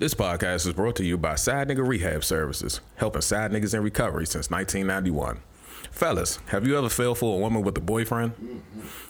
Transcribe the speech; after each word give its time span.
This 0.00 0.14
podcast 0.14 0.66
is 0.66 0.72
brought 0.72 0.96
to 0.96 1.04
you 1.04 1.18
by 1.18 1.34
Side 1.34 1.68
Nigga 1.68 1.86
Rehab 1.86 2.24
Services, 2.24 2.80
helping 2.96 3.20
side 3.20 3.52
niggas 3.52 3.74
in 3.74 3.82
recovery 3.82 4.24
since 4.24 4.50
1991. 4.50 5.40
Fellas, 5.90 6.38
have 6.46 6.66
you 6.66 6.78
ever 6.78 6.88
fell 6.88 7.14
for 7.14 7.36
a 7.36 7.38
woman 7.38 7.60
with 7.60 7.76
a 7.76 7.82
boyfriend? 7.82 8.32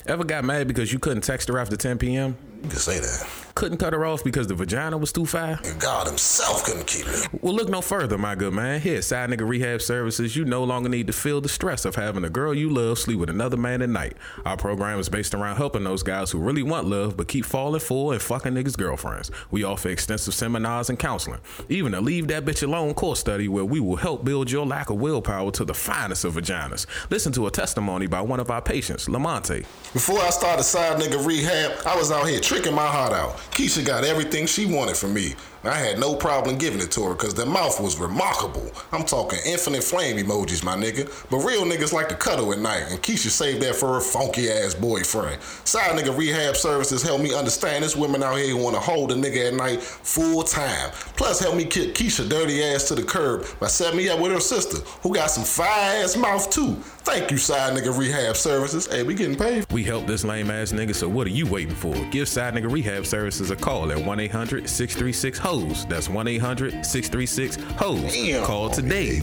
Ever 0.04 0.24
got 0.24 0.42
mad 0.42 0.66
because 0.66 0.92
you 0.92 0.98
couldn't 0.98 1.22
text 1.22 1.46
her 1.46 1.60
after 1.60 1.76
10 1.76 1.98
p.m.? 1.98 2.36
You 2.62 2.68
can 2.68 2.78
say 2.78 2.98
that. 2.98 3.26
Couldn't 3.54 3.78
cut 3.78 3.92
her 3.92 4.06
off 4.06 4.22
because 4.22 4.46
the 4.46 4.54
vagina 4.54 4.96
was 4.96 5.12
too 5.12 5.26
far? 5.26 5.58
And 5.64 5.80
God 5.80 6.06
himself 6.06 6.64
couldn't 6.64 6.86
keep 6.86 7.06
it. 7.06 7.28
Well, 7.42 7.52
look 7.52 7.68
no 7.68 7.80
further, 7.80 8.16
my 8.16 8.34
good 8.34 8.54
man. 8.54 8.80
Here 8.80 8.98
at 8.98 9.04
Side 9.04 9.28
Nigga 9.28 9.46
Rehab 9.46 9.82
Services, 9.82 10.36
you 10.36 10.44
no 10.44 10.64
longer 10.64 10.88
need 10.88 11.08
to 11.08 11.12
feel 11.12 11.40
the 11.40 11.48
stress 11.48 11.84
of 11.84 11.96
having 11.96 12.24
a 12.24 12.30
girl 12.30 12.54
you 12.54 12.70
love 12.70 12.98
sleep 12.98 13.18
with 13.18 13.28
another 13.28 13.56
man 13.56 13.82
at 13.82 13.88
night. 13.88 14.16
Our 14.46 14.56
program 14.56 14.98
is 14.98 15.08
based 15.08 15.34
around 15.34 15.56
helping 15.56 15.84
those 15.84 16.02
guys 16.02 16.30
who 16.30 16.38
really 16.38 16.62
want 16.62 16.86
love 16.86 17.16
but 17.16 17.28
keep 17.28 17.44
falling 17.44 17.80
for 17.80 18.12
and 18.12 18.22
fucking 18.22 18.54
niggas' 18.54 18.78
girlfriends. 18.78 19.30
We 19.50 19.64
offer 19.64 19.88
extensive 19.88 20.32
seminars 20.32 20.88
and 20.88 20.98
counseling, 20.98 21.40
even 21.68 21.92
a 21.94 22.00
Leave 22.00 22.28
That 22.28 22.44
Bitch 22.44 22.62
Alone 22.62 22.94
course 22.94 23.20
study 23.20 23.48
where 23.48 23.64
we 23.64 23.80
will 23.80 23.96
help 23.96 24.24
build 24.24 24.50
your 24.50 24.64
lack 24.64 24.90
of 24.90 24.96
willpower 24.96 25.50
to 25.52 25.64
the 25.64 25.74
finest 25.74 26.24
of 26.24 26.34
vaginas. 26.34 26.86
Listen 27.10 27.32
to 27.32 27.46
a 27.46 27.50
testimony 27.50 28.06
by 28.06 28.20
one 28.20 28.40
of 28.40 28.50
our 28.50 28.62
patients, 28.62 29.06
Lamonte. 29.06 29.66
Before 29.92 30.20
I 30.20 30.30
started 30.30 30.62
side 30.62 31.00
nigga 31.00 31.24
rehab, 31.26 31.72
I 31.84 31.96
was 31.96 32.10
out 32.10 32.28
here 32.28 32.40
tricking 32.50 32.74
my 32.74 32.84
heart 32.84 33.12
out. 33.12 33.36
Keisha 33.52 33.86
got 33.86 34.02
everything 34.02 34.44
she 34.44 34.66
wanted 34.66 34.96
from 34.96 35.14
me. 35.14 35.36
I 35.62 35.74
had 35.74 35.98
no 35.98 36.16
problem 36.16 36.56
giving 36.56 36.80
it 36.80 36.90
to 36.92 37.02
her 37.04 37.14
because 37.14 37.34
the 37.34 37.44
mouth 37.44 37.80
was 37.80 37.98
remarkable. 37.98 38.70
I'm 38.92 39.04
talking 39.04 39.38
infinite 39.44 39.84
flame 39.84 40.16
emojis, 40.16 40.64
my 40.64 40.74
nigga. 40.74 41.06
But 41.30 41.38
real 41.38 41.64
niggas 41.64 41.92
like 41.92 42.08
to 42.08 42.14
cuddle 42.14 42.52
at 42.52 42.58
night, 42.58 42.84
and 42.88 43.02
Keisha 43.02 43.28
saved 43.28 43.60
that 43.62 43.76
for 43.76 43.94
her 43.94 44.00
funky 44.00 44.50
ass 44.50 44.74
boyfriend. 44.74 45.42
Side 45.42 45.98
nigga 45.98 46.16
rehab 46.16 46.56
services 46.56 47.02
helped 47.02 47.22
me 47.22 47.34
understand 47.34 47.82
there's 47.82 47.94
women 47.94 48.22
out 48.22 48.36
here 48.36 48.48
who 48.48 48.56
want 48.56 48.74
to 48.74 48.80
hold 48.80 49.12
a 49.12 49.14
nigga 49.14 49.48
at 49.48 49.54
night 49.54 49.82
full 49.82 50.42
time. 50.42 50.90
Plus, 51.16 51.40
help 51.40 51.56
me 51.56 51.66
kick 51.66 51.94
Keisha 51.94 52.26
dirty 52.26 52.62
ass 52.62 52.88
to 52.88 52.94
the 52.94 53.02
curb 53.02 53.44
by 53.60 53.66
setting 53.66 53.98
me 53.98 54.08
up 54.08 54.18
with 54.18 54.32
her 54.32 54.40
sister, 54.40 54.78
who 55.02 55.14
got 55.14 55.30
some 55.30 55.44
fire 55.44 56.02
ass 56.02 56.16
mouth 56.16 56.50
too. 56.50 56.76
Thank 57.02 57.30
you, 57.30 57.36
side 57.36 57.76
nigga 57.76 57.96
rehab 57.96 58.36
services. 58.36 58.86
Hey, 58.86 59.02
we 59.02 59.14
getting 59.14 59.36
paid. 59.36 59.70
We 59.72 59.84
help 59.84 60.06
this 60.06 60.24
lame 60.24 60.50
ass 60.50 60.72
nigga, 60.72 60.94
so 60.94 61.08
what 61.08 61.26
are 61.26 61.30
you 61.30 61.46
waiting 61.46 61.74
for? 61.74 61.94
Give 62.10 62.28
Side 62.28 62.54
Nigga 62.54 62.70
Rehab 62.70 63.04
Services 63.04 63.50
a 63.50 63.56
call 63.56 63.90
at 63.90 63.98
1 63.98 64.20
800 64.20 64.68
636 64.68 65.38
HOES. 65.50 65.84
That's 65.86 66.08
1 66.08 66.28
800 66.28 66.86
636 66.86 67.56
HOES. 67.78 68.46
Call 68.46 68.70
today. 68.70 69.16
He 69.16 69.22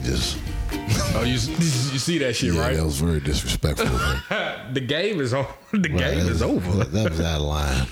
Oh, 1.15 1.21
you, 1.23 1.31
you 1.33 1.37
see 1.39 2.17
that 2.17 2.35
shit, 2.35 2.53
yeah, 2.53 2.59
right? 2.61 2.75
that 2.75 2.83
was 2.83 2.99
very 2.99 3.21
disrespectful. 3.21 3.87
the 4.73 4.81
game 4.81 5.21
is 5.21 5.33
on. 5.33 5.45
The 5.71 5.89
Right, 5.89 5.97
game 5.99 6.19
is 6.19 6.27
was- 6.29 6.41
over. 6.41 6.83
That 6.83 7.09
was 7.11 7.21
out 7.21 7.39
of 7.41 7.47
line. 7.47 7.87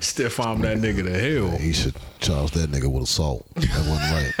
Stiff 0.00 0.38
arm 0.40 0.60
that 0.62 0.78
nigga 0.78 1.04
to 1.04 1.18
hell. 1.18 1.50
He 1.58 1.72
should 1.72 1.94
charge 2.20 2.50
that 2.52 2.70
nigga 2.70 2.90
with 2.92 3.02
assault. 3.04 3.46
That 3.54 3.86
wasn't 3.88 4.12
right. 4.12 4.34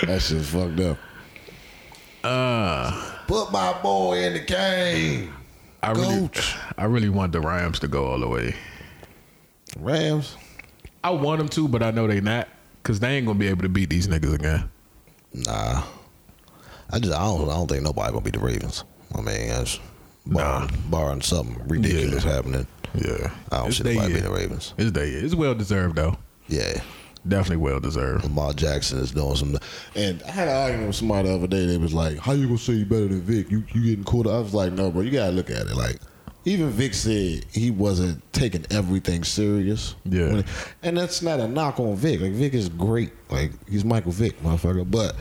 that 0.00 0.20
shit 0.22 0.42
fucked 0.42 0.80
up. 0.80 0.98
Uh, 2.24 3.12
Put 3.28 3.52
my 3.52 3.72
boy 3.82 4.18
in 4.24 4.32
the 4.34 4.40
game. 4.40 5.32
I 5.82 5.92
really, 5.92 6.28
I 6.76 6.84
really 6.86 7.08
want 7.08 7.30
the 7.32 7.40
Rams 7.40 7.78
to 7.80 7.88
go 7.88 8.06
all 8.06 8.18
the 8.18 8.28
way. 8.28 8.54
Rams. 9.80 10.36
I 11.04 11.10
want 11.10 11.38
them 11.38 11.48
to, 11.50 11.68
but 11.68 11.82
I 11.82 11.90
know 11.90 12.06
they 12.06 12.20
not, 12.20 12.48
cause 12.82 12.98
they 13.00 13.16
ain't 13.16 13.26
gonna 13.26 13.38
be 13.38 13.48
able 13.48 13.62
to 13.62 13.68
beat 13.68 13.90
these 13.90 14.08
niggas 14.08 14.34
again. 14.34 14.68
Nah. 15.34 15.82
I 16.90 16.98
just 16.98 17.12
I 17.12 17.24
don't 17.24 17.48
I 17.48 17.54
don't 17.54 17.68
think 17.68 17.82
nobody 17.82 18.10
gonna 18.12 18.24
beat 18.24 18.34
the 18.34 18.40
Ravens. 18.40 18.84
I 19.14 19.20
mean, 19.20 19.48
that's 19.48 19.78
barring, 20.26 20.70
barring 20.90 21.20
something 21.22 21.60
ridiculous 21.68 22.24
Yeah. 22.24 22.32
happening. 22.32 22.66
Yeah, 22.94 23.30
I 23.52 23.58
don't 23.58 23.68
It's 23.68 23.78
see 23.78 23.84
nobody 23.84 24.14
beating 24.14 24.30
the 24.30 24.36
Ravens. 24.36 24.74
It's 24.78 24.90
day. 24.90 25.08
It's 25.10 25.34
well 25.34 25.54
deserved 25.54 25.96
though. 25.96 26.16
Yeah. 26.48 26.80
Definitely 27.26 27.56
well 27.56 27.80
deserved. 27.80 28.22
Lamar 28.22 28.52
Jackson 28.52 28.98
is 29.00 29.10
doing 29.10 29.34
some. 29.34 29.58
And 29.96 30.22
I 30.22 30.30
had 30.30 30.46
an 30.48 30.56
argument 30.56 30.86
with 30.86 30.96
somebody 30.96 31.28
the 31.28 31.34
other 31.34 31.48
day. 31.48 31.66
They 31.66 31.76
was 31.76 31.92
like, 31.92 32.18
"How 32.18 32.32
you 32.32 32.46
gonna 32.46 32.56
say 32.58 32.74
you 32.74 32.84
better 32.86 33.08
than 33.08 33.20
Vick? 33.22 33.50
You 33.50 33.64
you 33.74 33.82
getting 33.82 34.04
caught?" 34.04 34.26
up?" 34.28 34.32
I 34.34 34.38
was 34.38 34.54
like, 34.54 34.72
"No, 34.72 34.92
bro. 34.92 35.02
You 35.02 35.10
gotta 35.10 35.32
look 35.32 35.50
at 35.50 35.62
it. 35.66 35.74
Like, 35.74 35.98
even 36.46 36.70
Vick 36.70 36.94
said 36.94 37.44
he 37.52 37.70
wasn't 37.72 38.22
taking 38.32 38.64
everything 38.70 39.24
serious. 39.24 39.96
Yeah. 40.04 40.42
And 40.82 40.96
that's 40.96 41.20
not 41.20 41.40
a 41.40 41.48
knock 41.48 41.80
on 41.80 41.96
Vick. 41.96 42.20
Like 42.20 42.32
Vick 42.32 42.54
is 42.54 42.68
great. 42.68 43.10
Like 43.28 43.50
he's 43.68 43.84
Michael 43.84 44.12
Vick, 44.12 44.40
motherfucker. 44.42 44.88
But 44.88 45.16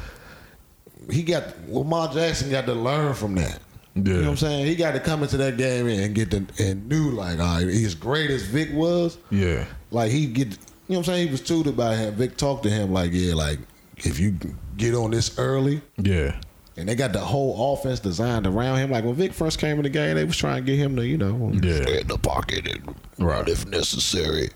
he 1.12 1.24
got 1.24 1.44
Lamar 1.68 2.14
Jackson 2.14 2.52
got 2.52 2.68
to 2.68 2.74
learn 2.74 3.16
from 3.16 3.36
that. 3.36 3.60
Yeah. 3.96 4.04
You 4.04 4.14
know 4.14 4.22
what 4.22 4.30
I'm 4.30 4.38
saying? 4.38 4.66
He 4.68 4.76
got 4.76 4.92
to 4.92 5.00
come 5.00 5.24
into 5.24 5.38
that 5.38 5.58
game 5.58 5.88
and 5.88 6.14
get 6.14 6.30
the 6.30 6.46
and 6.60 6.88
knew 6.88 7.12
like, 7.12 7.40
all 7.40 7.58
right, 7.58 7.68
as 7.68 7.96
great 7.96 8.30
as 8.30 8.44
Vick 8.44 8.70
was, 8.74 9.18
Yeah, 9.32 9.66
like 9.90 10.12
he 10.12 10.28
get 10.28 10.48
you 10.48 10.54
know 10.54 10.58
what 10.88 10.98
I'm 11.00 11.04
saying? 11.06 11.28
He 11.28 11.32
was 11.32 11.42
tutored 11.42 11.76
by 11.76 11.96
him. 11.96 12.14
Vick 12.14 12.38
talked 12.38 12.64
to 12.64 12.70
him 12.70 12.94
like, 12.94 13.10
yeah, 13.12 13.34
like 13.34 13.58
if 13.98 14.20
you 14.20 14.38
get 14.78 14.94
on 14.94 15.10
this 15.10 15.40
early, 15.40 15.82
yeah, 15.98 16.40
and 16.78 16.88
they 16.90 16.96
got 16.96 17.14
the 17.14 17.20
whole 17.20 17.74
offense 17.74 18.00
designed 18.00 18.46
around 18.48 18.78
him. 18.80 18.92
Like 18.92 19.04
when 19.06 19.16
Vick 19.16 19.34
first 19.34 19.60
came 19.60 19.78
in 19.78 19.84
the 19.84 19.90
game, 19.90 20.16
they 20.16 20.26
was 20.26 20.38
trying 20.38 20.66
to 20.66 20.72
get 20.72 20.78
him 20.78 20.96
to, 20.98 21.06
you 21.06 21.18
know, 21.18 21.52
Yeah. 21.62 21.82
stay 21.84 22.02
in 22.02 22.08
the 22.08 22.18
pocket 22.18 22.68
and 22.68 22.96
Right. 23.18 23.48
if 23.48 23.66
necessary. 23.68 24.50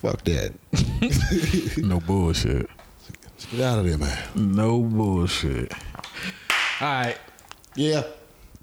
Fuck 0.00 0.24
that. 0.24 0.52
no 1.78 2.00
bullshit. 2.00 2.68
Get 3.52 3.60
out 3.60 3.78
of 3.80 3.86
there, 3.86 3.98
man. 3.98 4.18
No 4.34 4.80
bullshit. 4.80 5.72
All 6.80 6.88
right. 6.88 7.16
Yeah. 7.76 8.02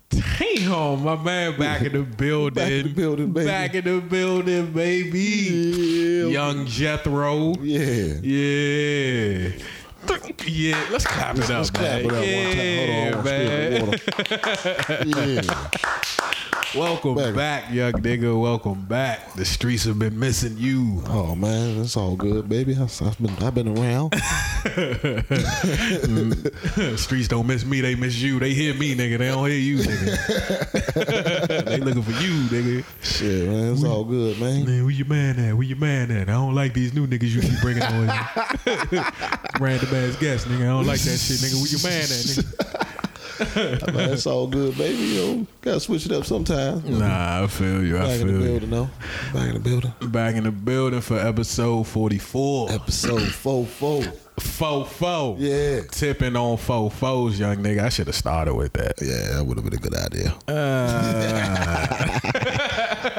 Damn, 0.09 1.03
my 1.03 1.16
man 1.16 1.58
back 1.59 1.81
in 1.84 1.94
the 1.94 2.02
building. 2.02 2.53
Back 2.56 2.72
in 2.72 2.84
the 2.88 2.94
building, 2.94 3.31
baby. 3.31 3.46
Back 3.46 3.75
in 3.75 3.84
the 3.86 4.02
building, 4.02 4.72
baby. 4.74 6.30
Young 6.31 6.66
Jethro. 6.66 7.53
Yeah. 7.62 8.16
Yeah. 8.24 9.50
Yeah, 10.46 10.88
let's 10.92 11.06
clap 11.06 11.38
it 11.38 11.44
up, 11.44 11.50
Let's 11.50 11.70
clap 11.70 12.02
it 12.02 12.06
up 12.06 12.12
one 12.12 12.22
time. 12.22 12.28
yeah, 12.28 13.12
Hold 13.12 13.18
on. 13.18 13.24
man. 13.26 14.00
Yeah. 15.46 16.22
Welcome 16.75 17.16
Back. 17.16 17.35
back, 17.35 17.74
young 17.74 17.94
nigga. 17.94 18.40
Welcome 18.40 18.85
back. 18.85 19.34
The 19.34 19.44
streets 19.44 19.85
have 19.85 19.97
been 19.97 20.19
missing 20.19 20.56
you. 20.56 21.02
Oh 21.07 21.34
man, 21.34 21.81
it's 21.81 21.97
all 21.97 22.16
good, 22.16 22.47
baby. 22.47 22.78
I've 22.80 23.02
I've 23.02 23.18
been 23.18 23.35
I've 23.44 23.56
been 23.56 23.75
around. 23.75 24.13
streets 27.00 27.28
don't 27.28 27.47
miss 27.47 27.66
me, 27.66 27.81
they 27.81 27.96
miss 27.96 28.18
you. 28.18 28.38
They 28.40 28.53
hear 28.53 28.75
me, 28.75 28.94
nigga. 28.96 29.18
They 29.18 29.30
don't 29.30 29.50
hear 29.50 29.57
you, 29.57 29.78
nigga. 29.80 31.63
they 31.66 31.78
looking 31.78 32.03
for 32.03 32.12
you, 32.22 32.34
nigga. 32.50 32.84
Shit, 33.01 33.50
man, 33.50 33.74
it's 33.74 33.84
all 33.84 34.03
good, 34.03 34.40
man. 34.40 34.63
Man, 34.63 34.84
where 34.84 34.94
your 34.94 35.07
man 35.07 35.40
at? 35.40 35.56
Where 35.56 35.63
your 35.63 35.80
man 35.80 36.12
at? 36.12 36.30
I 36.30 36.34
don't 36.34 36.53
like 36.53 36.75
these 36.75 36.94
new 36.94 37.07
niggas 37.07 37.30
you 37.30 37.41
keep 37.41 37.59
bringing 37.62 37.81
on. 37.81 38.06
Random 39.59 39.96
ass 39.96 40.16
guests, 40.18 40.46
nigga. 40.47 40.62
I 40.62 40.66
don't 40.66 40.86
like 40.86 41.01
that 41.01 41.18
shit, 41.18 41.40
nigga. 41.40 41.56
Where 41.59 41.68
your 41.68 41.81
man 41.81 42.03
at, 42.03 42.09
nigga? 42.09 42.46
Man, 43.39 44.11
it's 44.13 44.25
all 44.27 44.47
good, 44.47 44.77
baby. 44.77 44.97
You 44.97 45.22
know, 45.35 45.47
gotta 45.61 45.79
switch 45.79 46.05
it 46.05 46.11
up 46.11 46.25
sometimes. 46.25 46.83
Nah, 46.85 47.44
I 47.44 47.47
feel 47.47 47.83
you. 47.83 47.97
I 47.97 48.01
Back 48.01 48.19
in 48.22 48.27
feel 48.27 48.27
the 48.27 48.33
you. 48.33 48.45
building, 48.59 48.69
though. 48.69 48.89
Back 49.33 49.47
in 49.47 49.53
the 49.53 49.59
building. 49.59 49.94
Back 50.11 50.35
in 50.35 50.44
the 50.44 50.51
building 50.51 51.01
for 51.01 51.17
episode 51.19 51.88
44. 51.88 52.72
Episode 52.72 53.22
four 53.31 53.66
four. 53.66 54.03
Four 54.39 54.85
four. 54.85 55.35
Yeah. 55.38 55.81
Tipping 55.91 56.35
on 56.38 56.57
four 56.57 56.89
fours, 56.89 57.38
young 57.39 57.57
nigga. 57.57 57.83
I 57.83 57.89
should 57.89 58.07
have 58.07 58.16
started 58.16 58.53
with 58.55 58.72
that. 58.73 58.94
Yeah, 59.01 59.33
that 59.38 59.45
would 59.45 59.57
have 59.57 59.66
been 59.66 59.73
a 59.73 59.81
good 59.81 59.95
idea. 59.95 60.33
Uh, 60.47 62.19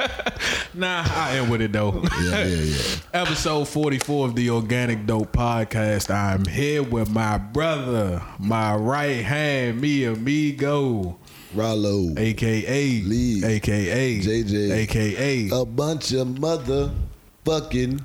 Nah, 0.73 1.03
I 1.05 1.35
am 1.35 1.49
with 1.49 1.61
it 1.61 1.73
though. 1.73 2.01
Yeah, 2.21 2.45
yeah, 2.45 2.55
yeah. 2.63 2.77
Episode 3.21 3.67
44 3.67 4.27
of 4.27 4.35
the 4.35 4.49
Organic 4.51 5.05
Dope 5.05 5.33
Podcast. 5.33 6.09
I'm 6.13 6.45
here 6.45 6.81
with 6.81 7.09
my 7.09 7.37
brother, 7.37 8.21
my 8.39 8.73
right 8.75 9.23
hand, 9.23 9.81
me 9.81 10.05
amigo, 10.05 11.17
Ralo. 11.53 12.17
aka 12.17 13.01
Lee. 13.01 13.43
aka 13.43 14.19
JJ. 14.21 14.71
aka 14.71 15.49
A 15.51 15.65
bunch 15.65 16.13
of 16.13 16.27
motherfucking 16.27 18.01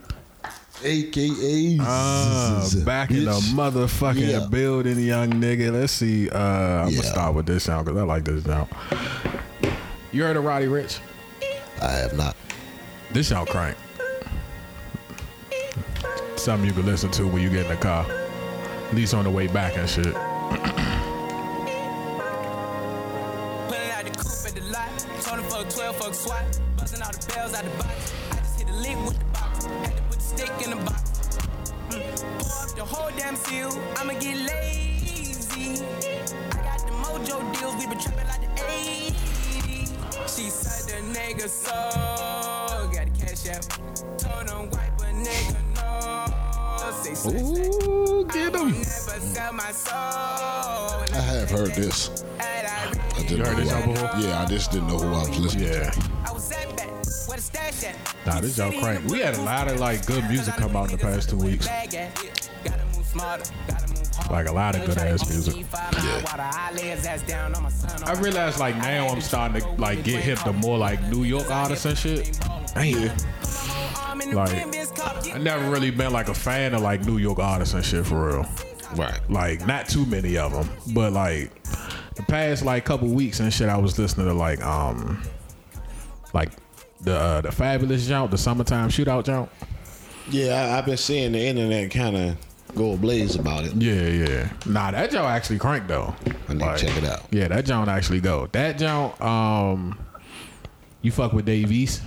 AKAs. 0.83 1.79
uh, 1.81 2.85
back 2.85 3.11
in 3.13 3.27
the 3.27 3.31
Bitch. 3.31 3.53
motherfucking 3.55 4.29
Yeah. 4.29 4.47
building, 4.51 4.99
young 4.99 5.31
nigga. 5.35 5.73
Let's 5.73 5.93
see. 5.93 6.29
Uh, 6.29 6.37
I'm 6.39 6.89
Yeah. 6.89 6.97
gonna 6.97 7.09
start 7.09 7.35
with 7.37 7.47
this 7.47 7.63
sound 7.63 7.87
because 7.87 8.01
I 8.01 8.05
like 8.05 8.25
this 8.25 8.43
sound. 8.45 8.69
You 10.11 10.25
heard 10.25 10.37
of 10.37 10.43
Roddy 10.45 10.67
Rich? 10.67 10.99
I 11.81 11.93
have 11.93 12.17
not. 12.17 12.35
This 13.17 13.29
sound 13.29 13.49
crank. 13.49 13.75
Something 16.37 16.69
you 16.69 16.75
can 16.75 16.85
listen 16.85 17.11
to 17.13 17.27
when 17.27 17.41
you 17.41 17.49
get 17.49 17.65
in 17.65 17.71
the 17.71 17.77
car. 17.77 18.05
At 18.05 18.95
least 18.95 19.15
on 19.15 19.25
the 19.25 19.31
way 19.31 19.47
back 19.47 19.79
and 19.79 19.89
shit. 19.89 20.13
Pulling 20.13 20.21
out 23.89 24.05
the 24.05 24.11
coupe 24.11 24.45
at 24.47 24.55
the 24.55 24.61
lot. 24.71 24.91
Told 25.23 25.41
him 25.41 25.49
fuck 25.49 25.67
12, 25.71 25.97
fuck 25.97 26.13
SWAT. 26.13 26.61
Busting 26.77 27.01
all 27.01 27.11
the 27.11 27.33
bells 27.33 27.55
out 27.55 27.65
the 27.65 27.71
box. 27.83 28.13
I 28.33 28.37
just 28.37 28.61
hit 28.61 28.69
a 28.69 28.75
lick 28.75 28.99
with 29.07 29.19
the 29.19 29.25
box. 29.33 29.65
Had 29.65 29.97
to 29.97 30.03
put 30.03 30.19
the 30.19 30.21
stick 30.21 30.53
in 30.63 30.71
the 30.77 30.85
box. 30.85 31.39
Mm. 31.89 32.03
Pour 32.39 32.65
up 32.65 32.77
the 32.77 32.85
whole 32.85 33.11
damn 33.17 33.37
seal. 33.37 33.73
I'ma 33.97 34.13
get 34.21 34.37
lazy. 34.37 35.83
I 36.53 36.57
got 36.63 36.81
the 36.81 36.93
mojo 36.93 37.41
deals. 37.59 37.77
We 37.77 37.87
been 37.87 37.99
trapping 37.99 38.29
like 38.29 38.43
the 38.43 38.49
80s. 38.61 40.37
She 40.37 40.51
said 40.97 41.15
the 41.15 41.19
nigga 41.19 41.49
so. 41.49 41.71
Got 42.93 43.15
the 43.15 43.21
cash 43.21 43.43
chef. 43.43 43.69
Told 44.19 44.51
him 44.51 44.71
wipe 44.71 45.01
a 45.01 45.13
nigga 45.13 45.57
no. 45.77 47.03
Say 47.03 47.15
sex. 47.15 47.43
Ooh, 47.43 48.27
get 48.27 48.55
him. 48.55 48.73
Never 48.73 48.83
sell 48.83 49.53
my 49.53 49.71
soul. 49.73 49.95
I 49.95 51.21
have 51.21 51.51
heard 51.51 51.75
this. 51.75 52.25
I 52.41 52.91
I 53.17 53.23
didn't 53.23 53.39
You 53.39 53.45
heard 53.45 53.57
this 53.57 53.71
who 53.73 53.81
song 53.81 53.95
before? 53.95 54.11
Yeah, 54.21 54.43
I 54.43 54.47
just 54.47 54.71
didn't 54.73 54.89
know 54.89 54.99
who 54.99 55.15
I 55.15 55.29
was 55.29 55.39
listening 55.39 55.65
to. 55.65 55.79
Yeah. 55.79 55.91
I 56.27 56.33
was 56.33 56.53
at 56.53 56.77
back. 56.77 56.89
Where 57.27 57.37
the 57.37 57.43
stash 57.43 57.85
at? 57.85 57.97
Nah, 58.27 58.41
this 58.41 58.59
y'all 58.59 58.73
crank. 58.81 59.05
We 59.07 59.21
had 59.21 59.35
a 59.35 59.43
lot 59.43 59.69
of 59.69 59.81
like 59.81 60.07
good 60.07 60.25
music 60.29 60.55
come 60.55 60.77
out 60.77 60.91
in 60.91 60.97
the 60.97 61.03
past 61.03 61.31
two 61.31 61.37
weeks. 61.37 61.67
Gotta 64.17 64.17
move 64.17 64.17
smarter. 64.17 64.17
Gotta 64.17 64.17
move 64.17 64.19
harder. 64.19 64.33
Like 64.33 64.49
a 64.49 64.53
lot 64.53 64.77
of 64.77 64.87
good 64.87 64.99
ass 64.99 65.29
music. 65.29 65.67
Yeah. 65.93 66.23
I 68.07 68.15
realize 68.21 68.59
like 68.59 68.77
now 68.77 69.09
I'm 69.09 69.21
starting 69.21 69.61
to 69.61 69.69
like 69.81 70.05
get 70.05 70.23
hip 70.23 70.39
to 70.41 70.53
more 70.53 70.79
like 70.79 71.03
New 71.09 71.25
York 71.25 71.51
artists 71.51 71.85
and 71.85 71.99
shit. 71.99 72.39
Damn. 72.75 73.17
Like 74.33 75.35
I 75.35 75.39
never 75.39 75.71
really 75.71 75.91
been 75.91 76.13
like 76.13 76.29
a 76.29 76.35
fan 76.35 76.75
of 76.75 76.83
like 76.83 77.05
New 77.05 77.19
York 77.19 77.39
artists 77.39 77.75
and 77.75 77.85
shit 77.85 78.07
for 78.07 78.29
real. 78.29 78.47
Right. 78.95 79.19
Like 79.31 79.67
not 79.67 79.89
too 79.89 80.07
many 80.07 80.39
of 80.39 80.53
them, 80.53 80.69
but 80.95 81.13
like 81.13 81.51
the 82.15 82.23
past 82.23 82.65
like 82.65 82.85
couple 82.85 83.09
weeks 83.09 83.41
and 83.41 83.53
shit, 83.53 83.69
I 83.69 83.77
was 83.77 83.99
listening 83.99 84.27
to 84.27 84.35
like 84.35 84.63
um 84.63 85.23
like 86.33 86.51
the 87.01 87.15
uh, 87.15 87.41
the 87.41 87.51
Fabolous 87.51 88.09
jump, 88.09 88.31
the 88.31 88.39
summertime 88.39 88.89
shootout 88.89 89.25
jump. 89.25 89.51
Yeah, 90.31 90.55
I, 90.55 90.79
I've 90.79 90.87
been 90.87 90.97
seeing 90.97 91.33
the 91.33 91.41
internet 91.41 91.91
kind 91.91 92.17
of 92.17 92.37
go 92.75 92.93
ablaze 92.93 93.37
about 93.37 93.65
it. 93.65 93.75
Yeah, 93.75 94.09
yeah. 94.09 94.53
Nah, 94.67 94.91
that 94.91 95.11
joint 95.11 95.27
actually 95.27 95.59
crank 95.59 95.87
though. 95.87 96.15
I 96.49 96.55
need 96.55 96.65
to 96.65 96.77
check 96.77 96.97
it 96.97 97.05
out. 97.05 97.23
Yeah, 97.31 97.49
that 97.49 97.65
joint 97.65 97.89
actually 97.89 98.21
go. 98.21 98.47
That 98.53 98.79
joint, 98.79 99.21
um, 99.21 99.99
you 101.03 101.11
fuck 101.11 101.33
with 101.33 101.45
Dave 101.47 101.71
East. 101.73 102.03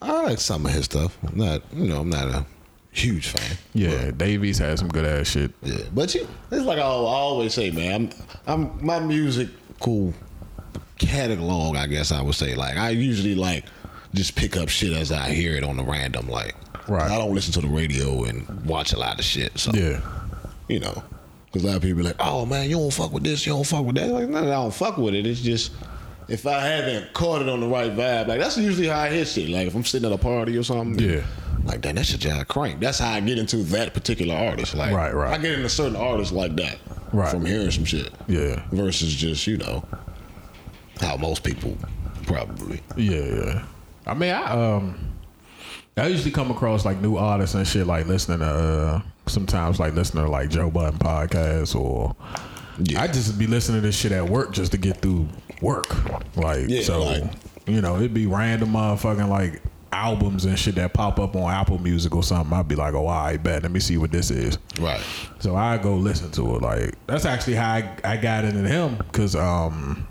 I 0.00 0.22
like 0.22 0.38
some 0.40 0.66
of 0.66 0.72
his 0.72 0.86
stuff. 0.86 1.16
I'm 1.26 1.38
not, 1.38 1.62
you 1.72 1.86
know, 1.86 2.00
I'm 2.00 2.10
not 2.10 2.26
a 2.26 2.44
huge 2.90 3.28
fan. 3.28 3.56
Yeah, 3.72 4.10
Dave 4.10 4.44
East 4.44 4.60
has 4.60 4.80
some 4.80 4.88
good 4.88 5.04
ass 5.04 5.28
shit. 5.28 5.52
Yeah, 5.62 5.78
but 5.94 6.14
you, 6.14 6.26
it's 6.50 6.64
like 6.64 6.78
I 6.78 6.82
always 6.82 7.54
say, 7.54 7.70
man. 7.70 8.12
I'm, 8.46 8.62
I'm 8.64 8.84
my 8.84 8.98
music 8.98 9.48
cool 9.80 10.12
catalog. 10.98 11.76
I 11.76 11.86
guess 11.86 12.12
I 12.12 12.20
would 12.22 12.34
say. 12.34 12.54
Like 12.54 12.76
I 12.76 12.90
usually 12.90 13.34
like 13.34 13.64
just 14.14 14.36
pick 14.36 14.56
up 14.56 14.68
shit 14.68 14.92
as 14.92 15.10
I 15.12 15.30
hear 15.30 15.56
it 15.56 15.64
on 15.64 15.76
the 15.76 15.84
random. 15.84 16.28
Like, 16.28 16.54
Right. 16.88 17.10
I 17.10 17.16
don't 17.18 17.34
listen 17.34 17.52
to 17.54 17.60
the 17.60 17.68
radio 17.68 18.24
and 18.24 18.64
watch 18.66 18.92
a 18.92 18.98
lot 18.98 19.18
of 19.18 19.24
shit. 19.24 19.58
So 19.58 19.70
Yeah, 19.72 20.00
you 20.68 20.80
know, 20.80 21.02
because 21.46 21.62
a 21.64 21.66
lot 21.66 21.76
of 21.76 21.82
people 21.82 21.98
be 21.98 22.02
like, 22.04 22.16
oh 22.20 22.44
man, 22.46 22.68
you 22.68 22.76
don't 22.76 22.92
fuck 22.92 23.12
with 23.12 23.22
this, 23.24 23.46
you 23.46 23.52
don't 23.52 23.66
fuck 23.66 23.84
with 23.84 23.96
that. 23.96 24.08
Like, 24.08 24.28
no, 24.28 24.38
I 24.40 24.44
don't 24.46 24.74
fuck 24.74 24.96
with 24.98 25.14
it. 25.14 25.26
It's 25.26 25.40
just 25.40 25.72
if 26.28 26.46
I 26.46 26.60
haven't 26.60 27.12
caught 27.12 27.42
it 27.42 27.48
on 27.48 27.60
the 27.60 27.66
right 27.68 27.92
vibe, 27.92 28.28
like 28.28 28.40
that's 28.40 28.56
usually 28.56 28.88
how 28.88 29.00
I 29.00 29.08
hit 29.10 29.26
shit. 29.28 29.48
Like 29.48 29.66
if 29.66 29.74
I'm 29.74 29.84
sitting 29.84 30.10
at 30.10 30.14
a 30.14 30.20
party 30.22 30.56
or 30.56 30.62
something, 30.62 30.98
Yeah. 30.98 31.22
like 31.64 31.80
damn, 31.82 31.94
that 31.96 32.06
shit 32.06 32.20
just 32.20 32.48
crank. 32.48 32.80
That's 32.80 32.98
how 32.98 33.10
I 33.12 33.20
get 33.20 33.38
into 33.38 33.58
that 33.64 33.92
particular 33.94 34.34
artist. 34.34 34.74
Like, 34.74 34.92
Right, 34.94 35.14
right. 35.14 35.32
I 35.34 35.38
get 35.42 35.52
into 35.52 35.68
certain 35.68 35.96
artists 35.96 36.32
like 36.32 36.56
that, 36.56 36.78
Right. 37.12 37.30
from 37.30 37.44
hearing 37.44 37.70
some 37.70 37.84
shit, 37.84 38.10
Yeah. 38.28 38.62
versus 38.72 39.14
just 39.14 39.46
you 39.46 39.56
know 39.58 39.84
how 41.00 41.16
most 41.16 41.42
people 41.44 41.76
probably. 42.26 42.80
yeah, 42.96 43.20
yeah. 43.20 43.62
I 44.06 44.14
mean, 44.14 44.32
I 44.32 44.50
um, 44.76 45.11
I 45.96 46.06
usually 46.06 46.30
come 46.30 46.50
across 46.50 46.84
like 46.84 47.00
new 47.00 47.16
artists 47.16 47.54
and 47.54 47.66
shit, 47.66 47.86
like 47.86 48.06
listening 48.06 48.38
to 48.38 48.44
uh, 48.46 49.02
sometimes 49.26 49.78
like 49.78 49.94
listening 49.94 50.24
to 50.24 50.30
like 50.30 50.48
Joe 50.48 50.70
Budden 50.70 50.98
podcasts 50.98 51.74
or. 51.74 52.16
Yeah. 52.78 53.02
I 53.02 53.06
just 53.06 53.38
be 53.38 53.46
listening 53.46 53.82
to 53.82 53.86
this 53.86 53.96
shit 53.96 54.12
at 54.12 54.26
work 54.28 54.52
just 54.52 54.72
to 54.72 54.78
get 54.78 54.96
through 55.02 55.28
work. 55.60 55.86
Like, 56.36 56.64
Yeah, 56.68 56.82
so, 56.82 57.04
like- 57.04 57.24
you 57.66 57.80
know, 57.82 57.96
it'd 57.96 58.14
be 58.14 58.26
random 58.26 58.70
motherfucking 58.70 59.28
like 59.28 59.62
albums 59.92 60.46
and 60.46 60.58
shit 60.58 60.74
that 60.76 60.94
pop 60.94 61.20
up 61.20 61.36
on 61.36 61.52
Apple 61.52 61.78
Music 61.78 62.16
or 62.16 62.22
something. 62.22 62.52
I'd 62.58 62.66
be 62.66 62.74
like, 62.74 62.94
oh, 62.94 63.06
I 63.06 63.36
bet. 63.36 63.62
Let 63.62 63.70
me 63.70 63.78
see 63.78 63.98
what 63.98 64.10
this 64.10 64.30
is. 64.30 64.58
Right. 64.80 65.00
So 65.38 65.54
I 65.54 65.76
go 65.76 65.94
listen 65.94 66.30
to 66.32 66.56
it. 66.56 66.62
Like 66.62 66.94
that's 67.06 67.26
actually 67.26 67.54
how 67.56 67.70
I, 67.74 67.94
I 68.02 68.16
got 68.16 68.44
into 68.46 68.66
him 68.66 68.96
because 68.96 69.36
um 69.36 70.08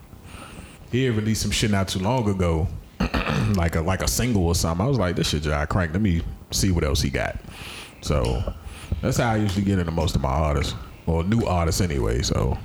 he 0.91 1.05
had 1.05 1.15
released 1.15 1.41
some 1.41 1.51
shit 1.51 1.71
not 1.71 1.87
too 1.87 1.99
long 1.99 2.29
ago, 2.29 2.67
like 3.56 3.75
a 3.75 3.81
like 3.81 4.01
a 4.01 4.07
single 4.07 4.45
or 4.48 4.56
something. 4.56 4.86
I 4.86 4.89
was 4.89 4.98
like, 5.00 5.15
this 5.15 5.30
shit 5.30 5.44
just 5.44 5.69
crank. 5.69 5.94
Let 5.94 6.01
me 6.01 6.21
see 6.51 6.71
what 6.71 6.83
else 6.83 7.01
he 7.01 7.09
got. 7.09 7.38
So 8.01 8.53
that's 9.01 9.18
how 9.18 9.31
I 9.31 9.38
usually 9.38 9.63
get 9.63 9.80
into 9.80 9.92
most 9.92 10.15
of 10.15 10.21
my 10.21 10.30
artists 10.30 10.74
or 11.06 11.24
new 11.24 11.45
artists 11.45 11.81
anyway. 11.81 12.21
So 12.21 12.57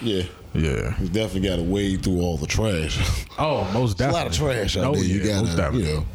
Yeah. 0.00 0.22
yeah. 0.54 0.98
You 1.00 1.08
definitely 1.08 1.48
got 1.48 1.56
to 1.56 1.62
wade 1.62 2.02
through 2.02 2.20
all 2.20 2.36
the 2.36 2.46
trash. 2.46 2.98
Oh, 3.38 3.70
most 3.74 3.98
There's 3.98 4.10
a 4.14 4.16
lot 4.16 4.26
of 4.26 4.32
trash 4.32 4.78
out 4.78 4.84
Oh, 4.84 4.94
there. 4.94 5.04
You 5.04 5.20
yeah, 5.20 5.40
most 5.42 5.56
gotta, 5.58 5.76
you 5.76 5.82
definitely. 5.84 6.06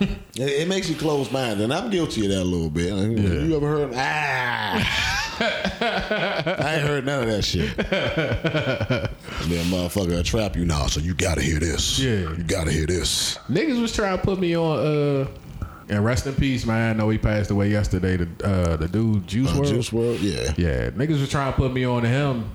know. 0.00 0.16
it, 0.34 0.62
it 0.62 0.68
makes 0.68 0.88
you 0.90 0.96
close 0.96 1.30
minded, 1.30 1.62
and 1.62 1.72
I'm 1.72 1.90
guilty 1.90 2.24
of 2.24 2.32
that 2.32 2.42
a 2.42 2.44
little 2.44 2.68
bit. 2.70 2.92
You 2.92 3.54
ever 3.56 3.68
heard? 3.68 3.80
Of, 3.82 3.92
Ah, 3.96 5.25
I 5.38 6.74
ain't 6.76 6.86
heard 6.86 7.04
none 7.06 7.22
of 7.24 7.28
that 7.28 7.42
shit. 7.44 7.76
Then 9.46 9.64
motherfucker 9.66 10.24
trap 10.24 10.56
you 10.56 10.64
now, 10.64 10.86
so 10.86 10.98
you 11.00 11.14
gotta 11.14 11.40
hear 11.40 11.60
this. 11.60 11.98
Yeah. 12.00 12.34
you 12.36 12.42
gotta 12.44 12.72
hear 12.72 12.86
this. 12.86 13.36
Niggas 13.48 13.80
was 13.80 13.92
trying 13.94 14.18
to 14.18 14.24
put 14.24 14.40
me 14.40 14.56
on. 14.56 14.78
uh 14.78 15.26
And 15.88 16.04
rest 16.04 16.26
in 16.26 16.34
peace, 16.34 16.66
man. 16.66 16.96
I 16.96 16.98
know 16.98 17.08
he 17.10 17.18
passed 17.18 17.50
away 17.50 17.70
yesterday. 17.70 18.16
The 18.16 18.28
uh, 18.44 18.76
the 18.76 18.88
dude 18.88 19.26
Juice 19.26 19.50
Uh, 19.52 19.54
WRLD. 19.56 19.68
Juice 19.68 19.90
WRLD, 19.90 20.18
yeah. 20.22 20.54
Yeah, 20.56 20.90
niggas 20.90 21.20
was 21.20 21.30
trying 21.30 21.52
to 21.52 21.56
put 21.56 21.72
me 21.72 21.84
on 21.84 22.02
to 22.02 22.08
him. 22.08 22.50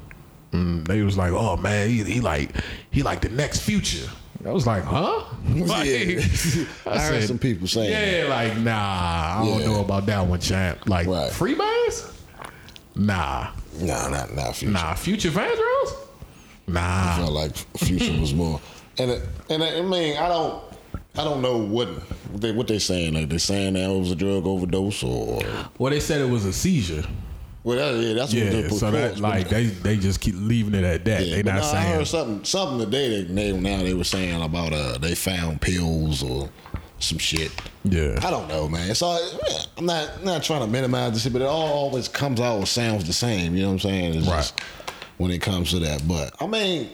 And 0.54 0.86
they 0.86 1.02
was 1.02 1.18
like, 1.18 1.32
"Oh 1.32 1.56
man, 1.56 1.88
he, 1.88 2.04
he 2.04 2.20
like 2.20 2.50
he 2.90 3.04
like 3.04 3.22
the 3.22 3.30
next 3.30 3.62
future." 3.62 4.10
I 4.46 4.52
was 4.52 4.68
like, 4.68 4.84
"Huh?" 4.84 5.24
Like, 5.56 5.88
Yeah. 5.88 6.66
I 6.86 7.00
heard 7.00 7.24
some 7.24 7.40
people 7.40 7.68
saying 7.68 7.92
"Yeah, 7.92 8.28
like 8.30 8.58
nah, 8.58 9.42
I 9.42 9.46
don't 9.46 9.62
know 9.66 9.80
about 9.80 10.08
that 10.08 10.26
one, 10.28 10.42
champ. 10.42 10.90
Like 10.90 11.08
Right. 11.08 11.32
Freebase? 11.32 12.12
Nah, 12.96 13.52
Nah, 13.80 14.10
not 14.10 14.36
not 14.36 14.56
future. 14.56 14.74
nah. 14.74 14.94
Future 14.96 15.30
Vandross? 15.32 15.96
Nah. 16.68 17.14
I 17.14 17.18
felt 17.20 17.32
like 17.34 17.56
Future 17.78 18.20
was 18.20 18.34
more. 18.34 18.60
And 18.98 19.12
it, 19.12 19.28
and 19.50 19.64
it, 19.64 19.78
I 19.80 19.82
mean, 19.82 20.18
I 20.18 20.28
don't, 20.28 20.62
I 21.18 21.24
don't 21.24 21.42
know 21.42 21.58
what 21.58 21.88
they 22.36 22.52
what 22.52 22.68
they 22.68 22.80
saying. 22.80 23.14
Like 23.14 23.30
they 23.30 23.38
saying 23.38 23.74
that 23.74 23.90
it 23.90 24.00
was 24.00 24.12
a 24.12 24.16
drug 24.16 24.46
overdose 24.46 25.04
or, 25.04 25.40
Well, 25.78 25.92
they 25.92 26.00
said 26.00 26.22
it 26.22 26.30
was 26.30 26.46
a 26.46 26.54
seizure. 26.54 27.04
well, 27.64 27.78
that, 27.94 28.00
yeah, 28.02 28.14
that's 28.14 28.34
what 28.34 28.44
Yeah, 28.44 28.50
they 28.50 28.70
so 28.70 28.92
that 28.92 29.20
like 29.20 29.50
they 29.50 29.66
they 29.66 29.98
just 29.98 30.20
keep 30.20 30.36
leaving 30.38 30.74
it 30.76 30.84
at 30.84 31.06
that. 31.06 31.26
Yeah, 31.26 31.36
they 31.38 31.44
not 31.44 31.56
no, 31.56 31.62
I 31.62 31.72
saying. 31.72 31.94
heard 31.96 32.08
something 32.08 32.44
something 32.46 32.80
today. 32.80 33.24
They, 33.24 33.34
they 33.52 33.52
now 33.58 33.84
they 33.84 33.94
were 33.94 34.04
saying 34.04 34.42
about 34.42 34.74
uh 34.74 34.98
they 34.98 35.16
found 35.16 35.62
pills 35.62 36.22
or 36.24 36.50
some 37.02 37.18
shit. 37.18 37.52
Yeah. 37.84 38.20
I 38.22 38.30
don't 38.32 38.48
know, 38.48 38.68
man. 38.70 38.94
So 38.96 39.18
yeah, 39.50 39.58
I'm 39.78 39.86
not 39.86 40.24
not 40.24 40.44
trying 40.44 40.62
to 40.62 40.68
minimize 40.68 41.14
this 41.14 41.24
shit, 41.24 41.34
but 41.34 41.42
it 41.42 41.46
all 41.48 41.68
always 41.74 42.08
comes 42.08 42.40
out 42.40 42.58
and 42.58 42.68
sounds 42.68 43.06
the 43.06 43.14
same. 43.14 43.56
You 43.56 43.64
know 43.64 43.68
what 43.70 43.74
I'm 43.74 43.80
saying? 43.80 44.14
It's 44.16 44.28
Right. 44.28 44.38
just 44.38 44.60
when 45.18 45.32
it 45.32 45.42
comes 45.42 45.72
to 45.72 45.80
that, 45.80 46.08
but 46.08 46.34
I 46.42 46.48
mean. 46.48 46.90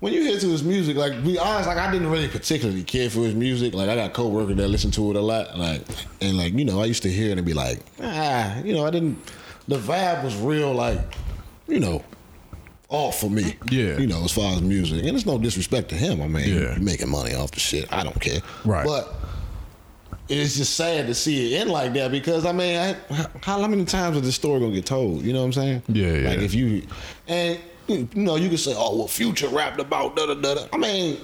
When 0.00 0.12
you 0.12 0.22
hear 0.22 0.36
to 0.36 0.48
his 0.48 0.64
music, 0.64 0.96
like 0.96 1.22
be 1.22 1.38
honest, 1.38 1.68
like 1.68 1.78
I 1.78 1.88
didn't 1.92 2.10
really 2.10 2.26
particularly 2.26 2.82
care 2.82 3.08
for 3.08 3.20
his 3.20 3.36
music. 3.36 3.72
Like 3.72 3.88
I 3.88 3.94
got 3.94 4.12
coworkers 4.12 4.56
that 4.56 4.66
listen 4.66 4.90
to 4.90 5.10
it 5.10 5.16
a 5.16 5.20
lot, 5.20 5.56
like 5.56 5.82
and 6.20 6.36
like 6.36 6.54
you 6.54 6.64
know 6.64 6.80
I 6.82 6.86
used 6.86 7.04
to 7.04 7.08
hear 7.08 7.30
it 7.30 7.38
and 7.38 7.46
be 7.46 7.54
like, 7.54 7.78
ah, 8.02 8.58
you 8.64 8.74
know 8.74 8.84
I 8.84 8.90
didn't. 8.90 9.16
The 9.68 9.76
vibe 9.78 10.24
was 10.24 10.34
real, 10.38 10.72
like 10.72 10.98
you 11.68 11.78
know, 11.78 12.02
off 12.92 13.18
for 13.20 13.30
me. 13.30 13.56
Yeah. 13.70 13.96
You 13.98 14.06
know, 14.06 14.22
as 14.24 14.32
far 14.32 14.52
as 14.52 14.60
music. 14.62 15.04
And 15.04 15.16
it's 15.16 15.26
no 15.26 15.38
disrespect 15.38 15.88
to 15.88 15.94
him. 15.96 16.20
I 16.20 16.28
mean, 16.28 16.48
Yeah. 16.48 16.60
you're 16.60 16.78
making 16.78 17.08
money 17.10 17.34
off 17.34 17.50
the 17.50 17.60
shit. 17.60 17.90
I 17.92 18.02
don't 18.04 18.20
care. 18.20 18.40
Right. 18.64 18.84
But 18.86 19.14
it's 20.28 20.56
just 20.56 20.76
sad 20.76 21.06
to 21.06 21.14
see 21.14 21.54
it 21.54 21.60
end 21.60 21.70
like 21.70 21.92
that 21.94 22.10
because, 22.10 22.44
I 22.46 22.52
mean, 22.52 22.76
I, 22.78 22.96
how, 23.42 23.60
how 23.60 23.66
many 23.66 23.84
times 23.86 24.16
is 24.16 24.22
this 24.22 24.34
story 24.34 24.60
going 24.60 24.72
to 24.72 24.76
get 24.76 24.86
told? 24.86 25.22
You 25.22 25.32
know 25.32 25.40
what 25.40 25.46
I'm 25.46 25.52
saying? 25.54 25.82
Yeah, 25.88 26.12
yeah. 26.12 26.28
Like 26.28 26.38
if 26.40 26.54
you, 26.54 26.82
and, 27.28 27.58
you 27.88 28.08
know, 28.14 28.36
you 28.36 28.48
can 28.48 28.58
say, 28.58 28.74
oh, 28.76 28.96
well, 28.98 29.08
Future 29.08 29.48
rapped 29.48 29.80
about 29.80 30.14
da 30.14 30.26
da 30.26 30.34
da 30.34 30.54
da. 30.54 30.66
I 30.72 30.76
mean, 30.76 31.16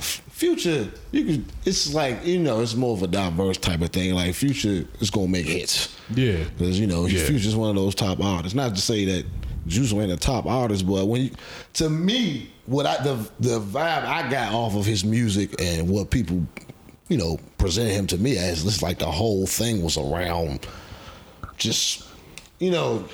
Future, 0.00 0.88
you 1.12 1.24
could, 1.24 1.44
it's 1.64 1.92
like, 1.94 2.24
you 2.24 2.38
know, 2.38 2.60
it's 2.60 2.74
more 2.74 2.96
of 2.96 3.02
a 3.02 3.06
diverse 3.06 3.58
type 3.58 3.80
of 3.80 3.90
thing. 3.90 4.14
Like 4.14 4.34
Future 4.34 4.84
is 5.00 5.10
going 5.10 5.26
to 5.26 5.32
make 5.32 5.46
hits. 5.46 5.96
Yeah. 6.14 6.42
Because 6.56 6.80
you 6.80 6.86
know, 6.86 7.06
Yeah. 7.06 7.24
Future's 7.24 7.54
one 7.54 7.70
of 7.70 7.76
those 7.76 7.94
top 7.94 8.20
artists. 8.20 8.54
Not 8.54 8.74
to 8.74 8.80
say 8.80 9.04
that 9.04 9.24
Juice 9.66 9.92
ain't 9.92 10.12
a 10.12 10.16
top 10.16 10.46
artist, 10.46 10.86
but 10.86 11.06
when 11.06 11.22
you, 11.22 11.30
to 11.74 11.88
me, 11.88 12.50
what 12.66 12.86
I 12.86 13.02
the 13.02 13.14
the 13.40 13.60
vibe 13.60 14.04
I 14.04 14.28
got 14.30 14.52
off 14.52 14.74
of 14.76 14.84
his 14.84 15.04
music 15.04 15.60
and 15.60 15.88
what 15.88 16.10
people, 16.10 16.46
you 17.08 17.16
know, 17.16 17.38
presented 17.58 17.92
him 17.92 18.06
to 18.08 18.18
me 18.18 18.38
as, 18.38 18.64
it's 18.64 18.82
like 18.82 18.98
the 18.98 19.06
whole 19.10 19.46
thing 19.46 19.82
was 19.82 19.96
around, 19.96 20.66
just, 21.56 22.06
you 22.58 22.70
know. 22.70 23.04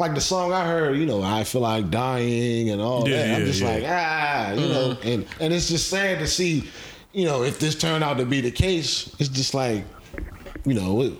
Like 0.00 0.14
the 0.14 0.20
song 0.20 0.52
I 0.52 0.64
heard, 0.64 0.96
you 0.96 1.06
know, 1.06 1.22
I 1.22 1.42
feel 1.42 1.62
like 1.62 1.90
dying 1.90 2.70
and 2.70 2.80
all 2.80 3.08
Yeah, 3.08 3.16
that. 3.16 3.40
I'm 3.40 3.46
just 3.46 3.60
yeah. 3.60 3.68
like, 3.68 3.84
ah, 3.84 4.52
you 4.52 4.68
know, 4.68 4.96
and 5.02 5.26
and 5.40 5.52
it's 5.52 5.68
just 5.68 5.88
sad 5.88 6.20
to 6.20 6.26
see, 6.28 6.68
you 7.12 7.24
know, 7.24 7.42
if 7.42 7.58
this 7.58 7.74
turned 7.74 8.04
out 8.04 8.18
to 8.18 8.24
be 8.24 8.40
the 8.40 8.52
case, 8.52 9.12
it's 9.18 9.28
just 9.28 9.54
like, 9.54 9.82
you 10.64 10.74
know, 10.74 11.02
it, 11.02 11.12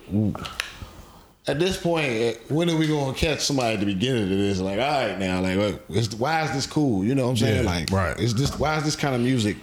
at 1.48 1.58
this 1.58 1.76
point, 1.76 2.38
when 2.50 2.68
are 2.70 2.76
we 2.76 2.86
gonna 2.86 3.14
catch 3.14 3.40
somebody 3.40 3.74
at 3.74 3.80
the 3.80 3.86
beginning 3.86 4.24
of 4.24 4.28
this? 4.30 4.60
Like, 4.60 4.78
all 4.78 4.86
right, 5.08 5.18
now, 5.18 5.40
like, 5.40 5.80
is, 5.90 6.14
why 6.14 6.42
is 6.44 6.52
this 6.52 6.66
cool? 6.66 7.04
You 7.04 7.14
know 7.14 7.24
what 7.24 7.30
I'm 7.30 7.36
saying? 7.38 7.64
Yeah, 7.64 7.70
like, 7.70 7.90
right. 7.90 8.18
Is 8.18 8.34
this 8.34 8.58
why 8.58 8.76
is 8.76 8.84
this 8.84 8.96
kind 8.96 9.14
of 9.14 9.20
music, 9.20 9.56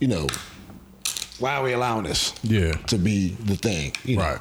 you 0.00 0.08
know, 0.08 0.26
why 1.38 1.56
are 1.56 1.62
we 1.62 1.72
allowing 1.72 2.04
this 2.04 2.32
Yeah. 2.42 2.72
to 2.72 2.98
be 2.98 3.30
the 3.44 3.56
thing? 3.56 3.92
You 4.04 4.16
know? 4.18 4.22
Right. 4.22 4.40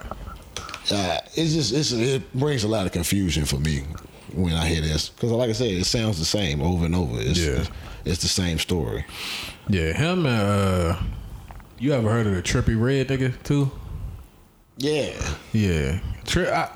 uh, 0.91 1.19
it's 1.35 1.53
just 1.53 1.73
it's, 1.73 1.91
it 1.91 2.33
brings 2.33 2.63
a 2.63 2.67
lot 2.67 2.85
of 2.85 2.91
confusion 2.91 3.45
for 3.45 3.57
me 3.57 3.83
when 4.33 4.53
I 4.53 4.67
hear 4.67 4.81
this 4.81 5.09
because, 5.09 5.31
like 5.31 5.49
I 5.49 5.53
said, 5.53 5.67
it 5.71 5.85
sounds 5.85 6.19
the 6.19 6.25
same 6.25 6.61
over 6.61 6.85
and 6.85 6.95
over. 6.95 7.19
It's, 7.19 7.39
Yeah. 7.39 7.63
it's 8.05 8.21
the 8.21 8.27
same 8.27 8.59
story. 8.59 9.05
Yeah, 9.67 9.93
him 9.93 10.25
uh 10.27 11.01
you 11.79 11.93
ever 11.93 12.09
heard 12.09 12.27
of 12.27 12.35
the 12.35 12.41
Trippie 12.41 12.79
Redd 12.79 13.07
nigga 13.07 13.41
too? 13.43 13.71
Yeah, 14.79 15.11
Yeah. 15.53 15.99
Tri- 16.25 16.49
I, 16.51 16.69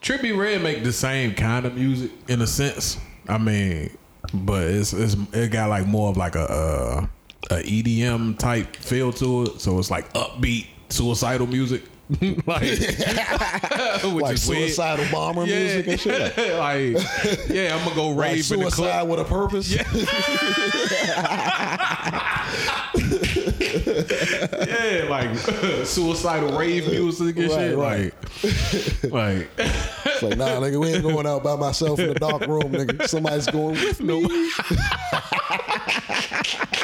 Trippie 0.00 0.36
Redd 0.36 0.62
make 0.62 0.84
the 0.84 0.92
same 0.92 1.34
kind 1.34 1.66
of 1.66 1.74
music 1.74 2.10
in 2.28 2.40
a 2.42 2.46
sense. 2.46 2.98
I 3.28 3.38
mean, 3.38 3.90
but 4.32 4.64
it's, 4.64 4.92
it's 4.92 5.16
it 5.32 5.50
got 5.50 5.70
like 5.70 5.86
more 5.86 6.10
of 6.10 6.16
like 6.16 6.34
a 6.36 6.42
uh, 6.50 7.06
a 7.50 7.54
EDM 7.62 8.38
type 8.38 8.76
feel 8.76 9.12
to 9.14 9.42
it. 9.44 9.60
So 9.60 9.78
it's 9.78 9.90
like 9.90 10.12
upbeat 10.12 10.66
suicidal 10.90 11.46
music. 11.46 11.82
like, 12.20 12.46
like 12.46 12.62
is 12.62 14.04
weird. 14.04 14.38
suicidal 14.38 15.06
bomber 15.10 15.46
Yeah, 15.46 15.58
music 15.58 15.86
and 15.88 16.00
shit. 16.00 16.36
Like, 16.58 16.94
like 16.94 17.48
yeah, 17.48 17.74
I'm 17.74 17.82
gonna 17.84 17.94
go 17.96 18.10
like 18.10 18.18
rave 18.34 18.52
in 18.52 18.60
the 18.60 18.70
suicide 18.70 19.06
club. 19.06 19.08
with 19.08 19.20
a 19.20 19.24
purpose. 19.24 19.70
Yeah, 19.72 19.84
like 25.08 25.36
suicidal 25.86 26.58
rave 26.58 26.86
music 26.90 27.36
and 27.36 27.50
Right, 27.50 27.70
shit. 27.70 27.78
right. 27.78 28.12
Like, 29.04 29.12
like 29.12 29.48
It's 30.06 30.22
like, 30.22 30.36
nah, 30.38 30.60
nigga, 30.60 30.78
we 30.80 30.88
ain't 30.94 31.02
going 31.02 31.26
out 31.26 31.42
by 31.42 31.56
myself 31.56 31.98
in 31.98 32.06
the 32.08 32.14
dark 32.14 32.46
room, 32.46 32.70
nigga. 32.72 33.06
Somebody's 33.08 33.46
going 33.48 33.74
with 33.74 34.00
me. 34.00 34.22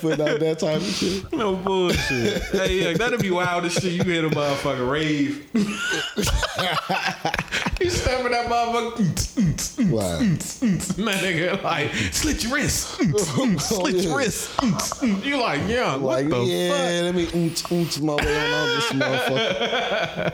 putting 0.00 0.26
out 0.26 0.40
that 0.40 0.58
type 0.58 0.76
of 0.76 0.82
shit. 0.82 1.30
no 1.32 1.54
bullshit. 1.56 2.42
hey, 2.44 2.82
yeah, 2.82 2.92
that'd 2.96 3.20
be 3.20 3.30
wild 3.30 3.64
as 3.64 3.74
shit. 3.74 3.92
You 3.92 4.02
hit 4.04 4.24
a 4.24 4.30
motherfucking 4.30 4.90
rave. 4.90 5.48
He's 7.78 8.00
stabbing 8.00 8.32
that 8.32 8.46
motherfucker. 8.46 9.90
Wow. 9.90 10.18
Man, 10.18 10.38
nigga, 11.18 11.62
like, 11.62 11.92
slit 12.12 12.42
your 12.42 12.54
wrist. 12.54 12.88
slit 13.60 13.94
yeah. 13.94 14.00
your 14.02 14.18
wrist. 14.18 14.50
You 15.02 15.36
like, 15.38 15.60
yeah, 15.66 15.96
what 15.96 16.24
Like, 16.24 16.28
the 16.30 16.40
yeah, 16.42 16.70
fuck? 16.70 17.02
let 17.04 17.14
me 17.14 17.26
oont, 17.26 17.62
oont 17.68 18.00
my 18.02 18.14
way 18.14 18.52
on 18.52 18.68
this 18.68 18.92
motherfucker. 18.92 20.32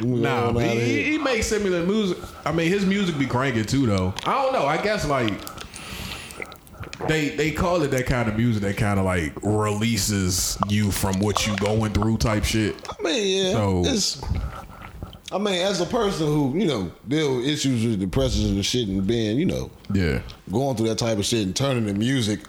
Nah, 0.00 0.48
on 0.48 0.54
but 0.54 0.64
outta 0.64 0.80
he, 0.80 1.12
he 1.12 1.18
makes 1.18 1.46
similar 1.46 1.84
music. 1.84 2.18
I 2.44 2.52
mean, 2.52 2.68
his 2.68 2.84
music 2.86 3.18
be 3.18 3.26
cranking 3.26 3.64
too, 3.64 3.86
though. 3.86 4.14
I 4.24 4.32
don't 4.42 4.52
know. 4.52 4.66
I 4.66 4.76
guess 4.82 5.06
like 5.06 5.32
they 7.08 7.30
they 7.30 7.50
call 7.50 7.82
it 7.82 7.90
that 7.92 8.06
kind 8.06 8.28
of 8.28 8.36
music 8.36 8.62
that 8.62 8.76
kind 8.76 8.98
of 8.98 9.04
like 9.04 9.32
releases 9.42 10.58
you 10.68 10.90
from 10.90 11.18
what 11.20 11.46
you 11.46 11.56
going 11.56 11.92
through 11.92 12.18
type 12.18 12.44
shit. 12.44 12.76
I 12.88 13.02
mean, 13.02 13.46
yeah. 13.46 13.52
So- 13.52 13.82
it's, 13.86 14.20
I 15.32 15.38
mean, 15.38 15.54
as 15.54 15.80
a 15.80 15.86
person 15.86 16.26
who, 16.26 16.52
you 16.58 16.66
know, 16.66 16.92
deal 17.08 17.36
with 17.36 17.46
issues 17.46 17.86
with 17.86 17.98
depression 17.98 18.44
and 18.48 18.64
shit 18.64 18.86
and 18.88 19.06
being, 19.06 19.38
you 19.38 19.46
know, 19.46 19.70
Yeah, 19.90 20.20
going 20.50 20.76
through 20.76 20.88
that 20.88 20.98
type 20.98 21.16
of 21.18 21.24
shit 21.24 21.46
and 21.46 21.56
turning 21.56 21.86
to 21.86 21.94
music 21.94 22.40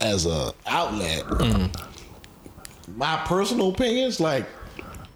as 0.00 0.26
a 0.26 0.52
outlet. 0.66 1.24
Mm-hmm. 1.24 2.96
My 2.96 3.16
personal 3.26 3.70
opinions, 3.70 4.20
like, 4.20 4.46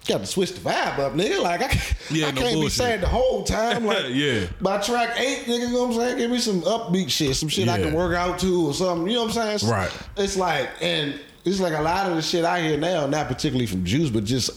got 0.07 0.19
to 0.19 0.27
switch 0.27 0.53
the 0.53 0.61
vibe 0.61 0.99
up, 0.99 1.15
nigga. 1.15 1.43
Like, 1.43 1.63
I, 1.63 1.81
Yeah, 2.11 2.29
I 2.29 2.31
no 2.33 2.41
can't 2.43 2.61
be 2.61 2.69
sad 2.69 3.01
the 3.01 3.09
whole 3.09 3.43
time. 3.45 3.85
Like, 3.95 4.07
Yeah. 4.11 4.47
By 4.61 4.79
track 4.81 5.19
eight, 5.19 5.45
nigga, 5.47 5.61
you 5.61 5.73
know 5.73 5.87
what 5.87 5.95
I'm 5.95 6.01
saying? 6.01 6.19
Give 6.19 6.31
me 6.31 6.39
some 6.39 6.63
upbeat 6.63 7.11
shit, 7.11 7.37
some 7.37 7.49
shit 7.49 7.69
I 7.69 7.79
can 7.79 7.95
work 7.95 8.17
out 8.17 8.39
to 8.41 8.69
or 8.69 8.75
something. 8.75 9.07
You 9.09 9.15
know 9.15 9.25
what 9.25 9.37
I'm 9.37 9.59
saying? 9.59 9.71
Right. 9.71 9.91
It's 10.17 10.37
like, 10.37 10.71
and 10.81 11.21
it's 11.45 11.61
like 11.61 11.75
a 11.75 11.83
lot 11.83 12.09
of 12.09 12.17
the 12.17 12.23
shit 12.23 12.45
I 12.45 12.63
hear 12.63 12.79
now, 12.79 13.07
not 13.07 13.29
particularly 13.29 13.67
from 13.67 13.85
Juice, 13.85 14.11
but 14.11 14.25
just 14.25 14.51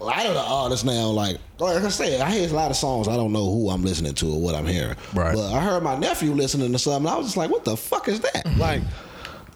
a 0.00 0.04
lot 0.04 0.26
of 0.26 0.34
the 0.34 0.40
artists 0.40 0.84
now, 0.84 1.06
like 1.06 1.38
like 1.58 1.82
I 1.82 1.88
said, 1.88 2.20
I 2.20 2.30
hear 2.32 2.48
a 2.48 2.52
lot 2.52 2.70
of 2.70 2.76
songs. 2.76 3.06
I 3.06 3.14
don't 3.16 3.32
know 3.32 3.44
who 3.44 3.70
I'm 3.70 3.84
listening 3.84 4.14
to 4.14 4.32
or 4.32 4.40
what 4.40 4.54
I'm 4.56 4.66
hearing. 4.66 4.96
Right. 5.14 5.34
But 5.34 5.52
I 5.52 5.60
heard 5.60 5.82
my 5.82 5.96
nephew 5.96 6.32
listening 6.32 6.72
to 6.72 6.78
something. 6.78 7.10
I 7.10 7.16
was 7.16 7.26
just 7.26 7.36
like, 7.36 7.50
what 7.50 7.64
the 7.64 7.76
fuck 7.76 8.08
is 8.08 8.20
that? 8.20 8.46
Like, 8.58 8.82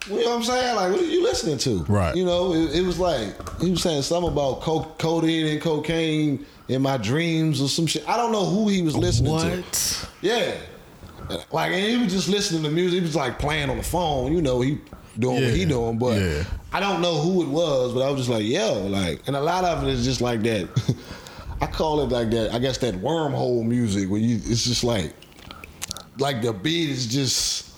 you 0.09 0.21
know 0.25 0.31
what 0.31 0.37
I'm 0.37 0.43
saying? 0.45 0.77
Like, 0.77 0.93
what 0.93 1.01
are 1.01 1.05
you 1.05 1.23
listening 1.23 1.59
to? 1.59 1.85
Right. 1.85 2.15
You 2.15 2.25
know, 2.25 2.53
it, 2.55 2.77
it 2.77 2.83
was 2.83 2.99
like 2.99 3.61
he 3.61 3.71
was 3.71 3.83
saying 3.83 4.03
something 4.03 4.31
about 4.33 4.61
co- 4.61 4.95
codeine 4.99 5.47
and 5.47 5.61
cocaine 5.61 6.45
in 6.69 6.83
my 6.83 6.97
dreams 6.97 7.61
or 7.61 7.69
some 7.69 7.87
shit. 7.87 8.09
I 8.09 8.17
don't 8.17 8.33
know 8.33 8.45
who 8.45 8.69
he 8.69 8.83
was 8.83 8.97
listening 8.97 9.39
to. 9.39 10.09
Yeah. 10.21 10.55
Like 11.51 11.73
and 11.73 11.85
he 11.85 11.97
was 11.97 12.13
just 12.13 12.29
listening 12.29 12.63
to 12.63 12.71
music. 12.71 12.99
He 12.99 13.01
was 13.01 13.17
like 13.17 13.39
playing 13.39 13.69
on 13.71 13.77
the 13.79 13.83
phone. 13.83 14.33
You 14.33 14.43
know, 14.43 14.61
he 14.61 14.79
doing 15.19 15.43
what 15.45 15.55
he 15.55 15.65
doing, 15.65 15.99
but 15.99 16.21
Yeah. 16.21 16.45
I 16.73 16.81
don't 16.81 17.01
know 17.01 17.15
who 17.17 17.43
it 17.43 17.49
was. 17.49 17.95
But 17.95 18.03
I 18.07 18.11
was 18.11 18.21
just 18.21 18.31
like, 18.31 18.45
yo, 18.45 18.87
like, 18.87 19.23
and 19.27 19.35
a 19.35 19.41
lot 19.41 19.65
of 19.65 19.83
it 19.83 19.89
is 19.89 20.05
just 20.05 20.21
like 20.21 20.43
that. 20.43 20.69
I 21.61 21.67
call 21.67 22.03
it 22.03 22.11
like 22.11 22.31
that. 22.31 22.53
I 22.53 22.59
guess 22.59 22.79
that 22.79 22.95
wormhole 22.97 23.65
music 23.65 24.11
where 24.11 24.21
you, 24.21 24.37
it's 24.37 24.65
just 24.65 24.85
like, 24.85 25.15
like 26.19 26.43
the 26.43 26.53
beat 26.53 26.91
is 26.91 27.07
just. 27.07 27.73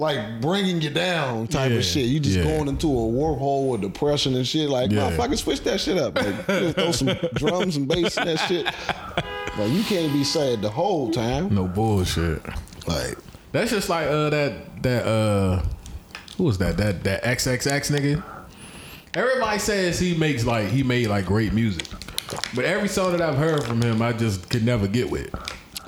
Like 0.00 0.40
bringing 0.40 0.80
you 0.80 0.90
down 0.90 1.48
type 1.48 1.70
Yeah, 1.72 1.78
of 1.78 1.84
shit. 1.84 2.06
You 2.06 2.20
just 2.20 2.36
yeah. 2.36 2.44
going 2.44 2.68
into 2.68 2.86
a 2.86 2.90
wormhole 2.90 3.70
with 3.70 3.80
depression 3.80 4.36
and 4.36 4.46
shit. 4.46 4.68
Like, 4.70 4.92
Yeah. 4.92 5.10
motherfucker, 5.10 5.36
switch 5.36 5.62
that 5.64 5.80
shit 5.80 5.98
up. 5.98 6.14
Like, 6.14 6.44
throw 6.76 6.92
some 6.92 7.08
drums 7.34 7.76
and 7.76 7.88
bass 7.88 8.16
and 8.16 8.28
that 8.28 8.36
shit. 8.46 8.64
Like, 9.58 9.72
you 9.72 9.82
can't 9.82 10.12
be 10.12 10.22
sad 10.22 10.62
the 10.62 10.70
whole 10.70 11.10
time. 11.10 11.52
no 11.52 11.64
bullshit. 11.66 12.40
Like, 12.86 13.18
That's 13.50 13.70
just 13.72 13.88
like 13.88 14.06
uh 14.06 14.30
that 14.30 14.82
that 14.82 15.04
uh 15.06 15.62
who 16.36 16.44
was 16.44 16.58
that 16.58 16.76
that 16.76 17.02
that 17.04 17.24
XXX 17.24 17.90
nigga. 17.90 18.22
Everybody 19.14 19.58
says 19.58 19.98
he 19.98 20.14
makes 20.14 20.44
like 20.44 20.68
he 20.68 20.84
made 20.84 21.08
like 21.08 21.24
great 21.26 21.52
music, 21.52 21.86
but 22.54 22.64
every 22.64 22.88
song 22.88 23.10
that 23.12 23.20
I've 23.22 23.36
heard 23.36 23.64
from 23.64 23.82
him, 23.82 24.00
I 24.00 24.12
just 24.12 24.48
could 24.48 24.64
never 24.64 24.86
get 24.86 25.10
with. 25.10 25.28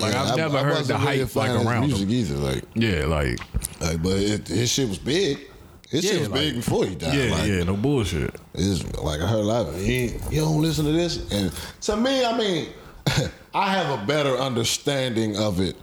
Like 0.01 0.13
Yeah, 0.13 0.23
I've 0.23 0.31
I- 0.31 0.35
never 0.35 0.57
I 0.57 0.63
heard 0.63 0.69
wasn't 0.75 0.87
the 0.87 0.97
hype 0.97 1.35
like 1.35 1.51
around 1.65 1.87
music 1.87 2.07
him. 2.09 2.15
either. 2.15 2.35
Like, 2.35 2.63
Yeah, 2.75 3.05
like 3.05 3.39
like, 3.81 4.01
but 4.03 4.17
it, 4.17 4.47
his 4.47 4.69
shit 4.71 4.89
was 4.89 4.97
big. 4.99 5.39
His 5.89 6.03
Yeah, 6.05 6.11
shit 6.11 6.19
was 6.21 6.29
like- 6.29 6.39
big 6.41 6.55
before 6.55 6.85
he 6.85 6.95
died. 6.95 7.13
yeah, 7.13 7.31
like, 7.35 7.47
yeah, 7.47 7.63
no 7.63 7.75
bullshit. 7.75 8.33
It's 8.53 8.83
like 8.99 9.19
I 9.21 9.27
heard 9.27 9.39
a 9.39 9.43
lot 9.43 9.67
of 9.67 9.81
you, 9.85 10.13
you 10.29 10.41
don't 10.41 10.61
listen 10.61 10.85
to 10.85 10.91
this, 10.91 11.29
and 11.31 11.51
to 11.81 11.97
me, 11.97 12.25
I 12.25 12.37
mean, 12.37 12.67
I 13.53 13.69
have 13.71 13.99
a 14.01 14.05
better 14.05 14.37
understanding 14.37 15.35
of 15.37 15.59
it 15.59 15.75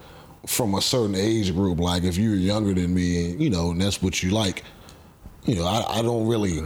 from 0.46 0.74
a 0.74 0.80
certain 0.80 1.14
age 1.14 1.52
group. 1.54 1.78
Like 1.78 2.04
if 2.04 2.16
you're 2.16 2.34
younger 2.36 2.72
than 2.74 2.94
me, 2.94 3.32
and 3.32 3.40
you 3.42 3.50
know, 3.50 3.70
and 3.72 3.80
that's 3.80 4.00
what 4.02 4.22
you 4.22 4.30
like, 4.30 4.64
you 5.44 5.56
know, 5.56 5.66
I, 5.66 5.98
I 5.98 6.02
don't 6.02 6.26
really 6.26 6.62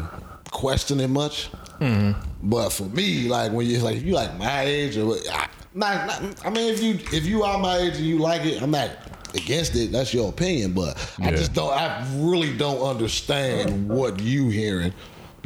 question 0.53 1.01
it 1.01 1.09
much. 1.09 1.51
Mm-hmm. 1.81 2.21
But 2.49 2.71
for 2.71 2.85
me, 2.85 3.29
like 3.29 3.51
when 3.53 3.67
you 3.67 3.79
like 3.81 3.97
if 3.97 4.03
you 4.05 4.15
like 4.15 4.39
my 4.39 4.61
age 4.63 4.97
or 4.97 5.07
what- 5.07 5.29
I, 5.31 5.49
not, 5.75 6.07
not, 6.07 6.47
I 6.47 6.51
mean, 6.51 6.73
if 6.73 6.83
you 6.83 6.95
if 7.17 7.27
you 7.27 7.43
are 7.43 7.59
my 7.59 7.79
age 7.79 7.97
and 7.97 8.05
you 8.05 8.19
like 8.19 8.45
it, 8.45 8.63
I'm 8.63 8.71
not 8.71 8.91
against 9.35 9.75
it. 9.77 9.93
That's 9.93 10.13
your 10.13 10.29
opinion, 10.29 10.73
but 10.73 10.97
I 11.21 11.31
just 11.31 11.55
don't. 11.55 11.73
I 11.73 12.07
really 12.17 12.57
don't 12.57 12.81
understand 12.83 13.89
what 13.89 14.21
you 14.21 14.49
hearing 14.49 14.93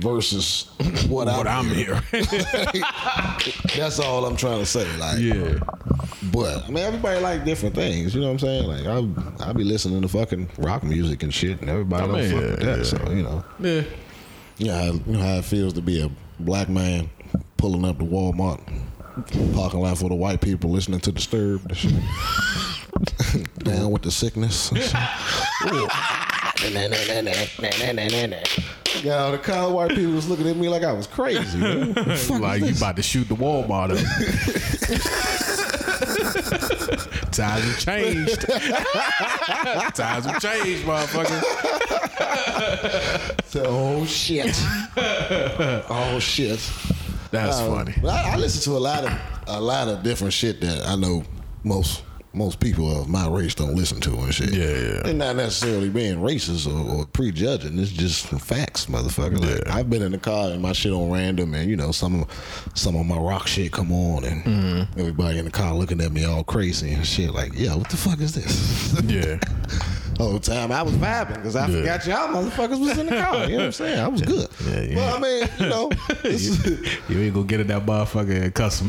versus 0.01 0.71
what, 1.09 1.27
What 1.29 1.47
I'm 1.47 1.67
I'm 1.69 1.75
hearing. 1.75 2.03
here. 2.11 2.23
That's 3.77 3.99
all 3.99 4.27
I'm 4.27 4.37
trying 4.37 4.59
to 4.61 4.67
say. 4.67 4.85
Like, 4.99 5.19
yeah, 5.21 5.59
but 6.33 6.65
I 6.65 6.69
mean, 6.69 6.79
everybody 6.79 7.21
like 7.21 7.45
different 7.45 7.75
things. 7.75 8.15
You 8.15 8.21
know 8.23 8.27
what 8.33 8.33
I'm 8.35 8.39
saying? 8.41 8.67
Like, 8.67 8.87
I 8.87 9.49
I 9.49 9.53
be 9.53 9.65
listening 9.65 10.03
to 10.03 10.09
fucking 10.09 10.49
rock 10.59 10.83
music 10.83 11.23
and 11.23 11.33
shit, 11.33 11.61
and 11.61 11.71
everybody 11.71 12.03
I 12.03 12.07
don't 12.07 12.17
mean, 12.17 12.31
fuck 12.31 12.41
yeah, 12.41 12.51
with 12.51 12.61
that. 12.61 12.79
yeah. 12.79 12.85
So 13.07 13.13
you 13.13 13.23
know, 13.23 13.45
yeah. 13.61 13.83
yeah, 14.59 14.93
you 14.93 15.13
know 15.13 15.21
how 15.21 15.35
it 15.37 15.45
feels 15.45 15.73
to 15.75 15.83
be 15.83 16.03
a 16.03 16.11
black 16.41 16.69
man 16.69 17.09
pulling 17.57 17.85
up 17.85 17.99
to 17.99 18.05
Walmart 18.05 18.61
parking 19.55 19.81
lot 19.81 19.99
for 19.99 20.09
the 20.09 20.15
white 20.15 20.41
people 20.41 20.71
listening 20.71 21.01
to 21.01 21.13
Disturbed. 21.13 21.69
Down 23.59 23.91
with 23.91 24.03
the 24.03 24.11
sickness. 24.11 24.71
and 24.71 24.81
shit. 24.81 24.93
Yeah, 29.05 29.31
the 29.31 29.39
kind 29.39 29.75
white 29.75 29.91
people 29.91 30.13
was 30.13 30.29
looking 30.29 30.49
at 30.49 30.57
me 30.57 30.69
like 30.69 30.83
I 30.83 30.93
was 30.93 31.07
crazy. 31.07 31.59
man. 31.59 31.89
What 31.95 32.05
the 32.07 32.17
fuck 32.17 32.41
like 32.41 32.63
you 32.63 32.71
about 32.75 32.97
to 32.97 33.03
shoot 33.03 33.29
the 33.29 33.35
Walmart 33.35 33.91
up. 33.93 33.99
Times 37.33 37.65
have 37.65 37.79
changed. 37.79 38.41
Times 39.97 40.25
have 40.25 40.41
changed, 40.41 40.85
motherfucker. 40.85 41.43
so, 43.47 43.65
Oh 43.67 44.07
shit! 44.07 44.55
oh 45.91 46.19
shit! 46.21 46.61
That's 47.31 47.59
Um, 47.59 47.75
funny. 47.75 47.95
I, 48.09 48.33
I 48.35 48.37
listen 48.37 48.63
to 48.73 48.77
a 48.77 48.81
lot 48.81 49.05
of 49.05 49.13
a 49.49 49.61
lot 49.61 49.89
of 49.89 50.03
different 50.03 50.33
shit 50.33 50.61
that 50.61 50.87
I 50.87 50.97
know 50.97 51.23
most 51.65 52.03
most 52.33 52.61
people 52.61 53.01
of 53.01 53.09
my 53.09 53.27
race 53.29 53.55
don't 53.55 53.75
listen 53.75 53.99
to 53.99 54.11
and 54.15 54.35
shit. 54.35 54.53
Yeah, 54.53 54.65
yeah. 54.67 55.09
And 55.09 55.19
not 55.19 55.37
necessarily 55.37 55.89
being 55.89 56.17
racist 56.19 56.67
or, 56.71 56.99
or 57.01 57.07
prejudging. 57.07 57.79
It's 57.79 57.91
just 57.91 58.27
facts, 58.27 58.87
motherfucker. 58.87 59.41
Like 59.41 59.67
Yeah. 59.67 59.75
I've 59.75 59.89
been 59.89 60.03
in 60.03 60.13
the 60.13 60.19
car 60.19 60.51
and 60.51 60.61
my 60.61 60.73
shit 60.73 60.93
on 60.93 61.11
random, 61.11 61.55
and 61.55 61.71
you 61.71 61.77
know 61.77 61.93
some 61.93 62.21
of 62.23 62.71
some 62.75 62.95
of 62.95 63.07
my 63.07 63.17
rock 63.17 63.47
shit 63.47 63.73
come 63.73 63.91
on, 63.91 64.25
and 64.25 64.45
Mm-hmm. 64.45 65.01
everybody 65.01 65.39
in 65.39 65.47
the 65.47 65.51
car 65.51 65.73
looking 65.75 66.01
at 66.03 66.13
me 66.13 66.25
all 66.27 66.45
crazy 66.45 66.91
and 66.93 67.07
shit. 67.07 67.33
Like, 67.33 67.53
yeah, 67.55 67.75
what 67.75 67.89
the 67.89 67.97
fuck 67.97 68.21
is 68.21 68.35
this? 68.35 69.01
Yeah. 69.05 69.39
whole 70.19 70.39
time 70.41 70.73
I 70.73 70.83
was 70.83 70.95
vibing 70.95 71.35
because 71.37 71.57
I 71.57 71.67
Yeah. 71.69 71.81
forgot 71.81 72.07
y'all 72.07 72.29
motherfuckers 72.29 72.81
was 72.81 72.99
in 72.99 73.07
the 73.07 73.17
car. 73.21 73.45
You 73.45 73.51
know 73.53 73.57
what 73.59 73.65
I'm 73.67 73.73
saying? 73.73 74.01
I 74.01 74.09
was 74.09 74.23
good. 74.23 74.49
Yeah, 74.67 74.81
yeah. 74.81 74.97
Well, 74.97 75.17
I 75.17 75.21
mean, 75.21 75.49
you 75.59 75.67
know, 75.67 75.91
this 76.23 76.47
is- 76.67 76.99
You 77.09 77.21
ain't 77.21 77.35
gonna 77.35 77.47
get 77.47 77.61
in 77.61 77.67
that 77.69 77.85
motherfucker 77.87 78.43
and 78.43 78.55
cuss 78.55 78.77
some, 78.77 78.89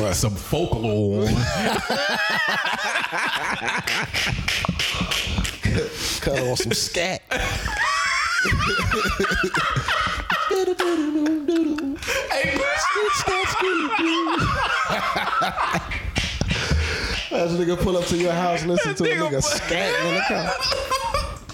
What? 0.00 0.14
some 0.14 0.34
folklore 0.34 1.26
cut 6.20 6.38
on 6.40 6.56
some 6.56 6.72
scat. 6.72 7.22
As 17.30 17.58
a 17.58 17.62
nigga 17.62 17.78
pull 17.78 17.96
up 17.98 18.06
to 18.06 18.16
your 18.16 18.32
house, 18.32 18.64
listen 18.64 18.94
to 18.94 19.04
a 19.04 19.08
nigga 19.08 19.42
scatting 19.42 20.08
in 20.08 20.14
the 20.14 20.22
car. 20.26 20.50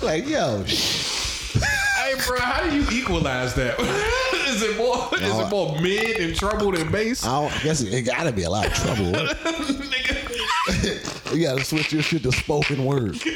Like, 0.03 0.29
yo, 0.29 0.63
hey, 0.63 2.15
bro, 2.27 2.39
how 2.39 2.63
do 2.63 2.73
you 2.77 2.87
equalize 2.93 3.55
that? 3.55 3.81
is 4.49 4.63
it 4.63 4.77
more? 4.77 5.09
Is 5.15 5.37
it 5.39 5.51
more 5.51 5.81
mid 5.81 6.19
and 6.19 6.37
trouble 6.37 6.71
than 6.71 6.93
bass? 6.93 7.25
I, 7.25 7.41
don't, 7.41 7.53
I 7.53 7.59
guess 7.63 7.81
it, 7.81 7.93
it 7.93 8.03
gotta 8.03 8.31
be 8.31 8.45
a 8.45 8.51
lot 8.51 8.67
of 8.67 8.75
trouble. 8.75 9.07
you 11.37 11.43
gotta 11.45 11.65
switch 11.65 11.93
your 11.93 12.03
shit 12.03 12.23
to 12.23 12.31
spoken 12.31 12.85
word. 12.85 13.17
you 13.25 13.35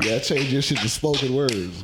gotta 0.00 0.20
change 0.20 0.52
your 0.52 0.62
shit 0.62 0.78
to 0.78 0.88
spoken 0.88 1.32
words. 1.34 1.80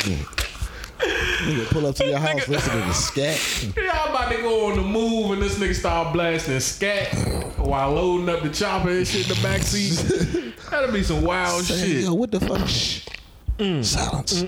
Nigga, 1.38 1.66
pull 1.70 1.86
up 1.86 1.94
to 1.96 2.06
your 2.06 2.18
house, 2.18 2.48
listen 2.48 2.72
to 2.72 2.78
the 2.78 2.92
scat. 2.92 3.76
Y'all 3.76 4.10
about 4.10 4.30
to 4.32 4.38
go 4.42 4.70
on 4.70 4.76
the 4.76 4.82
move 4.82 5.30
and 5.32 5.42
this 5.42 5.58
nigga 5.58 5.74
start 5.74 6.12
blasting 6.12 6.58
scat 6.60 7.14
while 7.58 7.92
loading 7.92 8.28
up 8.28 8.42
the 8.42 8.50
chopper 8.50 8.90
and 8.90 9.06
shit 9.06 9.28
in 9.30 9.36
the 9.36 9.42
back 9.42 9.62
seat. 9.62 10.54
That'll 10.70 10.92
be 10.92 11.02
some 11.02 11.22
wild 11.22 11.62
Say, 11.64 11.86
shit. 11.86 12.04
yo, 12.04 12.14
what 12.14 12.30
the 12.32 12.40
fuck? 12.40 12.66
Shh. 12.68 13.06
Mm. 13.58 13.84
Silence. 13.84 14.42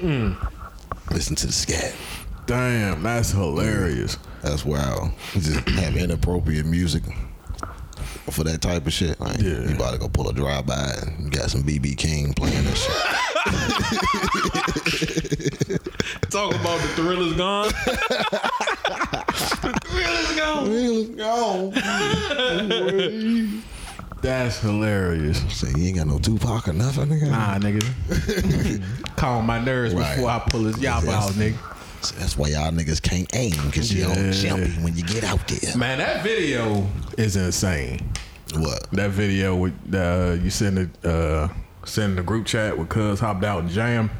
Listen 1.12 1.36
to 1.36 1.46
the 1.46 1.52
scat. 1.52 1.94
Damn, 2.46 3.02
that's 3.02 3.30
hilarious. 3.30 4.16
That's 4.42 4.64
wild. 4.64 5.10
You 5.34 5.40
Just 5.42 5.68
have 5.68 5.96
inappropriate 5.96 6.66
music 6.66 7.02
for 8.30 8.44
that 8.44 8.60
type 8.60 8.86
of 8.86 8.92
shit. 8.92 9.18
Like, 9.20 9.38
Yeah. 9.38 9.68
you 9.68 9.74
about 9.74 9.92
to 9.92 9.98
go 9.98 10.08
pull 10.08 10.28
a 10.28 10.32
drive 10.32 10.66
by 10.66 10.94
and 11.02 11.30
got 11.32 11.50
some 11.50 11.62
BB 11.62 11.96
King 11.96 12.32
playing 12.34 12.64
that 12.64 12.76
shit. 12.76 12.90
Talk 16.30 16.54
about 16.54 16.80
the 16.80 16.88
thrill 16.94 17.22
is 17.26 17.32
gone. 17.36 17.68
the 19.62 19.72
thrill 19.84 20.66
is 20.72 21.08
gone. 21.16 21.72
That's 24.22 24.58
hilarious. 24.60 25.40
Say 25.58 25.68
you 25.76 25.86
ain't 25.88 25.96
got 25.96 26.06
no 26.06 26.18
Tupac 26.18 26.68
or 26.68 26.74
nothing, 26.74 27.06
nigga. 27.06 27.30
Nah, 27.30 27.58
nigga. 27.58 27.82
Calm 29.16 29.46
my 29.46 29.58
nerves 29.64 29.94
Right. 29.94 30.14
before 30.14 30.30
I 30.30 30.38
pull 30.40 30.64
this 30.64 30.76
yop 30.78 31.04
Yes. 31.04 31.12
out, 31.14 31.32
nigga. 31.32 31.56
So 32.02 32.16
that's 32.16 32.36
why 32.36 32.48
y'all 32.48 32.70
niggas 32.72 33.02
can't 33.02 33.28
aim 33.34 33.54
because 33.66 33.92
you 33.92 34.06
Yeah. 34.06 34.14
don't 34.14 34.32
jumpy 34.32 34.70
when 34.82 34.96
you 34.96 35.02
get 35.04 35.24
out 35.24 35.46
there. 35.48 35.76
Man, 35.76 35.98
that 35.98 36.22
video 36.22 36.86
is 37.18 37.36
insane. 37.36 38.10
What? 38.54 38.90
That 38.92 39.10
video 39.10 39.54
with 39.56 39.74
uh, 39.94 40.36
you 40.42 40.50
send 40.50 40.78
it, 40.78 41.04
uh, 41.06 41.48
send 41.84 42.16
the 42.18 42.22
group 42.22 42.46
chat 42.46 42.76
with 42.76 42.88
Cuz 42.88 43.20
hopped 43.20 43.44
out 43.44 43.60
and 43.60 43.70
jam. 43.70 44.10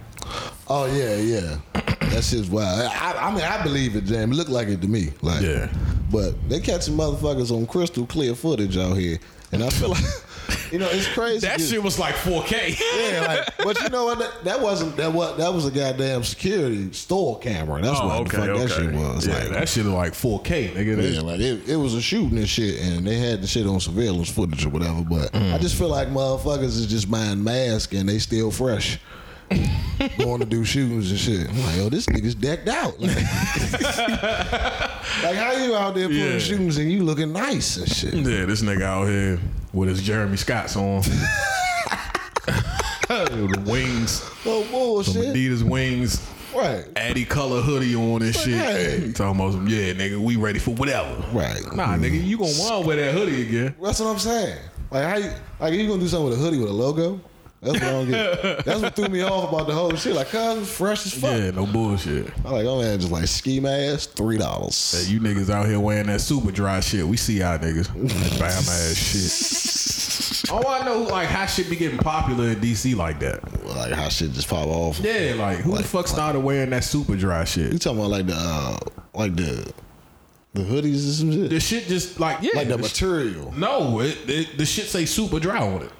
Oh 0.69 0.87
yeah, 0.87 1.17
yeah. 1.17 1.57
That's 2.11 2.31
just 2.33 2.51
wild. 2.51 2.81
I, 2.93 3.13
I 3.29 3.31
mean, 3.35 3.45
I 3.45 3.63
believe 3.63 3.97
it, 3.97 4.05
Jam. 4.05 4.33
It 4.33 4.35
looked 4.35 4.51
like 4.51 4.69
it 4.69 4.81
to 4.83 4.89
me. 4.89 5.13
Like, 5.23 5.43
Yeah. 5.43 5.69
But 6.11 6.35
they 6.49 6.61
catching 6.61 6.95
motherfuckers 6.97 7.51
on 7.53 7.67
crystal 7.67 8.05
clear 8.05 8.35
footage 8.35 8.77
out 8.77 8.95
here, 8.97 9.19
and 9.53 9.63
I 9.63 9.71
feel 9.71 9.91
like, 9.91 10.03
you 10.73 10.79
know, 10.79 10.89
it's 10.91 11.07
crazy. 11.09 11.47
that 11.47 11.61
shit 11.61 11.83
was 11.83 11.99
like 11.99 12.15
4K. 12.17 12.81
Yeah, 12.81 13.27
like, 13.27 13.57
but 13.65 13.83
you 13.83 13.89
know 13.89 14.05
what? 14.05 14.19
That, 14.19 14.45
that 14.45 14.61
wasn't 14.61 14.97
that 14.97 15.13
what 15.13 15.39
that 15.39 15.53
was 15.53 15.67
a 15.67 15.71
goddamn 15.71 16.25
security 16.25 16.93
store 16.93 17.39
camera. 17.39 17.81
That's 17.81 17.99
oh, 18.01 18.07
what 18.07 18.29
the 18.29 18.37
fuck 18.37 18.47
that 18.47 18.71
shit 18.71 18.93
was. 18.93 19.29
Oh, 19.29 19.31
Yeah, 19.31 19.39
like, 19.39 19.49
that 19.51 19.69
shit 19.69 19.85
was 19.85 19.95
like 19.95 20.13
4K, 20.13 20.73
nigga. 20.73 21.15
Yeah, 21.15 21.21
like 21.21 21.41
it, 21.41 21.69
it 21.69 21.77
was 21.77 21.95
a 21.95 22.03
shooting 22.03 22.39
and 22.39 22.49
shit, 22.49 22.81
and 22.81 23.07
they 23.07 23.17
had 23.17 23.43
the 23.43 23.47
shit 23.47 23.67
on 23.67 23.81
surveillance 23.81 24.31
footage 24.31 24.65
or 24.65 24.71
whatever. 24.71 25.03
But 25.03 25.35
I 25.35 25.59
just 25.59 25.77
feel 25.77 25.89
like 25.89 26.09
motherfuckers 26.09 26.77
is 26.77 26.87
just 26.87 27.11
buying 27.11 27.43
masks 27.43 27.95
and 27.95 28.09
they 28.09 28.19
still 28.19 28.51
fresh. 28.51 28.99
Going 30.19 30.41
to 30.41 30.47
do 30.47 30.65
shootings 30.65 31.11
and 31.11 31.19
shit. 31.19 31.49
I'm 31.51 31.61
like, 31.63 31.77
yo, 31.77 31.89
this 31.89 32.07
nigga's 32.07 32.35
decked 32.37 32.69
out. 32.69 32.99
Like, 33.01 33.17
like, 35.23 35.37
how 35.37 35.53
you 35.53 35.75
out 35.75 35.95
there 35.95 36.09
pulling 36.09 36.21
Yeah. 36.33 36.39
shootings 36.39 36.79
and 36.79 36.91
you 36.91 37.03
looking 37.03 37.33
nice 37.33 37.77
and 37.77 37.89
shit? 37.89 38.15
Yeah, 38.15 38.45
this 38.47 38.63
nigga 38.63 38.83
out 38.83 39.07
here 39.09 39.39
with 39.73 39.89
his 39.89 40.03
Jeremy 40.03 40.37
Scotts 40.37 40.77
on. 40.77 41.03
with 43.09 43.55
the 43.55 43.63
wings, 43.67 44.23
Oh 44.47 44.63
some 44.63 44.71
bullshit. 44.73 45.35
Adidas 45.35 45.63
wings, 45.63 46.21
Right. 46.55 46.85
Addy 46.97 47.25
color 47.25 47.61
hoodie 47.61 47.95
on 47.95 48.23
and 48.23 48.35
shit. 48.35 48.55
Hey. 48.59 49.13
Talking 49.13 49.41
about 49.41 49.53
some, 49.53 49.69
yeah, 49.69 49.93
nigga, 49.93 50.19
we 50.19 50.35
ready 50.37 50.59
for 50.59 50.73
whatever. 50.75 51.15
Right. 51.33 51.61
Nah, 51.75 51.97
nigga, 51.97 52.23
you 52.25 52.37
gonna 52.39 52.51
want 52.59 52.83
to 52.83 52.87
wear 52.89 52.97
that 52.97 53.15
hoodie 53.15 53.43
again. 53.43 53.75
That's 53.81 54.01
what 54.01 54.09
I'm 54.09 54.19
saying. 54.19 54.59
Like 54.91 55.05
how 55.05 55.17
you 55.17 55.31
like 55.61 55.75
you 55.75 55.87
gonna 55.87 56.01
do 56.01 56.09
something 56.09 56.31
with 56.31 56.39
a 56.39 56.43
hoodie 56.43 56.59
with 56.59 56.69
a 56.69 56.73
logo? 56.73 57.21
That's 57.63 57.75
what 57.75 57.83
I 57.83 57.91
don't 57.91 58.09
get. 58.11 58.65
That's 58.65 58.81
what 58.81 58.97
threw 58.97 59.09
me 59.09 59.21
off 59.23 59.53
about 59.53 59.67
the 59.67 59.75
whole 59.75 59.95
shit. 59.95 60.15
Like, 60.15 60.29
cuz 60.29 60.67
fresh 60.71 61.05
as 61.05 61.13
fuck. 61.13 61.31
Yeah, 61.39 61.51
no 61.51 61.67
bullshit. 61.67 62.33
I'm 62.45 62.53
like, 62.53 62.65
oh 62.65 62.81
man, 62.81 62.99
just 62.99 63.13
like 63.13 63.27
ski 63.29 63.61
mask, 63.61 64.15
three 64.15 64.39
dollars. 64.39 65.07
Hey, 65.07 65.13
you 65.13 65.21
niggas 65.21 65.51
out 65.51 65.67
here 65.67 65.79
wearing 65.79 66.07
that 66.07 66.21
Superdry 66.21 66.83
shit. 66.83 67.07
We 67.07 67.19
see 67.19 67.41
y'all 67.41 67.59
niggas. 67.59 67.89
That 67.89 68.31
bam 68.39 68.49
ass 68.49 68.95
shit. 68.97 69.87
Oh, 70.53 70.67
I 70.67 70.85
know 70.85 71.03
like 71.03 71.29
how 71.29 71.47
shit 71.47 71.71
be 71.71 71.77
getting 71.77 71.99
popular 71.99 72.49
in 72.49 72.57
DC 72.57 72.97
like 72.97 73.21
that. 73.21 73.41
Like 73.67 73.93
how 73.93 74.09
shit 74.09 74.33
just 74.33 74.49
pop 74.49 74.67
off. 74.67 74.99
Yeah, 74.99 75.35
like 75.37 75.59
who 75.59 75.73
Like- 75.73 75.83
the 75.83 75.89
fuck 75.89 76.09
started 76.09 76.41
wearing 76.41 76.71
that 76.71 76.83
Superdry 76.83 77.47
shit? 77.47 77.73
You 77.73 77.79
talking 77.79 77.99
about 78.01 78.11
like 78.11 78.27
the 78.27 78.35
uh, 78.37 78.79
like 79.15 79.37
the 79.37 79.73
the 80.55 80.63
hoodies 80.63 81.05
and 81.05 81.13
some 81.15 81.33
shit? 81.33 81.51
The 81.51 81.61
shit 81.61 81.87
just 81.87 82.19
like 82.19 82.39
yeah, 82.43 82.51
like 82.55 82.67
the 82.69 82.79
the 82.79 82.89
sh- 82.89 83.01
material. 83.03 83.53
no, 83.57 84.01
it, 84.01 84.19
it 84.29 84.59
the 84.59 84.67
shit 84.67 84.87
say 84.87 85.05
Superdry 85.05 85.61
on 85.61 85.83
it. 85.83 85.93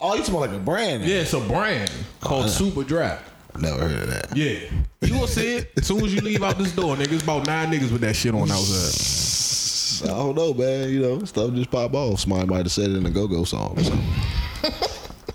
Oh, 0.00 0.14
you 0.14 0.22
about 0.22 0.32
like 0.32 0.50
a 0.50 0.58
brand? 0.58 1.02
Yeah, 1.04 1.22
it's 1.22 1.32
a 1.32 1.40
brand 1.40 1.90
called 2.20 2.44
oh, 2.44 2.46
yeah. 2.46 2.52
Superdry. 2.52 3.18
Never 3.58 3.88
heard 3.88 4.02
of 4.02 4.10
that. 4.10 4.36
Yeah, 4.36 4.60
you 5.00 5.18
will 5.18 5.26
see 5.26 5.56
it 5.56 5.72
as 5.76 5.86
soon 5.86 6.04
as 6.04 6.14
you 6.14 6.20
leave 6.20 6.44
out 6.44 6.56
this 6.56 6.72
door, 6.72 6.94
nigga. 6.94 7.14
It's 7.14 7.24
about 7.24 7.48
nine 7.48 7.72
niggas 7.72 7.90
with 7.90 8.02
that 8.02 8.14
shit 8.14 8.32
on 8.32 8.48
outside. 8.48 10.08
I 10.08 10.14
don't 10.14 10.36
know, 10.36 10.54
man. 10.54 10.90
You 10.90 11.00
know, 11.00 11.24
stuff 11.24 11.52
just 11.54 11.72
pop 11.72 11.92
off. 11.94 12.20
Somebody 12.20 12.46
might 12.46 12.58
have 12.58 12.70
said 12.70 12.90
it 12.90 12.96
in 12.96 13.06
a 13.06 13.10
go-go 13.10 13.42
song 13.42 13.76
or 13.76 13.82
something. 13.82 14.06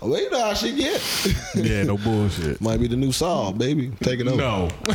well, 0.00 0.18
you 0.18 0.30
know 0.30 0.40
how 0.40 0.54
shit 0.54 0.76
get. 0.76 1.02
Yeah, 1.54 1.82
no 1.82 1.98
bullshit. 1.98 2.62
might 2.62 2.80
be 2.80 2.88
the 2.88 2.96
new 2.96 3.12
song, 3.12 3.58
baby. 3.58 3.92
Taking 4.00 4.28
over. 4.28 4.38
No. 4.38 4.70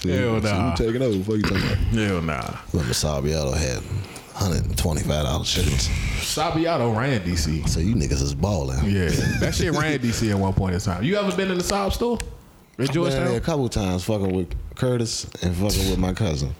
See, 0.00 0.10
Hell 0.10 0.40
nah. 0.42 0.74
taking 0.74 1.00
over? 1.00 1.16
What 1.18 1.36
you 1.36 1.42
talking 1.42 1.56
about? 1.56 1.78
Hell 1.78 2.20
nah. 2.20 2.56
When 2.72 2.84
Masabiato 2.84 3.56
had 3.56 3.82
$125 4.38 5.44
shirts. 5.46 5.88
Sabiato 6.34 6.96
ran 6.96 7.20
DC. 7.22 7.68
So 7.68 7.80
you 7.80 7.94
niggas 7.94 8.22
is 8.22 8.34
balling. 8.34 8.78
Yeah, 8.84 9.08
that 9.40 9.54
shit 9.56 9.72
ran 9.72 9.98
DC 9.98 10.30
at 10.30 10.38
one 10.38 10.52
point 10.54 10.74
in 10.74 10.80
time. 10.80 11.02
You 11.02 11.16
ever 11.16 11.34
been 11.36 11.50
in 11.50 11.58
the 11.58 11.64
Saab 11.64 11.92
store 11.92 12.18
in 12.20 12.26
Been 12.76 12.86
there 12.86 12.94
Georgetown? 12.94 13.34
a 13.34 13.40
couple 13.40 13.68
times 13.68 14.04
fucking 14.04 14.32
with 14.34 14.54
Curtis 14.76 15.24
and 15.42 15.54
fucking 15.56 15.90
with 15.90 15.98
my 15.98 16.12
cousin. 16.12 16.54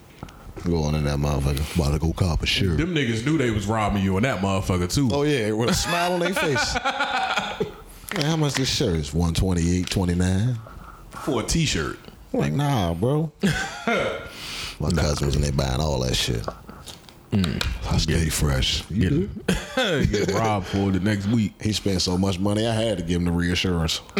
Going 0.64 0.96
in 0.96 1.04
that 1.04 1.18
motherfucker. 1.18 1.76
About 1.76 1.92
to 1.92 1.98
go 2.00 2.12
cop 2.12 2.42
a 2.42 2.46
shirt. 2.46 2.78
Them 2.78 2.92
niggas 2.92 3.24
knew 3.24 3.38
they 3.38 3.52
was 3.52 3.66
robbing 3.68 4.02
you 4.02 4.16
and 4.16 4.24
that 4.24 4.40
motherfucker 4.40 4.92
too. 4.92 5.08
Oh 5.12 5.22
yeah, 5.22 5.52
with 5.52 5.70
a 5.70 5.74
smile 5.74 6.14
on 6.14 6.20
their 6.20 6.34
face. 6.34 6.74
Man, 8.14 8.24
how 8.24 8.36
much 8.36 8.54
this 8.54 8.68
shirt 8.68 8.96
is? 8.96 9.14
128 9.14 9.88
29 9.88 10.56
For 11.10 11.42
a 11.42 11.44
t-shirt. 11.44 11.98
Like, 12.32 12.52
nah, 12.52 12.92
bro. 12.94 13.30
My 14.80 14.90
cousin 14.90 15.26
was 15.26 15.36
in 15.36 15.42
there 15.42 15.52
buying 15.52 15.80
all 15.80 16.00
that 16.00 16.14
shit. 16.16 16.44
I 17.32 17.98
stay 17.98 18.28
fresh. 18.28 18.88
You? 18.90 19.28
Get, 19.46 20.10
get 20.10 20.32
robbed 20.32 20.66
for 20.66 20.90
the 20.90 21.00
next 21.00 21.26
week. 21.26 21.52
He 21.60 21.72
spent 21.72 22.02
so 22.02 22.16
much 22.16 22.38
money, 22.38 22.66
I 22.66 22.72
had 22.72 22.98
to 22.98 23.04
give 23.04 23.20
him 23.20 23.26
the 23.26 23.32
reassurance. 23.32 24.00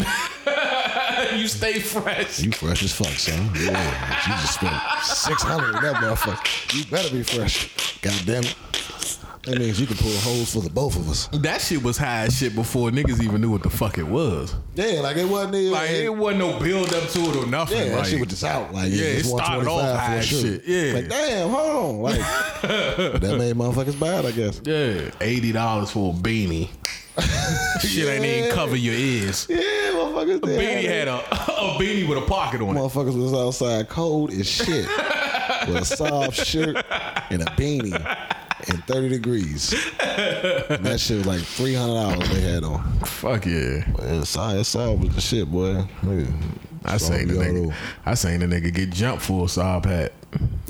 you 1.35 1.49
stay 1.49 1.81
fresh. 1.81 2.41
You 2.41 2.53
fresh 2.53 2.83
as 2.83 2.93
fuck, 2.93 3.09
son. 3.09 3.51
Yeah, 3.55 4.27
you 4.27 4.33
just 4.43 4.55
spent 4.55 4.81
six 5.03 5.43
hundred 5.43 5.75
that 5.83 5.97
motherfucker. 5.97 6.75
You 6.77 6.85
better 6.91 7.11
be 7.11 7.23
fresh. 7.23 7.99
God 8.01 8.23
damn 8.27 8.45
it. 8.45 8.57
That 9.49 9.59
means 9.59 9.81
you 9.81 9.87
can 9.87 9.97
pull 9.97 10.13
holes 10.19 10.53
for 10.53 10.61
the 10.61 10.69
both 10.69 10.97
of 10.97 11.09
us. 11.09 11.29
That 11.29 11.61
shit 11.61 11.83
was 11.83 11.97
high 11.97 12.23
as 12.27 12.37
shit 12.37 12.55
before 12.55 12.91
niggas 12.91 13.23
even 13.23 13.41
knew 13.41 13.51
what 13.51 13.63
the 13.63 13.71
fuck 13.71 13.97
it 13.97 14.07
was. 14.07 14.55
Yeah, 14.75 15.01
like 15.01 15.17
it 15.17 15.27
wasn't 15.27 15.55
even. 15.55 15.73
Like 15.73 15.91
it 15.91 16.15
wasn't 16.15 16.41
no 16.41 16.59
build 16.59 16.93
up 16.93 17.09
to 17.09 17.21
it 17.21 17.37
or 17.37 17.47
nothing. 17.47 17.79
yeah, 17.79 17.89
that 17.89 17.99
like, 17.99 18.07
shit 18.07 18.21
was 18.21 18.29
just 18.29 18.45
out. 18.45 18.75
Like 18.75 18.91
Yeah, 18.93 19.05
it 19.05 19.25
started 19.25 19.67
off 19.67 19.99
high 19.99 20.21
shit. 20.21 20.67
Yeah. 20.67 20.93
like 20.93 21.09
damn, 21.09 21.49
hold 21.49 21.95
on. 21.95 22.03
Like 22.03 22.19
that 22.63 23.37
made 23.39 23.57
motherfuckers 23.57 23.99
bad, 23.99 24.27
I 24.27 24.33
guess. 24.33 24.61
yeah, 24.65 25.11
eighty 25.21 25.53
dollars 25.53 25.91
for 25.91 26.13
a 26.13 26.17
beanie. 26.17 26.69
shit 27.81 28.07
ain't 28.07 28.25
even 28.25 28.51
cover 28.53 28.77
your 28.77 28.95
ears. 28.95 29.47
Yeah, 29.49 29.59
motherfuckers. 29.59 30.37
A 30.37 30.41
beanie 30.47 30.85
had 30.85 31.09
a, 31.09 31.17
a 31.33 31.79
beanie 31.79 32.07
with 32.07 32.19
a 32.19 32.27
pocket 32.27 32.61
on 32.61 32.77
it. 32.77 32.81
Motherfuckers 32.81 33.21
was 33.21 33.33
outside 33.33 33.89
cold 33.89 34.31
as 34.31 34.47
shit 34.47 34.87
with 35.67 35.77
a 35.77 35.85
soft 35.85 36.47
shirt 36.47 36.85
and 37.31 37.43
a 37.43 37.47
beanie. 37.57 38.45
And 38.71 38.85
30 38.85 39.09
degrees. 39.09 39.73
And 40.01 40.85
that 40.85 40.99
shit 41.01 41.19
was 41.19 41.27
like 41.27 41.41
$300 41.41 42.29
they 42.33 42.41
had 42.41 42.65
on. 42.65 42.83
Fuck 43.01 43.47
yeah. 43.47 43.85
Man, 43.99 44.23
Saab 44.23 45.01
was 45.05 45.15
the 45.15 45.21
shit, 45.21 45.51
boy. 45.51 45.85
Nigga, 46.03 46.33
I 46.85 46.97
seen 46.97 47.29
the 47.29 47.35
nigga. 47.35 47.75
I 48.07 48.15
seen 48.15 48.41
the 48.41 48.47
nigga 48.47 48.73
get 48.73 48.91
jumped 48.91 49.23
for 49.25 49.45
a 49.45 49.47
Saab 49.49 49.85
hat. 49.87 50.13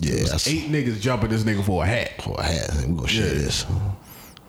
Yeah, 0.01 0.13
It 0.15 0.21
was 0.23 0.31
that's 0.31 0.49
eight 0.49 0.71
niggas 0.71 1.01
jumping 1.01 1.31
this 1.31 1.43
nigga 1.43 1.65
for 1.65 1.83
a 1.85 1.87
hat. 1.87 2.23
for 2.23 2.37
a 2.39 2.43
hat. 2.45 2.71
We 2.87 2.95
gonna 2.95 3.09
share 3.09 3.27
Yeah. 3.27 3.33
this. 3.35 3.67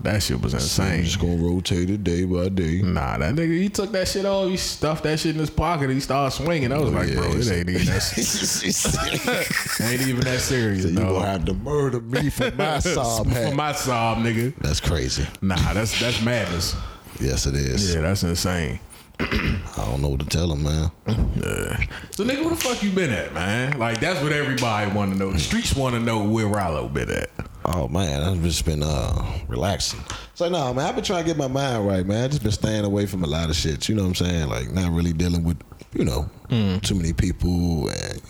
That 0.02 0.24
shit 0.24 0.42
was 0.42 0.54
I'm 0.54 0.62
insane. 0.62 1.04
just 1.04 1.20
gonna 1.20 1.36
rotate 1.36 1.90
it 1.90 2.04
day 2.06 2.24
by 2.24 2.48
day. 2.50 2.82
Nah, 2.82 3.18
that 3.18 3.36
nigga, 3.36 3.60
he 3.60 3.68
took 3.68 3.92
that 3.92 4.08
shit 4.08 4.26
off. 4.26 4.50
He 4.50 4.56
stuffed 4.56 5.04
that 5.04 5.20
shit 5.20 5.34
in 5.36 5.40
his 5.40 5.50
pocket. 5.50 5.86
and 5.86 5.94
He 5.94 6.00
started 6.00 6.32
swinging. 6.32 6.72
I 6.72 6.78
was 6.78 6.90
oh, 6.90 6.96
like, 6.96 7.10
yeah, 7.10 7.16
bro, 7.16 7.32
it 7.32 7.52
ain't 7.52 7.70
even 7.70 7.86
that, 7.86 9.78
ain't 9.92 10.02
even 10.02 10.22
that 10.22 10.40
serious. 10.40 10.86
You 10.86 10.96
gonna 10.96 11.26
have 11.26 11.44
to 11.46 11.54
murder 11.54 12.00
me 12.00 12.30
for 12.30 12.50
my 12.52 12.80
For 12.80 13.28
hat. 13.28 13.54
my 13.54 13.74
sob, 13.74 14.20
nigga. 14.20 14.56
That's 14.58 14.80
crazy. 14.80 15.28
Nah, 15.42 15.74
that's 15.74 16.00
that's 16.00 16.22
madness. 16.22 16.76
Yes, 17.20 17.46
it 17.46 17.56
is. 17.56 17.94
Yeah, 17.94 18.02
that's 18.02 18.24
insane. 18.24 18.80
I 19.20 19.60
don't 19.76 20.02
know 20.02 20.08
what 20.10 20.22
to 20.22 20.26
tell 20.26 20.50
him, 20.54 20.64
man. 20.64 20.92
Yeah. 21.08 21.84
So 22.12 22.24
nigga, 22.24 22.40
where 22.42 22.52
the 22.52 22.56
fuck 22.56 22.82
you 22.82 22.92
been 22.92 23.10
at, 23.12 23.34
man? 23.34 23.78
Like 23.78 24.00
that's 24.00 24.24
what 24.24 24.32
everybody 24.32 24.90
want 24.92 25.12
to 25.12 25.20
know. 25.20 25.32
The 25.32 25.40
streets 25.40 25.76
want 25.76 25.96
to 25.96 26.00
know 26.00 26.24
where 26.24 26.46
Ralo 26.46 26.92
been 26.94 27.12
at. 27.12 27.30
Oh 27.66 27.88
man, 27.88 28.24
I've 28.24 28.42
just 28.42 28.66
been 28.66 28.84
uh 28.84 29.40
relaxing. 29.48 30.00
So 30.34 30.50
no, 30.50 30.74
man, 30.74 30.86
I've 30.88 30.96
been 30.96 31.04
trying 31.04 31.24
to 31.24 31.28
get 31.28 31.38
my 31.38 31.48
mind 31.48 31.86
right, 31.88 32.06
man. 32.06 32.24
I've 32.24 32.32
just 32.32 32.44
been 32.44 32.52
staying 32.52 32.86
away 32.86 33.06
from 33.06 33.24
a 33.24 33.28
lot 33.28 33.50
of 33.50 33.56
shit. 33.56 33.90
You 33.90 33.96
know 33.96 34.04
what 34.04 34.20
I'm 34.20 34.28
saying? 34.28 34.50
Like 34.50 34.72
not 34.72 34.92
really 34.92 35.14
dealing 35.14 35.44
with, 35.44 35.62
you 35.94 36.06
know, 36.06 36.24
hmm. 36.50 36.78
too 36.80 36.96
many 36.96 37.14
people 37.14 37.90
and 37.90 38.22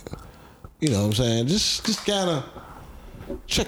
you 0.80 0.90
know 0.90 1.00
what 1.02 1.08
I'm 1.08 1.14
saying? 1.14 1.48
Just 1.48 1.86
just 1.86 2.06
kinda 2.06 2.44
check 3.46 3.68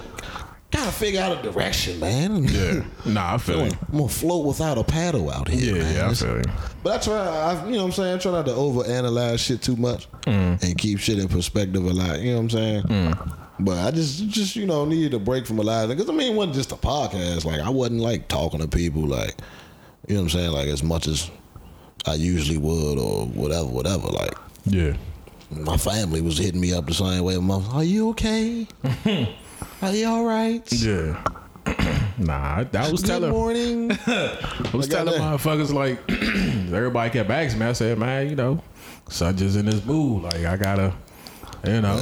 kinda 0.70 0.90
figure 0.90 1.20
out 1.20 1.38
a 1.38 1.42
direction, 1.42 2.00
man. 2.00 2.44
Yeah. 2.52 2.82
Nah, 3.06 3.34
I 3.34 3.38
feel 3.38 3.60
I'm 3.60 3.66
you. 3.66 3.72
I'm 3.92 3.98
gonna 3.98 4.08
float 4.08 4.46
without 4.46 4.78
a 4.78 4.84
paddle 4.84 5.30
out 5.30 5.48
here. 5.48 5.76
Yeah, 5.76 5.82
man. 5.82 5.94
yeah, 5.94 6.00
I 6.00 6.10
It's- 6.10 6.22
feel 6.22 6.36
you. 6.36 6.42
But 6.82 6.94
I 6.94 6.98
try, 6.98 7.16
I, 7.16 7.64
you 7.66 7.72
know 7.72 7.78
what 7.78 7.84
I'm 7.84 7.92
saying? 7.92 8.14
I 8.14 8.18
try 8.18 8.32
not 8.32 8.46
to 8.46 8.52
overanalyze 8.52 9.38
shit 9.38 9.62
too 9.62 9.76
much 9.76 10.08
hmm. 10.24 10.54
and 10.60 10.76
keep 10.76 10.98
shit 10.98 11.18
in 11.18 11.28
perspective 11.28 11.84
a 11.84 11.92
lot. 11.92 12.20
You 12.20 12.32
know 12.32 12.36
what 12.36 12.42
I'm 12.42 12.50
saying? 12.50 12.82
Hmm. 12.82 13.12
But 13.60 13.78
I 13.78 13.90
just, 13.90 14.26
just 14.28 14.56
you 14.56 14.66
know, 14.66 14.84
needed 14.84 15.14
a 15.14 15.18
break 15.18 15.46
from 15.46 15.58
a 15.58 15.62
lot 15.62 15.84
of 15.84 15.90
because 15.90 16.08
I 16.08 16.12
mean, 16.12 16.32
it 16.32 16.36
wasn't 16.36 16.54
just 16.56 16.72
a 16.72 16.76
podcast. 16.76 17.44
Like 17.44 17.60
I 17.60 17.68
wasn't 17.70 18.00
like 18.00 18.28
talking 18.28 18.60
to 18.60 18.66
people 18.68 19.02
like, 19.06 19.36
you 20.08 20.14
know 20.14 20.22
what 20.22 20.34
I'm 20.34 20.38
saying? 20.40 20.50
Like 20.52 20.68
as 20.68 20.82
much 20.82 21.06
as 21.06 21.30
I 22.06 22.14
usually 22.14 22.58
would 22.58 22.98
or 22.98 23.26
whatever, 23.26 23.66
whatever. 23.66 24.08
Like 24.08 24.34
Yeah. 24.64 24.96
my 25.50 25.76
family 25.76 26.20
was 26.22 26.38
hitting 26.38 26.60
me 26.60 26.72
up 26.72 26.86
the 26.86 26.94
same 26.94 27.22
way. 27.22 27.36
My, 27.36 27.62
are 27.72 27.84
you 27.84 28.08
okay? 28.10 28.66
Are 29.82 29.90
you 29.92 30.06
all 30.06 30.24
right? 30.24 30.62
Yeah. 30.72 31.22
nah, 32.18 32.32
I, 32.62 32.66
I 32.74 32.90
was 32.90 33.02
Good 33.02 33.08
telling 33.08 33.30
morning. 33.32 33.90
I 34.06 34.38
was 34.72 34.88
Like, 34.88 34.90
telling 34.90 35.18
goddamn. 35.18 35.38
motherfuckers 35.38 35.72
like 35.72 35.98
everybody 36.72 37.10
kept 37.10 37.28
asking 37.30 37.60
me. 37.60 37.66
I 37.66 37.72
said, 37.72 37.98
man, 37.98 38.28
you 38.30 38.36
know, 38.36 38.62
son 39.08 39.36
just 39.36 39.56
in 39.56 39.66
this 39.66 39.84
mood. 39.84 40.22
Like 40.22 40.44
I 40.44 40.56
gotta, 40.56 40.92
you 41.66 41.80
know, 41.80 42.00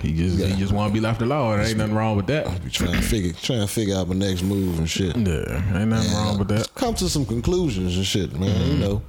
he 0.00 0.14
just 0.14 0.38
he 0.38 0.54
just 0.56 0.72
want 0.72 0.90
to 0.90 0.94
be 0.94 1.00
left 1.00 1.22
alone. 1.22 1.60
Ain't 1.60 1.76
nothing 1.76 1.94
wrong 1.94 2.16
with 2.16 2.26
that. 2.28 2.64
Be 2.64 2.70
trying 2.70 2.92
to 2.92 3.02
figure, 3.02 3.32
trying 3.32 3.60
to 3.60 3.66
figure 3.66 3.96
out 3.96 4.08
my 4.08 4.14
next 4.14 4.42
move 4.42 4.78
and 4.78 4.88
shit. 4.88 5.16
Yeah, 5.16 5.78
ain't 5.78 5.88
nothing 5.88 6.12
wrong 6.12 6.38
with 6.38 6.48
that. 6.48 6.72
Come 6.74 6.94
to 6.96 7.08
some 7.08 7.26
conclusions 7.26 7.96
and 7.96 8.06
shit, 8.06 8.32
man. 8.38 8.48
You 8.48 8.72
mm-hmm. 8.72 8.80
know, 8.80 9.02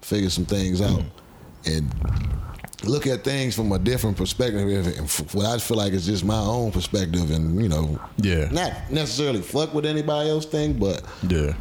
figure 0.00 0.30
some 0.30 0.46
things 0.46 0.80
out 0.80 1.00
mm-hmm. 1.00 1.72
and 1.72 2.36
look 2.84 3.06
at 3.06 3.24
things 3.24 3.54
from 3.54 3.72
a 3.72 3.78
different 3.78 4.16
perspective. 4.16 4.60
And 4.60 5.10
what 5.32 5.46
I 5.46 5.58
feel 5.58 5.76
like 5.76 5.92
is 5.92 6.06
just 6.06 6.24
my 6.24 6.38
own 6.38 6.72
perspective, 6.72 7.30
and 7.30 7.60
you 7.60 7.68
know, 7.68 7.98
Yeah. 8.16 8.48
not 8.50 8.90
necessarily 8.90 9.42
fuck 9.42 9.74
with 9.74 9.86
anybody 9.86 10.30
else 10.30 10.46
thing, 10.46 10.74
but 10.74 11.02
Yeah, 11.28 11.54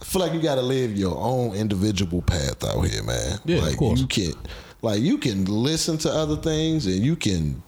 I 0.00 0.04
feel 0.04 0.22
like 0.22 0.32
you 0.32 0.40
got 0.40 0.56
to 0.56 0.62
live 0.62 0.96
your 0.96 1.16
own 1.16 1.54
individual 1.54 2.22
path 2.22 2.64
out 2.64 2.82
here, 2.82 3.02
man. 3.02 3.38
Yeah, 3.44 3.58
of 3.58 3.64
like 3.64 3.76
course. 3.76 4.00
you 4.00 4.06
can, 4.06 4.32
like 4.82 5.00
you 5.00 5.18
can 5.18 5.44
listen 5.44 5.98
to 5.98 6.10
other 6.10 6.36
things, 6.36 6.86
and 6.86 6.96
you 6.96 7.16
can, 7.16 7.62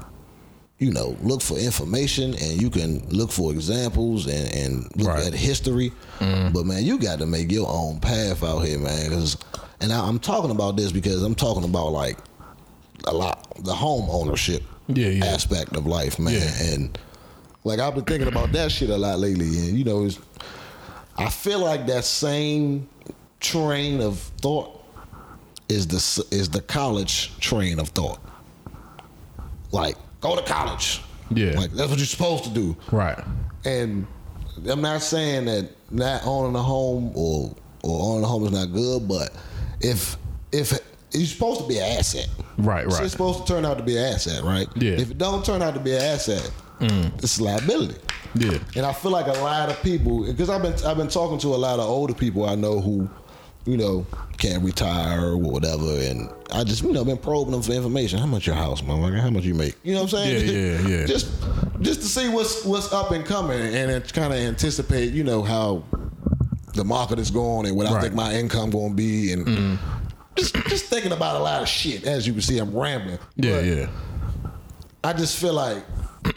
you 0.83 0.90
know, 0.92 1.16
look 1.23 1.40
for 1.40 1.57
information, 1.59 2.35
and 2.35 2.61
you 2.61 2.68
can 2.71 3.09
look 3.11 3.31
for 3.31 3.53
examples, 3.53 4.27
and, 4.27 4.55
and 4.55 4.97
look 4.97 5.09
Right. 5.09 5.27
at 5.27 5.33
history. 5.35 5.92
Mm-hmm. 6.18 6.53
But 6.53 6.66
man, 6.66 6.85
you 6.85 6.99
got 6.99 7.18
to 7.21 7.27
make 7.27 7.51
your 7.53 7.68
own 7.68 8.01
path 8.01 8.42
out 8.42 8.61
here, 8.61 8.79
man. 8.79 9.11
'Cause- 9.11 9.37
and 9.81 9.92
I, 9.92 10.07
I'm 10.07 10.18
talking 10.18 10.51
about 10.51 10.77
this 10.77 10.92
because 10.92 11.23
I'm 11.23 11.35
talking 11.35 11.64
about 11.64 11.92
like 11.92 12.18
a 13.07 13.12
lot 13.12 13.64
the 13.64 13.75
home 13.75 14.09
ownership 14.11 14.62
Yeah, 14.88 15.09
yeah. 15.09 15.25
aspect 15.27 15.75
of 15.77 15.87
life, 15.87 16.18
man, 16.18 16.35
Yeah. 16.35 16.73
and. 16.75 16.99
Like 17.64 17.79
I've 17.79 17.95
been 17.95 18.03
thinking 18.05 18.27
about 18.27 18.51
that 18.55 18.73
shit 18.73 18.90
a 18.90 18.97
lot 18.97 19.21
lately, 19.21 19.47
and 19.47 19.79
you 19.79 19.85
know, 19.85 20.05
it's, 20.05 20.18
I 21.16 21.29
feel 21.29 21.61
like 21.61 21.87
that 21.87 22.05
same 22.05 22.88
train 23.38 24.01
of 24.01 24.18
thought 24.40 24.83
is 25.68 25.87
the 25.87 26.25
is 26.37 26.49
the 26.49 26.61
college 26.61 27.31
train 27.38 27.79
of 27.79 27.90
thought. 27.90 28.18
Like 29.71 29.97
go 30.22 30.35
to 30.37 30.42
college, 30.42 31.02
Yeah. 31.30 31.50
Like 31.61 31.70
that's 31.72 31.90
what 31.90 31.98
you're 31.98 32.06
supposed 32.06 32.44
to 32.44 32.50
do, 32.50 32.74
right. 32.90 33.22
and 33.66 34.06
I'm 34.68 34.80
not 34.80 35.02
saying 35.02 35.44
that 35.46 35.68
not 35.90 36.22
owning 36.24 36.56
a 36.56 36.62
home 36.62 37.12
or 37.14 37.54
or 37.82 38.12
owning 38.12 38.24
a 38.24 38.26
home 38.26 38.44
is 38.46 38.52
not 38.52 38.72
good, 38.72 39.06
but 39.06 39.30
if 39.80 40.16
if 40.52 40.78
you're 41.12 41.26
supposed 41.26 41.61
to 41.61 41.68
be 41.68 41.78
an 41.78 41.98
asset, 41.98 42.28
Right, 42.58 42.85
So 42.90 42.96
right. 42.96 43.02
it's 43.04 43.12
supposed 43.12 43.46
to 43.46 43.52
turn 43.52 43.64
out 43.66 43.76
to 43.78 43.82
be 43.85 43.96
an 43.98 44.04
asset, 44.14 44.42
right? 44.44 44.68
Yeah. 44.76 44.92
Mm. 44.92 45.00
If 45.00 45.11
it 45.11 45.18
don't 45.18 45.44
turn 45.44 45.61
out 45.62 45.74
to 45.74 45.80
be 45.80 45.92
an 45.92 46.00
asset, 46.02 46.50
it's 46.80 47.38
a 47.38 47.44
liability. 47.44 47.96
Yeah, 48.35 48.58
And 48.76 48.87
I 48.87 48.92
feel 48.94 49.11
like 49.11 49.26
a 49.26 49.38
lot 49.40 49.68
of 49.68 49.82
people, 49.82 50.24
because 50.24 50.48
I've 50.48 50.62
been 50.62 50.74
I've 50.87 50.96
been 50.96 51.08
talking 51.08 51.38
to 51.40 51.48
a 51.48 51.61
lot 51.66 51.78
of 51.80 51.87
older 51.88 52.14
people 52.14 52.46
I 52.48 52.54
know 52.54 52.80
who, 52.80 53.08
you 53.66 53.76
know, 53.76 54.06
can't 54.38 54.62
retire 54.64 55.20
or 55.32 55.37
whatever, 55.37 55.85
I 56.51 56.64
just 56.64 56.83
you 56.83 56.92
know 56.92 57.05
been 57.05 57.16
probing 57.16 57.53
them 57.53 57.62
for 57.62 57.73
information. 57.73 58.18
How 58.18 58.27
much 58.27 58.47
your 58.47 58.57
house, 58.57 58.83
motherfucker? 58.83 59.21
How 59.21 59.31
much 59.31 59.45
you 59.45 59.55
make? 59.55 59.75
You 59.83 59.95
know 59.95 60.03
what 60.03 60.12
I'm 60.14 60.18
saying? 60.18 60.47
Yeah, 60.47 60.81
yeah, 60.81 60.88
yeah. 60.99 61.07
just 61.07 61.33
just 61.81 62.01
to 62.03 62.07
see 62.07 62.29
what's 62.29 62.64
what's 62.64 62.92
up 62.92 63.11
and 63.11 63.25
coming, 63.25 63.61
and 63.61 64.12
kind 64.12 64.33
of 64.33 64.38
anticipate, 64.38 65.12
you 65.12 65.25
know, 65.25 65.42
how 65.42 65.85
the 66.75 66.85
market 66.85 67.18
is 67.18 67.31
going 67.31 67.66
and 67.66 67.77
what 67.77 67.87
I 67.87 68.01
think 68.01 68.14
my 68.14 68.35
income 68.35 68.71
going 68.71 68.90
to 68.90 68.97
be, 68.97 69.33
and 69.33 69.47
mm-hmm. 69.47 70.05
just 70.37 70.55
just 70.66 70.87
thinking 70.87 71.12
about 71.12 71.37
a 71.37 71.40
lot 71.40 71.62
of 71.62 71.68
shit. 71.68 72.05
As 72.05 72.27
you 72.27 72.33
can 72.33 72.42
see, 72.42 72.59
I'm 72.59 72.77
rambling. 72.77 73.18
yeah, 73.37 73.53
But 73.53 73.64
yeah. 73.64 73.87
I 75.05 75.12
just 75.12 75.38
feel 75.38 75.55
like 75.55 75.85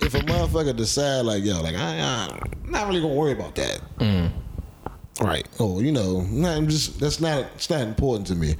if 0.01 0.15
a 0.15 0.19
motherfucker 0.19 0.75
decide 0.75 1.21
like 1.21 1.43
yo, 1.43 1.61
like 1.61 1.75
I, 1.75 1.99
I'm 1.99 2.71
not 2.71 2.87
really 2.87 3.01
gonna 3.01 3.13
worry 3.13 3.33
about 3.33 3.55
that, 3.55 3.81
mm. 3.99 4.31
right? 5.21 5.47
Or 5.59 5.81
you 5.81 5.91
know, 5.91 6.21
not, 6.21 6.57
I'm 6.57 6.67
just 6.67 6.99
that's 6.99 7.19
not 7.19 7.45
it's 7.55 7.69
not 7.69 7.81
important 7.81 8.27
to 8.27 8.35
me. 8.35 8.55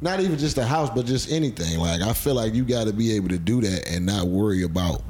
Not 0.00 0.20
even 0.20 0.38
just 0.38 0.58
a 0.58 0.64
house, 0.64 0.90
but 0.90 1.06
just 1.06 1.30
anything. 1.30 1.78
Like 1.78 2.02
I 2.02 2.12
feel 2.12 2.34
like 2.34 2.54
you 2.54 2.64
got 2.64 2.86
to 2.86 2.92
be 2.92 3.16
able 3.16 3.28
to 3.28 3.38
do 3.38 3.60
that 3.62 3.88
and 3.88 4.04
not 4.04 4.26
worry 4.28 4.62
about 4.62 5.02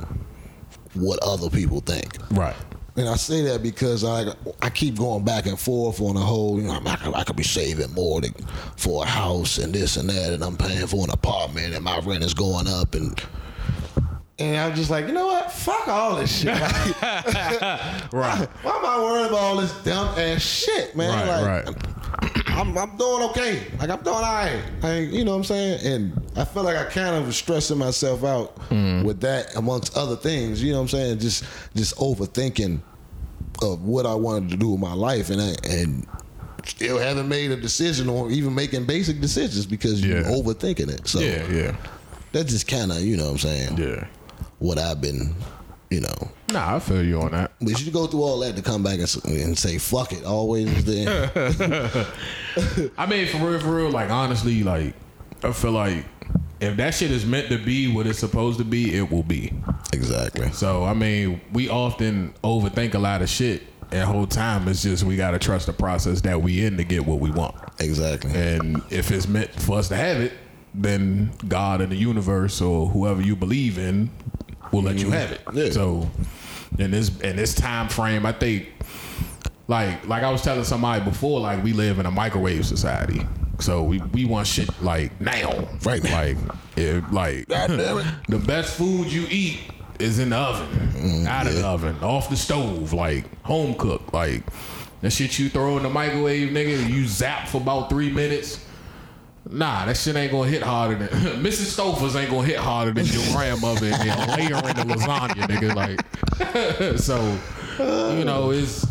what 0.95 1.19
other 1.23 1.51
people 1.51 1.81
think. 1.81 2.17
Right. 2.31 2.55
And 2.97 3.09
I 3.09 3.17
say 3.17 3.43
that 3.43 3.63
because 3.63 4.05
I 4.05 4.33
I 4.63 4.71
keep 4.71 4.97
going 4.97 5.25
back 5.25 5.47
and 5.47 5.59
forth 5.59 6.01
on 6.01 6.15
the 6.15 6.21
whole, 6.21 6.59
you 6.59 6.67
know, 6.69 6.81
I 6.87 6.97
could, 6.97 7.15
I 7.15 7.25
could 7.25 7.37
be 7.37 7.43
saving 7.43 7.93
more 7.93 8.23
to, 8.23 8.33
for 8.77 9.05
a 9.05 9.07
house 9.07 9.59
and 9.59 9.73
this 9.75 9.97
and 9.97 10.09
that, 10.09 10.33
and 10.33 10.43
I'm 10.43 10.57
paying 10.57 10.87
for 10.87 11.05
an 11.05 11.11
apartment 11.11 11.75
and 11.75 11.85
my 11.85 11.99
rent 11.99 12.25
is 12.25 12.35
going 12.35 12.67
up 12.69 12.95
and. 12.95 13.21
And 14.39 14.59
I'm 14.59 14.75
just 14.75 14.91
like, 14.91 15.07
you 15.07 15.15
know 15.15 15.29
what? 15.29 15.51
Fuck 15.51 15.89
all 15.89 16.17
this 16.17 16.41
shit. 16.41 16.49
Right. 18.13 18.49
Why 18.63 18.77
am 18.77 18.85
I 18.85 19.03
worrying 19.03 19.29
about 19.29 19.39
all 19.39 19.57
this 19.57 19.73
dumb 19.83 20.09
ass 20.19 20.43
shit, 20.43 20.95
man? 20.95 21.27
Right, 21.27 21.43
like, 21.43 21.67
right. 21.67 21.96
I'm, 22.49 22.77
I'm 22.79 22.97
doing 22.97 23.23
okay. 23.31 23.63
Like 23.79 23.91
I'm 23.91 24.03
doing 24.03 24.17
all 24.17 24.23
right. 24.23 24.63
Like, 24.83 25.11
you 25.11 25.25
know 25.25 25.33
what 25.33 25.39
I'm 25.39 25.45
saying? 25.45 25.81
And 25.85 26.23
I 26.37 26.45
feel 26.45 26.63
like 26.63 26.77
I 26.77 26.85
kind 26.85 27.15
of 27.17 27.27
was 27.27 27.37
stressing 27.37 27.79
myself 27.79 28.25
out 28.25 28.57
Mm. 28.71 29.05
with 29.05 29.21
that 29.21 29.55
amongst 29.57 29.97
other 29.97 30.17
things. 30.17 30.63
You 30.63 30.71
know 30.73 30.79
what 30.79 30.83
I'm 30.83 30.89
saying? 30.89 31.19
Just 31.19 31.45
just 31.75 31.97
overthinking 31.97 32.81
of 33.63 33.83
what 33.83 34.07
I 34.07 34.15
wanted 34.15 34.51
to 34.51 34.57
do 34.57 34.71
with 34.71 34.81
my 34.81 34.93
life 34.95 35.31
and 35.31 35.41
I, 35.41 35.55
and 35.69 36.07
still 36.65 36.99
haven't 36.99 37.29
made 37.29 37.51
a 37.53 37.57
decision 37.57 38.09
or 38.09 38.31
even 38.31 38.55
making 38.55 38.85
basic 38.87 39.21
decisions 39.21 39.67
because 39.67 40.05
you're 40.05 40.25
overthinking 40.25 40.89
it. 40.91 41.07
So 41.07 41.21
Yeah, 41.21 41.47
yeah, 41.51 41.77
that's 42.33 42.51
just 42.53 42.67
kind 42.69 42.91
of, 42.91 43.01
you 43.01 43.17
know 43.17 43.25
what 43.27 43.33
I'm 43.33 43.39
saying? 43.39 43.79
yeah. 43.79 44.07
What 44.59 44.79
I've 44.79 45.01
been, 45.01 45.35
you 45.91 46.01
know. 46.01 46.31
Nah, 46.53 46.77
I 46.77 46.79
feel 46.79 47.03
you 47.03 47.21
on 47.21 47.33
that. 47.33 47.53
But 47.61 47.85
you 47.85 47.91
go 47.93 48.07
through 48.07 48.23
all 48.23 48.39
that 48.41 48.57
to 48.57 48.63
come 48.63 48.83
back 48.83 48.99
and, 48.99 49.25
and 49.27 49.59
say 49.59 49.79
fuck 49.79 50.13
it 50.13 50.25
always 50.25 50.67
is 50.77 50.85
the 50.85 52.13
end. 52.87 52.93
I 52.99 53.07
mean, 53.07 53.27
for 53.29 53.39
real, 53.39 53.61
for 53.61 53.77
real, 53.77 53.91
like 53.91 54.11
honestly, 54.11 54.63
like 54.63 54.95
I 55.43 55.53
feel 55.53 55.73
like 55.73 56.05
if 56.61 56.77
that 56.79 56.95
shit 56.95 57.11
is 57.11 57.27
meant 57.27 57.49
to 57.49 57.59
be 57.59 57.93
what 57.93 58.07
it's 58.07 58.19
supposed 58.19 58.59
to 58.59 58.65
be, 58.65 58.97
it 58.97 59.11
will 59.11 59.23
be. 59.23 59.53
exactly. 59.93 60.51
So 60.53 60.85
I 60.85 60.95
mean, 60.95 61.41
we 61.53 61.69
often 61.69 62.35
overthink 62.43 62.95
a 62.95 62.99
lot 62.99 63.23
of 63.23 63.29
shit, 63.29 63.63
and 63.93 64.05
whole 64.05 64.27
time 64.27 64.69
it's 64.69 64.83
just 64.83 65.05
we 65.05 65.17
gotta 65.17 65.39
trust 65.39 65.67
the 65.67 65.73
process 65.73 66.21
that 66.23 66.41
we 66.41 66.65
in 66.65 66.77
to 66.79 66.85
get 66.85 67.05
what 67.07 67.21
we 67.21 67.31
want. 67.31 67.55
Exactly. 67.79 68.33
And 68.35 68.83
if 68.91 69.11
it's 69.11 69.29
meant 69.29 69.51
for 69.51 69.79
us 69.79 69.89
to 69.89 69.97
have 69.97 70.21
it, 70.21 70.33
then 70.75 71.31
God 71.49 71.81
and 71.81 71.91
the 71.93 71.97
universe 71.97 72.61
or 72.61 72.89
whoever 72.89 73.23
you 73.23 73.37
believe 73.37 73.79
in 73.79 74.11
will 74.73 74.83
let 74.83 74.99
you 74.99 75.11
have 75.11 75.33
it. 75.33 75.45
Mm-hmm. 75.45 75.59
Yeah. 75.59 75.71
So 75.71 76.11
in 76.79 76.91
this 76.91 77.19
in 77.21 77.37
this 77.37 77.55
time 77.55 77.89
frame, 77.89 78.27
I 78.27 78.33
think 78.33 78.69
like 79.69 80.07
like 80.07 80.23
I 80.23 80.31
was 80.31 80.43
telling 80.43 80.65
somebody 80.65 81.05
before, 81.05 81.41
like 81.41 81.63
we 81.63 81.73
live 81.73 81.99
in 81.99 82.07
a 82.07 82.11
microwave 82.11 82.67
society. 82.67 83.27
So 83.59 83.83
we, 83.83 83.99
we 84.13 84.27
want 84.27 84.47
shit 84.47 84.69
like 84.83 85.19
now. 85.21 85.69
Right 85.83 86.03
now. 86.03 86.11
Like 86.11 86.37
like 87.11 87.49
the 88.29 88.43
best 88.47 88.77
food 88.77 89.11
you 89.11 89.27
eat 89.31 89.61
is 89.99 90.19
in 90.19 90.31
the 90.31 90.37
oven. 90.37 90.69
Mm, 90.91 91.27
out 91.27 91.47
of 91.47 91.55
the 91.55 91.67
oven. 91.67 91.97
Off 92.03 92.29
the 92.29 92.37
stove. 92.37 92.93
Like 92.93 93.25
home 93.45 93.75
cooked. 93.75 94.13
Like 94.13 94.43
the 95.01 95.11
shit 95.11 95.39
you 95.39 95.49
throw 95.49 95.77
in 95.77 95.83
the 95.83 95.91
microwave, 95.91 96.51
nigga, 96.51 96.89
you 96.89 97.07
zap 97.07 97.49
for 97.49 97.61
about 97.61 97.89
three 97.89 98.11
minutes. 98.11 98.65
Nah, 99.49 99.85
that 99.87 99.97
shit 99.97 100.17
ain't 100.17 100.33
gonna 100.33 100.49
hit 100.51 100.63
harder 100.63 100.97
than 100.97 101.09
Mrs. 101.43 101.77
Stouffer's 101.77 102.17
ain't 102.17 102.31
gonna 102.31 102.47
hit 102.47 102.57
harder 102.59 102.93
than 102.93 103.07
your 103.07 103.23
grandmother 103.33 103.87
and 103.87 104.09
then 104.11 104.29
layering 104.37 104.75
the 104.75 104.95
lasagna, 104.95 105.47
nigga. 105.47 105.75
Like, 105.75 106.99
so 106.99 107.39
you 108.19 108.25
know, 108.25 108.51
it's. 108.51 108.87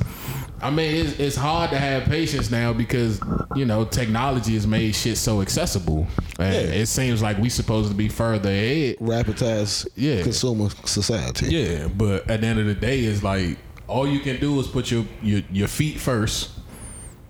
I 0.61 0.71
mean, 0.71 0.95
it's, 1.05 1.19
it's 1.19 1.35
hard 1.35 1.69
to 1.71 1.77
have 1.77 2.05
patience 2.05 2.49
now 2.49 2.71
because 2.73 3.19
you 3.55 3.65
know 3.65 3.83
technology 3.85 4.53
has 4.53 4.65
made 4.65 4.95
shit 4.95 5.17
so 5.17 5.41
accessible, 5.41 6.07
and 6.39 6.53
Yeah. 6.53 6.73
it 6.81 6.85
seems 6.87 7.21
like 7.21 7.37
we 7.37 7.49
supposed 7.49 7.89
to 7.89 7.95
be 7.95 8.07
further 8.07 8.49
ahead. 8.49 8.95
Rapidized 9.01 9.89
Yeah. 9.95 10.23
consumer 10.23 10.69
society. 10.85 11.47
Yeah, 11.47 11.87
but 11.89 12.29
at 12.31 12.41
the 12.41 12.47
end 12.47 12.59
of 12.59 12.65
the 12.67 12.73
day, 12.73 13.01
it's 13.01 13.21
like 13.21 13.57
all 13.87 14.07
you 14.07 14.21
can 14.21 14.39
do 14.39 14.57
is 14.59 14.67
put 14.67 14.89
your 14.89 15.05
your, 15.21 15.41
your 15.51 15.67
feet 15.67 15.99
first 15.99 16.51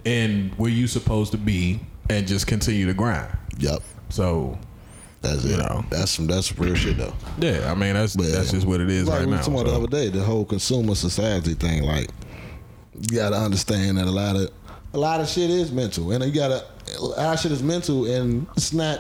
and 0.06 0.54
where 0.58 0.70
you 0.72 0.86
supposed 0.88 1.32
to 1.32 1.38
be, 1.38 1.80
and 2.10 2.28
just 2.28 2.48
continue 2.48 2.86
to 2.88 2.94
grind. 2.94 3.36
Yep. 3.58 3.82
So 4.10 4.58
That's 5.22 5.44
You 5.44 5.56
it. 5.56 5.58
know. 5.58 5.84
That's 5.90 6.12
some 6.12 6.28
that's 6.28 6.48
some 6.48 6.64
real 6.66 6.76
shit 6.76 6.98
though. 6.98 7.14
yeah, 7.40 7.72
I 7.72 7.76
mean 7.76 7.94
that's 7.96 8.16
But, 8.16 8.28
that's 8.28 8.52
just 8.52 8.66
what 8.68 8.80
it 8.82 8.90
is 8.90 9.08
like 9.08 9.20
right 9.20 9.26
we 9.28 9.32
now. 9.34 9.38
talking 9.40 9.54
about 9.56 9.66
the 9.66 9.76
other 9.76 9.88
day, 9.88 10.10
the 10.10 10.24
whole 10.24 10.46
consumer 10.46 10.94
society 10.96 11.54
thing. 11.56 11.84
Like, 11.84 12.10
you 12.94 13.18
gotta 13.18 13.36
understand 13.38 13.98
that 13.98 14.06
a 14.06 14.12
lot 14.12 14.36
of 14.36 14.50
a 14.94 14.98
lot 14.98 15.20
of 15.20 15.28
shit 15.28 15.50
is 15.50 15.72
mental, 15.72 16.12
and 16.12 16.24
you 16.24 16.32
gotta 16.32 16.64
a 16.98 17.04
lot 17.04 17.34
of 17.34 17.40
shit 17.40 17.52
is 17.52 17.64
mental, 17.64 18.06
and 18.06 18.46
it's 18.56 18.72
not 18.72 19.00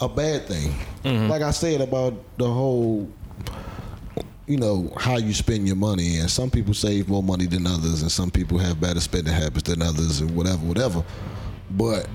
a 0.00 0.08
bad 0.08 0.46
thing. 0.46 0.72
Mm-hmm. 1.04 1.28
Like 1.28 1.42
I 1.42 1.50
said 1.50 1.80
about 1.80 2.14
the 2.38 2.48
whole. 2.50 3.08
You 4.46 4.56
know 4.56 4.90
how 4.96 5.18
you 5.18 5.34
spend 5.34 5.66
your 5.66 5.76
money, 5.76 6.20
and 6.20 6.30
some 6.30 6.50
people 6.50 6.72
save 6.72 7.06
more 7.06 7.22
money 7.22 7.44
than 7.44 7.66
others, 7.66 8.00
and 8.00 8.10
some 8.10 8.30
people 8.30 8.56
have 8.56 8.80
better 8.80 8.98
spending 8.98 9.34
habits 9.34 9.68
than 9.68 9.82
others, 9.82 10.20
and 10.20 10.34
whatever, 10.34 10.64
whatever. 10.64 11.04
But 11.70 12.08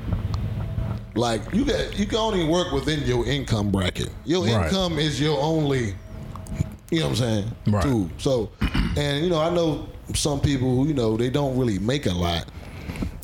like 1.15 1.41
you 1.53 1.65
got, 1.65 1.97
you 1.97 2.05
can 2.05 2.17
only 2.17 2.45
work 2.45 2.71
within 2.71 3.01
your 3.03 3.25
income 3.27 3.71
bracket. 3.71 4.09
Your 4.25 4.45
Right. 4.45 4.65
income 4.65 4.97
is 4.99 5.19
your 5.21 5.39
only 5.39 5.95
you 6.91 6.99
know 6.99 7.05
what 7.09 7.11
I'm 7.11 7.15
saying? 7.15 7.51
Right. 7.67 7.83
Too. 7.83 8.09
So, 8.19 8.51
and 8.97 9.23
you 9.23 9.29
know, 9.29 9.41
I 9.41 9.49
know 9.49 9.87
some 10.13 10.39
people 10.39 10.75
who 10.75 10.87
you 10.87 10.93
know 10.93 11.17
they 11.17 11.29
don't 11.31 11.57
really 11.57 11.79
make 11.79 12.05
a 12.05 12.11
lot, 12.13 12.47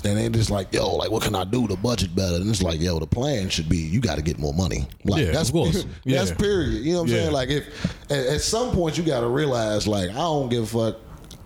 and 0.03 0.17
they 0.17 0.27
just 0.29 0.49
like, 0.49 0.73
yo, 0.73 0.95
like 0.95 1.11
what 1.11 1.21
can 1.23 1.35
I 1.35 1.43
do 1.43 1.67
to 1.67 1.75
budget 1.77 2.15
better? 2.15 2.37
And 2.37 2.49
it's 2.49 2.63
like, 2.63 2.79
yo, 2.79 2.97
the 2.99 3.05
plan 3.05 3.49
should 3.49 3.69
be 3.69 3.77
you 3.77 3.99
got 4.01 4.15
to 4.15 4.23
get 4.23 4.39
more 4.39 4.53
money. 4.55 4.87
Like 5.05 5.23
Yeah, 5.25 5.31
that's 5.31 5.49
of 5.49 5.53
course. 5.53 5.85
that's 6.05 6.29
Yeah. 6.31 6.35
period. 6.35 6.83
You 6.83 6.93
know 6.93 7.01
what 7.03 7.09
I'm 7.09 7.15
Yeah. 7.15 7.21
saying? 7.23 7.33
Like 7.33 7.49
if 7.49 8.11
at, 8.11 8.25
at 8.25 8.41
some 8.41 8.71
point 8.71 8.97
you 8.97 9.03
got 9.03 9.21
to 9.21 9.27
realize, 9.27 9.87
like 9.87 10.09
I 10.09 10.13
don't 10.13 10.49
give 10.49 10.63
a 10.63 10.91
fuck 10.91 10.97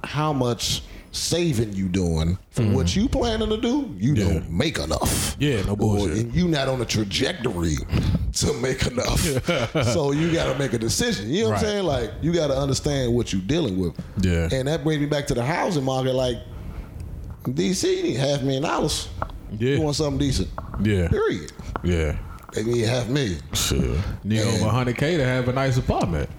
how 0.05 0.31
much 0.33 0.83
saving 1.13 1.73
you 1.73 1.87
doing 1.87 2.37
for 2.49 2.63
what 2.63 2.87
mm. 2.87 2.95
you 2.95 3.07
planning 3.07 3.49
to 3.49 3.57
do. 3.57 3.95
You. 3.97 4.15
Yeah. 4.15 4.33
don't 4.33 4.51
make 4.51 4.77
enough. 4.79 5.35
Yeah, 5.39 5.61
no 5.63 5.71
Or- 5.73 5.77
bullshit. 5.77 6.17
and 6.17 6.35
you 6.35 6.47
not 6.47 6.67
on 6.67 6.81
a 6.81 6.85
trajectory 6.85 7.77
to 8.33 8.53
make 8.53 8.85
enough. 8.87 9.19
so 9.93 10.11
you 10.11 10.33
got 10.33 10.51
to 10.51 10.59
make 10.59 10.73
a 10.73 10.77
decision. 10.79 11.29
You 11.29 11.43
know 11.43 11.49
what 11.51 11.59
I'm 11.59 11.63
saying? 11.63 11.83
Like 11.85 12.11
you 12.21 12.33
got 12.33 12.47
to 12.47 12.57
understand 12.57 13.13
what 13.13 13.31
you're 13.31 13.41
dealing 13.43 13.79
with. 13.79 13.93
Yeah. 14.21 14.49
And 14.51 14.67
that 14.67 14.83
brings 14.83 14.99
me 14.99 15.05
back 15.05 15.27
to 15.27 15.33
the 15.33 15.45
housing 15.45 15.83
market. 15.83 16.13
Like 16.13 16.37
DC 17.43 18.03
need 18.03 18.17
half 18.17 18.41
a 18.41 18.43
million 18.43 18.63
dollars. 18.63 19.09
Yeah. 19.57 19.75
You 19.75 19.81
want 19.81 19.95
something 19.95 20.17
decent. 20.17 20.49
Yeah, 20.81 21.07
Period. 21.09 21.51
yeah. 21.83 22.17
They 22.53 22.63
need 22.63 22.85
half 22.85 23.07
a 23.07 23.11
million. 23.11 23.41
Sure. 23.53 23.97
Need 24.23 24.41
over 24.41 24.65
100k 24.65 25.17
to 25.17 25.25
have 25.25 25.47
a 25.47 25.53
nice 25.53 25.77
apartment, 25.77 26.29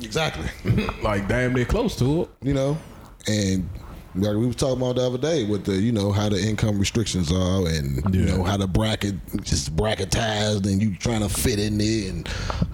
Exactly. 0.00 0.48
like 1.02 1.28
damn 1.28 1.52
near 1.52 1.64
close 1.64 1.96
to 1.96 2.22
it. 2.22 2.28
you 2.42 2.54
know, 2.54 2.78
and 3.26 3.68
like 4.14 4.36
we 4.36 4.46
was 4.46 4.56
talking 4.56 4.78
about 4.78 4.96
the 4.96 5.02
other 5.02 5.18
day 5.18 5.44
with 5.44 5.64
the 5.64 5.74
you 5.74 5.92
know 5.92 6.10
how 6.10 6.28
the 6.28 6.40
income 6.40 6.78
restrictions 6.78 7.30
are 7.30 7.66
and 7.68 8.14
you 8.14 8.24
know 8.24 8.42
how 8.42 8.56
the 8.56 8.66
bracket 8.66 9.14
just 9.42 9.74
bracketized 9.76 10.66
and 10.66 10.82
you 10.82 10.96
trying 10.96 11.20
to 11.20 11.28
fit 11.28 11.58
in 11.58 11.78
there 11.78 12.10
and 12.10 12.24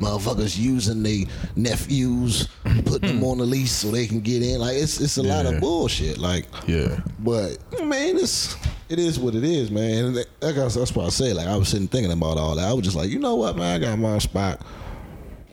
motherfuckers 0.00 0.58
using 0.58 1.02
their 1.02 1.24
nephews 1.56 2.48
putting 2.84 3.00
them 3.00 3.16
mm-hmm. 3.16 3.24
on 3.24 3.38
the 3.38 3.44
lease 3.44 3.72
so 3.72 3.90
they 3.90 4.06
can 4.06 4.20
get 4.20 4.42
in. 4.42 4.60
Like 4.60 4.76
it's 4.76 5.00
it's 5.00 5.16
a 5.16 5.22
lot 5.22 5.46
of 5.46 5.60
bullshit 5.60 6.18
like 6.18 6.46
Yeah, 6.66 7.00
but 7.18 7.58
man 7.82 8.16
it's 8.16 8.56
it 8.88 8.98
is 8.98 9.18
what 9.18 9.34
it 9.34 9.44
is 9.44 9.70
man. 9.70 10.04
And 10.04 10.16
that, 10.16 10.26
that's, 10.40 10.74
that's 10.74 10.94
what 10.94 11.06
I 11.06 11.08
say 11.08 11.32
like 11.32 11.46
I 11.46 11.56
was 11.56 11.68
sitting 11.68 11.88
thinking 11.88 12.12
about 12.12 12.38
all 12.38 12.54
that. 12.56 12.68
I 12.68 12.72
was 12.72 12.84
just 12.84 12.96
like 12.96 13.10
you 13.10 13.18
know 13.18 13.34
what 13.34 13.56
man 13.56 13.82
I 13.82 13.84
got 13.84 13.98
my 13.98 14.18
spot. 14.18 14.64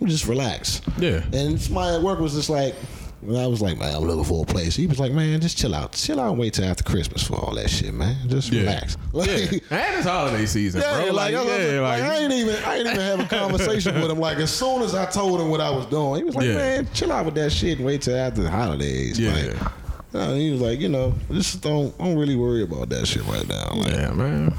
Just 0.04 0.28
relax. 0.28 0.82
Yeah. 0.98 1.24
and 1.32 1.62
somebody 1.62 1.96
at 1.96 2.02
work 2.02 2.20
was 2.20 2.34
just 2.34 2.50
like, 2.50 2.74
and 3.22 3.38
I 3.38 3.48
was 3.48 3.62
like, 3.62 3.78
man, 3.78 3.96
I'm 3.96 4.04
looking 4.04 4.24
for 4.24 4.44
a 4.44 4.46
place. 4.46 4.76
He 4.76 4.88
was 4.88 5.00
like, 5.00 5.12
man, 5.12 5.40
just 5.42 5.58
chill 5.58 5.76
out. 5.76 5.94
Chill 5.94 6.20
out 6.20 6.32
and 6.32 6.40
wait 6.40 6.54
till 6.54 6.66
after 6.66 6.84
Christmas 6.84 7.24
for 7.24 7.36
all 7.36 7.54
that 7.56 7.70
shit, 7.70 7.94
man. 7.94 8.16
Just 8.28 8.52
yeah. 8.52 8.62
relax. 8.62 8.98
Like, 9.14 9.28
yeah. 9.28 9.60
And 9.72 9.98
it's 9.98 10.06
holiday 10.06 10.46
season, 10.46 10.80
yeah, 10.80 11.04
bro. 11.04 11.12
like, 11.14 11.34
Like, 11.34 11.46
yeah, 11.46 11.82
like, 11.82 12.02
I 12.02 12.18
ain't 12.20 12.32
even 12.32 12.56
I 12.64 12.78
ain't 12.78 12.88
even 12.88 13.00
have 13.00 13.20
a 13.20 13.26
conversation 13.36 14.00
with 14.00 14.10
him. 14.10 14.20
Like 14.20 14.38
as 14.38 14.50
soon 14.54 14.84
as 14.84 14.96
I 14.96 15.06
told 15.06 15.42
him 15.42 15.50
what 15.50 15.60
I 15.60 15.70
was 15.70 15.86
doing, 15.88 16.16
he 16.20 16.24
was 16.24 16.34
like, 16.34 16.48
man, 16.48 16.88
chill 16.94 17.12
out 17.12 17.26
with 17.26 17.36
that 17.36 17.52
shit 17.52 17.78
and 17.78 17.86
wait 17.86 18.04
till 18.04 18.16
after 18.16 18.42
the 18.42 18.50
holidays. 18.50 19.20
Yeah. 19.20 19.34
Like, 19.34 19.72
no, 20.14 20.36
he 20.36 20.52
was 20.52 20.62
like, 20.62 20.80
you 20.80 20.90
know, 20.90 21.14
just 21.32 21.62
don't 21.62 21.98
don't 21.98 22.18
really 22.18 22.36
worry 22.36 22.64
about 22.64 22.90
that 22.90 23.08
shit 23.08 23.24
right 23.26 23.48
now. 23.48 23.70
Like, 23.76 23.94
Yeah, 23.94 24.12
man. 24.12 24.54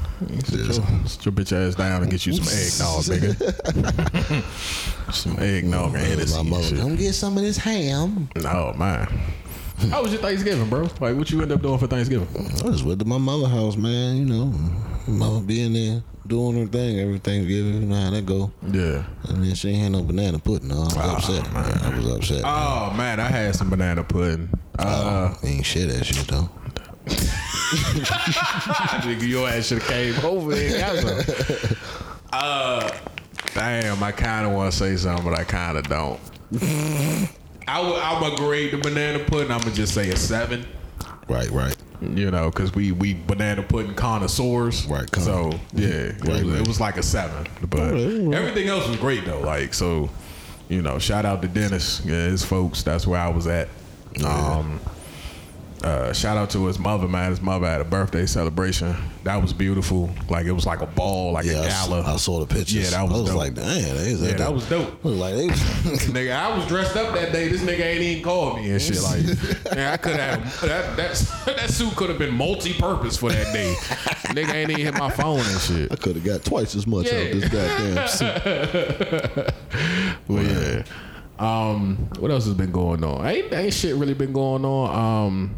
Sit 0.44 0.60
your, 0.60 0.72
sit 1.06 1.24
your 1.24 1.32
bitch 1.32 1.52
ass 1.52 1.74
down 1.74 2.02
and 2.02 2.10
get 2.10 2.24
you 2.26 2.32
some 2.32 2.48
eggnog, 2.48 3.04
nigga. 3.04 5.12
some 5.14 5.38
eggnog 5.38 5.94
and 5.94 6.02
Hennessy 6.02 6.36
my 6.42 6.50
mother, 6.50 6.76
come 6.76 6.96
get 6.96 7.14
some 7.14 7.36
of 7.36 7.42
this 7.42 7.56
ham. 7.58 8.28
Oh, 8.44 8.72
man. 8.74 9.06
How 9.90 10.02
was 10.02 10.12
your 10.12 10.20
Thanksgiving, 10.22 10.68
bro? 10.68 10.82
Like, 11.00 11.16
what 11.16 11.30
you 11.30 11.42
end 11.42 11.50
up 11.50 11.60
doing 11.60 11.78
for 11.78 11.88
Thanksgiving? 11.88 12.28
I 12.64 12.68
was 12.68 12.84
with 12.84 13.04
my 13.04 13.18
mother 13.18 13.48
house, 13.48 13.76
man. 13.76 14.16
You 14.16 14.24
know, 14.26 14.54
mother 15.06 15.40
being 15.40 15.72
there 15.72 16.02
doing 16.26 16.58
her 16.58 16.66
thing 16.66 16.98
every 17.00 17.18
Thanksgiving. 17.18 17.74
You 17.82 17.86
know 17.88 17.96
how 17.96 18.10
that 18.10 18.26
go. 18.26 18.52
Yeah. 18.70 19.04
And 19.28 19.44
then 19.44 19.54
she 19.54 19.70
ain't 19.70 19.82
had 19.82 19.92
no 19.92 20.02
banana 20.02 20.38
pudding. 20.38 20.70
I 20.72 20.76
was 20.76 20.96
upset. 20.96 21.52
Man. 21.52 21.78
I 21.82 21.96
was 21.96 22.10
upset. 22.16 22.42
Oh, 22.44 22.92
man, 22.96 23.20
I 23.20 23.28
had 23.28 23.54
some 23.56 23.70
banana 23.70 24.04
pudding. 24.04 24.48
Uh, 24.78 25.34
ain't 25.42 25.66
shit 25.66 25.88
that 25.90 26.04
shit 26.06 26.26
though. 26.28 26.48
nigga, 29.02 29.28
your 29.28 29.48
ass 29.48 29.66
should 29.66 29.82
have 29.82 29.88
came 29.88 30.24
over 30.24 30.52
and 30.54 30.78
got 30.78 30.96
some. 30.98 31.76
Uh, 32.32 32.90
damn, 33.54 34.02
I 34.02 34.12
kind 34.12 34.46
of 34.46 34.52
want 34.52 34.72
to 34.72 34.78
say 34.78 34.96
something, 34.96 35.24
but 35.24 35.38
I 35.38 35.44
kind 35.44 35.76
of 35.78 35.88
don't. 35.88 36.20
I 37.68 37.76
w- 37.76 37.96
I'm 37.96 38.20
gonna 38.20 38.36
grade 38.36 38.72
the 38.72 38.78
banana 38.78 39.18
pudding. 39.24 39.50
I'm 39.50 39.60
gonna 39.60 39.72
just 39.74 39.94
say 39.94 40.10
a 40.10 40.16
seven. 40.16 40.64
Right, 41.32 41.50
right. 41.50 41.76
You 42.00 42.30
know, 42.30 42.50
because 42.50 42.74
we 42.74 42.92
we 42.92 43.14
banana 43.14 43.62
pudding 43.62 43.94
connoisseurs. 43.94 44.86
Right, 44.86 45.10
con- 45.10 45.22
So 45.22 45.52
yeah, 45.72 45.86
it, 45.88 46.20
Right, 46.20 46.42
was, 46.44 46.52
right. 46.52 46.60
it 46.60 46.68
was 46.68 46.80
like 46.80 46.96
a 46.96 47.02
seven. 47.02 47.46
But 47.68 47.94
everything 47.94 48.68
else 48.68 48.88
was 48.88 48.96
great 48.98 49.24
though. 49.24 49.40
Like 49.40 49.72
so, 49.72 50.10
you 50.68 50.82
know, 50.82 50.98
shout 50.98 51.24
out 51.24 51.42
to 51.42 51.48
Dennis, 51.48 52.02
yeah, 52.04 52.24
his 52.26 52.44
folks. 52.44 52.82
That's 52.82 53.06
where 53.06 53.20
I 53.20 53.28
was 53.28 53.46
at. 53.46 53.68
Um, 54.24 54.80
uh, 55.84 56.12
shout 56.12 56.36
out 56.36 56.50
to 56.50 56.66
his 56.66 56.78
mother, 56.78 57.08
man. 57.08 57.30
His 57.30 57.40
mother 57.40 57.66
had 57.66 57.80
a 57.80 57.84
birthday 57.84 58.26
celebration. 58.26 58.94
That 59.24 59.40
was 59.42 59.52
beautiful. 59.52 60.10
Like 60.28 60.46
it 60.46 60.52
was 60.52 60.66
like 60.66 60.80
a 60.80 60.86
ball, 60.86 61.32
like 61.32 61.44
Yeah, 61.46 61.60
a 61.60 61.62
I 61.64 61.68
gala. 61.68 62.02
I, 62.02 62.16
saw 62.16 62.40
the 62.40 62.46
pictures. 62.46 62.74
Yeah, 62.74 62.90
that 62.90 63.02
was 63.02 63.12
I 63.12 63.16
was 63.20 63.28
dope. 63.30 63.38
like, 63.38 63.54
damn, 63.54 63.96
they 63.96 64.12
yeah, 64.12 64.32
that 64.36 64.52
was 64.52 64.68
dope. 64.68 65.04
I 65.04 65.08
was 65.08 65.18
like, 65.18 65.34
they 65.34 65.46
was, 65.48 65.58
nigga, 66.10 66.32
I 66.36 66.56
was 66.56 66.66
dressed 66.66 66.96
up 66.96 67.14
that 67.14 67.32
day. 67.32 67.48
This 67.48 67.62
nigga 67.62 67.80
ain't 67.80 68.00
even 68.02 68.22
called 68.24 68.56
me 68.56 68.70
and 68.70 68.80
shit. 68.82 69.00
Like, 69.02 69.24
man, 69.74 69.92
I 69.92 69.96
could 69.96 70.16
have 70.16 70.60
that 70.62 70.96
that 70.96 71.32
that 71.56 71.70
suit 71.70 71.94
could 71.96 72.08
have 72.10 72.18
been 72.18 72.34
multi-purpose 72.34 73.16
for 73.16 73.30
that 73.30 73.52
day. 73.52 73.74
nigga 74.34 74.54
ain't 74.54 74.70
even 74.70 74.84
hit 74.84 74.94
my 74.98 75.10
phone 75.10 75.40
and 75.40 75.60
shit. 75.60 75.92
I 75.92 75.96
could 75.96 76.16
have 76.16 76.24
got 76.24 76.44
twice 76.44 76.74
as 76.74 76.86
much 76.86 77.06
Yeah. 77.12 77.18
out 77.18 77.26
of 77.26 77.40
this 77.40 77.48
goddamn 77.48 78.08
suit. 78.08 79.54
But 80.28 80.42
yeah. 80.44 80.82
Um, 81.38 81.96
what 82.20 82.30
else 82.30 82.44
has 82.44 82.54
been 82.54 82.70
going 82.70 83.02
on? 83.02 83.26
Ain't 83.26 83.52
ain't 83.52 83.74
shit 83.74 83.96
really 83.96 84.14
been 84.14 84.32
going 84.32 84.64
on. 84.64 85.26
Um, 85.26 85.54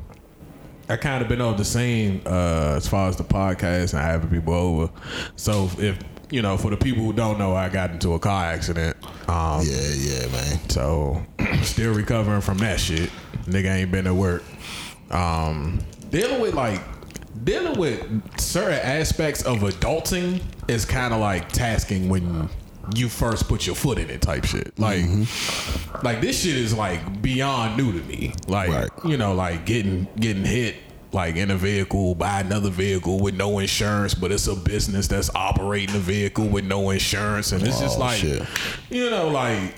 I 0.89 0.97
kind 0.97 1.23
of 1.23 1.29
been 1.29 1.41
on 1.41 1.57
the 1.57 1.65
same 1.65 2.21
uh, 2.27 2.75
as 2.77 2.87
far 2.87 3.09
as 3.09 3.17
the 3.17 3.25
podcast 3.25 3.95
and 3.95 4.03
having 4.03 4.29
people 4.29 4.53
over. 4.55 4.93
So 5.37 5.71
if 5.79 5.99
you 6.31 6.43
know, 6.43 6.57
for 6.57 6.71
the 6.71 6.77
people 6.77 7.03
who 7.05 7.13
don't 7.13 7.39
know, 7.39 7.55
I 7.55 7.69
got 7.69 7.91
into 7.91 8.15
a 8.15 8.19
car 8.19 8.45
accident. 8.45 8.97
Um, 9.29 9.63
Yeah, 9.65 9.93
yeah, 9.95 10.27
man. 10.29 10.69
So 10.69 11.25
still 11.63 11.95
recovering 11.95 12.41
from 12.41 12.59
that 12.59 12.81
shit. 12.81 13.11
Nigga 13.45 13.75
ain't 13.75 13.91
been 13.91 14.05
to 14.05 14.15
work. 14.15 14.43
Um, 15.11 15.79
dealing 16.11 16.41
with 16.41 16.55
like 16.55 16.81
dealing 17.45 17.79
with 17.79 18.41
certain 18.41 18.81
aspects 18.81 19.43
of 19.43 19.59
adulting 19.59 20.43
is 20.69 20.85
kind 20.85 21.13
of 21.15 21.21
like 21.21 21.51
tasking 21.51 22.09
when 22.09 22.49
you 22.95 23.09
first 23.09 23.49
put 23.49 23.67
your 23.67 23.75
foot 23.77 23.99
in 23.99 24.11
it 24.11 24.23
type 24.23 24.45
shit. 24.45 24.79
Like 24.79 25.01
mm-hmm. 25.01 26.05
like 26.07 26.21
this 26.21 26.43
shit 26.43 26.57
is 26.57 26.75
like 26.75 27.23
beyond 27.23 27.77
new 27.77 27.93
to 27.93 28.07
me. 28.07 28.33
Like 28.47 28.71
Right. 28.71 28.91
you 29.05 29.17
know 29.17 29.35
like 29.35 29.65
getting 29.67 30.07
getting 30.19 30.45
hit 30.45 30.77
like 31.13 31.37
in 31.37 31.51
a 31.53 31.57
vehicle, 31.57 32.15
buy 32.17 32.41
another 32.41 32.71
vehicle 32.71 33.21
with 33.21 33.37
no 33.37 33.61
insurance, 33.61 34.15
but 34.15 34.33
it's 34.33 34.49
a 34.49 34.57
business 34.57 35.07
that's 35.07 35.31
operating 35.35 35.95
a 35.95 36.01
vehicle 36.01 36.47
with 36.49 36.65
no 36.65 36.91
insurance, 36.91 37.53
and 37.53 37.63
it's 37.65 37.79
just 37.79 37.99
Oh, 37.99 38.01
like, 38.01 38.19
shit. 38.19 38.43
you 38.91 39.09
know, 39.11 39.29
like. 39.29 39.75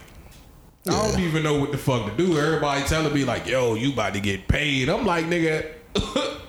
I 0.88 0.92
don't 1.11 1.21
even 1.21 1.42
know 1.42 1.59
what 1.59 1.73
the 1.73 1.79
fuck 1.79 2.07
to 2.09 2.16
do. 2.16 2.38
Everybody 2.38 2.85
telling 2.85 3.12
me 3.12 3.25
like, 3.25 3.45
"Yo, 3.49 3.75
you 3.75 3.92
about 3.92 4.14
to 4.14 4.21
get 4.21 4.47
paid." 4.47 4.88
I'm 4.88 5.05
like, 5.05 5.25
"Nigga, 5.27 5.66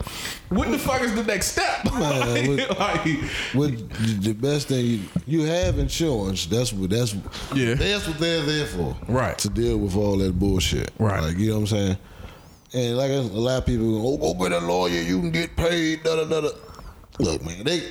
what 0.50 0.70
the 0.72 0.78
fuck 0.80 1.02
is 1.02 1.14
the 1.16 1.24
next 1.24 1.48
step?" 1.48 1.86
Man, 1.94 2.48
what- 2.58 2.80
like, 2.80 3.06
With 3.54 4.24
the 4.24 4.34
best 4.34 4.68
thing 4.68 4.86
you, 4.86 5.00
you 5.26 5.42
have 5.44 5.80
insurance. 5.80 6.46
That's 6.46 6.72
what 6.74 6.90
that's 6.90 7.14
Yeah. 7.54 7.74
That's 7.76 8.08
what 8.08 8.18
they're 8.20 8.44
there 8.44 8.66
for. 8.68 8.96
Right. 9.08 9.38
To 9.40 9.50
deal 9.50 9.78
with 9.78 9.96
all 9.96 10.18
that 10.18 10.38
bullshit. 10.38 10.92
Right. 11.00 11.22
Like 11.22 11.38
you 11.38 11.50
know 11.50 11.56
what 11.56 11.62
I'm 11.62 11.68
saying. 11.68 11.98
And 12.74 12.98
like 12.98 13.12
a 13.12 13.16
lot 13.22 13.60
of 13.60 13.66
people, 13.66 14.06
oh, 14.24 14.34
go 14.34 14.50
get 14.50 14.52
a 14.62 14.66
lawyer. 14.66 15.02
You 15.02 15.20
can 15.20 15.32
get 15.32 15.56
paid. 15.56 16.04
Da 16.04 16.16
da 16.18 16.26
da. 16.26 16.42
da. 16.42 16.50
Look, 17.20 17.44
man, 17.44 17.64
they 17.64 17.82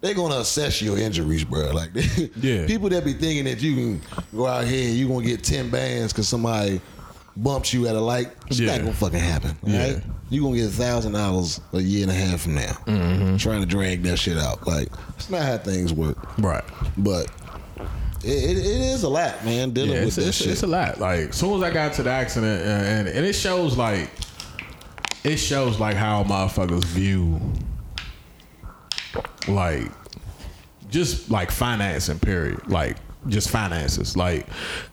they're 0.00 0.14
gonna 0.14 0.36
assess 0.38 0.80
your 0.80 0.96
injuries, 0.96 1.44
bro. 1.44 1.70
Like, 1.72 1.90
Yeah. 2.36 2.66
people 2.66 2.88
that 2.88 3.04
be 3.04 3.12
thinking 3.12 3.44
that 3.44 3.60
you 3.60 3.74
can 3.74 4.02
go 4.34 4.46
out 4.46 4.64
here 4.64 4.88
and 4.88 4.96
you 4.96 5.08
gonna 5.08 5.26
get 5.26 5.44
ten 5.44 5.68
bands 5.68 6.12
because 6.12 6.28
somebody 6.28 6.80
bumps 7.36 7.74
you 7.74 7.86
at 7.88 7.94
a 7.94 8.00
light. 8.00 8.28
It's 8.46 8.58
Yeah. 8.58 8.72
not 8.76 8.78
gonna 8.84 8.94
fucking 8.94 9.18
happen. 9.18 9.56
Yeah. 9.64 10.00
You 10.30 10.42
gonna 10.44 10.56
get 10.56 10.66
a 10.66 10.70
thousand 10.70 11.12
dollars 11.12 11.60
a 11.72 11.80
year 11.80 12.02
and 12.02 12.10
a 12.10 12.14
half 12.14 12.42
from 12.42 12.54
now. 12.54 12.72
Mm-hmm. 12.86 13.36
Trying 13.36 13.60
to 13.60 13.66
drag 13.66 14.02
that 14.04 14.16
shit 14.16 14.38
out. 14.38 14.64
Like, 14.66 14.88
it's 15.16 15.28
not 15.28 15.42
how 15.42 15.58
things 15.58 15.92
work. 15.92 16.16
right. 16.38 16.62
But 16.96 17.26
it, 18.22 18.28
it, 18.28 18.56
it 18.58 18.64
is 18.66 19.02
a 19.02 19.08
lot, 19.08 19.44
man, 19.44 19.70
dealing 19.70 19.90
Yeah, 19.92 20.04
with 20.04 20.18
it's, 20.18 20.36
shit. 20.36 20.48
it's 20.52 20.62
a 20.62 20.66
lot. 20.68 21.00
Like, 21.00 21.30
as 21.30 21.36
soon 21.36 21.54
as 21.56 21.62
I 21.68 21.72
got 21.72 21.94
to 21.94 22.02
the 22.04 22.10
accident, 22.10 22.62
and, 22.62 22.86
and, 23.08 23.08
and 23.08 23.26
it 23.26 23.32
shows 23.34 23.76
like, 23.76 24.08
it 25.24 25.36
shows 25.38 25.80
like 25.80 25.96
how 25.96 26.22
motherfuckers 26.22 26.84
view, 26.84 27.40
like, 29.48 29.90
just 30.90 31.30
like 31.30 31.50
financing. 31.50 32.18
Period. 32.20 32.68
Like, 32.68 32.96
just 33.28 33.50
finances. 33.50 34.16
Like, 34.16 34.46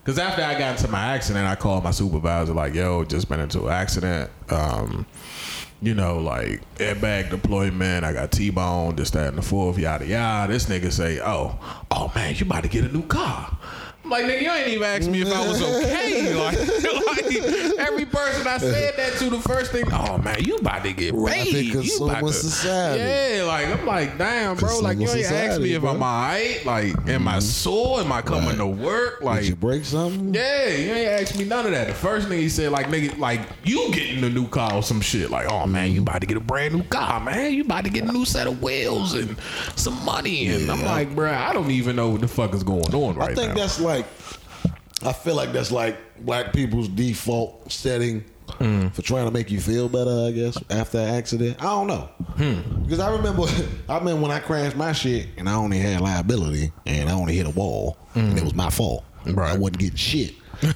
because 0.03 0.19
after 0.19 0.43
I 0.43 0.57
got 0.57 0.77
into 0.77 0.91
my 0.91 1.15
accident, 1.15 1.47
I 1.47 1.55
called 1.55 1.83
my 1.83 1.91
supervisor. 1.91 2.53
Like, 2.53 2.73
yo, 2.73 3.03
just 3.03 3.29
been 3.29 3.39
into 3.39 3.65
an 3.65 3.73
accident. 3.73 4.29
Um, 4.49 5.05
you 5.81 5.93
know, 5.93 6.17
like 6.17 6.61
airbag 6.77 7.29
deployment. 7.29 8.03
I 8.03 8.13
got 8.13 8.31
T-bone, 8.31 8.95
this, 8.95 9.11
that, 9.11 9.27
and 9.27 9.37
the 9.37 9.41
fourth, 9.43 9.77
yada 9.77 10.05
yada. 10.05 10.51
This 10.51 10.65
nigga 10.65 10.91
say, 10.91 11.19
"Oh, 11.19 11.57
oh 11.91 12.11
man, 12.15 12.35
you 12.35 12.45
about 12.45 12.63
to 12.63 12.69
get 12.69 12.83
a 12.83 12.87
new 12.87 13.03
car." 13.03 13.57
Like, 14.09 14.25
nigga, 14.25 14.41
you 14.41 14.51
ain't 14.51 14.67
even 14.69 14.83
asked 14.83 15.09
me 15.09 15.21
if 15.21 15.31
I 15.33 15.47
was 15.47 15.61
okay. 15.61 16.17
Like, 16.37 16.57
like 16.57 17.79
every 17.79 18.05
person 18.05 18.47
I 18.47 18.57
said 18.57 18.95
that 18.97 19.13
to, 19.19 19.29
the 19.29 19.39
first 19.39 19.71
thing, 19.71 19.85
oh 19.91 20.17
man, 20.19 20.43
you 20.43 20.55
about 20.57 20.83
to 20.83 20.93
get 20.93 21.13
paid. 21.25 21.73
You 21.73 22.05
about 22.05 22.21
to, 22.21 22.33
society. 22.33 22.99
Yeah, 22.99 23.43
like 23.43 23.67
I'm 23.67 23.85
like, 23.85 24.17
damn, 24.17 24.55
bro. 24.57 24.79
Like 24.79 24.97
you 24.99 25.09
ain't 25.09 25.31
asked 25.31 25.59
me 25.61 25.73
if 25.73 25.81
bro. 25.81 25.93
Mm-hmm. 25.93 26.03
I'm 26.03 26.07
alright. 26.09 26.65
Like, 26.65 27.09
am 27.09 27.27
I 27.27 27.39
sore? 27.39 27.99
Am 28.01 28.11
I 28.11 28.21
coming 28.21 28.47
Right. 28.47 28.57
to 28.57 28.67
work? 28.67 29.21
Like, 29.21 29.41
Did 29.41 29.49
you 29.49 29.55
break 29.55 29.83
something? 29.85 30.33
yeah, 30.33 30.67
you 30.67 30.91
ain't 30.93 31.21
asked 31.21 31.37
me 31.37 31.45
none 31.45 31.65
of 31.65 31.71
that. 31.71 31.87
The 31.87 31.93
first 31.93 32.27
thing 32.27 32.39
he 32.39 32.49
said, 32.49 32.71
like, 32.71 32.87
nigga, 32.87 33.17
like, 33.17 33.41
you 33.63 33.91
getting 33.93 34.23
a 34.23 34.29
new 34.29 34.47
car 34.47 34.73
or 34.73 34.83
some 34.83 35.01
shit. 35.01 35.29
Like, 35.31 35.51
oh, 35.51 35.65
man, 35.65 35.91
you 35.91 36.01
about 36.01 36.21
to 36.21 36.27
get 36.27 36.37
a 36.37 36.41
brand 36.41 36.75
new 36.75 36.83
car, 36.83 37.19
man. 37.19 37.53
You 37.53 37.63
about 37.63 37.83
to 37.85 37.89
get 37.89 38.03
a 38.03 38.11
new 38.11 38.25
set 38.25 38.47
of 38.47 38.61
wheels 38.61 39.13
and 39.13 39.35
some 39.75 40.03
money. 40.05 40.47
And 40.47 40.69
I'm 40.69 40.83
like, 40.83 41.13
bro, 41.15 41.31
I 41.33 41.51
don't 41.53 41.71
even 41.71 41.95
know 41.95 42.09
what 42.09 42.21
the 42.21 42.27
fuck 42.27 42.53
is 42.53 42.63
going 42.63 42.93
on 42.93 43.15
right 43.15 43.27
now. 43.27 43.31
I 43.31 43.35
think 43.35 43.49
now. 43.55 43.61
that's 43.61 43.79
like, 43.79 43.96
I 45.03 45.13
feel 45.13 45.35
like 45.35 45.51
that's 45.53 45.71
like 45.71 45.97
black 46.25 46.53
people's 46.53 46.87
default 46.89 47.71
setting 47.71 48.23
Hmm. 48.59 48.87
for 48.87 49.01
trying 49.01 49.25
to 49.25 49.31
make 49.31 49.51
you 49.51 49.59
feel 49.59 49.89
better. 49.89 50.25
I 50.27 50.31
guess 50.31 50.57
after 50.69 50.99
an 50.99 51.09
accident, 51.09 51.57
I 51.59 51.65
don't 51.65 51.87
know. 51.87 52.09
Hmm. 52.37 52.81
Because 52.83 52.99
I 53.01 53.11
remember, 53.11 53.43
I 53.89 53.97
remember 53.97 54.21
when 54.21 54.31
I 54.31 54.39
crashed 54.39 54.77
my 54.77 54.93
shit 54.93 55.27
and 55.37 55.49
I 55.49 55.53
only 55.55 55.79
had 55.79 55.99
liability 55.99 56.71
and 56.85 57.09
I 57.09 57.11
only 57.13 57.35
hit 57.35 57.45
a 57.45 57.49
wall 57.49 57.97
and 58.15 58.37
it 58.37 58.43
was 58.43 58.55
my 58.55 58.69
fault. 58.69 59.03
Hmm. 59.23 59.33
Right. 59.33 59.53
I 59.53 59.57
wasn't 59.57 59.79
getting 59.79 59.97
shit. 59.97 60.33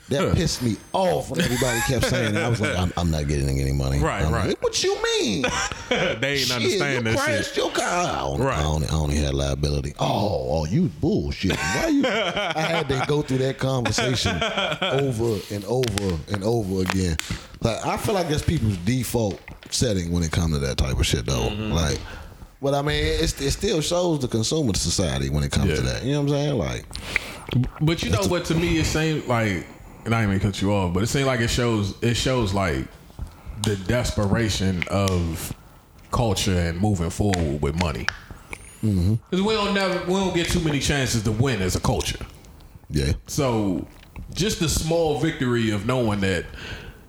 That 0.10 0.34
pissed 0.36 0.62
me 0.62 0.76
off 0.94 1.30
when 1.32 1.42
everybody 1.42 1.80
kept 1.88 2.06
saying 2.06 2.34
that. 2.34 2.44
I 2.44 2.50
was 2.50 2.62
like, 2.62 2.78
I'm, 2.78 2.94
I'm 2.98 3.10
not 3.12 3.28
getting 3.28 3.60
any 3.60 3.72
money. 3.72 4.00
Right, 4.00 4.24
I'm 4.24 4.34
right. 4.34 4.48
Like, 4.50 4.62
what 4.64 4.84
you 4.84 5.02
mean? 5.02 5.42
they 5.90 6.34
ain't 6.34 6.40
Shit, 6.40 6.52
understand 6.56 7.06
you 7.08 7.12
that 7.14 7.20
crashed 7.20 7.48
shit. 7.50 7.58
your 7.58 7.72
car. 7.72 7.86
I 7.86 8.22
only, 8.22 8.46
Right. 8.46 8.58
I, 8.60 8.64
only, 8.64 8.88
I 8.88 8.94
only 8.94 9.16
had 9.18 9.34
liability. 9.34 9.94
Oh, 10.00 10.48
oh, 10.62 10.66
you 10.66 10.90
bullshit. 11.00 11.58
Why 11.58 11.88
you? 11.88 12.04
I 12.06 12.62
had 12.62 12.90
to 12.90 13.04
go 13.08 13.22
through 13.22 13.40
that 13.40 13.58
conversation 13.58 14.36
over 14.82 15.40
and 15.54 15.64
over 15.66 16.18
and 16.34 16.44
over 16.44 16.82
again. 16.82 17.18
Like 17.62 17.86
I 17.86 17.98
feel 17.98 18.16
like 18.16 18.28
that's 18.28 18.42
people's 18.44 18.78
default 18.78 19.40
setting 19.70 20.12
when 20.12 20.24
it 20.24 20.32
comes 20.32 20.54
to 20.54 20.60
that 20.60 20.78
type 20.78 20.98
of 21.00 21.06
shit, 21.06 21.26
though. 21.26 21.50
Mm-hmm. 21.50 21.72
Like, 21.72 22.00
but 22.62 22.74
I 22.74 22.82
mean, 22.82 23.04
it 23.04 23.28
still 23.28 23.82
shows 23.82 24.20
the 24.20 24.28
consumer 24.28 24.74
society 24.76 25.30
when 25.30 25.44
it 25.44 25.52
comes 25.52 25.74
to 25.76 25.82
that. 25.82 26.04
You 26.04 26.14
know 26.14 26.22
what 26.22 26.32
I'm 26.32 26.38
saying? 26.38 26.58
Like, 26.58 26.86
But 27.82 28.04
you 28.04 28.12
know 28.12 28.22
what? 28.28 28.46
To 28.46 28.56
me, 28.56 28.78
it 28.78 28.86
seems 28.86 29.28
like, 29.28 29.66
and 30.06 30.14
I 30.14 30.22
didn't 30.22 30.36
even 30.36 30.40
cut 30.40 30.62
you 30.62 30.72
off, 30.72 30.94
but 30.94 31.04
it 31.04 31.08
seems 31.08 31.26
like 31.26 31.40
it 31.40 31.50
shows. 31.50 31.96
It 32.04 32.16
shows 32.16 32.54
like 32.54 32.86
the 33.64 33.76
desperation 33.76 34.84
of 34.90 35.54
culture 36.12 36.58
and 36.58 36.80
moving 36.80 37.10
forward 37.10 37.62
with 37.62 37.80
money. 37.80 38.06
Mm-hmm. 38.84 39.16
Because 39.30 39.46
we 39.46 39.54
don't 39.54 39.74
never, 39.74 40.06
we 40.06 40.14
don't 40.14 40.34
get 40.34 40.48
too 40.48 40.60
many 40.60 40.80
chances 40.80 41.24
to 41.24 41.32
win 41.32 41.62
as 41.62 41.76
a 41.76 41.80
culture. 41.80 42.24
yeah, 42.90 43.14
So, 43.28 43.88
just 44.34 44.60
the 44.60 44.70
small 44.70 45.20
victory 45.20 45.70
of 45.72 45.86
knowing 45.86 46.22
that 46.22 46.46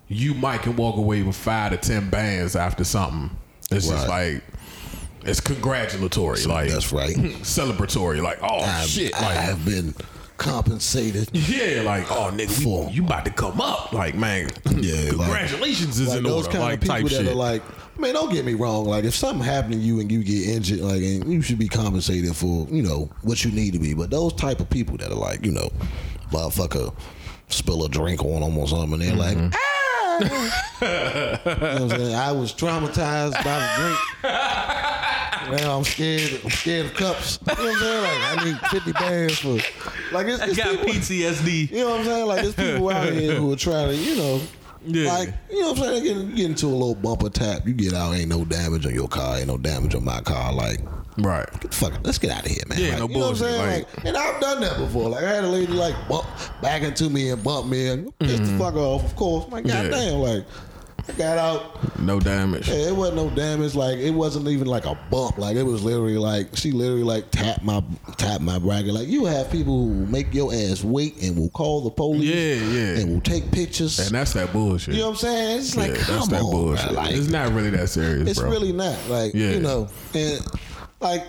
you 0.08 0.34
might 0.34 0.62
can 0.62 0.76
walk 0.76 0.96
away 0.96 1.22
with 1.22 1.36
five 1.36 1.72
to 1.72 1.78
ten 1.78 2.10
bands 2.10 2.56
after 2.56 2.84
something. 2.84 3.30
It's 3.70 3.88
just 3.88 4.08
like 4.08 4.42
it's 5.24 5.40
congratulatory, 5.40 6.42
like 6.44 6.70
that's 6.70 6.92
right. 6.92 7.14
celebratory. 7.42 8.22
Like, 8.22 8.38
oh 8.42 8.60
I've, 8.60 8.86
shit, 8.88 9.14
I've 9.20 9.64
been 9.64 9.94
compensated. 10.38 11.28
yeah, 11.32 11.82
like 11.82 12.10
oh 12.10 12.30
nigga, 12.32 12.50
For- 12.62 12.86
we, 12.86 12.92
you 12.92 13.04
about 13.04 13.24
to 13.26 13.30
come 13.30 13.60
up, 13.60 13.92
like 13.92 14.14
man, 14.14 14.48
Yeah, 14.70 14.94
like- 15.12 15.16
congratulations 15.18 16.00
is 16.00 16.08
like 16.08 16.18
in 16.18 16.24
those 16.24 16.46
order, 16.46 16.58
kind 16.58 16.64
like 16.64 16.74
of 16.74 16.80
people 16.82 17.08
that 17.10 17.10
shit. 17.10 17.28
are 17.28 17.34
like, 17.34 17.62
man, 17.98 18.14
don't 18.14 18.32
get 18.32 18.44
me 18.44 18.54
wrong. 18.54 18.84
Like, 18.86 19.04
if 19.04 19.14
something 19.14 19.44
happened 19.44 19.74
to 19.74 19.78
you 19.78 20.00
and 20.00 20.10
you 20.10 20.24
get 20.24 20.48
injured, 20.48 20.80
like, 20.80 21.02
and 21.02 21.32
you 21.32 21.42
should 21.42 21.58
be 21.58 21.68
compensated 21.68 22.34
for, 22.34 22.66
you 22.70 22.82
know, 22.82 23.08
what 23.22 23.44
you 23.44 23.50
need 23.52 23.72
to 23.74 23.78
be. 23.78 23.94
But 23.94 24.10
those 24.10 24.32
type 24.32 24.58
of 24.60 24.68
people 24.70 24.96
that 24.96 25.10
are 25.12 25.14
like, 25.14 25.44
you 25.46 25.52
know, 25.52 25.70
motherfucker, 26.32 26.92
spill 27.48 27.84
a 27.84 27.88
drink 27.88 28.24
on 28.24 28.40
them 28.40 28.56
or 28.58 28.66
something, 28.66 28.94
and 28.94 29.02
they're 29.02 29.14
like, 29.16 29.36
Mm-hmm. 29.36 29.54
ah. 29.54 30.18
you 30.18 30.24
know 30.88 31.54
what 31.54 31.62
I'm 31.82 31.88
saying? 31.90 32.14
I 32.14 32.32
was 32.32 32.52
traumatized 32.52 33.32
by 33.44 33.58
the 33.60 33.82
drink. 33.82 33.98
Now 35.50 35.78
I'm 35.78 35.84
scared. 35.84 36.40
I'm 36.44 36.50
scared 36.50 36.86
of 36.86 36.94
cups. 36.94 37.38
You 37.48 37.54
know 37.56 37.62
what 37.64 37.72
I'm 37.74 37.78
saying? 37.80 38.02
Like 38.02 38.38
I 38.38 38.44
need 38.44 38.58
50 38.70 38.92
bands 38.92 39.38
for. 39.38 39.52
Like 40.14 40.26
it's, 40.26 40.42
it's 40.42 40.54
people, 40.56 40.86
PTSD. 40.86 41.70
you 41.70 41.76
know 41.78 41.90
what 41.90 42.00
I'm 42.00 42.06
saying? 42.06 42.26
Like 42.26 42.42
there's 42.42 42.54
people 42.54 42.90
out 42.90 43.12
here 43.12 43.34
who 43.36 43.52
are 43.52 43.56
trying 43.56 43.88
to, 43.88 43.96
you 43.96 44.16
know, 44.16 44.40
Yeah. 44.84 45.12
like 45.12 45.34
you 45.50 45.60
know 45.60 45.72
what 45.72 45.78
I'm 45.78 45.84
saying. 45.84 46.04
Get, 46.28 46.36
get 46.36 46.46
into 46.46 46.66
a 46.66 46.68
little 46.68 46.94
bumper 46.94 47.28
tap. 47.30 47.66
You 47.66 47.74
get 47.74 47.92
out, 47.94 48.14
ain't 48.14 48.28
no 48.28 48.44
damage 48.44 48.86
on 48.86 48.94
your 48.94 49.08
car, 49.08 49.38
ain't 49.38 49.46
no 49.48 49.58
damage 49.58 49.94
on 49.94 50.04
my 50.04 50.20
car. 50.22 50.52
Like 50.52 50.80
Right. 51.18 51.46
get 51.60 51.70
the 51.70 51.76
fuck, 51.76 51.92
let's 52.04 52.16
get 52.18 52.30
out 52.30 52.46
of 52.46 52.50
here, 52.50 52.62
man. 52.68 52.78
Yeah, 52.80 52.90
like, 52.90 52.98
no 53.00 53.08
you 53.08 53.14
know 53.14 53.20
what 53.20 53.28
I'm 53.30 53.36
saying? 53.36 53.60
like- 53.82 53.96
Like, 53.98 54.06
and 54.06 54.16
I've 54.16 54.40
done 54.40 54.60
that 54.62 54.78
before. 54.78 55.10
Like 55.10 55.24
I 55.24 55.28
had 55.34 55.44
a 55.44 55.48
lady 55.48 55.72
like 55.72 55.94
bump 56.08 56.26
back 56.62 56.82
into 56.82 57.10
me 57.10 57.30
and 57.30 57.42
bump 57.44 57.66
me 57.66 57.88
and 57.88 58.18
piss 58.18 58.40
the 58.40 58.58
fuck 58.58 58.74
off. 58.76 59.04
Of 59.04 59.14
course, 59.16 59.46
like 59.52 59.64
Mm-hmm. 59.64 59.76
Yeah. 59.76 59.90
goddamn, 59.90 60.18
like. 60.20 60.44
I 61.08 61.12
got 61.12 61.36
out. 61.38 61.98
No 61.98 62.20
damage. 62.20 62.68
Yeah, 62.68 62.88
it 62.88 62.96
wasn't 62.96 63.16
no 63.16 63.30
damage. 63.30 63.74
Like 63.74 63.98
it 63.98 64.10
wasn't 64.10 64.46
even 64.48 64.66
like 64.68 64.84
a 64.86 64.96
bump. 65.10 65.36
Like 65.38 65.56
it 65.56 65.62
was 65.64 65.82
literally 65.82 66.16
like 66.16 66.56
she 66.56 66.70
literally 66.70 67.02
like 67.02 67.30
tapped 67.30 67.62
my 67.64 67.82
tapped 68.16 68.40
my 68.42 68.58
bracket. 68.58 68.94
Like 68.94 69.08
you 69.08 69.24
have 69.24 69.50
people 69.50 69.88
who 69.88 70.06
make 70.06 70.32
your 70.32 70.52
ass 70.54 70.84
wait 70.84 71.20
and 71.22 71.36
will 71.36 71.50
call 71.50 71.80
the 71.82 71.90
police. 71.90 72.22
Yeah, 72.24 72.54
yeah. 72.54 73.00
And 73.00 73.12
will 73.14 73.20
take 73.20 73.50
pictures. 73.50 73.98
And 73.98 74.10
that's 74.10 74.32
that 74.34 74.52
bullshit. 74.52 74.94
you 74.94 75.00
know 75.00 75.06
what 75.10 75.12
I'm 75.14 75.18
saying? 75.18 75.58
It's 75.58 75.76
like 75.76 75.90
yeah, 75.90 75.96
come 76.02 76.14
that's 76.16 76.28
that 76.28 76.40
bullshit. 76.42 76.92
Like 76.92 77.14
it's 77.14 77.28
not 77.28 77.52
really 77.52 77.70
that 77.70 77.88
serious, 77.88 78.28
it's 78.28 78.40
bro. 78.40 78.50
really 78.50 78.72
not. 78.72 78.96
Like 79.08 79.34
Yeah. 79.34 79.50
you 79.50 79.60
know, 79.60 79.88
and 80.14 80.40
like. 81.00 81.24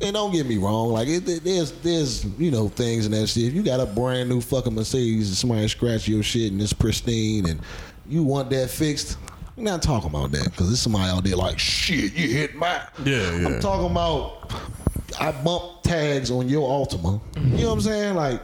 And 0.00 0.14
don't 0.14 0.30
get 0.32 0.46
me 0.46 0.58
wrong, 0.58 0.90
like 0.90 1.08
it, 1.08 1.28
it- 1.28 1.42
there's 1.42 1.72
there's 1.72 2.24
you 2.38 2.52
know 2.52 2.68
things 2.68 3.04
in 3.04 3.10
that 3.12 3.26
shit. 3.26 3.44
If 3.48 3.54
you 3.54 3.64
got 3.64 3.80
a 3.80 3.86
brand 3.86 4.28
new 4.28 4.40
fucking 4.40 4.72
Mercedes 4.72 5.26
and 5.26 5.36
somebody 5.36 5.66
scratch 5.66 6.06
your 6.06 6.22
shit 6.22 6.52
and 6.52 6.62
it's 6.62 6.72
pristine 6.72 7.48
and 7.48 7.60
you 8.08 8.22
want 8.22 8.50
that 8.50 8.70
fixed, 8.70 9.18
we're 9.56 9.64
not 9.64 9.82
talking 9.82 10.08
about 10.10 10.30
that 10.32 10.44
because 10.44 10.68
there's 10.68 10.80
somebody 10.80 11.10
out 11.10 11.24
there 11.24 11.36
like 11.36 11.58
shit. 11.58 12.12
You 12.14 12.28
hit 12.28 12.54
my 12.54 12.80
Yeah, 13.04 13.36
yeah. 13.36 13.46
I'm 13.48 13.60
talking 13.60 13.90
about 13.90 14.52
I 15.20 15.32
bump 15.32 15.82
tags 15.82 16.30
on 16.30 16.48
your 16.48 16.68
Altima. 16.68 17.20
You 17.36 17.42
know 17.62 17.66
what 17.68 17.72
I'm 17.74 17.80
saying? 17.80 18.14
Like 18.14 18.40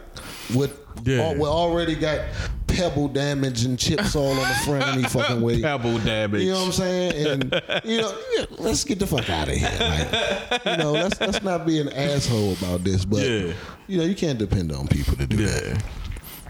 with 0.55 0.79
Yeah. 1.05 1.21
all, 1.23 1.35
we 1.35 1.43
already 1.45 1.95
got 1.95 2.21
pebble 2.67 3.07
damage 3.07 3.65
and 3.65 3.79
chips 3.79 4.17
all 4.17 4.31
on 4.31 4.37
the 4.37 4.55
front 4.65 4.85
any 4.97 5.05
fucking 5.05 5.41
way. 5.43 5.63
Pebble 5.63 5.99
damage. 5.99 6.43
You 6.43 6.51
know 6.53 6.59
what 6.61 6.67
I'm 6.67 6.73
saying? 6.73 7.27
And 7.29 7.63
you 7.85 7.99
know, 8.01 8.19
yeah, 8.37 8.47
let's 8.59 8.83
get 8.83 8.99
the 8.99 9.07
fuck 9.07 9.29
out 9.31 9.49
of 9.49 9.55
here. 9.55 9.71
Like, 9.79 10.65
you 10.67 10.77
know, 10.79 10.93
let's 10.93 11.21
let's 11.21 11.43
not 11.43 11.65
be 11.67 11.81
an 11.81 11.91
asshole 11.93 12.55
about 12.55 12.83
this. 12.83 13.05
But 13.05 13.21
Yeah. 13.21 13.53
you 13.87 13.99
know, 13.99 14.05
you 14.05 14.17
can't 14.17 14.39
depend 14.39 14.73
on 14.73 14.89
people 14.89 15.15
to 15.17 15.27
do 15.27 15.37
that. 15.47 15.83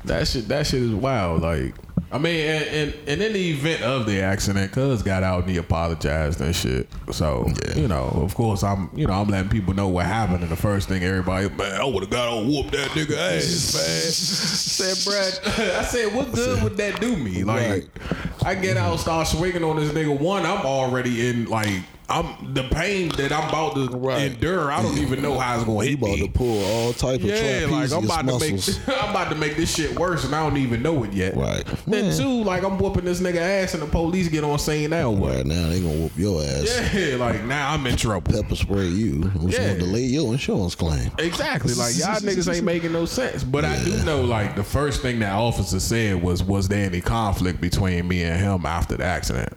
That 0.06 0.26
shit 0.28 0.48
that 0.48 0.66
shit 0.66 0.82
is 0.82 0.92
wild. 0.94 1.42
Like 1.42 1.74
I 2.14 2.18
mean, 2.18 2.46
and, 2.48 2.64
and, 2.66 3.08
and 3.08 3.22
in 3.22 3.32
the 3.32 3.50
event 3.50 3.82
of 3.82 4.06
the 4.06 4.20
accident, 4.20 4.70
Cuz 4.70 5.02
got 5.02 5.24
out 5.24 5.42
and 5.42 5.50
he 5.50 5.56
apologized 5.56 6.40
and 6.40 6.54
shit. 6.54 6.88
So, 7.10 7.50
you 7.74 7.88
know, 7.88 8.04
of 8.22 8.36
course, 8.36 8.62
I'm, 8.62 8.88
you 8.94 9.08
know, 9.08 9.14
I'm 9.14 9.26
letting 9.26 9.50
people 9.50 9.74
know 9.74 9.88
what 9.88 10.06
happened. 10.06 10.42
And 10.42 10.52
the 10.52 10.56
first 10.56 10.88
thing 10.88 11.02
everybody, 11.02 11.48
man, 11.48 11.80
I 11.80 11.84
would 11.84 12.04
have 12.04 12.10
got 12.10 12.28
on 12.28 12.46
whoop 12.46 12.70
that 12.70 12.90
nigga 12.90 13.16
ass, 13.16 13.74
man. 13.74 14.94
said, 14.94 15.10
Brad, 15.10 15.40
I 15.80 15.82
said, 15.82 16.14
what 16.14 16.32
good 16.32 16.62
would 16.62 16.76
that 16.76 17.00
do 17.00 17.16
me? 17.16 17.42
Like, 17.42 17.64
Right. 17.64 17.88
I 18.44 18.54
get 18.54 18.76
out, 18.76 19.00
start 19.00 19.26
swinging 19.26 19.64
on 19.64 19.76
this 19.76 19.90
nigga. 19.90 20.16
One, 20.16 20.46
I'm 20.46 20.64
already 20.64 21.28
in, 21.28 21.46
like, 21.46 21.82
I'm 22.08 22.52
the 22.52 22.64
pain 22.64 23.08
that 23.16 23.32
I'm 23.32 23.48
about 23.48 23.74
to 23.76 23.88
Right. 23.96 24.32
endure. 24.32 24.70
I 24.70 24.82
don't 24.82 24.98
even 24.98 25.22
know 25.22 25.38
how 25.38 25.54
it's 25.56 25.64
gonna 25.64 25.84
hit 25.84 25.94
about 25.94 26.10
me. 26.10 26.20
to 26.26 26.28
pull 26.28 26.62
all 26.64 26.92
type 26.92 27.20
of 27.22 27.26
Yeah, 27.26 27.66
like 27.70 27.90
I'm 27.92 28.04
about 28.04 28.24
muscles. 28.26 28.66
to 28.66 28.80
make 28.86 28.88
I'm 29.02 29.10
about 29.10 29.30
to 29.30 29.34
make 29.36 29.56
this 29.56 29.74
shit 29.74 29.98
worse, 29.98 30.24
and 30.24 30.34
I 30.34 30.42
don't 30.42 30.58
even 30.58 30.82
know 30.82 31.02
it 31.04 31.12
yet. 31.14 31.34
Right. 31.36 31.64
Then 31.86 32.04
Yeah. 32.06 32.12
two, 32.16 32.44
like 32.44 32.62
I'm 32.62 32.76
whooping 32.78 33.06
this 33.06 33.20
nigga 33.20 33.36
ass, 33.38 33.72
and 33.74 33.82
the 33.82 33.86
police 33.86 34.28
get 34.28 34.44
on 34.44 34.58
scene 34.58 34.90
now. 34.90 35.10
What? 35.10 35.34
Right 35.36 35.46
now 35.46 35.68
they 35.68 35.80
gonna 35.80 35.94
whoop 35.94 36.12
your 36.16 36.42
ass. 36.42 36.68
Yeah, 36.94 37.16
like 37.18 37.42
now 37.44 37.72
I'm 37.72 37.86
in 37.86 37.96
trouble. 37.96 38.32
Pepper 38.32 38.54
spray 38.56 38.86
you. 38.86 39.22
Which 39.40 39.54
Yeah. 39.54 39.68
gonna 39.68 39.78
delay 39.80 40.02
your 40.02 40.30
insurance 40.32 40.74
claim. 40.74 41.10
Exactly. 41.18 41.72
Like 41.74 41.96
y'all 41.96 42.16
niggas 42.20 42.54
ain't 42.54 42.64
making 42.64 42.92
no 42.92 43.06
sense. 43.06 43.42
But 43.44 43.64
I 43.64 43.82
do 43.82 43.96
know, 44.04 44.20
like 44.22 44.56
the 44.56 44.64
first 44.64 45.00
thing 45.00 45.20
that 45.20 45.32
officer 45.32 45.80
said 45.80 46.22
was, 46.22 46.42
"Was 46.42 46.68
there 46.68 46.84
any 46.84 47.00
conflict 47.00 47.60
between 47.62 48.06
me 48.08 48.22
and 48.24 48.38
him 48.38 48.66
after 48.66 48.96
the 48.98 49.04
accident?" 49.04 49.54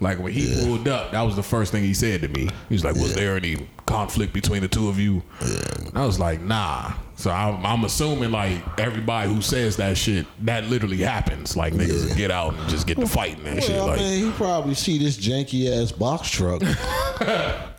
Like 0.00 0.18
when 0.18 0.32
he 0.32 0.64
pulled 0.64 0.88
up, 0.88 1.12
that 1.12 1.22
was 1.22 1.36
the 1.36 1.42
first 1.42 1.70
thing 1.72 1.84
he 1.84 1.94
said 1.94 2.20
to 2.22 2.28
me. 2.28 2.48
He 2.68 2.74
was 2.74 2.84
like, 2.84 2.94
"Was 2.96 3.14
there 3.14 3.36
any 3.36 3.68
conflict 3.86 4.32
between 4.32 4.62
the 4.62 4.68
two 4.68 4.88
of 4.88 4.98
you?" 4.98 5.22
And 5.40 5.92
I 5.96 6.04
was 6.04 6.18
like, 6.18 6.40
"Nah." 6.40 6.92
So 7.16 7.30
I'm, 7.30 7.64
I'm 7.64 7.84
assuming 7.84 8.32
like 8.32 8.60
everybody 8.80 9.32
who 9.32 9.40
says 9.40 9.76
that 9.76 9.96
shit, 9.96 10.26
that 10.46 10.64
literally 10.64 10.96
happens. 10.98 11.56
Like 11.56 11.72
niggas 11.72 12.08
Yeah. 12.08 12.14
get 12.16 12.30
out 12.32 12.54
and 12.54 12.68
just 12.68 12.88
get 12.88 12.98
to 12.98 13.06
fighting 13.06 13.46
and 13.46 13.62
shit. 13.62 13.76
Well, 13.76 13.86
Like, 13.86 14.00
man, 14.00 14.24
he 14.24 14.30
probably 14.32 14.74
see 14.74 14.98
this 14.98 15.16
janky 15.16 15.70
ass 15.80 15.92
box 15.92 16.28
truck 16.28 16.60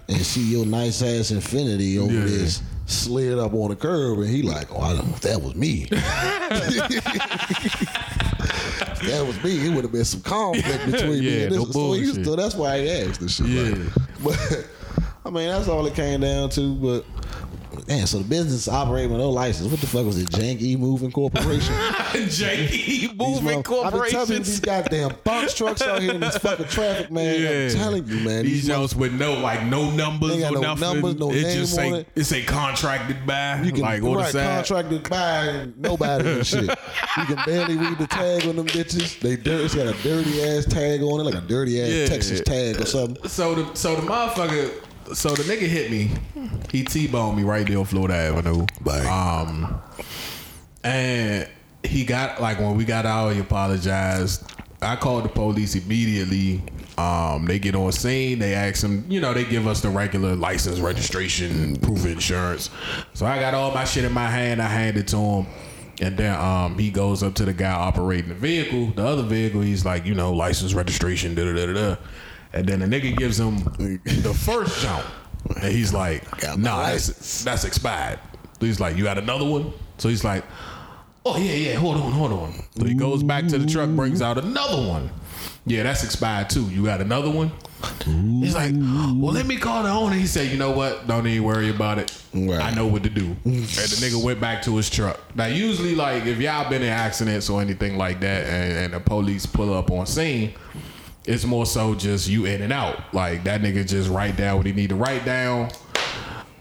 and 0.07 0.17
see 0.21 0.49
your 0.51 0.65
nice 0.65 1.01
ass 1.01 1.31
Infiniti 1.31 1.97
over 1.97 2.13
Yeah. 2.13 2.21
this 2.23 2.61
slid 2.85 3.37
up 3.39 3.53
on 3.53 3.71
the 3.71 3.75
curb, 3.75 4.19
and 4.19 4.29
he 4.29 4.41
like, 4.41 4.71
oh, 4.71 4.79
I 4.79 4.93
don't 4.95 5.05
know 5.07 5.15
if 5.15 5.21
that 5.21 5.41
was 5.41 5.53
me. 5.55 5.87
that 9.07 9.25
was 9.25 9.43
me, 9.43 9.67
it 9.67 9.73
would 9.73 9.83
have 9.83 9.91
been 9.91 10.05
some 10.05 10.21
conflict 10.21 10.85
between 10.91 11.19
me 11.19 11.43
and 11.43 11.53
this. 11.53 11.75
no 11.75 11.93
so, 12.03 12.23
so 12.23 12.35
that's 12.35 12.55
why 12.55 12.75
I 12.75 12.87
asked 12.87 13.19
this 13.19 13.35
shit. 13.35 13.47
Yeah. 13.47 13.83
Like, 14.23 14.23
but 14.23 14.67
I 15.25 15.29
mean, 15.29 15.47
that's 15.49 15.67
all 15.67 15.85
it 15.85 15.95
came 15.95 16.21
down 16.21 16.49
to. 16.51 16.75
But 16.75 17.14
man, 17.87 18.07
so 18.07 18.17
the 18.19 18.23
business 18.23 18.67
operating 18.67 19.11
with 19.11 19.19
no 19.21 19.29
license. 19.29 19.69
What 19.69 19.79
the 19.79 19.87
fuck 19.87 20.05
was 20.05 20.17
it? 20.17 20.29
Janky 20.29 20.77
Moving 20.77 21.11
Corporation. 21.11 21.73
J.E. 22.29 22.67
These 22.67 23.13
Moving 23.13 23.63
mo- 23.67 23.81
I've 23.83 23.93
been 23.93 24.09
telling 24.09 24.31
you 24.31 24.39
these 24.39 24.59
goddamn 24.59 25.15
box 25.23 25.53
trucks 25.53 25.81
out 25.81 26.01
here 26.01 26.13
in 26.13 26.19
this 26.21 26.37
fucking 26.37 26.67
traffic, 26.67 27.11
man. 27.11 27.69
I'm 27.71 27.77
telling 27.77 28.07
you, 28.07 28.15
man. 28.21 28.43
These 28.43 28.53
These, 28.63 28.67
Jones 28.67 28.95
with 28.95 29.13
no 29.13 29.33
like 29.39 29.63
no 29.65 29.91
numbers 29.91 30.31
or 30.43 30.51
no 30.51 30.61
nothing. 30.61 30.79
numbers, 30.81 31.15
no 31.15 31.31
it 31.31 31.43
name 31.43 31.57
just 31.57 31.77
on 31.77 31.83
say 31.91 31.99
it. 31.99 32.07
it 32.15 32.23
say 32.25 32.43
contracted 32.43 33.25
by 33.25 33.61
you 33.61 33.71
can 33.71 33.81
like 33.81 34.01
right, 34.01 34.31
contracted 34.33 35.09
by 35.09 35.67
nobody 35.77 36.29
and 36.29 36.47
shit. 36.47 36.63
You 37.17 37.25
can 37.25 37.39
barely 37.45 37.77
read 37.77 37.97
the 37.97 38.07
tag 38.07 38.45
on 38.47 38.55
them 38.55 38.67
bitches. 38.67 39.19
They 39.19 39.35
dirt. 39.35 39.65
It's 39.65 39.75
got 39.75 39.87
a 39.87 39.93
dirty 40.03 40.43
ass 40.43 40.65
tag 40.65 41.01
on 41.01 41.19
it, 41.19 41.23
like 41.23 41.35
a 41.35 41.41
dirty 41.47 41.81
ass 41.81 41.89
Yeah. 41.89 42.05
Texas 42.07 42.41
tag 42.41 42.79
or 42.81 42.85
something. 42.85 43.27
So 43.29 43.55
the 43.55 43.75
so 43.75 43.95
the 43.95 44.01
motherfucker 44.01 44.71
so 45.13 45.29
the 45.29 45.43
nigga 45.43 45.67
hit 45.67 45.91
me. 45.91 46.11
He 46.71 46.83
T-boned 46.83 47.37
me 47.37 47.43
right 47.43 47.65
there 47.67 47.77
on 47.79 47.85
Florida 47.85 48.15
Avenue. 48.15 48.65
Bang. 48.81 49.07
Um 49.07 49.81
and 50.83 51.49
he 51.83 52.05
got 52.05 52.41
like 52.41 52.59
when 52.59 52.75
we 52.75 52.85
got 52.85 53.05
out, 53.05 53.29
he 53.33 53.39
apologized. 53.39 54.51
I 54.81 54.95
called 54.95 55.25
the 55.25 55.29
police 55.29 55.75
immediately. 55.75 56.61
Um, 56.97 57.45
they 57.45 57.59
get 57.59 57.75
on 57.75 57.91
scene. 57.91 58.39
They 58.39 58.53
ask 58.53 58.83
him, 58.83 59.05
you 59.09 59.19
know, 59.19 59.33
they 59.33 59.43
give 59.43 59.67
us 59.67 59.81
the 59.81 59.89
regular 59.89 60.35
license, 60.35 60.79
registration, 60.79 61.75
proof 61.77 61.99
of 61.99 62.11
insurance. 62.11 62.69
So 63.13 63.25
I 63.25 63.39
got 63.39 63.53
all 63.53 63.73
my 63.73 63.83
shit 63.83 64.05
in 64.05 64.13
my 64.13 64.27
hand. 64.27 64.61
I 64.61 64.67
hand 64.67 64.97
it 64.97 65.07
to 65.09 65.17
him, 65.17 65.47
and 66.01 66.17
then 66.17 66.39
um, 66.39 66.77
he 66.77 66.91
goes 66.91 67.23
up 67.23 67.33
to 67.35 67.45
the 67.45 67.53
guy 67.53 67.71
operating 67.71 68.29
the 68.29 68.35
vehicle. 68.35 68.91
The 68.95 69.05
other 69.05 69.23
vehicle, 69.23 69.61
he's 69.61 69.83
like, 69.85 70.05
you 70.05 70.13
know, 70.13 70.31
license, 70.33 70.73
registration, 70.73 71.35
da 71.35 71.45
da 71.45 71.65
da 71.65 71.73
da. 71.73 71.95
And 72.55 72.65
then 72.65 72.79
the 72.79 72.85
nigga 72.85 73.15
gives 73.15 73.37
him 73.37 73.57
the 73.57 74.33
first 74.45 74.81
jump, 74.81 75.05
and 75.61 75.71
he's 75.71 75.93
like, 75.93 76.23
nah, 76.57 76.83
that's 76.87 77.43
that's 77.43 77.65
expired. 77.65 78.17
He's 78.61 78.79
like, 78.79 78.95
you 78.95 79.03
got 79.03 79.17
another 79.17 79.45
one? 79.45 79.73
So 79.97 80.07
he's 80.07 80.23
like, 80.23 80.45
oh 81.25 81.37
yeah, 81.37 81.53
yeah, 81.53 81.73
hold 81.75 81.97
on, 81.97 82.11
hold 82.13 82.31
on. 82.31 82.53
So 82.77 82.85
he 82.85 82.93
goes 82.93 83.23
back 83.23 83.47
to 83.47 83.57
the 83.57 83.65
truck, 83.65 83.89
brings 83.89 84.21
out 84.21 84.37
another 84.37 84.87
one. 84.87 85.09
Yeah, 85.65 85.83
that's 85.83 86.03
expired 86.03 86.49
too. 86.49 86.63
You 86.69 86.85
got 86.85 87.01
another 87.01 87.29
one? 87.29 87.51
He's 88.05 88.55
like, 88.55 88.73
well, 88.73 89.33
let 89.33 89.45
me 89.45 89.57
call 89.57 89.83
the 89.83 89.89
owner. 89.89 90.15
He 90.15 90.25
said, 90.25 90.49
you 90.49 90.57
know 90.57 90.71
what? 90.71 91.07
Don't 91.07 91.27
even 91.27 91.43
worry 91.43 91.69
about 91.69 91.99
it. 91.99 92.23
Right. 92.33 92.61
I 92.61 92.73
know 92.73 92.87
what 92.87 93.03
to 93.03 93.09
do. 93.09 93.25
and 93.43 93.63
the 93.63 93.97
nigga 93.99 94.23
went 94.23 94.39
back 94.39 94.61
to 94.63 94.75
his 94.77 94.89
truck. 94.89 95.19
Now, 95.35 95.45
usually, 95.45 95.93
like, 95.93 96.25
if 96.25 96.39
y'all 96.39 96.69
been 96.69 96.81
in 96.81 96.89
accidents 96.89 97.49
or 97.49 97.61
anything 97.61 97.97
like 97.97 98.21
that, 98.21 98.45
and, 98.47 98.77
and 98.77 98.93
the 98.93 98.99
police 98.99 99.45
pull 99.45 99.73
up 99.73 99.91
on 99.91 100.05
scene, 100.05 100.53
it's 101.27 101.45
more 101.45 101.65
so 101.65 101.95
just 101.95 102.27
you 102.27 102.45
in 102.45 102.61
and 102.61 102.73
out. 102.73 103.13
Like 103.13 103.43
that 103.45 103.61
nigga 103.61 103.87
just 103.87 104.09
write 104.09 104.37
down 104.37 104.57
what 104.57 104.65
he 104.65 104.73
need 104.73 104.89
to 104.89 104.95
write 104.95 105.25
down. 105.25 105.69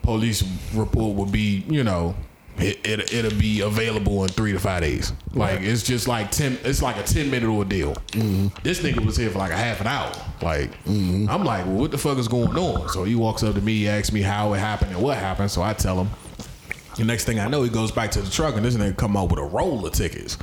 Police 0.02 0.44
report 0.74 1.16
will 1.16 1.26
be, 1.26 1.64
you 1.68 1.82
know, 1.82 2.14
it, 2.58 2.86
it 2.86 3.12
it'll 3.12 3.38
be 3.38 3.60
available 3.60 4.22
in 4.22 4.28
three 4.28 4.52
to 4.52 4.58
five 4.58 4.82
days. 4.82 5.12
Like 5.32 5.60
it's 5.60 5.82
just 5.82 6.06
like 6.06 6.30
ten. 6.30 6.58
It's 6.62 6.82
like 6.82 6.96
a 6.96 7.02
ten 7.02 7.30
minute 7.30 7.48
ordeal. 7.48 7.94
Mm-hmm. 8.12 8.48
This 8.62 8.80
nigga 8.80 9.04
was 9.04 9.16
here 9.16 9.30
for 9.30 9.38
like 9.38 9.50
a 9.50 9.56
half 9.56 9.80
an 9.80 9.86
hour. 9.86 10.12
Like 10.40 10.70
mm-hmm. 10.84 11.28
I'm 11.28 11.44
like, 11.44 11.66
well, 11.66 11.76
what 11.76 11.90
the 11.90 11.98
fuck 11.98 12.18
is 12.18 12.28
going 12.28 12.56
on? 12.56 12.88
So 12.90 13.04
he 13.04 13.14
walks 13.14 13.42
up 13.42 13.54
to 13.54 13.60
me, 13.60 13.78
he 13.78 13.88
asks 13.88 14.12
me 14.12 14.22
how 14.22 14.52
it 14.52 14.58
happened 14.58 14.92
and 14.92 15.02
what 15.02 15.18
happened. 15.18 15.50
So 15.50 15.62
I 15.62 15.72
tell 15.72 16.00
him. 16.00 16.10
The 16.96 17.04
next 17.04 17.24
thing 17.24 17.40
I 17.40 17.48
know, 17.48 17.64
he 17.64 17.70
goes 17.70 17.90
back 17.90 18.12
to 18.12 18.20
the 18.20 18.30
truck 18.30 18.54
and 18.54 18.64
this 18.64 18.76
nigga 18.76 18.96
come 18.96 19.16
out 19.16 19.28
with 19.28 19.40
a 19.40 19.44
roll 19.44 19.84
of 19.84 19.92
tickets. 19.92 20.38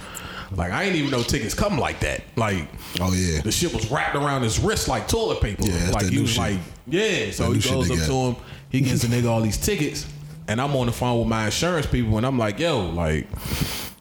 Like 0.55 0.71
I 0.71 0.83
ain't 0.83 0.95
even 0.95 1.11
know 1.11 1.23
tickets 1.23 1.53
come 1.53 1.77
like 1.77 1.99
that. 2.01 2.21
Like 2.35 2.67
Oh 2.99 3.13
yeah. 3.13 3.41
the 3.41 3.51
shit 3.51 3.73
was 3.73 3.89
wrapped 3.89 4.15
around 4.15 4.43
his 4.43 4.59
wrist 4.59 4.87
like 4.87 5.07
toilet 5.07 5.41
paper. 5.41 5.63
Yeah, 5.63 5.77
that's 5.77 5.93
like 5.93 6.05
he 6.05 6.15
new 6.15 6.21
was 6.21 6.31
shit. 6.31 6.39
like, 6.39 6.59
yeah. 6.87 7.31
So 7.31 7.53
That 7.53 7.61
he 7.63 7.69
goes 7.69 7.89
up 7.91 7.97
got. 7.97 8.05
to 8.07 8.13
him. 8.13 8.35
He 8.69 8.81
gives 8.81 9.01
the 9.01 9.07
nigga 9.07 9.29
all 9.29 9.41
these 9.41 9.57
tickets, 9.57 10.07
and 10.47 10.59
I'm 10.61 10.75
on 10.75 10.85
the 10.87 10.91
phone 10.93 11.19
with 11.19 11.27
my 11.27 11.45
insurance 11.45 11.85
people, 11.85 12.15
and 12.17 12.25
I'm 12.25 12.37
like, 12.39 12.57
yo, 12.59 12.89
like, 12.89 13.27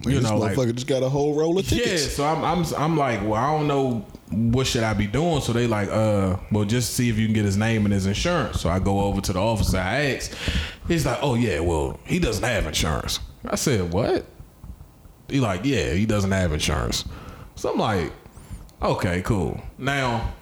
you 0.03 0.12
this 0.20 0.22
know, 0.22 0.38
like, 0.38 0.57
motherfucker 0.57 0.74
just 0.74 0.86
got 0.86 1.03
a 1.03 1.09
whole 1.09 1.34
roll 1.34 1.59
of 1.59 1.66
tickets. 1.68 2.05
yeah. 2.05 2.09
So 2.11 2.24
I'm, 2.24 2.44
I'm, 2.44 2.64
I'm 2.76 2.96
like, 2.96 3.20
well, 3.22 3.34
I 3.34 3.51
don't 3.57 3.66
know 3.66 4.07
what 4.30 4.68
should 4.68 4.84
I 4.84 4.94
be 4.94 5.07
doing. 5.09 5.40
So 5.40 5.53
they 5.53 5.66
like, 5.66 5.88
uh, 5.88 6.36
well, 6.53 6.64
just 6.64 6.94
see 6.94 7.09
if 7.09 7.18
you 7.18 7.26
can 7.26 7.34
get 7.34 7.44
his 7.44 7.57
name 7.57 7.84
and 7.84 7.92
his 7.92 8.07
insurance. 8.07 8.61
So 8.61 8.70
I 8.70 8.78
go 8.78 9.01
over 9.01 9.20
to 9.20 9.32
the 9.32 9.40
officer. 9.40 9.78
I 9.78 10.12
ask. 10.14 10.32
He's 10.86 11.05
like, 11.05 11.18
oh 11.20 11.34
yeah, 11.34 11.59
well, 11.61 11.98
he 12.07 12.18
doesn't 12.20 12.44
have 12.44 12.64
insurance. 12.66 13.18
I 13.44 13.57
said, 13.57 13.92
what? 13.92 14.24
He 15.31 15.41
like, 15.41 15.64
yeah, 15.64 15.93
he 15.93 16.07
doesn't 16.07 16.31
have 16.33 16.53
insurance. 16.53 17.05
So 17.57 17.72
I'm 17.72 17.78
like, 17.78 18.12
okay, 18.83 19.22
cool. 19.22 19.61
Now 19.78 20.33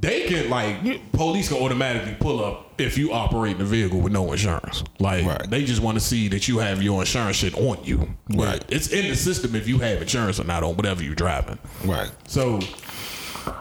they 0.00 0.26
can 0.26 0.50
like 0.50 0.82
you- 0.82 1.00
police 1.12 1.48
can 1.48 1.58
automatically 1.58 2.16
pull 2.20 2.44
up 2.44 2.64
if 2.78 2.98
you 2.98 3.12
operate 3.12 3.56
the 3.58 3.64
vehicle 3.64 4.00
with 4.00 4.12
no 4.12 4.30
insurance. 4.32 4.82
Like 4.98 5.24
Right. 5.24 5.48
they 5.50 5.64
just 5.64 5.80
want 5.80 5.96
to 5.98 6.04
see 6.04 6.28
that 6.28 6.48
you 6.48 6.58
have 6.58 6.82
your 6.82 7.00
insurance 7.00 7.36
shit 7.36 7.54
on 7.54 7.78
you. 7.84 8.14
Right. 8.34 8.62
It's 8.68 8.88
in 8.88 9.08
the 9.08 9.16
system 9.16 9.54
if 9.54 9.66
you 9.68 9.78
have 9.78 10.02
insurance 10.02 10.38
or 10.40 10.44
not 10.44 10.62
on 10.62 10.76
whatever 10.76 11.02
you're 11.02 11.14
driving. 11.14 11.58
Right. 11.84 12.10
So, 12.26 12.60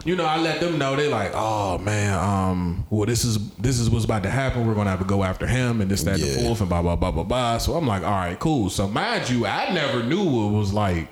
you 0.04 0.16
know, 0.16 0.26
I 0.26 0.38
let 0.38 0.60
them 0.60 0.78
know 0.78 0.96
they 0.96 1.08
like, 1.08 1.32
oh 1.34 1.78
man, 1.80 2.18
um, 2.18 2.86
well 2.90 3.06
this 3.06 3.24
is 3.26 3.50
this 3.58 3.80
is 3.80 3.90
what's 3.90 4.06
about 4.06 4.24
to 4.24 4.30
happen. 4.30 4.68
We're 4.68 4.76
gonna 4.76 4.90
have 4.90 5.00
to 5.00 5.06
go 5.06 5.24
after 5.24 5.48
him 5.48 5.82
and 5.82 5.90
this, 5.90 6.04
that, 6.04 6.16
and 6.16 6.24
the 6.24 6.28
Yeah. 6.28 6.48
fourth, 6.48 6.60
and 6.62 6.70
blah 6.70 6.82
blah 6.82 6.96
blah 6.96 7.12
blah 7.12 7.24
blah. 7.24 7.58
So 7.58 7.74
I'm 7.76 7.88
like, 7.88 8.04
all 8.04 8.10
right, 8.12 8.40
cool. 8.40 8.70
So 8.70 8.88
mind 8.88 9.30
you, 9.30 9.46
I 9.46 9.72
never 9.74 10.04
knew 10.04 10.22
it 10.48 10.52
was 10.58 10.74
like 10.74 11.08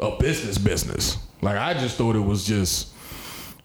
a 0.00 0.16
business 0.18 0.58
business. 0.58 1.16
Like 1.40 1.56
I 1.56 1.74
just 1.74 1.96
thought 1.96 2.16
it 2.16 2.20
was 2.20 2.44
just 2.44 2.88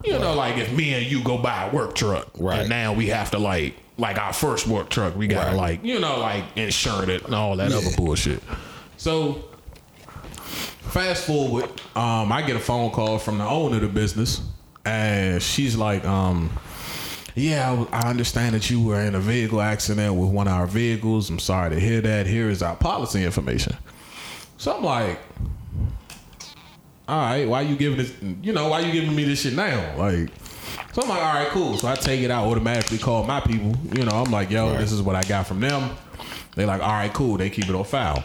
you 0.06 0.18
know, 0.20 0.36
like 0.36 0.58
if 0.58 0.72
me 0.74 0.94
and 0.94 1.06
you 1.06 1.24
go 1.24 1.38
buy 1.40 1.68
a 1.68 1.74
work 1.74 1.96
truck, 1.96 2.28
Right. 2.38 2.60
And 2.62 2.70
now 2.70 2.94
we 2.94 3.08
have 3.08 3.32
to 3.32 3.40
like, 3.40 3.76
like 3.98 4.18
our 4.20 4.32
first 4.32 4.68
work 4.68 4.90
truck, 4.90 5.16
we 5.16 5.26
gotta 5.28 5.48
Right. 5.50 5.56
like, 5.58 5.84
you 5.84 6.00
know, 6.00 6.20
like 6.20 6.44
insure 6.56 7.10
it 7.10 7.26
and 7.26 7.34
all 7.34 7.56
that 7.58 7.72
other 7.72 7.90
bullshit. 7.98 8.42
So 8.98 9.44
fast 10.88 11.26
forward, 11.26 11.66
um, 11.96 12.32
I 12.32 12.44
get 12.46 12.56
a 12.56 12.60
phone 12.60 12.92
call 12.92 13.20
from 13.20 13.38
the 13.38 13.46
owner 13.46 13.76
of 13.76 13.82
the 13.82 13.88
business, 13.88 14.42
and 14.86 15.42
she's 15.42 15.76
like, 15.76 16.06
um, 16.06 16.50
"Yeah, 17.36 17.86
I, 17.92 18.02
I 18.02 18.10
understand 18.10 18.56
that 18.56 18.70
you 18.70 18.82
were 18.82 19.00
in 19.02 19.16
a 19.16 19.20
vehicle 19.20 19.62
accident 19.62 20.16
with 20.16 20.30
one 20.30 20.48
of 20.48 20.54
our 20.54 20.68
vehicles. 20.68 21.30
I'm 21.30 21.40
sorry 21.40 21.72
to 21.72 21.80
hear 21.80 22.02
that. 22.02 22.28
Here 22.28 22.50
is 22.50 22.62
our 22.62 22.76
policy 22.76 23.24
information." 23.24 23.76
So 24.58 24.76
I'm 24.76 24.84
like, 24.84 25.20
"All 27.08 27.20
right, 27.20 27.48
why 27.48 27.62
you 27.62 27.76
giving 27.76 27.98
this? 27.98 28.14
You 28.42 28.54
know, 28.54 28.70
why 28.70 28.80
you 28.82 28.92
giving 28.92 29.16
me 29.16 29.24
this 29.24 29.42
shit 29.42 29.54
now?" 29.54 29.96
Like. 29.98 30.30
So 30.94 31.04
I'm 31.04 31.10
like, 31.10 31.22
all 31.22 31.34
right, 31.36 31.48
cool. 31.50 31.78
So 31.78 31.88
I 31.88 31.94
take 31.94 32.22
it 32.22 32.32
out, 32.32 32.48
automatically 32.48 32.98
call 32.98 33.24
my 33.24 33.40
people. 33.40 33.76
You 33.94 34.04
know, 34.04 34.14
I'm 34.14 34.32
like, 34.32 34.50
yo, 34.50 34.76
this 34.78 34.92
is 34.92 35.00
what 35.00 35.16
I 35.16 35.22
got 35.22 35.46
from 35.46 35.60
them. 35.60 35.96
They 36.56 36.66
like, 36.66 36.82
all 36.82 36.90
right, 36.90 37.14
cool. 37.14 37.38
They 37.38 37.52
keep 37.52 37.70
it 37.70 37.76
on 37.76 37.84
file. 37.84 38.24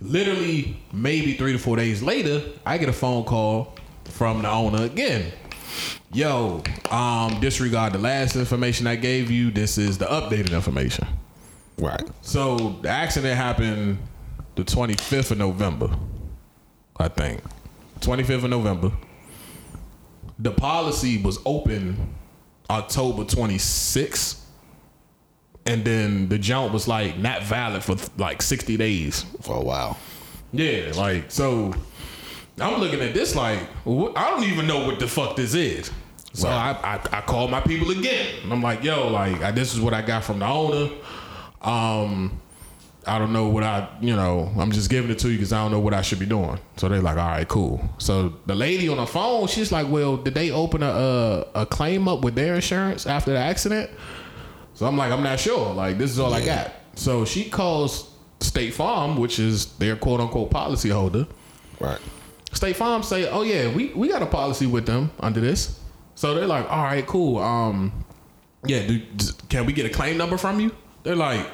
Literally 0.00 0.76
maybe 0.92 1.34
three 1.34 1.52
to 1.52 1.58
four 1.58 1.76
days 1.76 2.02
later, 2.02 2.42
I 2.64 2.78
get 2.78 2.88
a 2.88 2.92
phone 2.92 3.24
call 3.24 3.74
from 4.04 4.42
the 4.42 4.50
owner 4.50 4.84
again. 4.84 5.32
Yo, 6.12 6.62
um, 6.90 7.40
disregard 7.40 7.92
the 7.92 7.98
last 7.98 8.36
information 8.36 8.86
I 8.86 8.96
gave 8.96 9.30
you. 9.30 9.50
This 9.50 9.78
is 9.78 9.98
the 9.98 10.06
updated 10.06 10.52
information. 10.52 11.06
Right. 11.76 12.02
So 12.22 12.76
the 12.82 12.88
accident 12.88 13.36
happened 13.36 13.98
the 14.54 14.62
25th 14.62 15.32
of 15.32 15.38
November, 15.38 15.90
I 16.96 17.08
think. 17.08 17.42
25th 18.00 18.44
of 18.44 18.50
November. 18.50 18.92
The 20.38 20.52
policy 20.52 21.20
was 21.20 21.38
open 21.44 22.14
October 22.70 23.24
26th. 23.24 24.43
And 25.66 25.84
then 25.84 26.28
the 26.28 26.38
jump 26.38 26.72
was 26.72 26.86
like 26.86 27.18
not 27.18 27.42
valid 27.42 27.82
for 27.82 27.96
like 28.18 28.42
60 28.42 28.76
days. 28.76 29.24
For 29.40 29.56
a 29.56 29.62
while. 29.62 29.98
Yeah, 30.52 30.92
like 30.96 31.30
so. 31.30 31.74
I'm 32.60 32.80
looking 32.80 33.00
at 33.00 33.14
this 33.14 33.34
like 33.34 33.58
I 33.86 34.30
don't 34.30 34.44
even 34.44 34.66
know 34.66 34.86
what 34.86 35.00
the 35.00 35.08
fuck 35.08 35.36
this 35.36 35.54
is. 35.54 35.90
So 36.34 36.48
I, 36.48 36.72
I 36.82 37.18
I 37.18 37.20
called 37.22 37.50
my 37.50 37.60
people 37.60 37.90
again. 37.90 38.42
And 38.42 38.52
I'm 38.52 38.62
like, 38.62 38.84
yo, 38.84 39.08
like 39.08 39.42
I, 39.42 39.50
this 39.50 39.74
is 39.74 39.80
what 39.80 39.94
I 39.94 40.02
got 40.02 40.22
from 40.24 40.38
the 40.40 40.46
owner. 40.46 40.92
Um, 41.62 42.40
I 43.06 43.18
don't 43.18 43.32
know 43.32 43.48
what 43.48 43.64
I, 43.64 43.88
you 44.00 44.14
know, 44.16 44.52
I'm 44.56 44.70
just 44.70 44.88
giving 44.88 45.10
it 45.10 45.18
to 45.20 45.28
you 45.28 45.36
because 45.36 45.52
I 45.52 45.62
don't 45.62 45.72
know 45.72 45.80
what 45.80 45.94
I 45.94 46.02
should 46.02 46.18
be 46.18 46.26
doing. 46.26 46.58
So 46.76 46.88
they're 46.88 47.02
like, 47.02 47.16
all 47.16 47.28
right, 47.28 47.46
cool. 47.46 47.86
So 47.98 48.34
the 48.46 48.54
lady 48.54 48.88
on 48.88 48.96
the 48.96 49.06
phone, 49.06 49.46
she's 49.46 49.70
like, 49.72 49.88
well, 49.88 50.16
did 50.16 50.34
they 50.34 50.50
open 50.50 50.82
a 50.82 50.86
a, 50.86 51.62
a 51.62 51.66
claim 51.66 52.08
up 52.08 52.22
with 52.22 52.34
their 52.34 52.54
insurance 52.54 53.06
after 53.06 53.32
the 53.32 53.38
accident? 53.38 53.90
So 54.74 54.86
I'm 54.86 54.96
like, 54.96 55.12
I'm 55.12 55.22
not 55.22 55.38
sure. 55.40 55.72
Like, 55.72 55.98
this 55.98 56.10
is 56.10 56.18
all 56.18 56.34
I 56.34 56.44
got. 56.44 56.72
So 56.96 57.24
she 57.24 57.48
calls 57.48 58.10
State 58.40 58.74
Farm, 58.74 59.16
which 59.16 59.38
is 59.38 59.66
their 59.76 59.96
quote 59.96 60.20
unquote 60.20 60.50
policy 60.50 60.90
holder. 60.90 61.26
Right. 61.80 62.00
State 62.52 62.76
Farm 62.76 63.02
say, 63.02 63.28
"Oh 63.28 63.42
yeah, 63.42 63.72
we 63.74 63.88
we 63.94 64.08
got 64.08 64.22
a 64.22 64.26
policy 64.26 64.66
with 64.66 64.86
them 64.86 65.10
under 65.20 65.40
this." 65.40 65.80
So 66.14 66.34
they're 66.34 66.46
like, 66.46 66.70
"All 66.70 66.84
right, 66.84 67.04
cool. 67.06 67.38
Um, 67.38 68.04
yeah, 68.64 68.86
do, 68.86 69.02
can 69.48 69.66
we 69.66 69.72
get 69.72 69.86
a 69.86 69.90
claim 69.90 70.16
number 70.16 70.38
from 70.38 70.60
you?" 70.60 70.70
They're 71.02 71.16
like, 71.16 71.44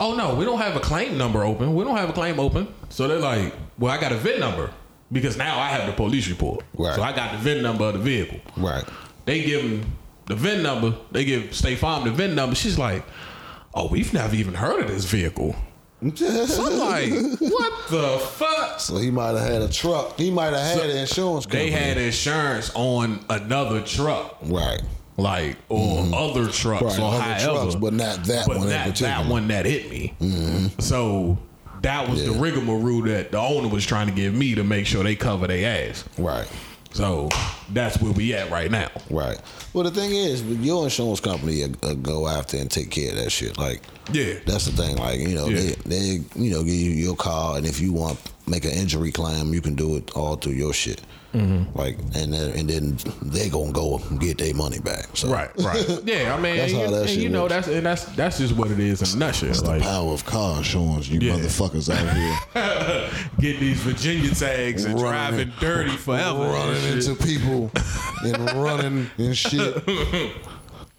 "Oh 0.00 0.14
no, 0.14 0.34
we 0.34 0.44
don't 0.44 0.58
have 0.58 0.76
a 0.76 0.80
claim 0.80 1.18
number 1.18 1.44
open. 1.44 1.74
We 1.74 1.84
don't 1.84 1.96
have 1.96 2.08
a 2.08 2.14
claim 2.14 2.40
open." 2.40 2.68
So 2.88 3.06
they're 3.06 3.18
like, 3.18 3.54
"Well, 3.78 3.92
I 3.92 4.00
got 4.00 4.12
a 4.12 4.16
VIN 4.16 4.40
number 4.40 4.70
because 5.12 5.36
now 5.36 5.58
I 5.58 5.68
have 5.68 5.86
the 5.86 5.92
police 5.92 6.28
report. 6.28 6.64
Right. 6.76 6.94
So 6.94 7.02
I 7.02 7.12
got 7.14 7.32
the 7.32 7.38
VIN 7.38 7.62
number 7.62 7.84
of 7.84 7.92
the 7.94 8.00
vehicle." 8.00 8.40
Right. 8.56 8.84
They 9.26 9.44
give 9.44 9.62
them 9.62 9.92
the 10.28 10.36
VIN 10.36 10.62
number. 10.62 10.94
They 11.10 11.24
give 11.24 11.54
State 11.54 11.78
Farm 11.78 12.04
the 12.04 12.10
VIN 12.10 12.34
number. 12.34 12.54
She's 12.54 12.78
like, 12.78 13.04
"Oh, 13.74 13.88
we've 13.88 14.12
never 14.12 14.34
even 14.34 14.54
heard 14.54 14.80
of 14.82 14.88
this 14.88 15.04
vehicle." 15.04 15.56
So 16.14 16.66
I'm 16.66 16.78
like, 16.78 17.12
"What 17.40 17.88
the 17.90 18.18
fuck?" 18.20 18.78
So 18.80 18.98
he 18.98 19.10
might 19.10 19.30
have 19.36 19.40
had 19.50 19.62
a 19.62 19.68
truck. 19.68 20.16
He 20.18 20.30
might 20.30 20.52
have 20.52 20.80
had 20.80 20.90
an 20.90 20.96
insurance 20.96 21.44
company. 21.46 21.70
They 21.70 21.70
had 21.72 21.96
insurance 21.98 22.70
on 22.74 23.24
another 23.28 23.80
truck, 23.82 24.36
right. 24.42 24.80
like 25.16 25.56
or 25.68 26.06
other 26.14 26.46
trucks 26.48 26.82
Right, 26.84 26.98
or 27.00 27.14
other 27.14 27.20
however, 27.22 27.44
trucks, 27.62 27.74
but 27.74 27.92
not 27.94 28.22
that 28.24 28.46
but 28.46 28.58
one 28.58 28.68
not. 28.68 28.86
Mm-hmm. 28.88 29.04
that 29.04 29.26
one 29.26 29.48
that 29.48 29.66
hit 29.66 29.90
me. 29.90 30.14
So 30.78 31.36
that 31.82 32.08
was 32.08 32.24
the 32.24 32.32
Yeah. 32.32 32.40
rigmarole 32.42 33.02
that 33.02 33.32
the 33.32 33.38
owner 33.38 33.66
was 33.68 33.84
trying 33.84 34.06
to 34.06 34.12
give 34.12 34.34
me 34.34 34.54
to 34.54 34.62
make 34.64 34.86
sure 34.86 35.02
they 35.02 35.16
cover 35.16 35.46
their 35.48 35.88
ass. 35.90 36.04
Right. 36.16 36.46
So 36.98 37.28
that's 37.72 38.02
where 38.02 38.10
we 38.10 38.34
at 38.34 38.50
right 38.50 38.68
now. 38.72 38.88
Right. 39.08 39.38
Well, 39.72 39.84
the 39.84 39.92
thing 39.92 40.10
is, 40.10 40.42
your 40.42 40.82
insurance 40.82 41.20
company 41.20 41.62
will, 41.62 41.76
will 41.80 41.94
go 41.94 42.26
after 42.26 42.56
and 42.56 42.68
take 42.68 42.90
care 42.90 43.10
of 43.10 43.18
that 43.18 43.30
shit. 43.30 43.56
Like, 43.56 43.82
Yeah. 44.12 44.34
that's 44.44 44.64
the 44.64 44.72
thing. 44.72 44.96
Like, 44.96 45.20
you 45.20 45.36
know, 45.36 45.46
Yeah. 45.48 45.74
they, 45.86 45.98
they, 45.98 46.06
you 46.34 46.50
know, 46.50 46.64
give 46.64 46.74
you 46.74 46.90
your 46.90 47.14
car, 47.14 47.56
and 47.56 47.64
if 47.64 47.78
you 47.80 47.92
want 47.92 48.18
make 48.48 48.64
an 48.64 48.72
injury 48.72 49.12
claim, 49.12 49.52
you 49.54 49.60
can 49.60 49.74
do 49.74 49.96
it 49.96 50.10
all 50.16 50.36
through 50.36 50.52
your 50.52 50.72
shit. 50.72 51.00
Mm-hmm. 51.34 51.76
Like, 51.78 51.98
and 52.14 52.32
then 52.32 52.50
and 52.58 52.70
then 52.70 52.98
they 53.20 53.50
gonna 53.50 53.70
go 53.70 53.98
get 54.18 54.38
their 54.38 54.54
money 54.54 54.78
back. 54.78 55.08
So, 55.14 55.28
Right, 55.30 55.50
right. 55.58 55.86
Yeah, 56.04 56.34
I 56.34 56.40
mean, 56.40 56.56
That's 56.56 56.72
and, 56.72 56.80
how 56.80 56.86
you- 56.88 56.90
that 56.94 57.00
and 57.02 57.10
shit 57.10 57.18
you 57.18 57.28
know 57.28 57.42
works. 57.42 57.54
that's 57.54 57.68
and 57.68 57.84
that's 57.86 58.04
that's 58.16 58.38
just 58.38 58.56
what 58.56 58.70
it 58.70 58.80
is 58.80 59.02
in 59.02 59.16
a 59.18 59.20
nutshell. 59.26 59.50
It's 59.50 59.62
Like 59.62 59.80
the 59.80 59.84
power 59.84 60.12
of 60.14 60.24
car 60.24 60.56
insurance, 60.56 61.06
you 61.08 61.20
Yeah. 61.20 61.34
motherfuckers 61.34 61.90
out 61.94 62.16
here 62.16 63.10
get 63.40 63.60
these 63.60 63.78
Virginia 63.80 64.30
tags 64.34 64.86
and 64.86 64.94
Running 64.94 65.48
driving 65.50 65.52
dirty 65.60 65.96
forever, 65.98 66.44
running 66.48 66.82
into 66.94 67.14
people 67.14 67.70
and 68.24 68.50
running 68.52 69.10
and 69.18 69.36
shit. 69.36 69.84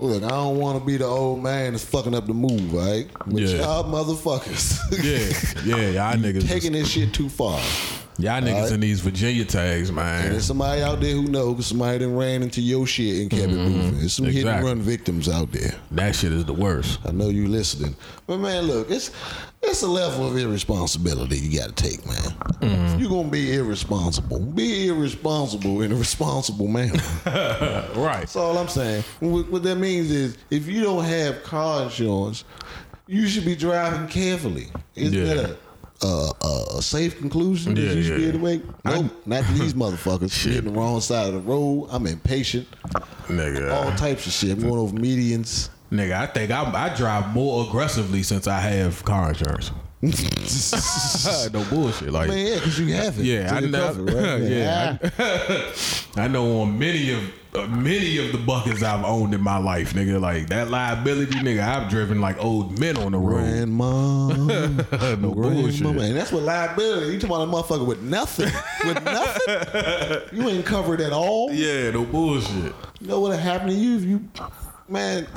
Look, 0.01 0.23
I 0.23 0.29
don't 0.29 0.57
want 0.57 0.79
to 0.79 0.85
be 0.85 0.95
the 0.95 1.05
old 1.05 1.43
man 1.43 1.73
that's 1.73 1.83
fucking 1.83 2.15
up 2.15 2.25
the 2.25 2.33
move, 2.33 2.73
right? 2.73 3.05
But 3.27 3.41
Yeah. 3.41 3.57
y'all 3.57 3.83
motherfuckers, 3.83 4.79
Yeah, 5.03 5.75
yeah, 5.77 5.89
y'all 5.89 6.17
niggas, 6.23 6.47
taking 6.47 6.71
this 6.71 6.89
shit 6.89 7.13
too 7.13 7.27
far. 7.27 7.59
Y'all 8.19 8.41
niggas 8.41 8.53
Alright. 8.55 8.71
in 8.73 8.79
these 8.81 8.99
Virginia 8.99 9.45
tags, 9.45 9.89
And 9.89 9.95
man. 9.95 10.31
there's 10.31 10.45
somebody 10.45 10.81
out 10.81 10.99
there 10.99 11.13
who 11.15 11.23
knows, 11.23 11.65
somebody 11.67 11.99
done 11.99 12.15
ran 12.15 12.43
into 12.43 12.61
your 12.61 12.85
shit 12.85 13.21
and 13.21 13.29
kept 13.29 13.43
it 13.51 13.55
moving. 13.55 13.97
There's 13.97 14.13
some 14.13 14.25
hit 14.25 14.45
and 14.45 14.63
run 14.63 14.81
victims 14.81 15.27
out 15.29 15.51
there. 15.51 15.73
That 15.91 16.15
shit 16.15 16.31
is 16.31 16.45
the 16.45 16.53
worst. 16.53 16.99
I 17.05 17.11
know 17.11 17.29
you 17.29 17.47
listening, 17.47 17.95
but 18.27 18.37
man, 18.39 18.63
look, 18.63 18.91
it's 18.91 19.11
it's 19.61 19.81
a 19.81 19.87
level 19.87 20.25
of 20.27 20.37
irresponsibility 20.37 21.37
you 21.37 21.59
got 21.59 21.75
to 21.75 21.83
take, 21.83 22.05
man. 22.05 22.15
Mm-hmm. 22.61 22.99
You're 22.99 23.09
gonna 23.09 23.27
be 23.29 23.53
irresponsible, 23.55 24.39
be 24.39 24.87
irresponsible 24.87 25.81
in 25.81 25.91
a 25.91 25.95
responsible 25.95 26.67
manner. 26.67 27.01
Right. 27.95 28.19
That's 28.21 28.35
all 28.35 28.57
I'm 28.57 28.67
saying. 28.69 29.03
What, 29.19 29.49
what 29.49 29.63
that 29.63 29.75
means 29.75 30.11
is, 30.11 30.37
if 30.49 30.67
you 30.67 30.81
don't 30.83 31.03
have 31.03 31.43
car 31.43 31.83
insurance, 31.83 32.43
you 33.07 33.27
should 33.27 33.45
be 33.45 33.55
driving 33.55 34.07
carefully. 34.07 34.67
Isn't 34.95 35.13
Yeah. 35.13 35.33
that 35.33 35.57
a 36.01 36.81
safe 36.81 37.17
conclusion 37.17 37.73
that 37.75 37.81
Yeah, 37.81 37.91
you 37.91 38.03
should 38.03 38.15
be 38.17 38.21
yeah. 38.23 38.29
able 38.29 38.39
to 38.39 38.45
make? 38.45 38.63
Nope, 38.85 39.11
not 39.25 39.43
these 39.53 39.73
motherfuckers. 39.73 40.31
Shit. 40.39 40.63
the 40.63 40.71
wrong 40.71 41.01
side 41.01 41.27
of 41.27 41.33
the 41.33 41.39
road. 41.41 41.87
I'm 41.91 42.07
impatient. 42.07 42.67
Nigga. 43.27 43.71
All 43.73 43.91
types 43.95 44.25
of 44.25 44.31
shit. 44.33 44.51
I'm 44.51 44.61
going 44.61 44.79
over 44.79 44.95
medians. 44.95 45.69
Nigga, 45.91 46.13
I 46.13 46.25
think 46.27 46.51
I, 46.51 46.63
I 46.85 46.95
drive 46.95 47.33
more 47.33 47.65
aggressively 47.67 48.21
since 48.23 48.47
I 48.47 48.59
have 48.59 49.03
car 49.03 49.29
insurance. 49.29 49.71
no 50.01 51.65
bullshit. 51.65 52.11
Like, 52.13 52.29
Man, 52.29 52.37
yeah, 52.47 52.55
because 52.55 52.79
you 52.79 52.93
have 52.93 53.19
it. 53.19 53.25
yeah, 53.25 53.53
I 53.53 53.59
know. 53.59 53.93
comfort, 53.93 54.13
right? 54.13 54.41
yeah, 54.41 54.97
I, 56.15 56.21
I 56.23 56.27
know 56.27 56.61
on 56.61 56.79
many 56.79 57.11
of 57.11 57.19
uh, 57.19 57.31
Uh, 57.51 57.65
many 57.65 58.19
of 58.23 58.31
the 58.31 58.37
buckets 58.37 58.83
I've 58.83 59.03
owned 59.03 59.33
in 59.33 59.41
my 59.41 59.57
life, 59.57 59.93
nigga. 59.93 60.21
Like 60.21 60.49
that 60.49 60.69
liability, 60.69 61.33
nigga. 61.39 61.61
I've 61.67 61.89
driven 61.89 62.21
like 62.21 62.37
old 62.43 62.79
men 62.79 62.95
on 62.95 63.13
the 63.13 63.17
road. 63.17 63.39
Grandma. 63.41 64.27
no 65.15 65.31
bullshit. 65.33 65.81
And 65.87 66.15
that's 66.15 66.31
what 66.31 66.43
liability. 66.43 67.13
You 67.13 67.19
talking 67.19 67.35
about 67.35 67.47
a 67.47 67.51
motherfucker 67.51 67.87
with 67.87 68.01
nothing. 68.03 68.51
With 68.85 69.03
nothing? 69.03 70.21
You 70.39 70.47
ain't 70.47 70.65
covered 70.65 71.01
at 71.01 71.11
all. 71.11 71.51
Yeah, 71.51 71.89
no 71.91 72.05
bullshit. 72.05 72.73
You 73.01 73.07
know 73.07 73.19
what 73.19 73.37
happened 73.39 73.71
to 73.71 73.75
you 73.75 73.97
if 73.97 74.03
you, 74.03 74.29
man, 74.87 75.27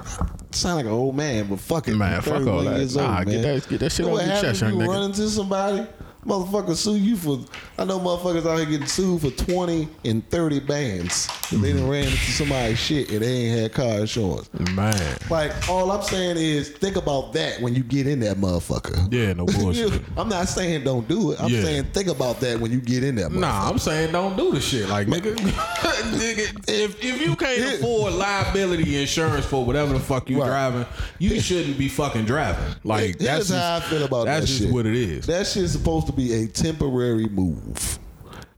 sound 0.50 0.76
like 0.76 0.84
an 0.86 0.92
old 0.92 1.16
man, 1.16 1.46
but 1.48 1.60
fuck 1.60 1.88
it. 1.88 1.96
Man, 1.96 2.20
fuck 2.20 2.46
all 2.46 2.62
that. 2.62 2.94
Nah, 2.94 3.18
old, 3.18 3.26
get 3.26 3.42
that- 3.42 3.68
get 3.68 3.80
that 3.80 3.90
shit 3.92 4.04
You 4.06 4.12
know 4.12 4.18
off 4.20 4.26
your 4.26 4.40
chest, 4.40 4.60
young 4.60 4.74
you 4.74 4.78
nigga. 4.80 4.88
run 4.88 5.02
into 5.04 5.28
somebody, 5.30 5.86
motherfucker 6.27 6.77
sue 6.77 6.97
you 6.97 7.16
for, 7.16 7.41
I 7.79 7.85
know 7.85 7.99
motherfuckers 7.99 8.47
out 8.47 8.57
here 8.59 8.66
getting 8.66 8.87
sued 8.87 9.20
for 9.23 9.31
20 9.31 9.89
and 10.05 10.29
30 10.31 10.61
bands. 10.61 11.27
'cause 11.27 11.61
They 11.61 11.70
Mm-hmm. 11.70 11.79
done 11.79 11.89
ran 11.89 12.05
into 12.05 12.16
somebody's 12.33 12.79
shit 12.79 13.11
and 13.11 13.23
they 13.23 13.27
ain't 13.27 13.61
had 13.61 13.73
car 13.73 13.99
insurance. 14.01 14.49
Man. 14.75 15.16
Like, 15.31 15.53
all 15.68 15.91
I'm 15.91 16.03
saying 16.03 16.37
is 16.37 16.68
think 16.68 16.97
about 16.97 17.33
that 17.35 17.61
when 17.61 17.75
you 17.75 17.83
get 17.83 18.07
in 18.07 18.20
that 18.20 18.37
motherfucker. 18.37 19.12
Yeah, 19.12 19.33
no 19.33 19.47
bullshit. 19.47 20.01
I'm 20.16 20.29
not 20.29 20.49
saying 20.49 20.85
don't 20.85 21.07
do 21.09 21.33
it. 21.33 21.41
I'm 21.43 21.51
Yeah. 21.51 21.62
saying 21.62 21.85
think 21.93 22.09
about 22.09 22.41
that 22.41 22.61
when 22.61 22.70
you 22.70 22.81
get 22.81 23.03
in 23.05 23.16
that 23.16 23.31
motherfucker. 23.31 23.41
Nah, 23.41 23.68
I'm 23.68 23.79
saying 23.79 24.12
don't 24.12 24.37
do 24.37 24.53
the 24.53 24.61
shit. 24.61 24.89
Like 24.89 25.09
nigga, 25.09 25.35
nigga 25.37 26.68
if, 26.68 27.03
if 27.05 27.20
you 27.20 27.37
can't 27.37 27.59
Here- 27.59 27.75
afford 27.75 28.14
liability 28.14 29.01
insurance 29.01 29.45
for 29.47 29.64
whatever 29.64 29.93
the 29.95 30.01
fuck 30.01 30.29
you 30.31 30.41
Right. 30.41 30.47
driving, 30.47 30.87
you 31.18 31.41
shouldn't 31.41 31.79
be 31.79 31.89
fucking 31.89 32.25
driving. 32.25 32.75
Like 32.85 33.03
Here's 33.03 33.16
that's 33.18 33.49
just, 33.49 33.53
how 33.61 33.77
I 33.77 33.81
feel 33.81 34.05
about 34.05 34.27
that's 34.27 34.43
that 34.43 34.47
just 34.47 34.61
shit. 34.62 34.73
what 34.73 34.87
it 34.87 34.95
is. 34.97 35.27
That 35.27 35.47
shit's 35.47 35.73
supposed 35.73 36.07
to 36.07 36.11
be 36.16 36.32
a 36.44 36.46
temporary 36.46 37.28
move. 37.28 37.98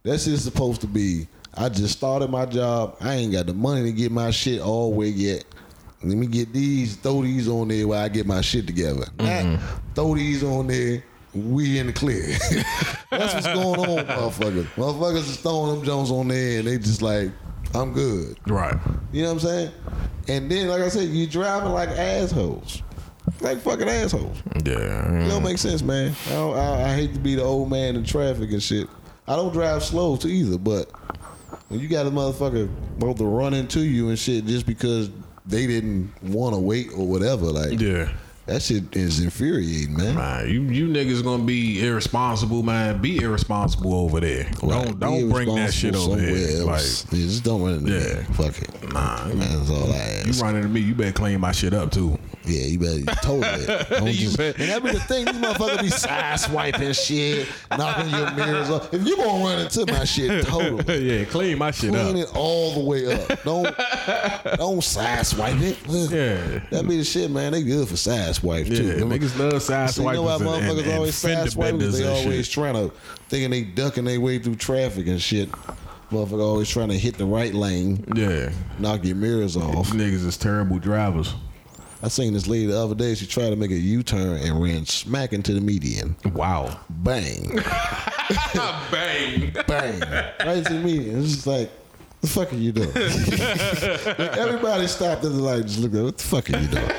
That's 0.02 0.24
just 0.26 0.44
supposed 0.44 0.80
to 0.82 0.86
be. 0.86 1.26
I 1.56 1.68
just 1.68 1.96
started 1.96 2.30
my 2.30 2.46
job. 2.46 2.96
I 3.00 3.14
ain't 3.14 3.32
got 3.32 3.46
the 3.46 3.54
money 3.54 3.82
to 3.84 3.92
get 3.92 4.10
my 4.12 4.30
shit 4.30 4.60
all 4.60 4.90
the 4.90 4.96
way 4.96 5.08
yet. 5.08 5.44
Let 6.02 6.18
me 6.18 6.26
get 6.26 6.52
these, 6.52 6.96
throw 6.96 7.22
these 7.22 7.48
on 7.48 7.68
there 7.68 7.88
while 7.88 8.02
I 8.02 8.08
get 8.08 8.26
my 8.26 8.40
shit 8.42 8.66
together. 8.66 9.06
Mm-hmm. 9.16 9.52
Not 9.54 9.60
throw 9.94 10.14
these 10.14 10.42
on 10.44 10.66
there. 10.66 11.02
We 11.32 11.78
in 11.78 11.86
the 11.88 11.92
clear. 11.92 12.22
That's 13.10 13.34
what's 13.34 13.46
going 13.46 13.80
on, 13.80 14.04
motherfuckers. 14.06 14.66
Motherfuckers 14.74 15.28
is 15.30 15.36
throwing 15.38 15.76
them 15.76 15.84
Jones 15.84 16.10
on 16.10 16.28
there 16.28 16.58
and 16.58 16.68
they 16.68 16.78
just 16.78 17.02
like, 17.02 17.30
I'm 17.74 17.92
good. 17.92 18.36
right. 18.46 18.76
You 19.12 19.22
know 19.22 19.34
what 19.34 19.42
I'm 19.42 19.48
saying? 19.48 19.72
And 20.28 20.50
then, 20.50 20.68
like 20.68 20.82
I 20.82 20.88
said, 20.88 21.08
you 21.08 21.26
driving 21.26 21.70
like 21.72 21.88
assholes, 21.90 22.82
like 23.40 23.60
fucking 23.60 23.88
assholes. 23.88 24.36
Yeah. 24.64 25.24
It 25.24 25.28
don't 25.28 25.42
make 25.42 25.58
sense, 25.58 25.82
man. 25.82 26.14
I, 26.28 26.30
don't, 26.30 26.56
I, 26.56 26.90
I 26.90 26.94
hate 26.94 27.12
to 27.14 27.20
be 27.20 27.34
the 27.34 27.42
old 27.42 27.70
man 27.70 27.96
in 27.96 28.04
traffic 28.04 28.50
and 28.52 28.62
shit. 28.62 28.88
I 29.26 29.36
don't 29.36 29.52
drive 29.52 29.82
slow 29.82 30.16
too 30.16 30.28
either, 30.28 30.58
but 30.58 30.90
when 31.68 31.80
you 31.80 31.88
got 31.88 32.06
a 32.06 32.10
motherfucker 32.10 32.68
about 32.98 33.16
to 33.18 33.24
run 33.24 33.54
into 33.54 33.80
you 33.80 34.08
and 34.10 34.18
shit 34.18 34.44
just 34.44 34.66
because 34.66 35.10
they 35.46 35.66
didn't 35.66 36.12
want 36.22 36.54
to 36.54 36.60
wait 36.60 36.88
or 36.96 37.06
whatever, 37.06 37.46
like 37.46 37.80
Yeah. 37.80 38.12
That 38.46 38.60
shit 38.60 38.94
is 38.94 39.20
infuriating, 39.20 39.96
man. 39.96 40.46
You 40.50 40.60
you 40.64 40.86
niggas 40.88 41.24
gonna 41.24 41.44
be 41.44 41.82
irresponsible, 41.82 42.62
man. 42.62 43.00
Be 43.00 43.16
irresponsible 43.22 43.94
over 43.94 44.20
there. 44.20 44.44
Right. 44.62 44.84
Don't 44.84 45.00
don't 45.00 45.30
bring 45.30 45.54
that 45.54 45.72
shit 45.72 45.96
over 45.96 46.20
here. 46.20 46.62
Like 46.62 46.82
yeah, 46.82 47.08
just 47.10 47.42
don't 47.42 47.62
run 47.62 47.72
into 47.76 47.92
Yeah. 47.92 48.18
me. 48.18 48.24
Fuck 48.34 48.58
it. 48.60 48.92
Nah, 48.92 49.24
man, 49.28 49.38
that's 49.38 49.70
all 49.70 49.90
I 49.90 49.96
you 50.24 50.28
ask. 50.28 50.42
run 50.42 50.56
into 50.56 50.68
me, 50.68 50.82
you 50.82 50.94
better 50.94 51.12
clean 51.12 51.40
my 51.40 51.52
shit 51.52 51.72
up 51.72 51.90
too. 51.90 52.18
Yeah, 52.46 52.64
you 52.66 52.78
better 52.78 53.04
totally. 53.22 53.66
Don't 53.90 54.06
You 54.06 54.12
just, 54.12 54.36
bet. 54.36 54.58
and 54.58 54.68
that 54.70 54.82
be 54.82 54.90
the 54.92 55.00
thing. 55.00 55.24
These 55.24 55.34
motherfuckers 55.36 55.80
be 55.80 55.88
side 55.88 56.40
swiping 56.40 56.92
shit, 56.92 57.48
knocking 57.70 58.10
your 58.10 58.30
mirrors 58.32 58.70
off. 58.70 58.92
If 58.92 59.06
you 59.06 59.16
gonna 59.16 59.44
run 59.44 59.58
into 59.60 59.86
my 59.92 60.04
shit, 60.04 60.44
totally. 60.46 60.98
yeah, 61.20 61.24
clean 61.24 61.58
my 61.58 61.70
shit 61.70 61.94
up. 61.94 62.10
Clean 62.10 62.22
up. 62.22 62.28
it 62.28 62.36
all 62.36 62.74
the 62.74 62.80
way 62.80 63.12
up. 63.12 63.42
Don't 63.44 63.74
don't 64.58 64.82
side 64.84 65.26
swipe 65.26 65.56
it. 65.60 65.78
Yeah. 66.14 66.60
That 66.70 66.86
be 66.86 66.98
the 66.98 67.04
shit, 67.04 67.30
man. 67.30 67.52
They 67.52 67.62
good 67.62 67.88
for 67.88 67.96
side 67.96 68.34
swipes 68.34 68.68
too. 68.68 68.84
Yeah, 68.84 68.94
Them- 68.96 69.10
niggas 69.10 69.38
love 69.38 69.62
side 69.62 69.90
So 69.90 70.02
you 70.02 70.12
know 70.12 70.22
why 70.22 70.32
motherfuckers 70.36 70.82
and 70.84 70.92
always 70.92 71.14
side 71.14 71.50
swiping? 71.50 71.78
They 71.78 72.06
always 72.06 72.44
shit. 72.46 72.52
trying 72.54 72.74
to 72.74 72.90
thinking 73.28 73.50
they 73.50 73.62
ducking 73.62 74.04
their 74.04 74.20
way 74.20 74.38
through 74.38 74.56
traffic 74.56 75.06
and 75.06 75.20
shit. 75.20 75.48
Motherfucker 76.10 76.42
always 76.42 76.68
trying 76.68 76.90
to 76.90 76.98
hit 76.98 77.16
the 77.16 77.24
right 77.24 77.54
lane, 77.54 78.04
Yeah. 78.14 78.50
knock 78.78 79.04
your 79.04 79.16
mirrors 79.16 79.56
off. 79.56 79.90
Niggas 79.90 80.26
is 80.26 80.36
terrible 80.36 80.78
drivers. 80.78 81.34
I 82.04 82.08
seen 82.08 82.34
this 82.34 82.46
lady 82.46 82.66
the 82.66 82.78
other 82.78 82.94
day. 82.94 83.14
She 83.14 83.26
tried 83.26 83.48
to 83.50 83.56
make 83.56 83.70
a 83.70 83.76
U 83.76 84.02
turn 84.02 84.36
and 84.38 84.62
ran 84.62 84.84
smack 84.84 85.32
into 85.32 85.54
the 85.54 85.60
median. 85.62 86.14
Wow. 86.34 86.78
Bang, 86.90 87.56
Bang. 88.90 89.52
bang, 89.66 90.00
right 90.00 90.58
into 90.58 90.74
the 90.74 90.80
median. 90.84 91.20
It's 91.22 91.32
just 91.34 91.46
like, 91.46 91.70
what 91.70 92.20
the 92.20 92.26
fuck 92.28 92.52
are 92.52 92.56
you 92.56 92.72
doing? 92.72 92.92
Like, 92.92 94.38
everybody 94.38 94.86
stopped 94.86 95.24
and 95.24 95.40
like 95.42 95.62
just 95.62 95.78
looked 95.78 95.94
at, 95.94 96.04
what 96.04 96.18
the 96.18 96.24
fuck 96.24 96.50
are 96.50 96.58
you 96.58 96.68
doing? 96.68 96.90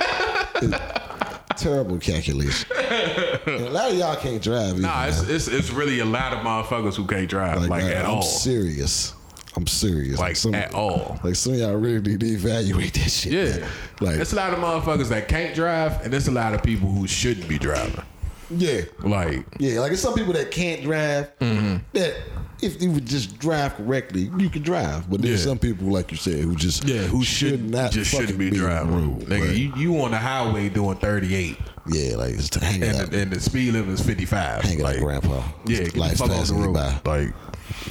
It's 1.51 1.61
terrible 1.63 1.99
calculation. 1.99 2.67
And 2.75 3.61
a 3.65 3.69
lot 3.69 3.91
of 3.91 3.97
y'all 3.97 4.15
can't 4.15 4.41
drive. 4.41 4.71
Either, 4.73 4.81
Nah, 4.81 5.05
it's, 5.05 5.21
it's 5.29 5.47
it's 5.47 5.69
really 5.69 5.99
a 5.99 6.05
lot 6.05 6.33
of 6.33 6.39
motherfuckers 6.39 6.95
who 6.95 7.05
can't 7.05 7.29
drive 7.29 7.61
like, 7.67 7.83
I- 7.83 7.91
at 7.93 8.05
I'm 8.05 8.15
all. 8.15 8.21
serious. 8.23 9.13
I'm 9.55 9.67
serious. 9.67 10.19
Like 10.19 10.35
some, 10.35 10.53
at 10.55 10.73
all. 10.73 11.19
Like 11.23 11.35
some 11.35 11.53
of 11.53 11.59
y'all 11.59 11.75
really 11.75 12.01
need 12.01 12.19
to 12.21 12.25
evaluate 12.27 12.93
that 12.95 13.09
shit. 13.09 13.31
Yeah. 13.33 13.57
man. 13.59 13.69
Like 14.01 14.17
It's 14.19 14.33
a 14.33 14.35
lot 14.35 14.51
of 14.53 14.59
motherfuckers 14.59 15.07
that 15.09 15.27
can't 15.29 15.55
drive, 15.55 16.01
and 16.03 16.11
there's 16.11 16.27
a 16.27 16.31
lot 16.31 16.53
of 16.53 16.61
people 16.63 16.89
who 16.89 17.07
shouldn't 17.07 17.47
be 17.47 17.57
driving. 17.57 18.03
yeah. 18.51 18.81
Like, 19.01 19.45
Yeah, 19.59 19.79
like 19.79 19.93
it's 19.93 20.01
some 20.01 20.13
people 20.13 20.33
that 20.33 20.51
can't 20.51 20.81
drive 20.83 21.31
Mm-hmm. 21.39 21.77
that 21.93 22.15
if 22.61 22.81
you 22.81 22.91
would 22.91 23.05
just 23.05 23.37
drive 23.39 23.75
correctly, 23.75 24.29
you 24.37 24.49
can 24.49 24.61
drive. 24.63 25.09
But 25.09 25.21
there's 25.21 25.45
Yeah. 25.45 25.51
some 25.51 25.59
people, 25.59 25.87
like 25.87 26.11
you 26.11 26.17
said, 26.17 26.39
who 26.43 26.55
just 26.55 26.83
yeah, 26.85 27.01
who 27.03 27.23
should 27.23 27.69
not 27.69 27.91
just 27.91 28.11
shouldn't 28.11 28.37
be 28.37 28.49
the 28.49 28.57
driving. 28.57 28.93
road. 28.93 29.21
Nigga, 29.27 29.47
Right. 29.47 29.55
you, 29.57 29.73
you 29.77 30.01
on 30.01 30.11
the 30.11 30.17
highway 30.17 30.67
doing 30.69 30.97
38, 30.97 31.57
yeah, 31.87 32.15
like 32.17 32.35
just 32.35 32.55
hang 32.55 32.81
it 32.81 32.87
and 32.89 33.01
up, 33.01 33.09
the, 33.11 33.21
and 33.21 33.31
the 33.31 33.39
speed 33.39 33.71
limit 33.73 33.89
is 33.91 34.01
55. 34.01 34.61
hang 34.63 34.79
it 34.79 34.83
like, 34.83 34.97
up, 34.97 35.03
grandpa. 35.03 35.41
Yeah, 35.65 35.83
the 35.85 35.99
life's 35.99 36.19
fuck 36.19 36.29
off 36.31 36.35
the 36.35 36.39
passing 36.53 36.61
road. 36.61 36.73
by. 37.03 37.17
Like, 37.19 37.33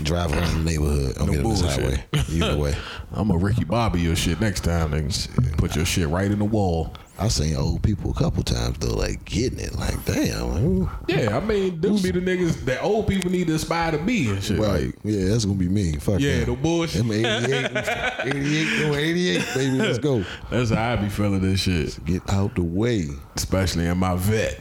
Drive 0.03 0.33
around 0.33 0.65
the 0.65 0.71
neighborhood. 0.71 1.17
I'm 1.19 1.27
No 1.27 1.33
get 1.33 1.45
on 1.45 1.51
this 1.51 1.63
bullshit. 1.63 1.81
highway. 2.13 2.25
Either 2.31 2.57
way, 2.57 2.75
I'm 3.13 3.31
a 3.31 3.37
Ricky 3.37 3.65
Bobby 3.65 4.01
your 4.01 4.17
shit 4.17 4.41
next 4.41 4.61
time, 4.65 4.91
nigga. 4.91 5.57
Put 5.57 5.77
your 5.77 5.85
shit 5.85 6.09
right 6.09 6.31
in 6.31 6.39
the 6.41 6.45
wall. 6.45 6.95
I've 7.17 7.31
seen 7.31 7.55
old 7.55 7.81
people 7.85 8.11
a 8.11 8.15
couple 8.15 8.43
times 8.43 8.77
though, 8.79 8.97
like 8.97 9.25
getting 9.25 9.61
it. 9.61 9.77
Like 9.77 10.05
damn, 10.05 10.49
who- 10.51 10.91
Yeah, 11.07 11.37
I 11.37 11.41
mean, 11.41 11.81
them 11.81 11.95
be 12.03 12.11
the 12.11 12.19
niggas 12.21 12.65
that 12.65 12.83
old 12.83 13.07
people 13.07 13.31
need 13.31 13.47
to 13.47 13.55
aspire 13.55 13.93
to 13.93 13.99
be 13.99 14.31
and 14.31 14.43
shit. 14.43 14.59
right? 14.59 14.87
Like, 14.87 14.95
yeah, 15.05 15.29
that's 15.29 15.45
gonna 15.45 15.57
be 15.57 15.69
me. 15.69 15.93
Fuck 15.99 16.19
yeah, 16.19 16.41
that. 16.41 16.47
the 16.47 16.55
bullshit. 16.57 17.07
Them 17.07 17.13
88, 17.13 17.71
88, 18.25 18.81
no, 18.89 18.95
88, 18.97 19.45
baby. 19.55 19.77
Let's 19.79 19.99
go. 19.99 20.25
That's 20.51 20.71
how 20.71 20.95
I 20.95 20.97
be 20.97 21.09
feeling 21.09 21.41
this 21.41 21.61
shit. 21.61 22.05
Get 22.05 22.29
out 22.31 22.57
the 22.57 22.65
way. 22.65 23.07
Especially 23.37 23.87
in 23.87 23.97
my 23.99 24.17
vet. 24.17 24.61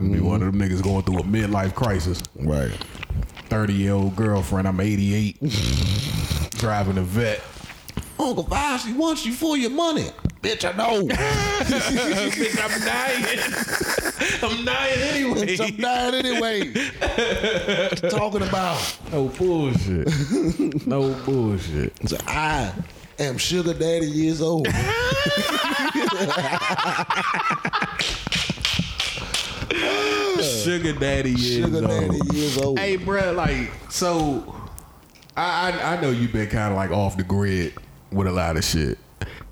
Be 0.00 0.18
one 0.20 0.42
of 0.42 0.52
them 0.52 0.60
niggas 0.60 0.82
going 0.82 1.02
through 1.04 1.18
a 1.18 1.22
midlife 1.22 1.74
crisis. 1.74 2.22
Right. 2.36 2.70
30 3.48 3.72
year 3.72 3.92
old 3.92 4.16
girlfriend, 4.16 4.68
I'm 4.68 4.80
88. 4.80 5.38
driving 6.58 6.98
a 6.98 7.02
vet. 7.02 7.40
Uncle 8.18 8.44
he 8.84 8.92
wants 8.92 9.24
you 9.24 9.32
for 9.32 9.56
your 9.56 9.70
money. 9.70 10.10
Bitch, 10.42 10.64
I 10.64 10.76
know. 10.76 11.02
Bitch, 11.08 12.58
I'm 12.60 12.80
dying. 12.84 13.24
I'm 14.42 14.64
dying 14.64 15.00
anyway. 15.00 15.46
Bitch, 15.46 15.60
I'm 15.60 15.76
dying 15.76 16.14
anyway. 16.14 16.68
What 16.68 18.02
you 18.02 18.10
talking 18.10 18.42
about? 18.42 18.98
No 19.12 19.28
bullshit. 19.28 20.86
no 20.86 21.14
bullshit. 21.24 22.08
So 22.08 22.16
I 22.26 22.72
am 23.18 23.38
sugar 23.38 23.74
daddy 23.74 24.06
years 24.06 24.40
old. 24.40 24.66
Sugar 29.72 30.92
daddy 30.92 31.32
is 31.32 31.54
Sugar 31.54 31.80
daddy 31.82 32.18
years 32.32 32.56
old. 32.58 32.78
Hey, 32.78 32.96
bruh, 32.96 33.34
like, 33.34 33.70
so 33.90 34.54
I, 35.36 35.72
I 35.72 35.96
I 35.96 36.00
know 36.00 36.10
you've 36.10 36.32
been 36.32 36.48
kind 36.48 36.72
of 36.72 36.76
like 36.76 36.90
off 36.90 37.16
the 37.16 37.24
grid 37.24 37.74
with 38.12 38.26
a 38.26 38.32
lot 38.32 38.56
of 38.56 38.64
shit. 38.64 38.98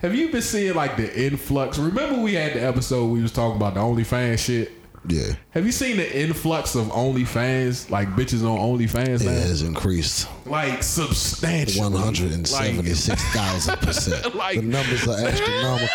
Have 0.01 0.15
you 0.15 0.31
been 0.31 0.43
seeing 0.43 0.75
like 0.75 0.97
the 0.97 1.25
influx? 1.27 1.79
Remember 1.79 2.21
we 2.21 2.35
had 2.35 2.53
the 2.55 2.63
episode 2.63 3.07
we 3.07 3.23
was 3.23 3.33
talking 3.33 3.57
about 3.57 3.75
the 3.75 3.81
OnlyFans 3.81 4.39
shit. 4.39 4.73
Yeah. 5.09 5.35
Have 5.51 5.65
you 5.65 5.71
seen 5.73 5.97
the 5.99 6.21
influx 6.21 6.75
of 6.75 6.87
OnlyFans, 6.87 7.91
like 7.91 8.09
bitches 8.11 8.43
on 8.43 8.59
OnlyFans 8.59 9.21
It 9.23 9.27
now? 9.27 9.31
has 9.31 9.63
increased 9.63 10.29
Like 10.47 10.83
substantial. 10.83 11.85
176%. 11.91 14.35
Like- 14.35 14.57
the 14.61 14.67
numbers 14.67 15.07
are 15.07 15.17
astronomical. 15.17 15.89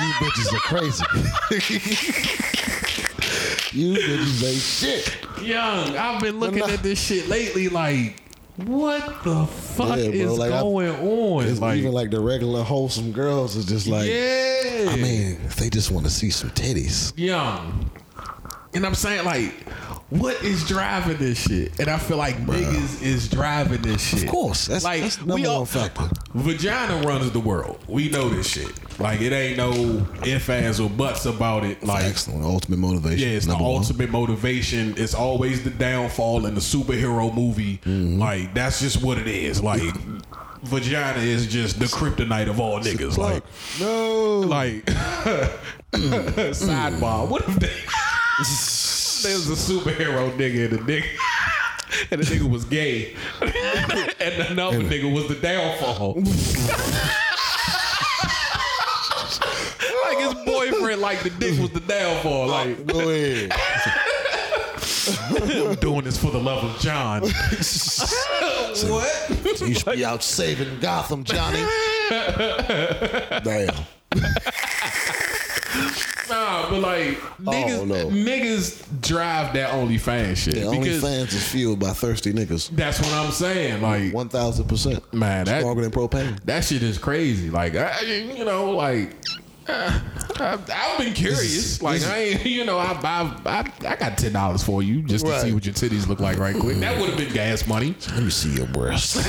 you 0.00 0.12
bitches 0.20 0.52
are 0.52 0.60
crazy. 0.60 1.04
you 3.74 3.94
bitches 3.94 4.26
say 4.26 4.54
shit. 4.54 5.42
Young, 5.46 5.96
I've 5.96 6.20
been 6.22 6.38
looking 6.40 6.62
at 6.62 6.82
this 6.82 7.00
shit 7.00 7.28
lately. 7.28 7.68
Like, 7.68 8.20
what 8.56 9.24
the 9.24 9.46
fuck 9.46 9.96
Yeah, 9.98 10.04
is 10.04 10.38
like, 10.38 10.52
I- 10.52 10.60
going 10.60 10.90
on? 10.90 11.44
It's 11.46 11.60
like, 11.60 11.78
even 11.78 11.92
like 11.92 12.10
the 12.10 12.20
regular 12.20 12.62
wholesome 12.62 13.12
girls 13.12 13.56
is 13.56 13.66
just 13.66 13.86
like, 13.86 14.08
yeah. 14.08 14.86
I 14.90 14.96
mean, 14.96 15.38
they 15.58 15.70
just 15.70 15.90
want 15.90 16.06
to 16.06 16.10
see 16.12 16.30
some 16.30 16.50
titties. 16.50 17.12
young. 17.16 17.90
And 18.74 18.84
I'm 18.84 18.94
saying, 18.96 19.24
like, 19.24 19.52
what 20.10 20.42
is 20.42 20.66
driving 20.66 21.16
this 21.16 21.38
shit? 21.40 21.78
And 21.80 21.88
I 21.88 21.98
feel 21.98 22.16
like 22.16 22.36
niggas 22.36 23.02
is 23.02 23.28
driving 23.28 23.82
this 23.82 24.02
shit. 24.02 24.24
Of 24.24 24.30
course, 24.30 24.66
that's, 24.66 24.84
like 24.84 25.02
that's 25.02 25.16
the 25.16 25.26
number 25.26 25.42
we 25.42 25.46
all, 25.46 25.58
one 25.60 25.66
factor. 25.66 26.08
Vagina 26.34 27.06
runs 27.06 27.30
the 27.30 27.40
world. 27.40 27.82
We 27.88 28.08
know 28.10 28.28
this 28.28 28.46
shit. 28.48 28.72
Like 29.00 29.20
it 29.20 29.32
ain't 29.32 29.56
no 29.56 30.06
ifs, 30.24 30.48
ands, 30.48 30.78
or 30.78 30.88
buts 30.90 31.26
about 31.26 31.64
it. 31.64 31.82
Like 31.82 32.04
Excellent, 32.04 32.44
ultimate 32.44 32.78
motivation. 32.78 33.28
yeah, 33.28 33.34
it's 33.36 33.46
number 33.46 33.64
the 33.64 33.68
one. 33.70 33.82
ultimate 33.82 34.10
motivation. 34.10 34.94
It's 34.96 35.14
always 35.14 35.64
the 35.64 35.70
downfall 35.70 36.46
in 36.46 36.54
the 36.54 36.60
superhero 36.60 37.34
movie. 37.34 37.78
Mm-hmm. 37.78 38.18
Like 38.18 38.54
that's 38.54 38.80
just 38.80 39.02
what 39.02 39.18
it 39.18 39.26
is. 39.26 39.62
Like 39.62 39.82
vagina 40.62 41.18
is 41.20 41.46
just 41.46 41.78
the 41.80 41.86
kryptonite 41.86 42.48
of 42.48 42.60
all 42.60 42.78
niggas. 42.78 43.18
Like 43.18 43.42
no, 43.80 44.40
like 44.40 44.84
sidebar. 45.92 47.28
What 47.28 47.48
if 47.48 47.56
they 47.56 47.68
there's 49.24 49.48
a 49.48 49.54
superhero 49.54 50.30
nigga 50.36 50.70
and 50.70 50.78
the 50.78 50.92
nigga 50.92 51.08
and 52.10 52.22
the 52.22 52.26
nigga 52.26 52.50
was 52.50 52.64
gay 52.66 53.16
and 53.40 53.54
another 54.50 54.80
nigga 54.80 55.10
was 55.12 55.26
the 55.28 55.34
downfall. 55.36 56.16
like 60.04 60.18
his 60.18 60.34
boyfriend, 60.44 61.00
like 61.00 61.22
the 61.22 61.30
dick 61.30 61.58
was 61.58 61.70
the 61.70 61.80
downfall. 61.80 62.48
Like 62.48 62.76
oh, 62.78 62.84
go 62.84 63.08
ahead. 63.08 63.50
I'm 65.40 65.74
doing 65.76 66.04
this 66.04 66.18
for 66.18 66.30
the 66.30 66.38
love 66.38 66.62
of 66.62 66.78
John. 66.80 67.22
what? 67.22 67.30
You 69.60 69.74
should 69.74 69.92
be 69.92 70.04
out 70.04 70.22
saving 70.22 70.80
Gotham, 70.80 71.24
Johnny. 71.24 71.64
Damn. 73.42 73.74
But 76.74 76.82
like 76.82 77.18
niggas, 77.42 77.86
no. 77.86 78.06
niggas 78.08 79.00
drive 79.00 79.54
that 79.54 79.70
OnlyFans 79.70 80.36
shit 80.36 80.56
Yeah, 80.56 80.62
OnlyFans 80.64 81.32
is 81.32 81.46
fueled 81.46 81.78
by 81.80 81.90
thirsty 81.90 82.32
niggas. 82.32 82.70
that's 82.70 83.00
what 83.00 83.12
I'm 83.12 83.30
saying. 83.30 83.80
Like 83.82 84.12
One 84.12 84.28
thousand 84.28 84.66
percent. 84.68 85.12
Man, 85.12 85.44
that- 85.46 85.60
stronger 85.60 85.82
than 85.82 85.90
propane. 85.90 86.40
that 86.44 86.64
shit 86.64 86.82
is 86.82 86.98
crazy. 86.98 87.50
Like 87.50 87.76
I, 87.76 88.00
you 88.02 88.44
know, 88.44 88.70
like. 88.72 89.14
Uh, 89.66 89.98
I've 90.36 90.98
been 90.98 91.14
curious. 91.14 91.80
Like 91.80 92.02
I 92.02 92.18
ain't, 92.18 92.44
you 92.46 92.64
know, 92.66 92.76
I 92.78 92.92
I, 93.02 93.40
I, 93.46 93.72
I 93.88 93.96
got 93.96 94.18
ten 94.18 94.32
dollars 94.34 94.62
for 94.62 94.82
you 94.82 95.00
just 95.02 95.24
to 95.24 95.32
Right. 95.32 95.40
see 95.40 95.52
what 95.54 95.64
your 95.64 95.74
titties 95.74 96.06
look 96.06 96.20
like 96.20 96.38
right 96.38 96.54
quick. 96.54 96.76
That 96.80 97.00
would 97.00 97.08
have 97.08 97.18
been 97.18 97.32
gas 97.32 97.66
money. 97.66 97.94
Let 98.12 98.24
me 98.24 98.30
see 98.30 98.50
your 98.54 98.66
breasts. 98.66 99.16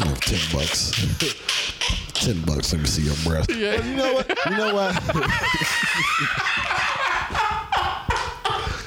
You 0.00 0.14
ten 0.14 0.38
bucks. 0.52 0.92
ten 2.20 2.40
bucks. 2.42 2.72
Let 2.72 2.82
me 2.82 2.88
see 2.88 3.02
your 3.02 3.16
breasts. 3.24 3.54
Yeah. 3.54 3.84
You 3.84 3.96
know 3.96 4.14
what? 4.14 4.28
You 4.46 4.56
know 4.56 4.74
what? 4.74 4.94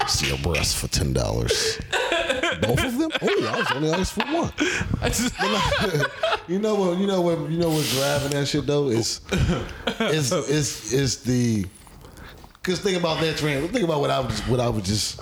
see 0.10 0.28
your 0.28 0.38
breasts 0.40 0.80
for 0.80 0.88
ten 0.88 1.14
dollars. 1.14 1.80
Both 2.62 2.84
of 2.84 2.98
them? 2.98 3.12
Oh, 3.22 3.36
yeah, 3.40 3.54
I 3.54 3.58
was 3.60 3.72
only 3.72 3.92
asked 3.92 4.14
for 4.14 4.26
one. 4.26 4.52
you 6.48 6.60
know 6.60 6.76
what? 6.76 6.98
You 7.00 7.08
know 7.08 7.22
what? 7.22 7.50
You 7.50 7.58
know 7.58 7.70
what's 7.70 7.96
driving 7.96 8.32
that 8.32 8.48
shit 8.48 8.66
though? 8.66 8.90
Is 8.90 9.22
is 10.00 10.32
is 10.32 10.94
is 10.94 11.18
the 11.24 11.66
Cause 12.64 12.80
think 12.80 12.98
about 12.98 13.20
that 13.20 13.36
trend. 13.36 13.70
Think 13.72 13.84
about 13.84 14.00
what 14.00 14.10
I 14.10 14.22
was 14.22 14.40
what 14.48 14.62
I 14.62 14.70
was 14.70 14.84
just 14.84 15.20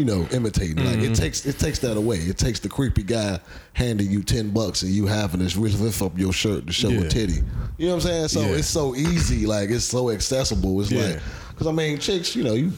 you 0.00 0.06
know 0.06 0.26
imitating. 0.32 0.76
Like 0.76 0.96
Mm-hmm. 0.96 1.12
it 1.12 1.14
takes 1.14 1.44
it 1.44 1.58
takes 1.58 1.78
that 1.80 1.96
away. 1.98 2.16
It 2.16 2.38
takes 2.38 2.58
the 2.58 2.68
creepy 2.70 3.02
guy 3.02 3.38
handing 3.74 4.10
you 4.10 4.22
ten 4.22 4.48
bucks 4.50 4.80
and 4.82 4.90
you 4.90 5.06
having 5.06 5.46
to 5.46 5.60
lift 5.60 6.00
up 6.02 6.18
your 6.18 6.32
shirt 6.32 6.66
to 6.66 6.72
show 6.72 6.88
Yeah. 6.88 7.02
a 7.02 7.08
titty. 7.08 7.42
You 7.76 7.86
know 7.88 7.96
what 7.96 8.04
I'm 8.06 8.10
saying? 8.10 8.28
So 8.28 8.40
Yeah. 8.40 8.56
it's 8.56 8.68
so 8.68 8.96
easy. 8.96 9.46
Like 9.46 9.68
it's 9.68 9.84
so 9.84 10.10
accessible. 10.10 10.80
It's 10.80 10.90
Yeah. 10.90 11.02
like 11.02 11.20
because 11.50 11.66
I 11.66 11.72
mean 11.72 11.98
chicks, 11.98 12.34
you 12.34 12.42
know, 12.44 12.54
you 12.54 12.72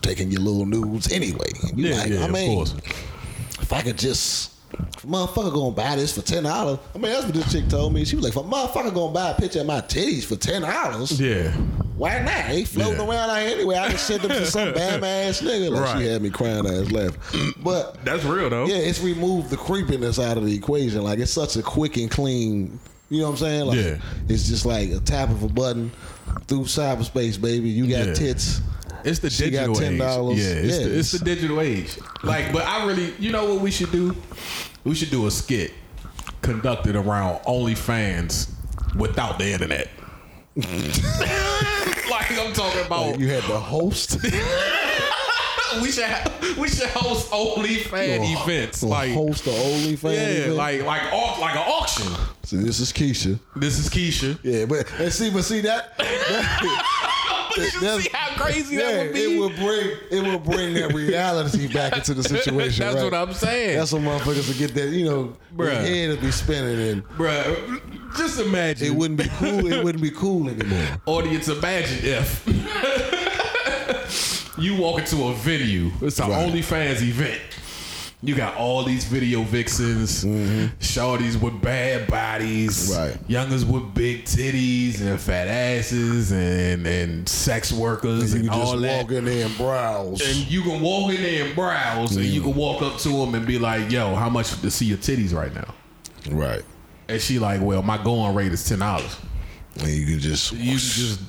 taking 0.00 0.30
your 0.30 0.42
little 0.42 0.64
nudes 0.64 1.10
anyway. 1.12 1.50
You 1.74 1.86
Yeah, 1.88 1.96
like, 1.96 2.10
yeah, 2.10 2.20
I 2.20 2.24
of 2.26 2.30
mean, 2.30 2.54
course. 2.54 2.74
if 3.60 3.72
I 3.72 3.82
could 3.82 3.98
just. 3.98 4.52
Motherfucker 5.06 5.52
gonna 5.52 5.70
buy 5.74 5.96
this 5.96 6.12
for 6.14 6.22
ten 6.22 6.42
dollars. 6.44 6.78
I 6.94 6.98
mean, 6.98 7.10
that's 7.12 7.24
what 7.24 7.34
this 7.34 7.50
chick 7.52 7.68
told 7.68 7.92
me. 7.94 8.04
She 8.04 8.16
was 8.16 8.24
like, 8.24 8.32
"If 8.34 8.36
a 8.36 8.42
motherfucker 8.46 8.94
gonna 8.94 9.12
buy 9.12 9.30
a 9.30 9.34
picture 9.34 9.60
of 9.60 9.66
my 9.66 9.80
titties 9.80 10.24
for 10.24 10.36
ten 10.36 10.62
dollars, 10.62 11.18
Yeah. 11.20 11.50
why 11.96 12.18
not? 12.20 12.48
They 12.48 12.64
floating 12.64 13.00
Yeah. 13.00 13.08
around 13.08 13.30
out 13.30 13.40
here 13.42 13.54
anyway. 13.56 13.76
I 13.78 13.88
can 13.88 13.98
send 13.98 14.22
them 14.22 14.30
to 14.30 14.46
some 14.46 14.72
bam 14.74 15.02
ass 15.02 15.40
nigga. 15.40 15.70
Like 15.70 15.82
Right. 15.82 15.98
she 16.02 16.06
had 16.08 16.22
me 16.22 16.30
crying 16.30 16.66
ass 16.66 16.90
laughing. 16.90 17.54
But 17.62 18.04
That's 18.04 18.24
real 18.24 18.50
though. 18.50 18.66
yeah, 18.66 18.76
it's 18.76 19.00
removed 19.00 19.50
the 19.50 19.56
creepiness 19.56 20.18
out 20.18 20.36
of 20.36 20.44
the 20.46 20.54
equation. 20.54 21.02
Like 21.02 21.18
it's 21.18 21.32
such 21.32 21.56
a 21.56 21.62
quick 21.62 21.96
and 21.96 22.10
clean. 22.10 22.78
You 23.08 23.20
know 23.20 23.24
what 23.26 23.30
I'm 23.32 23.36
saying? 23.38 23.66
Like 23.66 23.78
Yeah. 23.78 23.96
it's 24.28 24.46
just 24.48 24.66
like 24.66 24.90
a 24.90 25.00
tap 25.00 25.30
of 25.30 25.42
a 25.42 25.48
button 25.48 25.90
through 26.46 26.64
cyberspace, 26.64 27.40
baby. 27.40 27.68
You 27.70 27.86
got 27.88 28.06
Yeah. 28.08 28.14
tits. 28.14 28.60
It's 29.04 29.18
the 29.20 29.30
She 29.30 29.50
digital 29.50 29.80
age. 29.80 29.98
$10. 30.00 30.36
Yeah, 30.36 30.42
it's, 30.44 30.78
Yeah, 30.78 30.84
the, 30.86 30.98
it's 30.98 31.12
the 31.12 31.18
digital 31.24 31.60
age. 31.60 31.98
Like, 32.22 32.52
but 32.52 32.64
I 32.66 32.86
really, 32.86 33.14
you 33.18 33.30
know 33.32 33.52
what 33.54 33.62
we 33.62 33.70
should 33.70 33.90
do? 33.92 34.14
We 34.84 34.94
should 34.94 35.10
do 35.10 35.26
a 35.26 35.30
skit 35.30 35.72
conducted 36.42 36.96
around 36.96 37.40
OnlyFans 37.44 38.50
without 38.96 39.38
the 39.38 39.50
internet. 39.52 39.88
like 40.56 42.30
I'm 42.38 42.52
talking 42.52 42.84
about, 42.86 43.18
You 43.18 43.28
had 43.28 43.42
the 43.44 43.58
host. 43.58 44.18
we 45.82 45.90
should 45.92 46.04
have, 46.04 46.58
we 46.58 46.68
should 46.68 46.88
host 46.88 47.30
OnlyFans 47.30 48.42
events. 48.42 48.82
Like, 48.82 49.12
host 49.12 49.44
the 49.44 49.50
OnlyFans. 49.52 50.14
yeah, 50.14 50.20
event. 50.20 50.54
like 50.56 50.82
like 50.84 51.02
au- 51.12 51.40
like 51.40 51.54
an 51.54 51.62
auction. 51.66 52.06
So 52.42 52.56
this 52.56 52.80
is 52.80 52.92
Keisha. 52.92 53.38
This 53.56 53.78
is 53.78 53.88
Keisha. 53.88 54.38
Yeah, 54.42 54.64
but 54.66 54.90
and 54.98 55.12
see, 55.12 55.30
but 55.30 55.44
see 55.44 55.60
that. 55.60 55.96
that 55.98 56.99
But 57.64 57.74
you 57.74 57.80
that's- 57.80 58.02
see 58.04 58.10
how 58.12 58.42
crazy 58.42 58.76
yeah, 58.76 58.82
that 58.92 59.04
would 59.06 59.12
be. 59.14 59.20
it 59.20 59.38
will 59.38 59.50
bring 59.50 59.90
it 60.10 60.22
will 60.22 60.38
bring 60.38 60.74
that 60.74 60.92
reality 60.94 61.72
back 61.72 61.96
into 61.96 62.14
the 62.14 62.22
situation. 62.36 62.84
That's 62.84 62.96
right? 62.96 63.04
what 63.04 63.14
I'm 63.14 63.32
saying. 63.34 63.76
That's 63.78 63.92
what 63.92 64.02
motherfuckers 64.02 64.48
will 64.48 64.58
get 64.58 64.74
that, 64.74 64.88
you 64.90 65.04
know, 65.04 65.36
Bruh. 65.56 65.70
head 65.84 66.08
will 66.10 66.16
be 66.16 66.30
spinning 66.30 66.88
and 66.88 67.04
Bruh, 67.10 68.16
just 68.16 68.40
imagine. 68.40 68.86
it 68.86 68.94
wouldn't 68.94 69.18
be 69.20 69.28
cool. 69.38 69.66
It 69.72 69.84
wouldn't 69.84 70.02
be 70.02 70.10
cool 70.10 70.48
anymore. 70.48 70.86
Audience, 71.06 71.48
imagine 71.48 71.98
if 72.02 72.44
you 74.58 74.76
walk 74.76 75.00
into 75.00 75.24
a 75.28 75.34
venue. 75.34 75.90
It's 76.02 76.18
an 76.18 76.30
Right. 76.30 76.48
OnlyFans 76.52 77.02
event. 77.02 77.40
You 78.22 78.34
got 78.34 78.54
all 78.56 78.84
these 78.84 79.04
video 79.04 79.42
vixens, 79.44 80.24
shorties 80.78 81.40
with 81.40 81.60
bad 81.62 82.06
bodies, 82.06 82.90
Mm-hmm. 82.90 83.00
Right. 83.00 83.16
youngers 83.28 83.64
with 83.64 83.94
big 83.94 84.24
titties 84.24 85.00
and 85.00 85.18
fat 85.18 85.48
asses, 85.48 86.30
and 86.30 86.86
and 86.86 87.26
sex 87.28 87.72
workers 87.72 88.34
You 88.34 88.40
and 88.40 88.48
just 88.50 88.58
all 88.60 88.76
that. 88.78 89.02
walk 89.04 89.12
in 89.12 89.24
there 89.24 89.46
and 89.46 89.56
browse. 89.56 90.20
And 90.20 90.36
you 90.50 90.60
can 90.62 90.80
walk 90.82 91.12
in 91.14 91.22
there 91.22 91.46
and 91.46 91.54
browse, 91.54 92.14
and 92.16 92.26
Mm. 92.26 92.32
you 92.32 92.42
can 92.42 92.54
walk 92.54 92.82
up 92.82 92.98
to 92.98 93.08
them 93.08 93.34
and 93.34 93.46
be 93.46 93.58
like, 93.58 93.90
"Yo, 93.90 94.14
how 94.14 94.28
much 94.28 94.60
to 94.60 94.70
see 94.70 94.84
your 94.84 94.98
titties 94.98 95.32
right 95.32 95.54
now?" 95.54 95.74
right. 96.30 96.62
And 97.08 97.20
she 97.22 97.38
like, 97.38 97.60
"Well, 97.62 97.82
my 97.82 97.96
going 98.02 98.34
rate 98.34 98.52
is 98.52 98.62
ten 98.68 98.80
dollars." 98.80 99.16
And 99.78 99.88
you 99.88 100.04
can 100.06 100.18
just 100.20 100.52
You 100.52 100.58
can 100.72 100.78
just 100.78 101.20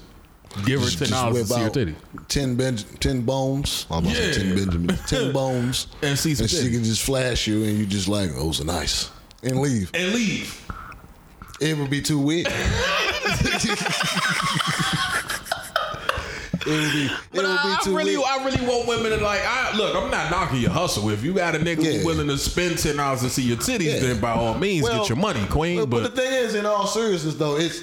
give 0.65 0.81
her 0.81 0.89
ten 0.89 0.97
just 0.99 1.11
dollars 1.11 1.47
to 1.47 1.53
see 1.53 1.59
her 1.59 1.65
out 1.67 1.73
titty. 1.73 1.95
Ten 2.27 2.55
Benj- 2.55 2.85
ten 2.99 3.21
bones. 3.21 3.85
Almost 3.89 4.19
Yeah. 4.19 4.31
ten 4.33 4.55
Benjamin. 4.55 4.97
Ten 5.07 5.31
bones. 5.33 5.87
And 6.01 6.17
see 6.17 6.35
some 6.35 6.43
And 6.43 6.51
she 6.51 6.57
titties. 6.57 6.71
can 6.71 6.83
just 6.83 7.01
flash 7.03 7.47
you 7.47 7.63
and 7.63 7.77
you 7.77 7.85
just 7.85 8.07
like, 8.07 8.31
oh, 8.35 8.45
those 8.45 8.61
are 8.61 8.65
nice. 8.65 9.09
And 9.43 9.59
leave. 9.59 9.91
and 9.93 10.13
leave. 10.13 10.57
It 11.59 11.77
would 11.77 11.89
be 11.89 12.01
too 12.01 12.19
weird. 12.19 12.47
it 12.47 12.57
would 16.67 16.91
be. 16.91 17.05
It 17.05 17.11
But 17.31 17.33
would 17.33 17.41
be 17.43 17.47
I, 17.47 17.77
I 17.79 17.83
too 17.83 17.95
really, 17.95 18.17
weird. 18.17 18.29
I 18.29 18.45
really 18.45 18.65
want 18.67 18.87
women 18.87 19.17
to 19.17 19.23
like. 19.23 19.41
I, 19.43 19.75
look, 19.77 19.95
I'm 19.95 20.11
not 20.11 20.31
knocking 20.31 20.59
your 20.59 20.71
hustle. 20.71 21.09
If 21.09 21.23
you 21.23 21.33
got 21.33 21.55
a 21.55 21.59
nigga 21.59 21.99
Yeah. 21.99 22.05
willing 22.05 22.27
to 22.27 22.37
spend 22.37 22.77
ten 22.77 22.97
dollars 22.97 23.21
to 23.21 23.29
see 23.29 23.43
your 23.43 23.57
titties, 23.57 23.93
Yeah. 23.93 23.99
then 23.99 24.19
by 24.19 24.31
all 24.31 24.55
means, 24.57 24.83
Well, 24.83 24.99
get 24.99 25.09
your 25.09 25.17
money, 25.17 25.43
queen. 25.49 25.79
But, 25.81 25.89
But, 25.89 26.03
but 26.03 26.15
the 26.15 26.21
thing 26.21 26.33
is, 26.33 26.55
in 26.55 26.65
all 26.65 26.87
seriousness, 26.87 27.35
though, 27.35 27.57
it's 27.57 27.81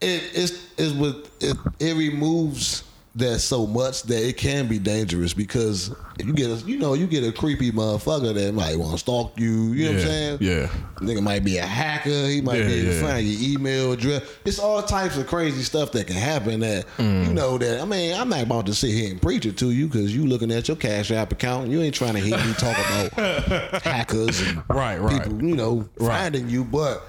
it 0.00 0.22
it's 0.34 0.72
is 0.78 0.92
with 0.92 1.30
it, 1.42 1.56
it 1.80 1.96
removes 1.96 2.84
that 3.14 3.38
so 3.38 3.66
much 3.66 4.02
that 4.02 4.28
it 4.28 4.36
can 4.36 4.68
be 4.68 4.78
dangerous 4.78 5.32
because 5.32 5.90
you 6.22 6.34
get 6.34 6.50
a 6.50 6.54
you 6.66 6.78
know 6.78 6.92
you 6.92 7.06
get 7.06 7.24
a 7.24 7.32
creepy 7.32 7.72
motherfucker 7.72 8.34
that 8.34 8.52
might 8.52 8.76
want 8.78 8.92
to 8.92 8.98
stalk 8.98 9.32
you. 9.40 9.72
You 9.72 9.84
know 9.86 9.92
what 9.92 10.00
I'm 10.02 10.06
Yeah, 10.06 10.06
saying? 10.06 10.38
yeah. 10.42 10.68
Nigga 10.96 11.22
might 11.22 11.42
be 11.42 11.56
a 11.56 11.64
hacker. 11.64 12.10
He 12.26 12.42
might 12.42 12.58
Yeah, 12.60 12.66
be 12.66 12.72
able 12.74 12.90
to 12.90 12.96
yeah. 12.96 13.00
find 13.02 13.26
your 13.26 13.50
email 13.58 13.92
address. 13.92 14.22
It's 14.44 14.58
all 14.58 14.82
types 14.82 15.16
of 15.16 15.26
crazy 15.26 15.62
stuff 15.62 15.92
that 15.92 16.06
can 16.06 16.16
happen. 16.16 16.60
That 16.60 16.84
Mm. 16.98 17.28
you 17.28 17.32
know 17.32 17.56
that 17.56 17.80
I 17.80 17.86
mean 17.86 18.12
I'm 18.14 18.28
not 18.28 18.42
about 18.42 18.66
to 18.66 18.74
sit 18.74 18.90
here 18.90 19.10
and 19.10 19.20
preach 19.22 19.46
it 19.46 19.56
to 19.58 19.70
you 19.70 19.86
because 19.86 20.14
you 20.14 20.26
looking 20.26 20.50
at 20.52 20.68
your 20.68 20.76
Cash 20.76 21.10
App 21.10 21.32
account. 21.32 21.70
You 21.70 21.80
ain't 21.80 21.94
trying 21.94 22.14
to 22.14 22.20
hear 22.20 22.36
me 22.36 22.52
talk 22.54 22.76
about 22.76 23.12
hackers 23.82 24.40
and 24.42 24.62
Right, 24.68 24.98
right. 25.00 25.22
people 25.22 25.42
you 25.42 25.56
know 25.56 25.88
Right. 25.98 26.18
finding 26.18 26.50
you, 26.50 26.64
but 26.64 27.02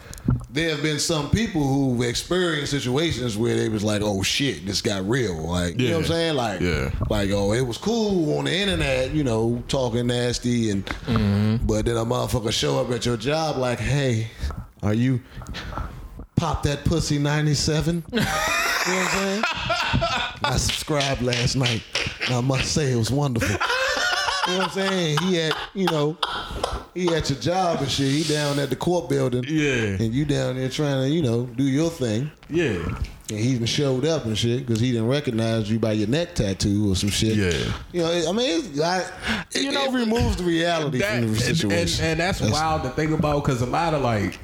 there 0.52 0.72
have 0.72 0.82
been 0.82 1.00
some 1.00 1.30
people 1.30 1.62
who've 1.68 2.02
experienced 2.08 2.72
situations 2.72 3.38
where 3.38 3.56
they 3.56 3.70
was 3.70 3.84
like, 3.84 4.02
"Oh 4.04 4.24
shit, 4.24 4.66
this 4.66 4.82
got 4.82 5.08
real." 5.08 5.36
Like, 5.38 5.80
you 5.80 5.90
know 5.90 5.98
what 5.98 6.06
I'm 6.06 6.12
saying? 6.12 6.36
Like, 6.36 6.62
Yeah. 6.62 6.92
like, 7.10 7.30
oh, 7.32 7.54
it 7.54 7.62
was 7.62 7.78
cool 7.78 8.38
on 8.38 8.46
the 8.46 8.54
internet, 8.56 9.12
you 9.14 9.24
know, 9.24 9.64
talking 9.68 10.08
nasty, 10.08 10.70
and 10.72 10.86
Mm-hmm. 10.86 11.66
but 11.66 11.86
then 11.86 11.98
a 11.98 12.06
motherfucker 12.06 12.52
show 12.52 12.80
up 12.80 12.92
at 12.92 13.06
your 13.06 13.18
job 13.18 13.58
like, 13.58 13.80
"Hey, 13.80 14.28
are 14.84 14.94
you 14.94 15.22
pop 16.36 16.64
that 16.64 16.84
pussy 16.86 17.18
97?" 17.20 18.04
you 18.12 18.20
know 18.20 18.26
what 18.26 18.88
I'm 18.88 19.08
saying? 19.12 19.44
I 20.44 20.56
subscribed 20.58 21.22
last 21.22 21.56
night. 21.56 21.84
And 22.26 22.36
I 22.36 22.42
must 22.42 22.74
say 22.74 22.92
it 22.92 22.96
was 22.96 23.12
wonderful. 23.12 23.50
You 23.50 24.54
know 24.54 24.60
what 24.60 24.68
I'm 24.68 24.70
saying? 24.74 25.18
He 25.24 25.36
had, 25.36 25.54
you 25.74 25.86
know, 25.88 26.18
he 26.98 27.14
at 27.16 27.30
your 27.30 27.40
job 27.40 27.80
and 27.82 27.90
shit. 27.90 28.12
He 28.12 28.24
down 28.34 28.60
at 28.60 28.70
the 28.70 28.76
court 28.76 29.10
building. 29.10 29.44
Yeah. 29.48 29.96
And 30.04 30.14
you 30.14 30.26
down 30.26 30.56
there 30.56 30.70
trying 30.70 31.04
to, 31.04 31.10
you 31.10 31.22
know, 31.22 31.46
do 31.46 31.64
your 31.64 31.90
thing. 31.90 32.32
yeah, 32.50 32.84
And 33.30 33.40
he 33.40 33.50
even 33.50 33.66
showed 33.68 34.06
up 34.06 34.26
and 34.26 34.38
shit 34.38 34.66
because 34.66 34.80
he 34.80 34.92
didn't 34.92 35.08
recognize 35.08 35.70
you 35.70 35.80
by 35.80 35.92
your 35.94 36.08
neck 36.08 36.36
tattoo 36.36 36.92
or 36.92 36.96
some 36.96 37.10
shit. 37.10 37.36
Yeah. 37.38 37.74
You 37.92 38.02
know, 38.02 38.30
I 38.30 38.32
mean, 38.32 38.60
it's, 38.66 38.80
I, 38.82 39.00
it, 39.52 39.62
You 39.64 39.72
know, 39.72 39.86
it 39.86 39.94
removes 39.94 40.38
the 40.38 40.44
reality 40.44 41.00
That- 41.00 41.20
from 41.24 41.34
the 41.34 41.40
situation. 41.40 42.04
and, 42.06 42.12
and 42.12 42.20
that's, 42.20 42.42
wild 42.42 42.84
to 42.84 42.90
think 42.90 43.12
about 43.12 43.44
because 43.44 43.62
a 43.62 43.66
lot 43.68 43.94
of 43.94 44.02
like. 44.02 44.40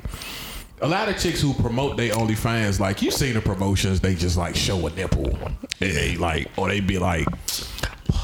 A 0.82 0.88
lot 0.88 1.08
of 1.08 1.18
chicks 1.18 1.40
who 1.40 1.54
promote 1.54 1.96
they 1.96 2.10
OnlyFans, 2.10 2.78
like 2.82 3.02
you 3.02 3.10
see 3.10 3.32
the 3.32 3.40
promotions, 3.40 4.02
they 4.02 4.16
just 4.16 4.36
like 4.36 4.54
show 4.54 4.86
a 4.86 4.90
nipple, 4.90 5.30
and 5.80 5.92
they 5.96 6.18
like, 6.18 6.52
or 6.58 6.68
they 6.68 6.82
be 6.82 7.00
like 7.00 7.26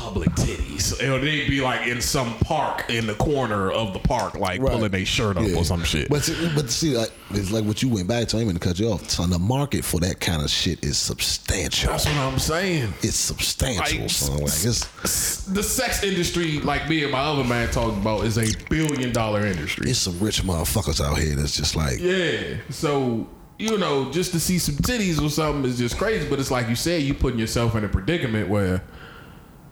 public 0.09 0.29
titties, 0.31 0.93
or 1.07 1.19
they'd 1.19 1.47
be 1.47 1.61
like 1.61 1.87
in 1.87 2.01
some 2.01 2.33
park 2.39 2.89
in 2.89 3.05
the 3.05 3.13
corner 3.15 3.69
of 3.71 3.93
the 3.93 3.99
park, 3.99 4.35
like 4.35 4.59
Right. 4.61 4.71
pulling 4.71 4.91
their 4.91 5.05
shirt 5.05 5.37
up 5.37 5.47
Yeah. 5.47 5.55
or 5.57 5.63
some 5.63 5.83
shit. 5.83 6.09
But 6.09 6.23
see, 6.23 6.51
but 6.55 6.69
see, 6.71 6.97
like 6.97 7.11
it's 7.31 7.51
like 7.51 7.63
what 7.63 7.81
you 7.83 7.89
went 7.89 8.07
back 8.07 8.27
to. 8.29 8.37
I 8.37 8.39
ain't 8.39 8.47
mean 8.47 8.57
to 8.57 8.67
cut 8.67 8.79
you 8.79 8.87
off. 8.91 9.09
Son, 9.09 9.29
the 9.29 9.37
market 9.39 9.85
for 9.85 9.99
that 9.99 10.19
kind 10.19 10.41
of 10.41 10.49
shit 10.49 10.83
is 10.83 10.97
substantial. 10.97 11.91
that's 11.91 12.05
what 12.05 12.15
I'm 12.15 12.39
saying. 12.39 12.93
It's 13.01 13.15
substantial. 13.15 14.01
Like, 14.01 14.09
son. 14.09 14.37
Like 14.37 14.65
it's 15.03 15.43
the 15.45 15.63
sex 15.63 16.03
industry, 16.03 16.59
like 16.61 16.89
me 16.89 17.03
and 17.03 17.11
my 17.11 17.19
other 17.19 17.43
man 17.43 17.69
talked 17.71 17.97
about, 17.97 18.25
is 18.25 18.37
a 18.37 18.47
billion 18.69 19.11
dollar 19.13 19.45
industry. 19.45 19.89
it's 19.89 19.99
some 19.99 20.19
rich 20.19 20.41
motherfuckers 20.43 20.99
out 21.03 21.17
here 21.17 21.35
that's 21.35 21.55
just 21.55 21.75
like 21.75 21.99
Yeah. 21.99 22.55
So, 22.69 23.27
you 23.59 23.77
know, 23.77 24.11
just 24.11 24.31
to 24.31 24.39
see 24.39 24.57
some 24.57 24.75
titties 24.75 25.21
or 25.23 25.29
something 25.29 25.69
is 25.69 25.77
just 25.77 25.97
crazy. 25.97 26.27
But 26.29 26.39
it's 26.39 26.49
like 26.51 26.69
you 26.69 26.75
said, 26.75 27.03
you 27.03 27.13
putting 27.13 27.39
yourself 27.39 27.75
in 27.75 27.83
a 27.83 27.89
predicament 27.89 28.47
where 28.49 28.81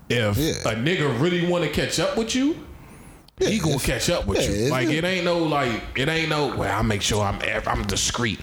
if 0.10 0.38
Yeah. 0.38 0.72
a 0.72 0.76
nigga 0.76 1.20
really 1.22 1.46
want 1.48 1.64
to 1.64 1.70
catch 1.70 2.00
up 2.00 2.18
with 2.18 2.34
you, 2.36 2.56
he 3.40 3.60
gonna 3.60 3.78
catch 3.80 4.10
up 4.10 4.26
with 4.26 4.42
yeah, 4.42 4.66
you. 4.66 4.70
Like 4.70 4.90
it 4.90 5.04
ain't 5.04 5.24
no 5.26 5.38
like 5.40 5.84
it 5.96 6.08
ain't 6.10 6.30
no. 6.30 6.56
Well, 6.56 6.76
I 6.76 6.82
make 6.82 7.02
sure 7.04 7.24
I'm 7.24 7.40
I'm 7.68 7.84
discreet. 7.86 8.40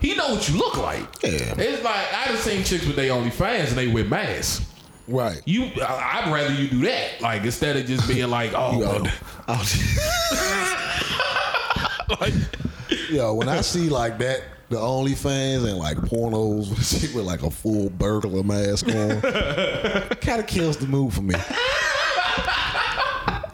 He 0.00 0.14
know 0.16 0.30
what 0.34 0.48
you 0.48 0.56
look 0.56 0.76
like. 0.78 1.02
Yeah. 1.22 1.54
It's 1.58 1.82
like 1.84 2.12
I 2.12 2.26
done 2.26 2.36
seen 2.38 2.64
chicks 2.64 2.84
with 2.84 2.96
they 2.96 3.10
only 3.10 3.30
fans 3.30 3.68
and 3.68 3.78
they 3.78 3.86
with 3.86 4.08
masks. 4.08 4.66
right. 5.06 5.40
You, 5.44 5.70
I- 5.80 6.22
I'd 6.24 6.32
rather 6.32 6.52
you 6.54 6.66
do 6.68 6.80
that. 6.86 7.20
Like 7.20 7.44
instead 7.44 7.76
of 7.76 7.86
just 7.86 8.08
being 8.08 8.30
like, 8.30 8.52
oh, 8.54 8.72
Yo, 8.80 9.02
well, 9.02 9.12
I'll- 9.46 9.64
Yo, 13.10 13.34
when 13.34 13.48
I 13.48 13.60
see 13.60 13.88
like 13.88 14.18
that, 14.18 14.42
the 14.72 14.78
OnlyFans 14.78 15.68
and 15.68 15.78
like 15.78 15.96
pornos 15.98 16.68
with 16.70 17.04
a 17.12 17.16
with 17.16 17.24
like 17.26 17.42
a 17.42 17.50
full 17.50 17.90
burglar 17.90 18.42
mask 18.42 18.86
on, 18.88 19.20
kind 20.20 20.40
of 20.40 20.46
kills 20.46 20.76
the 20.76 20.86
mood 20.86 21.12
for 21.14 21.22
me. 21.22 21.34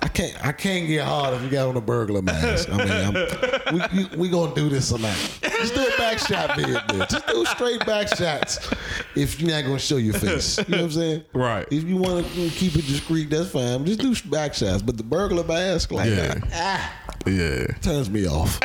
I 0.00 0.08
can't, 0.20 0.46
I 0.46 0.52
can't 0.52 0.88
get 0.88 1.04
hard 1.06 1.34
if 1.34 1.42
you 1.42 1.48
got 1.48 1.68
on 1.68 1.76
a 1.76 1.80
burglar 1.80 2.22
mask. 2.22 2.68
I 2.72 2.76
mean, 2.76 2.90
I'm, 2.90 3.74
we, 3.74 4.04
we 4.04 4.16
we 4.16 4.28
gonna 4.28 4.52
do 4.54 4.68
this 4.68 4.88
tonight. 4.88 5.38
Just 5.42 5.74
do 5.74 5.80
it 5.80 5.96
back 5.96 6.18
shot 6.18 6.56
vid, 6.56 6.68
man. 6.68 7.06
Just 7.08 7.26
do 7.28 7.44
straight 7.44 7.84
back 7.86 8.08
shots. 8.16 8.68
If 9.14 9.40
you're 9.40 9.50
not 9.50 9.62
gonna 9.64 9.78
show 9.78 9.96
your 9.96 10.14
face, 10.14 10.58
you 10.58 10.64
know 10.68 10.78
what 10.78 10.84
I'm 10.86 10.90
saying? 10.90 11.24
Right. 11.34 11.66
If 11.70 11.84
you 11.84 11.96
want 11.98 12.26
to 12.26 12.48
keep 12.50 12.74
it 12.76 12.86
discreet, 12.86 13.30
that's 13.30 13.50
fine. 13.50 13.84
Just 13.86 14.00
do 14.00 14.14
back 14.30 14.54
shots. 14.54 14.82
But 14.82 14.96
the 14.96 15.04
burglar 15.04 15.44
mask, 15.44 15.92
like, 15.92 16.10
Yeah. 16.10 16.34
ah, 16.52 16.94
Yeah. 17.26 17.66
turns 17.80 18.10
me 18.10 18.26
off. 18.26 18.58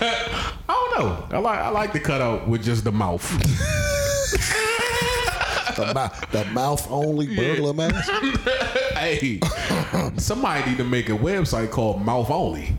I 0.96 1.02
know. 1.02 1.26
I 1.30 1.38
like 1.38 1.58
I 1.60 1.68
like 1.70 1.92
the 1.92 2.00
cutout 2.00 2.48
with 2.48 2.62
just 2.64 2.84
the 2.84 2.92
mouth. 2.92 3.22
The, 5.76 5.92
mou- 5.94 6.08
the 6.32 6.44
mouth 6.52 6.90
only 6.90 7.34
burglar 7.36 7.74
mask. 7.74 8.10
hey, 8.94 9.40
somebody 10.16 10.70
need 10.70 10.78
to 10.78 10.84
make 10.84 11.08
a 11.10 11.12
website 11.12 11.70
called 11.70 12.02
Mouth 12.02 12.30
Only. 12.30 12.78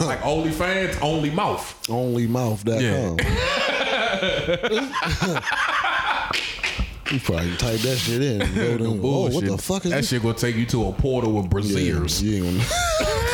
like 0.00 0.20
OnlyFans, 0.20 0.98
only 1.02 1.30
mouth. 1.30 1.82
Onlymouth.com. 1.88 2.80
Yeah. 2.80 3.16
you 7.12 7.20
probably 7.20 7.48
can 7.48 7.56
type 7.58 7.80
that 7.80 7.96
shit 7.98 8.22
in. 8.22 8.40
And 8.42 8.54
go 8.54 8.78
to, 8.78 8.84
oh, 9.02 9.30
what 9.30 9.44
the 9.44 9.58
fuck 9.58 9.84
is 9.84 9.90
that 9.90 9.96
this? 9.98 10.08
shit 10.10 10.22
gonna 10.22 10.34
take 10.34 10.54
you 10.56 10.66
to 10.66 10.86
a 10.86 10.92
portal 10.92 11.32
with 11.32 11.50
braziers. 11.50 12.22
Yeah, 12.22 12.38
you 12.38 12.44
ain't 12.44 12.58
gonna- 12.58 13.20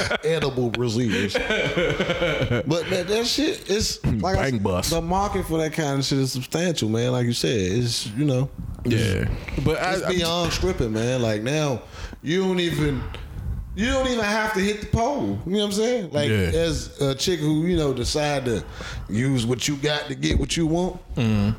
Edible 0.24 0.70
braziers. 0.70 1.34
but 1.34 2.88
that, 2.90 3.06
that 3.08 3.26
shit 3.26 3.68
is 3.70 4.04
like 4.06 4.36
I- 4.38 4.50
Bang 4.50 4.58
bus. 4.60 4.90
the 4.90 5.00
market 5.02 5.46
for 5.46 5.58
that 5.58 5.72
kind 5.72 5.98
of 5.98 6.04
shit 6.04 6.18
is 6.18 6.32
substantial, 6.32 6.88
man. 6.88 7.12
Like 7.12 7.26
you 7.26 7.32
said, 7.32 7.58
it's 7.58 8.06
you 8.08 8.24
know, 8.24 8.50
Yeah, 8.84 9.28
but 9.64 9.78
I, 9.80 9.94
it's 9.94 10.02
I, 10.04 10.14
beyond 10.14 10.52
stripping, 10.52 10.92
man. 10.92 11.22
Like 11.22 11.42
now, 11.42 11.82
you 12.22 12.42
don't 12.44 12.60
even. 12.60 13.02
You 13.78 13.88
don't 13.92 14.06
even 14.08 14.24
have 14.24 14.54
to 14.54 14.60
hit 14.60 14.80
the 14.80 14.86
pole. 14.86 15.38
You 15.44 15.52
know 15.52 15.58
what 15.58 15.64
I'm 15.66 15.72
saying? 15.72 16.10
Like 16.10 16.30
Yeah. 16.30 16.36
as 16.54 16.98
a 17.02 17.14
chick 17.14 17.40
who 17.40 17.66
you 17.66 17.76
know 17.76 17.92
decide 17.92 18.46
to 18.46 18.64
use 19.10 19.44
what 19.44 19.68
you 19.68 19.76
got 19.76 20.06
to 20.06 20.14
get 20.14 20.38
what 20.38 20.56
you 20.56 20.66
want. 20.66 20.98
Mm-hmm. 21.14 21.58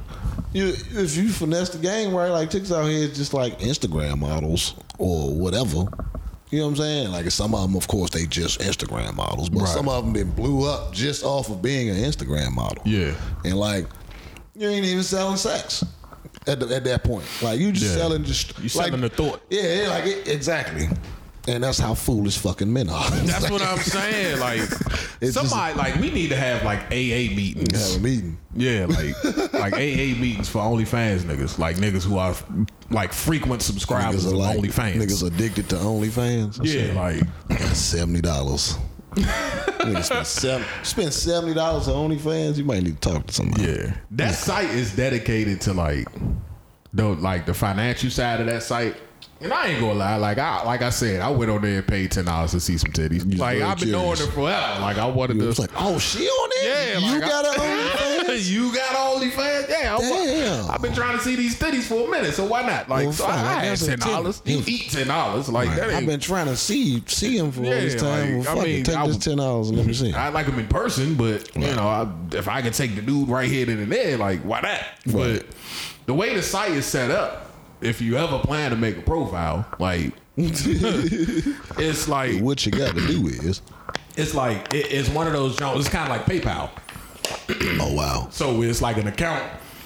You 0.51 0.69
if 0.69 1.15
you 1.15 1.29
finesse 1.29 1.69
the 1.69 1.77
game 1.77 2.15
right, 2.15 2.29
like 2.29 2.49
chicks 2.49 2.71
out 2.71 2.85
here 2.87 3.07
just 3.09 3.35
like 3.35 3.59
Instagram 3.59 4.17
models 4.17 4.73
or 4.97 5.31
whatever. 5.35 5.85
You 6.49 6.59
know 6.59 6.65
what 6.65 6.71
I'm 6.71 6.75
saying? 6.77 7.11
Like 7.11 7.29
some 7.31 7.53
of 7.53 7.61
them, 7.63 7.75
of 7.75 7.87
course, 7.87 8.09
they 8.09 8.25
just 8.25 8.59
Instagram 8.61 9.15
models, 9.15 9.49
but 9.49 9.61
Right. 9.63 9.69
some 9.69 9.89
of 9.89 10.03
them 10.03 10.13
been 10.13 10.31
blew 10.31 10.65
up 10.69 10.93
just 10.93 11.23
off 11.25 11.49
of 11.49 11.61
being 11.61 11.89
an 11.89 11.97
Instagram 11.97 12.53
model. 12.53 12.81
Yeah. 12.85 13.13
and 13.43 13.55
like 13.59 13.85
you 14.55 14.67
ain't 14.67 14.85
even 14.85 15.03
selling 15.03 15.37
sex. 15.37 15.83
At, 16.47 16.61
the, 16.61 16.73
at 16.73 16.85
that 16.85 17.03
point, 17.03 17.25
like 17.41 17.59
you 17.59 17.71
just 17.73 17.91
Yeah. 17.91 17.97
selling 17.97 18.23
just 18.23 18.57
You 18.59 18.69
selling 18.69 18.93
like, 18.93 19.01
the 19.01 19.09
thought. 19.09 19.41
Yeah, 19.49 19.81
yeah, 19.83 19.89
like 19.89 20.05
it, 20.05 20.27
exactly, 20.29 20.87
and 21.47 21.63
that's 21.63 21.79
how 21.79 21.93
foolish 21.93 22.37
fucking 22.37 22.71
men 22.71 22.89
are. 22.89 23.09
that's 23.11 23.49
what 23.49 23.61
I'm 23.61 23.77
saying. 23.79 24.39
Like 24.39 24.59
It's 25.21 25.33
just- 25.33 25.49
somebody, 25.49 25.73
like 25.75 25.95
we 25.95 26.11
need 26.11 26.29
to 26.29 26.35
have 26.35 26.63
like 26.63 26.81
AA 26.91 27.33
meetings. 27.33 27.93
have 27.93 27.99
a 28.01 28.03
meeting. 28.03 28.37
Yeah, 28.55 28.85
like 28.87 29.53
like 29.53 29.73
AA 29.73 30.17
meetings 30.19 30.49
for 30.49 30.59
OnlyFans 30.59 31.21
niggas, 31.21 31.57
like 31.59 31.77
niggas 31.77 32.03
who 32.03 32.17
are 32.17 32.35
like 32.89 33.13
frequent 33.13 33.61
subscribers 33.61 34.25
Niggas 34.25 34.31
of 34.31 34.37
like 34.37 34.57
OnlyFans. 34.59 34.95
niggas 34.95 35.25
addicted 35.25 35.69
to 35.69 35.75
OnlyFans. 35.75 36.59
yeah, 36.63 36.93
like 36.99 37.23
seventy 37.75 38.21
dollars. 38.21 38.77
Spend 39.17 40.05
seven, 40.27 40.65
spend 40.83 41.13
seventy 41.13 41.53
dollars 41.55 41.87
on 41.87 42.09
OnlyFans. 42.11 42.57
You 42.57 42.65
might 42.65 42.83
need 42.83 43.01
to 43.01 43.09
talk 43.13 43.25
to 43.27 43.33
somebody. 43.33 43.63
yeah. 43.63 43.97
That 44.11 44.35
site 44.35 44.69
is 44.69 44.95
dedicated 44.95 45.61
to 45.61 45.73
like 45.73 46.07
the 46.93 47.05
like 47.09 47.45
the 47.45 47.53
financial 47.53 48.09
side 48.09 48.39
of 48.41 48.45
that 48.47 48.63
site. 48.63 48.95
And 49.39 49.53
I 49.53 49.67
ain't 49.67 49.79
gonna 49.79 49.93
lie, 49.93 50.15
like 50.15 50.39
I 50.39 50.63
like 50.63 50.81
I 50.81 50.89
said, 50.89 51.21
I 51.21 51.29
went 51.29 51.51
on 51.51 51.61
there 51.61 51.77
and 51.77 51.87
paid 51.87 52.11
ten 52.11 52.25
dollars 52.25 52.51
to 52.51 52.59
see 52.59 52.77
some 52.77 52.91
titties. 52.91 53.23
just 53.27 53.37
Like 53.37 53.61
I've 53.61 53.77
been 53.79 53.89
curious. 53.89 54.17
doing 54.19 54.29
it 54.29 54.33
forever. 54.33 54.81
Like 54.81 54.97
I 54.97 55.05
wanted 55.05 55.39
to 55.39 55.45
was 55.45 55.59
like, 55.59 55.69
oh, 55.75 55.99
she 55.99 56.25
on 56.27 56.49
it? 56.53 56.63
Yeah, 56.65 56.97
you 57.07 57.19
like, 57.19 57.29
got 57.29 57.45
I- 57.45 57.63
an 57.65 58.25
OnlyFans. 58.25 58.49
you 58.49 58.73
got 58.73 58.95
OnlyFans? 58.95 59.69
Yeah, 59.69 59.95
I 59.95 59.99
Damn. 59.99 60.71
I've 60.71 60.81
been 60.81 60.93
trying 60.93 61.17
to 61.19 61.23
see 61.23 61.35
these 61.35 61.57
titties 61.59 61.83
for 61.83 62.07
a 62.07 62.11
minute, 62.11 62.33
so 62.33 62.45
why 62.45 62.63
not? 62.63 62.89
Like, 62.89 63.03
Well, 63.05 63.13
so 63.13 63.25
fine, 63.25 63.45
I, 63.45 63.53
I 63.53 63.57
I 63.59 63.65
had 63.65 63.77
ten 63.79 63.99
dollars. 63.99 64.41
You 64.43 64.63
eat 64.65 64.89
ten 64.89 65.07
dollars? 65.07 65.49
Like 65.49 65.69
that 65.75 65.91
I've 65.91 66.05
been 66.07 66.19
trying 66.19 66.47
to 66.47 66.55
see 66.57 67.03
see 67.05 67.37
him 67.37 67.51
for 67.51 67.59
all 67.59 67.65
this 67.69 67.93
time. 68.01 68.39
like, 68.39 68.47
well, 68.47 68.59
I 68.59 68.63
mean, 68.63 68.79
it, 68.81 68.85
take 68.87 68.97
I 68.97 69.05
this 69.07 69.17
ten 69.17 69.37
dollars 69.37 69.69
and 69.69 69.77
let 69.77 69.85
me 69.85 69.93
see. 69.93 70.13
I 70.13 70.29
like 70.29 70.47
him 70.47 70.57
in 70.57 70.67
person, 70.67 71.13
but 71.13 71.55
you 71.55 71.61
know, 71.75 71.87
I, 71.87 72.11
if 72.35 72.47
I 72.47 72.63
can 72.63 72.73
take 72.73 72.95
the 72.95 73.03
dude 73.03 73.29
right 73.29 73.47
here 73.49 73.67
then 73.67 73.77
and 73.77 73.91
there, 73.91 74.17
like 74.17 74.41
why 74.41 74.61
not? 74.61 74.79
But 75.13 75.45
the 76.07 76.15
way 76.15 76.33
the 76.33 76.41
site 76.41 76.71
is 76.71 76.85
set 76.87 77.11
up, 77.11 77.46
if 77.81 78.01
you 78.01 78.17
ever 78.17 78.39
plan 78.39 78.71
to 78.71 78.77
make 78.77 78.97
a 78.97 79.01
profile, 79.01 79.65
like 79.79 80.13
it's 80.37 82.07
like 82.07 82.39
what 82.41 82.65
you 82.65 82.71
got 82.71 82.95
to 82.95 83.07
do 83.07 83.27
is, 83.27 83.61
it's 84.15 84.33
like 84.33 84.73
it- 84.73 84.91
it's 84.91 85.09
one 85.09 85.27
of 85.27 85.33
those 85.33 85.55
jobs. 85.57 85.81
It's 85.81 85.89
kind 85.89 86.11
of 86.11 86.17
like 86.17 86.25
PayPal. 86.25 86.69
oh 87.81 87.93
wow, 87.93 88.27
So 88.31 88.61
it's 88.61 88.81
like 88.81 88.97
an 88.97 89.07
account 89.07 89.43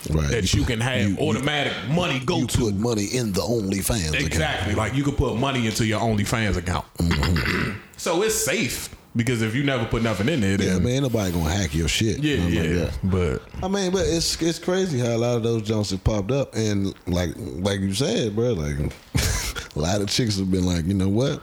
Right. 0.09 0.29
that 0.31 0.51
you 0.55 0.63
can 0.63 0.79
have 0.81 1.01
You- 1.01 1.09
you- 1.09 1.17
automatic 1.19 1.73
money 1.89 2.19
go 2.19 2.37
you 2.39 2.47
to. 2.47 2.57
put 2.57 2.73
money 2.75 3.05
in 3.05 3.31
the 3.33 3.41
OnlyFans 3.41 4.09
account. 4.09 4.25
Exactly. 4.25 4.73
Like 4.75 4.95
you 4.95 5.03
could 5.03 5.15
put 5.17 5.35
money 5.37 5.67
into 5.67 5.85
your 5.85 5.99
OnlyFans 5.99 6.57
account. 6.57 6.85
Mm-hmm. 6.97 7.71
so 7.97 8.21
it's 8.23 8.33
safe 8.35 8.89
because 9.15 9.41
if 9.41 9.53
you 9.55 9.63
never 9.63 9.85
put 9.85 10.01
nothing 10.03 10.29
in 10.29 10.41
there, 10.41 10.61
Yeah, 10.61 10.79
man, 10.79 11.03
nobody 11.03 11.31
gonna 11.31 11.49
hack 11.49 11.73
your 11.75 11.87
shit. 11.87 12.19
yeah, 12.23 12.37
nothing 12.37 12.55
like 12.55 12.69
yeah. 12.69 12.73
that. 12.85 12.99
But 13.03 13.41
I 13.63 13.67
mean, 13.67 13.91
but 13.91 14.05
it's 14.07 14.41
it's 14.41 14.59
crazy 14.59 14.99
how 14.99 15.15
a 15.15 15.17
lot 15.17 15.37
of 15.37 15.43
those 15.43 15.61
jumps 15.63 15.91
have 15.91 16.03
popped 16.03 16.31
up, 16.31 16.53
and 16.55 16.93
like 17.07 17.31
like 17.37 17.79
you 17.79 17.93
said, 17.93 18.35
bro, 18.35 18.53
like 18.53 18.77
a 19.75 19.79
lot 19.79 20.01
of 20.01 20.09
chicks 20.09 20.37
have 20.37 20.49
been 20.51 20.65
like, 20.65 20.85
you 20.85 20.93
know 20.93 21.09
what? 21.09 21.41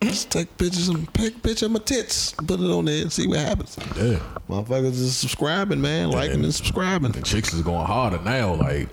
Let's 0.00 0.24
take 0.24 0.56
pictures 0.56 0.88
and 0.88 1.12
take 1.12 1.36
a 1.36 1.40
picture 1.40 1.66
of 1.66 1.72
my 1.72 1.80
tits, 1.80 2.30
put 2.32 2.60
it 2.60 2.70
on 2.70 2.84
there, 2.84 3.02
and 3.02 3.12
see 3.12 3.26
what 3.26 3.40
happens. 3.40 3.76
yeah, 3.96 4.20
Motherfuckers 4.48 4.92
is 4.92 5.16
subscribing, 5.16 5.80
man, 5.80 6.12
liking 6.12 6.44
and 6.44 6.54
subscribing. 6.54 7.10
the 7.10 7.20
chicks 7.22 7.52
is 7.52 7.62
going 7.62 7.84
harder 7.84 8.20
now. 8.22 8.54
Like 8.54 8.88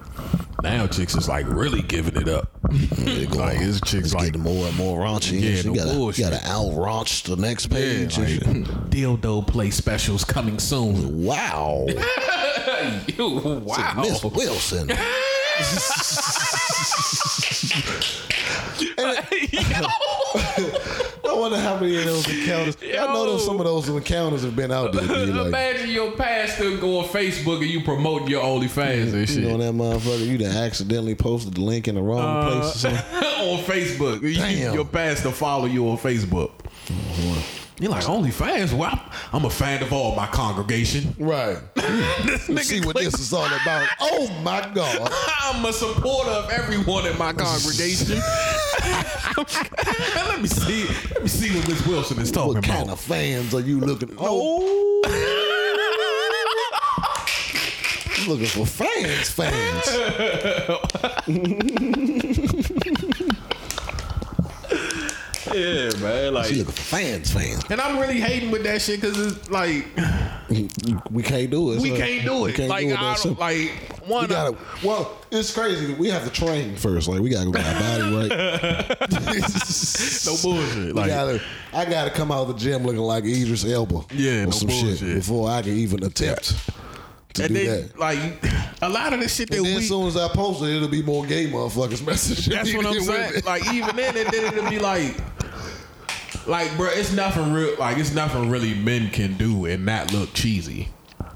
now, 0.66 0.88
chicks 0.88 1.16
is 1.16 1.30
like 1.30 1.45
really 1.47 1.82
giving 1.84 2.16
it 2.20 2.28
up. 2.28 2.49
Go 2.63 3.38
like 3.38 3.57
his 3.57 3.80
chicks 3.82 4.13
like 4.16 4.26
getting 4.34 4.41
more 4.41 4.66
and 4.68 4.76
more 4.76 4.99
raunchy. 5.05 5.39
Yeah, 5.39 5.61
you 5.61 5.76
gotta, 5.76 5.93
bullshit. 5.93 6.26
You 6.26 6.32
gotta 6.32 6.47
out 6.47 6.72
raunch 6.72 7.24
the 7.24 7.36
next 7.36 7.68
page. 7.68 8.18
and 8.18 8.68
like, 8.68 8.76
dildo 8.89 9.45
play 9.45 9.70
specials 9.70 10.24
coming 10.26 10.57
soon. 10.57 11.24
wow, 11.24 11.86
You- 13.07 13.61
wow. 13.63 13.93
Miss 14.01 14.24
Wilson. 14.24 14.89
I 21.36 21.40
wonder 21.40 21.60
how 21.60 21.80
many 21.80 21.98
of 21.98 22.06
those 22.06 22.28
encounters. 22.40 22.78
I 22.82 23.14
know 23.14 23.38
some 23.38 23.60
of 23.60 23.66
those 23.66 23.90
encounters 23.90 24.44
have 24.44 24.56
been 24.56 24.72
out 24.72 24.94
there. 24.94 25.04
Like, 25.04 25.48
Imagine 25.48 25.90
your 25.90 26.12
pastor 26.12 26.78
go 26.78 27.00
on 27.00 27.06
Facebook 27.10 27.58
and 27.62 27.70
you 27.70 27.82
promoting 27.84 28.28
your 28.30 28.44
OnlyFans 28.44 29.14
and 29.14 29.28
shit. 29.28 29.40
you 29.40 29.50
know 29.50 29.58
that 29.58 29.74
motherfucker. 29.74 30.26
You 30.26 30.38
done 30.38 30.56
accidentally 30.56 31.16
posted 31.16 31.56
the 31.56 31.62
link 31.62 31.88
in 31.88 31.96
the 31.96 32.02
wrong 32.02 32.46
place 32.62 32.86
or 32.86 32.88
uh, 32.90 32.98
something. 33.02 33.24
on 33.50 33.64
Facebook. 33.66 34.22
You- 34.22 34.36
Damn. 34.36 34.74
your 34.74 34.86
pastor 34.86 35.32
follow 35.32 35.66
you 35.66 35.90
on 35.90 35.98
Facebook. 35.98 36.52
Oh, 36.92 37.46
You're 37.80 37.91
like 37.91 38.05
OnlyFans. 38.05 38.73
Well, 38.73 38.89
I'm, 38.91 38.99
I'm 39.34 39.45
a 39.45 39.49
fan 39.49 39.84
of 39.84 39.91
all 39.91 40.15
my 40.15 40.28
congregation. 40.28 41.13
Right. 41.19 41.57
This 42.26 42.49
Let's 42.49 42.67
see 42.67 42.82
what 42.82 42.95
this 42.95 43.13
is 43.19 43.32
all 43.34 43.45
about. 43.45 43.88
Oh 44.01 44.28
my 44.43 44.67
god. 44.73 45.11
I'm 45.41 45.63
a 45.65 45.73
supporter 45.73 46.32
of 46.32 46.49
everyone 46.49 47.05
in 47.05 47.17
my 47.17 47.34
congregation. 47.34 48.17
let 49.38 50.41
me 50.41 50.47
see. 50.47 50.88
Let 51.13 51.21
me 51.21 51.28
see 51.28 51.55
what 51.55 51.67
Miss 51.67 51.86
Wilson 51.86 52.19
is 52.19 52.32
talking 52.32 52.57
about. 52.57 52.67
What 52.67 52.76
kind 52.76 52.84
about. 52.86 52.93
of 52.93 52.99
fans 53.01 53.53
are 53.53 53.59
you 53.59 53.80
looking? 53.80 54.15
Oh, 54.17 55.01
looking 58.28 58.47
for 58.47 58.65
fans, 58.65 59.30
fans. 59.30 59.88
Yeah, 65.56 65.99
man. 66.01 66.34
Like, 66.34 66.45
She 66.47 66.56
looking 66.56 66.74
for 66.74 66.82
fans, 66.82 67.32
fans. 67.32 67.64
and 67.70 67.80
I'm 67.82 67.97
really 67.99 68.20
hating 68.20 68.51
with 68.51 68.64
that 68.64 68.82
shit 68.82 69.01
because 69.01 69.18
it's 69.20 69.49
like 69.49 69.88
We 71.12 71.24
can't 71.24 71.49
do 71.49 71.72
it. 71.74 71.82
we 71.82 71.89
so- 71.89 71.97
can't 71.97 72.26
do 72.26 72.41
we 72.41 72.49
it. 72.51 72.56
can't 72.56 72.70
like 72.70 72.86
do 72.88 72.91
it 72.93 72.99
I 72.99 73.03
don't 73.03 73.18
simple. 73.18 73.39
like 73.41 73.56
We 74.06 74.12
one. 74.14 74.28
gotta. 74.28 74.51
Uh, 74.51 74.62
well, 74.84 75.18
it's 75.32 75.53
crazy. 75.53 75.93
We 75.95 76.10
have 76.10 76.24
to 76.26 76.30
train 76.32 76.76
first. 76.76 77.08
Like 77.08 77.20
we 77.22 77.30
gotta 77.30 77.49
get 77.51 77.66
our 77.66 77.80
body 77.80 78.30
right. 78.30 78.30
no 80.26 80.36
bullshit. 80.41 80.86
We 80.88 80.91
Like, 80.93 81.08
gotta, 81.10 81.41
I 81.74 81.86
gotta 81.86 82.12
come 82.12 82.32
out 82.32 82.43
of 82.43 82.47
the 82.49 82.53
gym 82.60 82.84
looking 82.84 82.99
like 83.01 83.24
Idris 83.26 83.66
Elba. 83.66 84.01
Yeah, 84.14 84.43
or 84.43 84.45
no 84.45 84.51
some 84.51 84.70
shit 84.70 84.99
before 85.01 85.49
I 85.49 85.62
can 85.62 85.74
even 85.74 86.03
attempt 86.03 86.43
to 86.66 86.72
and 87.40 87.54
do 87.54 87.66
then 87.66 87.88
that. 87.88 88.00
like 88.00 88.20
a 88.82 88.90
lot 88.90 89.14
of 89.14 89.20
the 89.20 89.28
shit 89.28 89.50
that 89.50 89.58
And 89.58 89.66
then 89.66 89.76
we 89.76 89.82
as 89.82 89.88
soon 89.88 90.08
as 90.08 90.16
I 90.18 90.28
post 90.30 90.62
it, 90.64 90.70
it'll 90.76 90.88
be 90.88 91.02
more 91.04 91.26
gay 91.26 91.48
motherfuckers 91.48 92.02
messaging. 92.04 92.54
That's 92.54 92.70
me 92.72 92.78
what 92.78 92.86
I'm 92.88 92.94
to 92.94 93.00
get 93.00 93.08
with 93.08 93.32
saying. 93.34 93.44
Like 93.46 93.74
even 93.74 93.96
then, 93.96 94.16
it 94.18 94.32
then 94.32 94.46
it'll 94.54 94.70
be 94.70 94.80
like, 94.80 95.16
like 96.48 96.76
bro, 96.78 96.90
it's 96.92 97.12
nothing 97.14 97.52
real. 97.54 97.76
Like 97.78 97.98
it's 97.98 98.14
nothing 98.14 98.50
really 98.50 98.74
men 98.76 99.10
can 99.10 99.36
do 99.38 99.66
and 99.66 99.86
not 99.86 100.12
look 100.14 100.34
cheesy, 100.34 100.90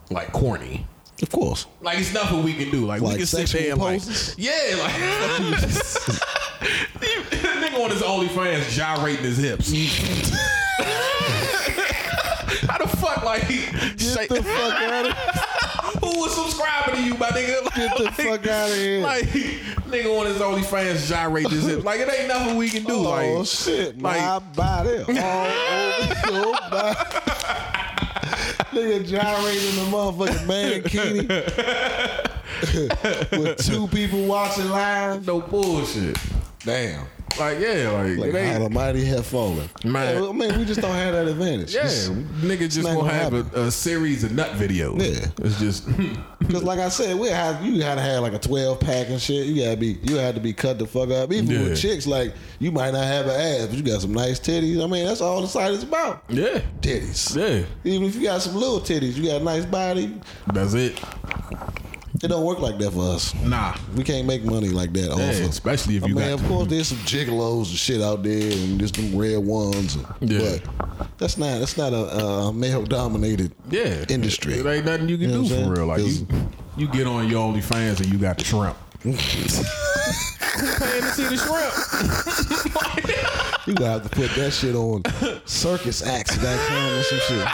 like 0.10 0.32
corny. 0.32 0.86
of 1.22 1.30
course. 1.32 1.66
Like 1.82 1.98
it's 2.00 2.14
nothing 2.14 2.44
we 2.44 2.54
can 2.54 2.70
do. 2.72 2.86
Like, 2.86 3.02
Like 3.02 3.12
we 3.14 3.18
can 3.18 3.26
sit 3.28 3.50
there 3.50 3.72
and 3.74 3.82
like, 3.82 4.00
poses? 4.02 4.36
yeah, 4.38 4.76
like 4.82 4.94
nigga 7.00 7.84
on 7.84 7.90
his 7.92 8.02
OnlyFans 8.02 8.70
gyrating 8.72 9.24
his 9.24 9.38
hips. 9.38 9.72
How 12.70 12.78
the 12.78 12.88
fuck, 12.98 13.24
like, 13.24 13.48
Get 13.48 14.00
say- 14.00 14.28
the 14.28 14.44
fuck 14.44 14.74
out 14.74 15.06
of 15.08 15.14
who 16.14 16.20
was 16.22 16.34
subscribing 16.36 16.96
to 16.96 17.02
you, 17.04 17.16
my 17.18 17.28
nigga? 17.30 17.64
Like, 17.66 17.76
Get 17.76 17.98
the 17.98 18.12
fuck 18.24 18.48
out 18.48 18.70
of 18.70 18.76
here. 18.76 19.00
Like, 19.02 19.26
nigga 19.26 20.20
on 20.20 20.26
his 20.28 20.38
OnlyFans 20.38 21.08
gyrate 21.08 21.50
his 21.50 21.66
hips. 21.66 21.84
Like, 21.84 22.00
it 22.00 22.10
ain't 22.14 22.28
nothing 22.28 22.58
we 22.58 22.70
can 22.70 22.84
do. 22.84 22.94
Oh 22.94 23.02
like, 23.38 23.46
shit, 23.48 24.02
like- 24.02 24.20
my 24.22 24.40
body 24.56 24.98
all 25.22 25.48
over 26.02 26.32
your 26.32 26.54
body. 26.70 26.96
Nigga 28.72 29.08
gyrating 29.08 29.76
the 29.76 29.86
motherfucking 29.92 30.46
mankini 30.48 31.28
with 33.40 33.58
two 33.66 33.88
people 33.88 34.26
watching 34.26 34.70
live. 34.70 35.26
no 35.26 35.42
bullshit. 35.42 36.18
Damn. 36.64 37.06
Like, 37.38 37.60
yeah, 37.60 37.90
like, 37.92 38.18
Like 38.18 38.30
it 38.30 38.36
ain't. 38.36 38.54
how 38.54 38.60
the 38.60 38.70
mighty 38.70 39.06
have 39.06 39.26
fallen. 39.26 39.70
Man. 39.84 40.22
Yeah, 40.24 40.30
I 40.30 40.32
mean, 40.32 40.58
we 40.58 40.66
just 40.66 40.82
don't 40.82 40.92
have 40.96 41.14
that 41.14 41.28
advantage. 41.28 41.74
Yeah, 41.74 41.82
It's- 41.82 42.10
nigga 42.10 42.72
just 42.72 42.84
gonna 42.84 43.10
have 43.12 43.34
a, 43.34 43.62
a 43.68 43.72
series 43.72 44.24
of 44.24 44.32
nut 44.34 44.52
videos. 44.54 45.00
Yeah. 45.02 45.28
It's 45.46 45.60
just 45.60 45.88
Cause 46.50 46.64
like 46.64 46.80
I 46.80 46.90
said, 46.90 47.18
we 47.20 47.28
have 47.30 47.64
you 47.64 47.78
gotta 47.80 48.02
have 48.02 48.22
like 48.24 48.34
a 48.34 48.40
twelve 48.40 48.80
pack 48.80 49.10
and 49.10 49.22
shit. 49.22 49.46
You 49.46 49.64
gotta 49.64 49.78
be 49.78 50.00
you 50.04 50.16
had 50.16 50.34
to 50.36 50.42
be 50.42 50.52
cut 50.54 50.80
the 50.80 50.88
fuck 50.88 51.12
up. 51.12 51.32
Even 51.32 51.50
Yeah. 51.50 51.64
with 51.70 51.80
chicks, 51.80 52.08
like 52.08 52.34
you 52.60 52.72
might 52.72 52.92
not 52.92 53.04
have 53.06 53.26
an 53.28 53.32
ass, 53.40 53.68
but 53.68 53.76
you 53.78 53.84
got 53.84 54.02
some 54.02 54.14
nice 54.14 54.40
titties. 54.40 54.84
I 54.84 54.88
mean, 54.88 55.06
that's 55.06 55.22
all 55.22 55.42
the 55.42 55.48
site 55.48 55.72
is 55.74 55.84
about. 55.84 56.24
Yeah. 56.30 56.62
Titties. 56.82 57.36
Yeah. 57.36 57.66
Even 57.84 58.08
if 58.08 58.16
you 58.16 58.24
got 58.24 58.42
some 58.42 58.56
little 58.56 58.80
titties, 58.80 59.16
you 59.16 59.28
got 59.28 59.42
a 59.42 59.44
nice 59.44 59.66
body. 59.66 60.20
That's 60.52 60.74
it. 60.74 61.00
It 62.22 62.28
don't 62.28 62.44
work 62.46 62.60
like 62.60 62.78
that 62.80 62.92
for 62.92 63.14
us. 63.16 63.34
Nah. 63.36 63.76
We 63.96 64.04
can't 64.04 64.28
make 64.28 64.44
money 64.44 64.68
like 64.70 64.92
that. 64.94 65.10
off 65.12 65.20
Yeah, 65.20 65.30
of- 65.32 65.50
especially 65.50 65.96
if 65.98 66.04
I 66.04 66.08
you 66.08 66.16
mean, 66.16 66.30
of 66.32 66.44
course, 66.48 66.68
there's 66.68 66.90
some 66.90 66.98
gigolos 67.00 67.70
and 67.70 67.78
shit 67.78 68.02
out 68.02 68.24
there, 68.24 68.52
and 68.52 68.78
there's 68.80 68.94
some 68.96 69.18
red 69.18 69.38
ones. 69.38 69.98
Yeah. 70.20 70.58
But 70.98 71.08
that's 71.18 71.38
not 71.38 71.60
that's 71.60 71.78
not 71.78 71.94
a, 71.94 72.18
a 72.18 72.54
male 72.54 72.84
dominated 72.84 73.54
Yeah. 73.70 74.04
industry. 74.10 74.56
It 74.56 74.66
ain't 74.66 74.86
nothing 74.86 75.08
you 75.08 75.18
can 75.18 75.30
You 75.30 75.36
know 75.44 75.48
do 75.48 75.64
for 75.64 75.72
real. 75.72 75.86
Like 75.86 76.02
you, 76.02 76.28
you 76.76 76.88
get 76.90 77.08
on 77.08 77.30
your 77.30 77.54
OnlyFans 77.54 78.00
and 78.02 78.12
you 78.12 78.18
got 78.18 78.38
the 78.38 78.44
shrimp. 78.44 78.76
Paying 79.04 79.16
to 81.04 81.12
see 81.12 81.24
the 81.24 81.38
shrimp? 81.38 81.74
You 83.68 83.74
gotta 83.76 83.92
have 84.02 84.04
to 84.04 84.10
put 84.10 84.30
that 84.36 84.52
shit 84.52 84.76
on 84.76 85.04
circusacts.com 85.46 87.00
or 87.00 87.04
some 87.04 87.20
shit. 87.20 87.48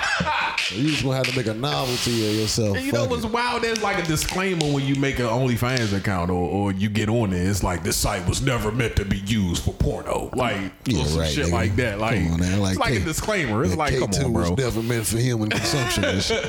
You 0.71 0.89
just 0.89 1.03
gonna 1.03 1.15
have 1.17 1.27
to 1.27 1.37
make 1.37 1.47
a 1.47 1.53
novelty 1.53 2.27
of 2.27 2.35
yourself. 2.35 2.75
And 2.77 2.85
you 2.85 2.91
know 2.91 3.01
Fuck 3.01 3.09
what's 3.11 3.23
it. 3.23 3.31
wild? 3.31 3.61
There's 3.63 3.81
like 3.83 4.03
a 4.03 4.07
disclaimer 4.07 4.65
when 4.71 4.83
you 4.85 4.95
make 4.95 5.19
an 5.19 5.25
OnlyFans 5.25 5.95
account 5.95 6.31
or, 6.31 6.49
or 6.49 6.71
you 6.71 6.89
get 6.89 7.07
on 7.07 7.29
there. 7.29 7.47
It's 7.47 7.61
like 7.63 7.83
this 7.83 7.97
site 7.97 8.27
was 8.27 8.41
never 8.41 8.71
meant 8.71 8.95
to 8.95 9.05
be 9.05 9.17
used 9.19 9.63
for 9.63 9.73
porno. 9.73 10.31
Like 10.33 10.71
Yeah, 10.85 11.03
or 11.03 11.05
some 11.05 11.19
right, 11.19 11.29
shit 11.31 11.47
nigga. 11.47 11.51
like 11.51 11.75
that. 11.75 11.99
Like, 11.99 12.23
Come 12.29 12.41
on 12.41 12.59
like 12.59 12.71
it's 12.71 12.79
like 12.79 12.93
K- 12.93 13.01
a 13.01 13.05
disclaimer. 13.05 13.63
It's 13.63 13.75
like, 13.75 13.97
come 13.99 14.09
K2 14.09 14.25
on, 14.25 14.33
was 14.33 14.51
never 14.57 14.81
meant 14.81 15.05
for 15.05 15.17
human 15.17 15.49
consumption. 15.49 16.03
and 16.05 16.21
shit. 16.23 16.43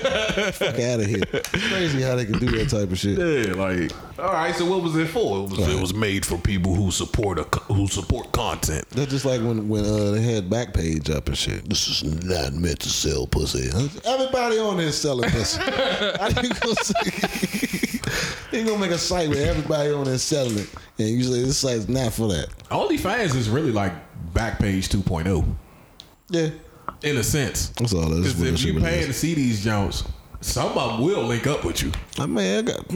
Fuck 0.54 0.78
out 0.80 1.00
of 1.00 1.06
here. 1.06 1.22
It's 1.32 1.68
crazy 1.68 2.00
how 2.02 2.14
they 2.16 2.24
can 2.24 2.38
do 2.38 2.46
that 2.58 2.70
type 2.70 2.90
of 2.90 2.98
shit. 2.98 3.18
Yeah, 3.18 3.54
like 3.54 3.92
all 4.18 4.32
right. 4.32 4.54
So 4.54 4.64
what 4.64 4.82
was 4.82 4.96
it 4.96 5.08
for? 5.08 5.44
It 5.44 5.50
was, 5.50 5.58
it 5.68 5.80
was 5.80 5.92
made 5.94 6.24
for 6.24 6.38
people 6.38 6.74
who 6.74 6.90
support 6.90 7.38
a, 7.38 7.42
who 7.72 7.86
support 7.86 8.32
content. 8.32 8.88
That's 8.90 9.10
just 9.10 9.24
like 9.26 9.40
when 9.42 9.68
when 9.68 9.84
uh, 9.84 10.12
they 10.12 10.22
had 10.22 10.48
Backpage 10.48 11.14
up 11.14 11.26
and 11.28 11.36
shit. 11.36 11.68
This 11.68 11.86
is 11.88 12.24
not 12.24 12.54
meant 12.54 12.80
to 12.80 12.88
sell 12.88 13.26
pussy. 13.26 13.68
Everybody 14.06 14.58
on 14.58 14.76
there 14.76 14.86
is 14.86 14.96
selling 15.00 15.28
pussy. 15.30 15.60
How 15.64 16.28
you 16.28 16.50
gonna 16.50 16.74
say? 16.76 18.00
gonna 18.64 18.78
make 18.78 18.90
a 18.90 18.98
site 18.98 19.28
where 19.28 19.50
everybody 19.50 19.90
on 19.92 20.04
there 20.04 20.18
selling 20.18 20.58
it, 20.58 20.68
and 20.98 21.08
usually 21.08 21.42
this 21.42 21.58
site's 21.58 21.88
not 21.88 22.12
for 22.12 22.28
that. 22.28 22.48
OnlyFans 22.70 23.34
is 23.34 23.48
really 23.50 23.72
like 23.72 23.92
Backpage 24.32 24.88
2.0 24.88 25.44
Yeah, 26.30 26.50
in 27.02 27.16
a 27.16 27.22
sense. 27.22 27.68
that's 27.70 27.92
all. 27.94 28.02
That's 28.08 28.32
Because 28.32 28.36
what 28.36 28.46
if 28.48 28.54
that 28.54 28.64
you 28.64 28.72
really 28.74 28.84
paying 28.86 29.00
is. 29.02 29.06
to 29.08 29.12
see 29.12 29.34
these 29.34 29.62
Jones, 29.64 30.04
some 30.40 30.76
of 30.78 30.92
them 30.98 31.02
will 31.04 31.22
link 31.24 31.46
up 31.46 31.64
with 31.64 31.82
you. 31.82 31.92
I 32.18 32.26
mean, 32.26 32.58
I 32.58 32.62
got 32.62 32.92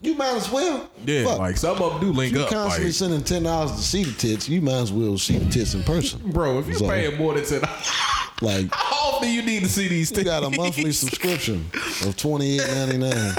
you 0.00 0.14
might 0.16 0.34
as 0.34 0.50
well. 0.50 0.90
Yeah, 1.06 1.24
Fuck. 1.24 1.38
like 1.38 1.56
some 1.56 1.80
of 1.80 1.92
them 1.92 2.00
do 2.00 2.12
link 2.12 2.32
up. 2.34 2.38
you 2.38 2.44
up. 2.44 2.50
constantly 2.50 2.88
Like, 2.88 2.94
sending 2.94 3.22
ten 3.22 3.42
dollars 3.44 3.72
to 3.72 3.82
see 3.82 4.04
the 4.04 4.12
tits. 4.12 4.48
You 4.48 4.60
might 4.60 4.72
as 4.74 4.92
well 4.92 5.16
see 5.18 5.38
the 5.38 5.50
tits 5.50 5.74
in 5.74 5.82
person, 5.84 6.20
bro, 6.32 6.58
if 6.58 6.66
you 6.68 6.74
So, 6.74 6.88
paying 6.88 7.16
more 7.18 7.34
than 7.34 7.44
ten, 7.44 7.60
Like 8.42 8.68
how 8.74 9.10
often 9.12 9.28
do 9.28 9.32
you 9.34 9.42
need 9.42 9.60
to 9.62 9.68
see 9.68 9.86
these 9.88 10.10
you 10.10 10.24
got 10.24 10.42
a 10.42 10.50
monthly 10.50 10.90
subscription 11.04 11.64
of 12.04 12.16
twenty 12.16 12.56
eight 12.58 12.66
ninety 12.68 12.98
nine 12.98 13.34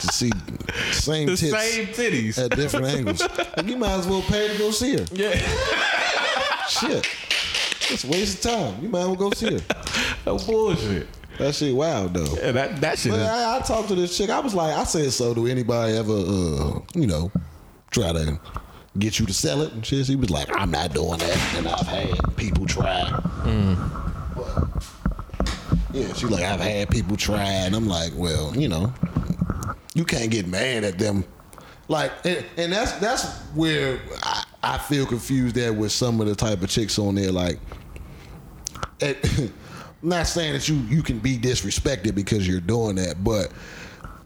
to 0.00 0.06
see 0.08 0.30
same 0.92 1.26
the 1.28 1.36
tits 1.36 1.52
same 1.52 1.86
titties. 1.86 2.38
at 2.42 2.54
different 2.56 2.86
angles. 2.86 3.20
Like, 3.56 3.66
you 3.66 3.76
might 3.78 3.92
as 3.98 4.06
well 4.06 4.22
pay 4.22 4.48
to 4.48 4.58
go 4.58 4.70
see 4.70 4.96
her. 4.96 5.04
yeah, 5.12 5.32
Shit, 6.68 7.06
it's 7.90 8.04
a 8.04 8.08
waste 8.08 8.44
of 8.44 8.50
time. 8.52 8.82
You 8.82 8.88
might 8.90 9.00
as 9.00 9.06
well 9.06 9.16
go 9.16 9.30
see 9.32 9.54
her. 9.58 9.60
no 10.26 10.38
bullshit. 10.38 11.06
That 11.40 11.54
shit 11.54 11.74
wild 11.74 12.12
though. 12.14 12.36
Yeah, 12.36 12.52
that 12.52 12.80
that 12.82 12.98
shit. 12.98 13.12
But 13.12 13.20
Is, 13.20 13.26
I, 13.26 13.56
I 13.56 13.60
talked 13.60 13.88
to 13.88 13.94
this 13.94 14.16
chick. 14.16 14.28
I 14.28 14.40
was 14.40 14.54
like, 14.54 14.76
I 14.76 14.84
said, 14.84 15.10
so 15.12 15.32
do 15.32 15.46
anybody 15.46 15.96
ever, 15.96 16.12
uh, 16.12 16.80
you 16.94 17.06
know, 17.06 17.32
try 17.90 18.12
to 18.12 18.38
get 18.98 19.18
you 19.18 19.24
to 19.24 19.32
sell 19.32 19.62
it 19.62 19.72
and 19.72 19.84
shit? 19.84 20.06
She 20.06 20.16
was 20.16 20.28
like, 20.28 20.48
I'm 20.54 20.70
not 20.70 20.92
doing 20.92 21.18
that. 21.18 21.54
And 21.56 21.66
I've 21.66 21.86
had 21.86 22.36
people 22.36 22.66
try. 22.66 23.08
But, 24.36 24.68
yeah, 25.92 26.12
she's 26.12 26.24
like, 26.24 26.44
I've 26.44 26.60
had 26.60 26.90
people 26.90 27.16
try. 27.16 27.42
And 27.42 27.74
I'm 27.74 27.88
like, 27.88 28.12
well, 28.14 28.54
you 28.54 28.68
know, 28.68 28.92
you 29.94 30.04
can't 30.04 30.30
get 30.30 30.46
mad 30.46 30.84
at 30.84 30.98
them. 30.98 31.24
Like, 31.88 32.12
and, 32.24 32.44
and 32.58 32.72
that's 32.72 32.92
that's 32.98 33.24
where 33.54 33.98
I, 34.22 34.44
I 34.62 34.78
feel 34.78 35.06
confused 35.06 35.56
at 35.56 35.74
with 35.74 35.90
some 35.90 36.20
of 36.20 36.26
the 36.26 36.34
type 36.34 36.62
of 36.62 36.68
chicks 36.68 36.98
on 36.98 37.14
there. 37.14 37.32
Like, 37.32 37.58
at, 39.00 39.16
I'm 40.02 40.08
not 40.08 40.26
saying 40.26 40.54
that 40.54 40.68
you 40.68 40.76
you 40.88 41.02
can 41.02 41.18
be 41.18 41.36
disrespected 41.38 42.14
because 42.14 42.46
you're 42.48 42.60
doing 42.60 42.96
that, 42.96 43.22
but 43.22 43.52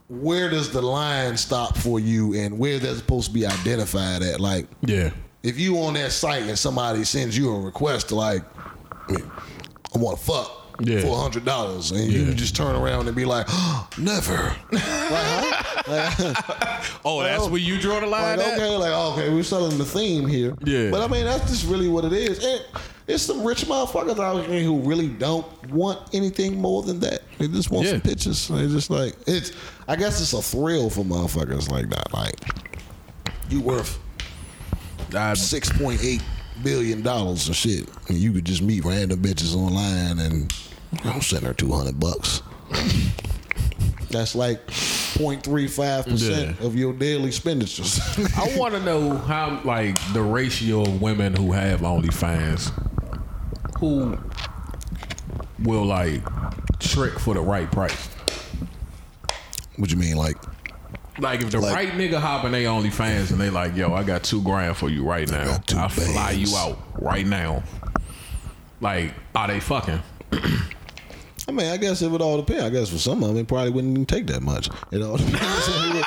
where 0.09 0.49
does 0.51 0.71
the 0.71 0.83
line 0.83 1.37
stop 1.37 1.77
for 1.77 1.99
you, 1.99 2.35
and 2.35 2.59
where 2.59 2.79
that's 2.79 2.99
supposed 2.99 3.29
to 3.29 3.35
be 3.35 3.47
identified 3.47 4.23
at? 4.23 4.41
Like, 4.41 4.67
yeah, 4.83 5.11
if 5.43 5.59
you 5.59 5.77
on 5.79 5.95
that 5.95 6.13
site 6.13 6.43
and 6.45 6.59
somebody 6.59 7.05
sends 7.05 7.37
you 7.37 7.53
a 7.55 7.61
request 7.61 8.09
to 8.11 8.15
like, 8.15 8.43
I 9.09 9.99
want 9.99 10.19
to 10.19 10.25
fuck. 10.25 10.61
Yeah. 10.81 11.03
For 11.03 11.07
a 11.07 11.15
hundred 11.15 11.45
dollars, 11.45 11.93
and 11.93 12.11
Yeah. 12.11 12.19
you 12.23 12.35
just 12.35 12.57
turn 12.57 12.75
around 12.75 13.07
and 13.07 13.15
be 13.15 13.25
like, 13.25 13.47
oh, 13.49 13.89
"Never." 13.99 14.57
like, 14.73 14.83
huh? 14.83 16.99
Oh, 17.05 17.23
that's 17.23 17.47
where 17.47 17.61
you 17.61 17.79
draw 17.81 18.01
the 18.01 18.09
line. 18.09 18.39
Like, 18.39 18.47
at? 18.49 18.55
okay, 18.59 18.77
like 18.77 18.93
okay, 18.93 19.33
we're 19.33 19.45
selling 19.45 19.79
the 19.79 19.85
theme 19.85 20.27
here. 20.27 20.53
Yeah. 20.65 20.91
But 20.91 21.01
I 21.01 21.07
mean, 21.07 21.27
that's 21.27 21.49
just 21.49 21.69
really 21.69 21.89
what 21.89 22.05
it 22.05 22.13
is. 22.13 22.45
And 22.45 22.65
it's 23.07 23.23
some 23.25 23.45
rich 23.45 23.67
motherfuckers 23.67 24.19
out 24.19 24.47
here 24.47 24.63
who 24.63 24.81
really 24.81 25.09
don't 25.09 25.47
want 25.71 25.99
anything 26.15 26.61
more 26.61 26.83
than 26.83 27.01
that. 27.01 27.23
They 27.39 27.49
just 27.49 27.71
want 27.71 27.85
Yeah. 27.87 27.93
some 27.93 28.01
pictures. 28.01 28.49
They 28.49 28.67
just 28.67 28.91
like 28.91 29.15
it's. 29.27 29.53
I 29.87 29.97
guess 29.97 30.21
it's 30.21 30.33
a 30.33 30.41
thrill 30.43 30.89
for 30.91 31.05
motherfuckers 31.05 31.71
like 31.71 31.91
that. 31.91 32.13
Like 32.15 32.41
you 33.51 33.61
worth 33.61 33.99
six 35.35 35.71
point 35.71 36.03
eight 36.03 36.23
billion 36.63 37.03
dollars 37.03 37.47
and 37.47 37.55
shit, 37.57 37.89
and 38.09 38.17
you 38.17 38.33
could 38.33 38.45
just 38.45 38.63
meet 38.63 38.85
random 38.85 39.21
bitches 39.21 39.55
online 39.55 40.19
and 40.19 40.53
I'll 41.05 41.21
send 41.21 41.45
her 41.45 41.53
two 41.55 41.73
hundred 41.73 42.01
bucks. 42.01 42.43
That's 44.11 44.35
like 44.37 44.65
0.35 44.69 46.05
percent 46.09 46.61
of 46.61 46.77
your 46.77 46.93
daily 46.93 47.27
expenditures. 47.27 47.99
I 48.37 48.57
want 48.57 48.75
to 48.75 48.81
know 48.81 49.17
how, 49.17 49.61
like, 49.65 49.99
the 50.13 50.23
ratio 50.23 50.83
of 50.83 51.03
women 51.03 51.35
who 51.35 51.51
have 51.51 51.81
OnlyFans 51.81 52.71
who 53.79 54.17
will 55.63 55.85
like 55.85 56.23
trick 56.79 57.19
for 57.19 57.35
the 57.35 57.41
right 57.41 57.71
price. 57.71 58.09
what 59.77 59.91
you 59.91 59.97
mean, 59.97 60.17
like? 60.17 60.37
Like 61.19 61.43
if 61.43 61.51
the 61.51 61.61
Like- 61.61 61.75
right 61.75 61.93
nigga 61.93 62.19
hop 62.21 62.45
in 62.45 62.53
they 62.53 62.65
OnlyFans 62.65 63.31
and 63.31 63.41
they 63.41 63.51
like, 63.51 63.77
yo, 63.77 63.95
I 63.95 64.03
got 64.03 64.23
two 64.25 64.43
grand 64.43 64.77
for 64.77 64.89
you 64.89 65.05
right 65.05 65.31
now. 65.31 65.59
I 65.77 65.89
fly 65.89 66.33
bands. 66.33 66.51
you 66.53 66.57
out 66.59 66.79
right 67.01 67.27
now. 67.27 67.63
Like, 68.81 69.15
are 69.35 69.47
they 69.49 69.61
fucking? 69.61 70.01
I 70.33 71.53
mean, 71.53 71.67
I 71.71 71.77
guess 71.77 72.03
it 72.03 72.11
would 72.11 72.21
all 72.23 72.39
depend. 72.39 72.63
I 72.63 72.71
guess 72.71 72.89
for 72.91 72.99
some 72.99 73.23
of 73.23 73.29
them, 73.29 73.37
it 73.39 73.47
probably 73.49 73.71
wouldn't 73.71 73.93
even 73.93 74.07
take 74.07 74.27
that 74.29 74.43
much. 74.43 74.69
It 74.91 75.03
all 75.03 75.17
depends 75.19 75.69
on 75.69 75.91
who 75.93 75.99
it, 75.99 76.07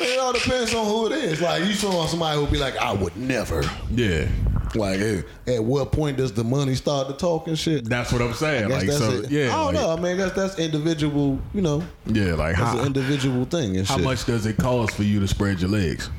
it 0.00 0.18
all 0.20 0.32
depends 0.32 0.74
on 0.74 0.84
who 0.86 1.06
it 1.06 1.12
is. 1.12 1.40
Like 1.40 1.64
you 1.64 1.72
saw 1.72 2.06
somebody 2.06 2.38
who'd 2.38 2.50
be 2.50 2.58
like, 2.58 2.76
I 2.76 2.92
would 2.92 3.16
never. 3.16 3.62
Yeah. 3.90 4.26
Like, 4.74 5.00
eh, 5.00 5.22
at 5.46 5.62
what 5.62 5.92
point 5.92 6.16
does 6.16 6.32
the 6.32 6.44
money 6.44 6.74
start 6.74 7.08
to 7.08 7.14
talk 7.14 7.46
and 7.46 7.58
shit? 7.58 7.84
That's 7.88 8.12
what 8.12 8.20
I'm 8.20 8.34
saying. 8.34 8.68
Like 8.68 8.90
so 8.90 9.10
it. 9.10 9.30
yeah. 9.30 9.54
I 9.54 9.56
don't 9.56 9.66
like, 9.66 9.74
know. 9.74 9.90
I 9.96 10.00
mean, 10.00 10.16
that's 10.16 10.34
that's 10.34 10.58
individual. 10.58 11.38
You 11.54 11.62
know, 11.62 11.82
Yeah, 12.06 12.34
like 12.34 12.56
how, 12.56 12.78
an 12.78 12.86
individual 12.86 13.44
thing 13.44 13.76
and 13.76 13.86
how 13.86 13.96
shit. 13.96 14.04
much 14.04 14.24
does 14.24 14.46
it 14.46 14.56
cost 14.56 14.94
for 14.94 15.02
you 15.04 15.20
to 15.20 15.28
spread 15.28 15.60
your 15.60 15.70
legs? 15.70 16.10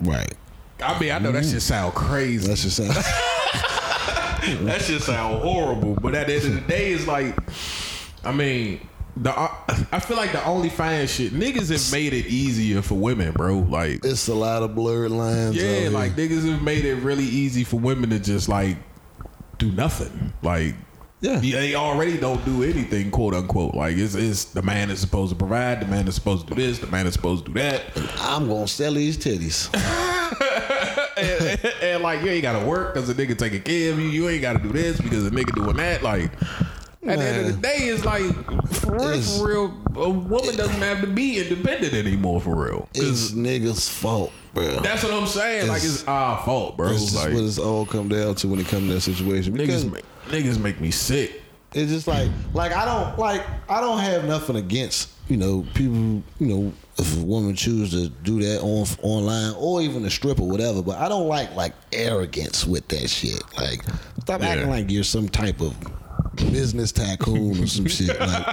Right. 0.00 0.34
I 0.82 0.98
mean, 0.98 1.12
I 1.12 1.18
know 1.18 1.32
that 1.32 1.44
shit 1.44 1.62
sound 1.62 1.94
crazy. 1.94 2.46
That's 2.46 2.62
just 2.62 2.76
saying. 2.76 2.92
that 4.64 4.80
shit 4.80 5.02
sound 5.02 5.42
horrible. 5.42 5.94
But 5.94 6.14
at 6.14 6.28
the 6.28 6.34
end 6.36 6.46
of 6.46 6.54
the 6.54 6.60
day, 6.62 6.92
it's 6.92 7.06
like, 7.06 7.36
I 8.24 8.32
mean, 8.32 8.80
the 9.20 9.32
I 9.92 10.00
feel 10.00 10.16
like 10.16 10.32
the 10.32 10.42
only 10.44 10.70
OnlyFans 10.70 11.08
shit, 11.14 11.32
niggas 11.32 11.70
have 11.70 11.92
made 11.92 12.14
it 12.14 12.26
easier 12.26 12.80
for 12.80 12.94
women, 12.94 13.32
bro. 13.32 13.58
Like, 13.58 14.04
it's 14.04 14.28
a 14.28 14.34
lot 14.34 14.62
of 14.62 14.74
blurred 14.74 15.10
lines. 15.10 15.56
yeah, 15.56 15.80
here. 15.80 15.90
like 15.90 16.12
niggas 16.12 16.50
have 16.50 16.62
made 16.62 16.86
it 16.86 16.96
really 16.96 17.24
easy 17.24 17.62
for 17.62 17.78
women 17.78 18.10
to 18.10 18.18
just 18.18 18.48
like 18.48 18.78
do 19.58 19.70
nothing. 19.72 20.32
Like, 20.42 20.74
Yeah. 21.20 21.38
They 21.38 21.74
already 21.74 22.16
don't 22.16 22.42
do 22.46 22.62
anything, 22.62 23.10
quote 23.10 23.34
unquote. 23.34 23.74
Like 23.74 23.98
it's, 23.98 24.14
it's 24.14 24.44
the 24.44 24.62
man 24.62 24.90
is 24.90 25.00
supposed 25.00 25.30
to 25.30 25.36
provide, 25.36 25.80
the 25.80 25.86
man 25.86 26.08
is 26.08 26.14
supposed 26.14 26.48
to 26.48 26.54
do 26.54 26.62
this, 26.62 26.78
the 26.78 26.86
man 26.86 27.06
is 27.06 27.12
supposed 27.12 27.44
to 27.44 27.52
do 27.52 27.60
that. 27.60 27.82
I'm 28.20 28.48
gonna 28.48 28.66
sell 28.66 28.94
these 28.94 29.18
titties. 29.18 29.68
and, 31.18 31.60
and, 31.62 31.74
and, 31.82 32.02
like 32.02 32.22
you 32.22 32.30
ain't 32.30 32.42
gotta 32.42 32.66
work 32.66 32.94
because 32.94 33.14
the 33.14 33.14
nigga 33.14 33.36
taking 33.36 33.60
care 33.60 33.92
of 33.92 34.00
you. 34.00 34.06
You 34.06 34.28
ain't 34.30 34.40
gotta 34.40 34.60
do 34.60 34.72
this 34.72 34.98
because 34.98 35.28
the 35.28 35.30
nigga 35.30 35.54
doing 35.54 35.76
that. 35.76 36.02
Like 36.02 36.30
at 37.06 37.18
the 37.18 37.24
end 37.24 37.46
of 37.46 37.56
the 37.56 37.62
day, 37.62 37.76
it's 37.88 38.04
like 38.04 38.22
for 38.72 38.92
real, 38.96 39.08
It's- 39.10 39.38
for 39.38 39.48
real, 39.48 39.74
a 39.96 40.10
woman 40.10 40.56
doesn't 40.56 40.80
have 40.82 41.00
to 41.00 41.06
be 41.06 41.38
independent 41.40 41.94
anymore. 41.94 42.40
For 42.40 42.54
real, 42.54 42.88
It's 42.94 43.30
niggas' 43.32 43.88
fault, 43.88 44.32
bro. 44.54 44.80
that's 44.80 45.02
what 45.02 45.12
I'm 45.12 45.26
saying. 45.26 45.68
like 45.68 45.78
It's- 45.78 46.00
it's 46.00 46.08
our 46.08 46.42
fault, 46.44 46.76
bro. 46.76 46.88
That's 46.88 47.04
just 47.04 47.16
like 47.16 47.32
what 47.34 47.42
it's 47.44 47.58
all 47.58 47.86
come 47.86 48.08
down 48.08 48.34
to 48.36 48.48
when 48.48 48.60
it 48.60 48.68
comes 48.68 48.88
to 48.88 48.94
that 48.94 49.00
situation. 49.00 49.54
Because 49.54 49.84
niggas, 49.84 49.92
make, 49.92 50.04
niggas 50.44 50.58
make 50.60 50.80
me 50.80 50.90
sick. 50.90 51.40
it's 51.74 51.90
just 51.90 52.06
like, 52.06 52.28
like 52.52 52.72
I 52.74 52.84
don't 52.84 53.18
like, 53.18 53.44
I 53.68 53.80
don't 53.80 53.98
have 54.00 54.24
nothing 54.26 54.56
against 54.56 55.08
you 55.28 55.36
know 55.36 55.64
people. 55.74 55.94
You 56.38 56.46
know, 56.46 56.72
if 56.98 57.16
a 57.16 57.24
woman 57.24 57.54
choose 57.54 57.90
to 57.92 58.08
do 58.08 58.42
that 58.42 58.60
on 58.60 58.86
online 59.02 59.54
or 59.58 59.80
even 59.80 60.04
a 60.04 60.10
strip 60.10 60.38
or 60.40 60.48
whatever, 60.48 60.82
but 60.82 60.98
I 60.98 61.08
don't 61.08 61.28
like 61.28 61.54
like 61.56 61.72
arrogance 61.92 62.66
with 62.66 62.86
that 62.88 63.08
shit. 63.08 63.42
Like, 63.56 63.82
stop 64.20 64.42
Yeah. 64.42 64.48
acting 64.48 64.68
like 64.70 64.90
you're 64.90 65.04
some 65.04 65.28
type 65.28 65.60
of 65.62 65.74
business 66.36 66.92
tycoon 66.92 67.62
or 67.62 67.66
some 67.66 67.86
shit. 67.86 68.18
Like, 68.18 68.46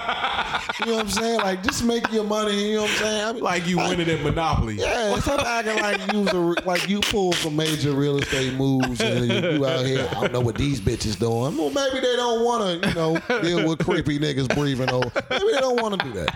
you 0.79 0.85
know 0.87 0.95
what 0.97 1.05
I'm 1.05 1.09
saying? 1.09 1.39
Like, 1.39 1.63
just 1.63 1.83
make 1.83 2.11
your 2.11 2.23
money. 2.23 2.71
You 2.71 2.75
know 2.77 2.81
what 2.83 2.91
I'm 2.91 2.97
saying? 2.97 3.25
I 3.25 3.31
mean, 3.33 3.43
Like 3.43 3.67
you 3.67 3.79
I- 3.79 3.89
winning 3.89 4.09
at 4.09 4.21
Monopoly. 4.23 4.75
Yeah, 4.75 5.15
stop 5.19 5.41
acting 5.45 5.77
like 5.81 6.13
you 6.13 6.21
was 6.21 6.33
a, 6.33 6.67
like 6.67 6.89
you 6.89 6.99
pulled 7.01 7.35
some 7.35 7.55
major 7.55 7.91
real 7.93 8.17
estate 8.17 8.53
moves 8.53 8.99
and 9.01 9.25
you, 9.27 9.49
you 9.57 9.65
out 9.65 9.85
here. 9.85 10.07
I 10.11 10.21
don't 10.21 10.33
know 10.33 10.41
what 10.41 10.55
these 10.55 10.79
bitches 10.81 11.17
doing. 11.19 11.57
Well, 11.57 11.69
maybe 11.71 11.99
they 11.99 12.15
don't 12.15 12.43
want 12.43 12.83
to, 12.83 12.89
you 12.89 12.95
know, 12.95 13.41
deal 13.41 13.67
with 13.69 13.79
creepy 13.85 14.19
niggas 14.19 14.53
breathing 14.55 14.89
over. 14.89 15.11
Maybe 15.29 15.45
they 15.51 15.59
don't 15.59 15.81
want 15.81 15.99
to 15.99 16.05
do 16.05 16.13
that. 16.13 16.35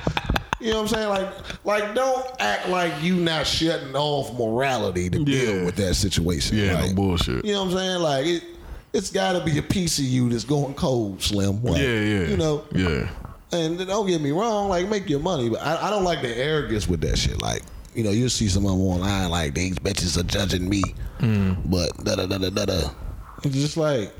You 0.59 0.69
know 0.71 0.83
what 0.83 0.93
I'm 0.93 0.95
saying? 0.95 1.09
Like, 1.09 1.65
like 1.65 1.95
don't 1.95 2.23
act 2.39 2.69
like 2.69 2.93
you 3.01 3.15
not 3.15 3.47
shutting 3.47 3.95
off 3.95 4.31
morality 4.37 5.09
to 5.09 5.17
Yeah. 5.19 5.23
deal 5.53 5.65
with 5.65 5.75
that 5.77 5.95
situation. 5.95 6.57
Yeah, 6.57 6.73
no 6.73 6.85
like, 6.85 6.95
bullshit. 6.95 7.43
You 7.43 7.53
know 7.53 7.63
what 7.65 7.71
I'm 7.71 7.77
saying? 7.77 7.99
Like 8.01 8.25
it, 8.27 8.43
it's 8.93 9.09
got 9.09 9.33
to 9.33 9.43
be 9.45 9.57
a 9.57 9.61
piece 9.63 9.99
of 9.99 10.05
you 10.05 10.29
that's 10.29 10.43
going 10.43 10.73
cold, 10.73 11.21
Slim. 11.21 11.63
Like, 11.63 11.81
Yeah, 11.81 11.99
yeah. 12.01 12.27
You 12.27 12.37
know, 12.37 12.63
Yeah. 12.73 13.09
and 13.51 13.77
don't 13.79 14.07
get 14.07 14.21
me 14.21 14.31
wrong, 14.31 14.69
like 14.69 14.87
make 14.89 15.09
your 15.09 15.19
money, 15.19 15.49
but 15.49 15.61
I, 15.61 15.87
I 15.87 15.89
don't 15.89 16.03
like 16.03 16.21
the 16.21 16.35
arrogance 16.35 16.87
with 16.87 17.01
that 17.01 17.17
shit. 17.17 17.41
Like, 17.41 17.63
you 17.95 18.03
know, 18.03 18.11
you'll 18.11 18.29
see 18.29 18.47
some 18.47 18.65
of 18.65 18.71
them 18.71 18.81
online 18.81 19.29
like 19.29 19.53
these 19.53 19.77
bitches 19.79 20.17
are 20.17 20.23
judging 20.23 20.67
me, 20.69 20.81
mm. 21.19 21.57
but 21.69 21.91
da 22.03 22.15
da 22.15 22.25
da 22.25 22.37
da 22.37 22.49
da 22.49 22.65
da. 22.65 22.89
It's 23.43 23.55
just 23.55 23.75
like 23.77 24.13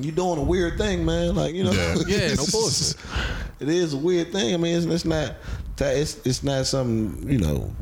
you 0.00 0.10
doing 0.12 0.38
a 0.38 0.42
weird 0.42 0.76
thing, 0.76 1.04
man. 1.04 1.34
Like 1.34 1.54
you 1.54 1.64
know, 1.64 1.72
Yeah. 1.72 1.94
Yeah, 2.06 2.34
no 2.34 2.44
bullshit. 2.52 2.96
It 3.60 3.68
is 3.68 3.94
a 3.94 3.96
weird 3.96 4.32
thing. 4.32 4.52
I 4.54 4.56
mean, 4.56 4.76
it's, 4.76 4.86
it's 4.86 5.04
not. 5.04 5.34
It's 5.78 6.18
it's 6.26 6.42
not 6.42 6.66
something 6.66 7.30
you 7.30 7.38
know. 7.38 7.72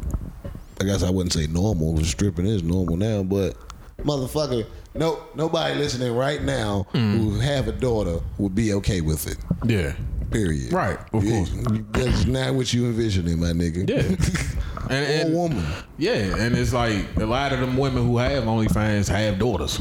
I 0.81 0.85
guess 0.85 1.03
I 1.03 1.11
wouldn't 1.11 1.33
say 1.33 1.47
normal. 1.47 2.03
Stripping 2.05 2.47
is 2.47 2.63
normal 2.63 2.97
now, 2.97 3.23
but 3.23 3.57
motherfucker, 4.05 4.67
no 4.95 5.19
nobody 5.35 5.75
listening 5.79 6.15
right 6.15 6.43
now 6.43 6.87
Mm. 6.95 7.17
who 7.19 7.39
have 7.41 7.69
a 7.69 7.73
daughter 7.73 8.21
would 8.39 8.55
be 8.55 8.73
okay 8.75 9.01
with 9.01 9.27
it. 9.27 9.39
Yeah. 9.67 9.93
Period. 10.31 10.73
Right, 10.73 10.99
of 11.13 11.23
Yeah, 11.25 11.31
course. 11.45 11.51
That's 11.93 12.25
not 12.25 12.55
what 12.55 12.73
you 12.73 12.87
envisioning, 12.87 13.39
my 13.39 13.49
nigga. 13.53 13.89
Yeah. 13.89 14.49
And, 14.91 14.93
or 14.93 15.27
and 15.27 15.35
woman. 15.35 15.65
yeah, 15.97 16.37
and 16.39 16.57
it's 16.59 16.73
like 16.73 17.07
a 17.17 17.25
lot 17.25 17.53
of 17.53 17.61
them 17.61 17.77
women 17.77 18.05
who 18.05 18.19
have 18.19 18.43
OnlyFans 18.45 19.09
have 19.09 19.39
daughters. 19.39 19.79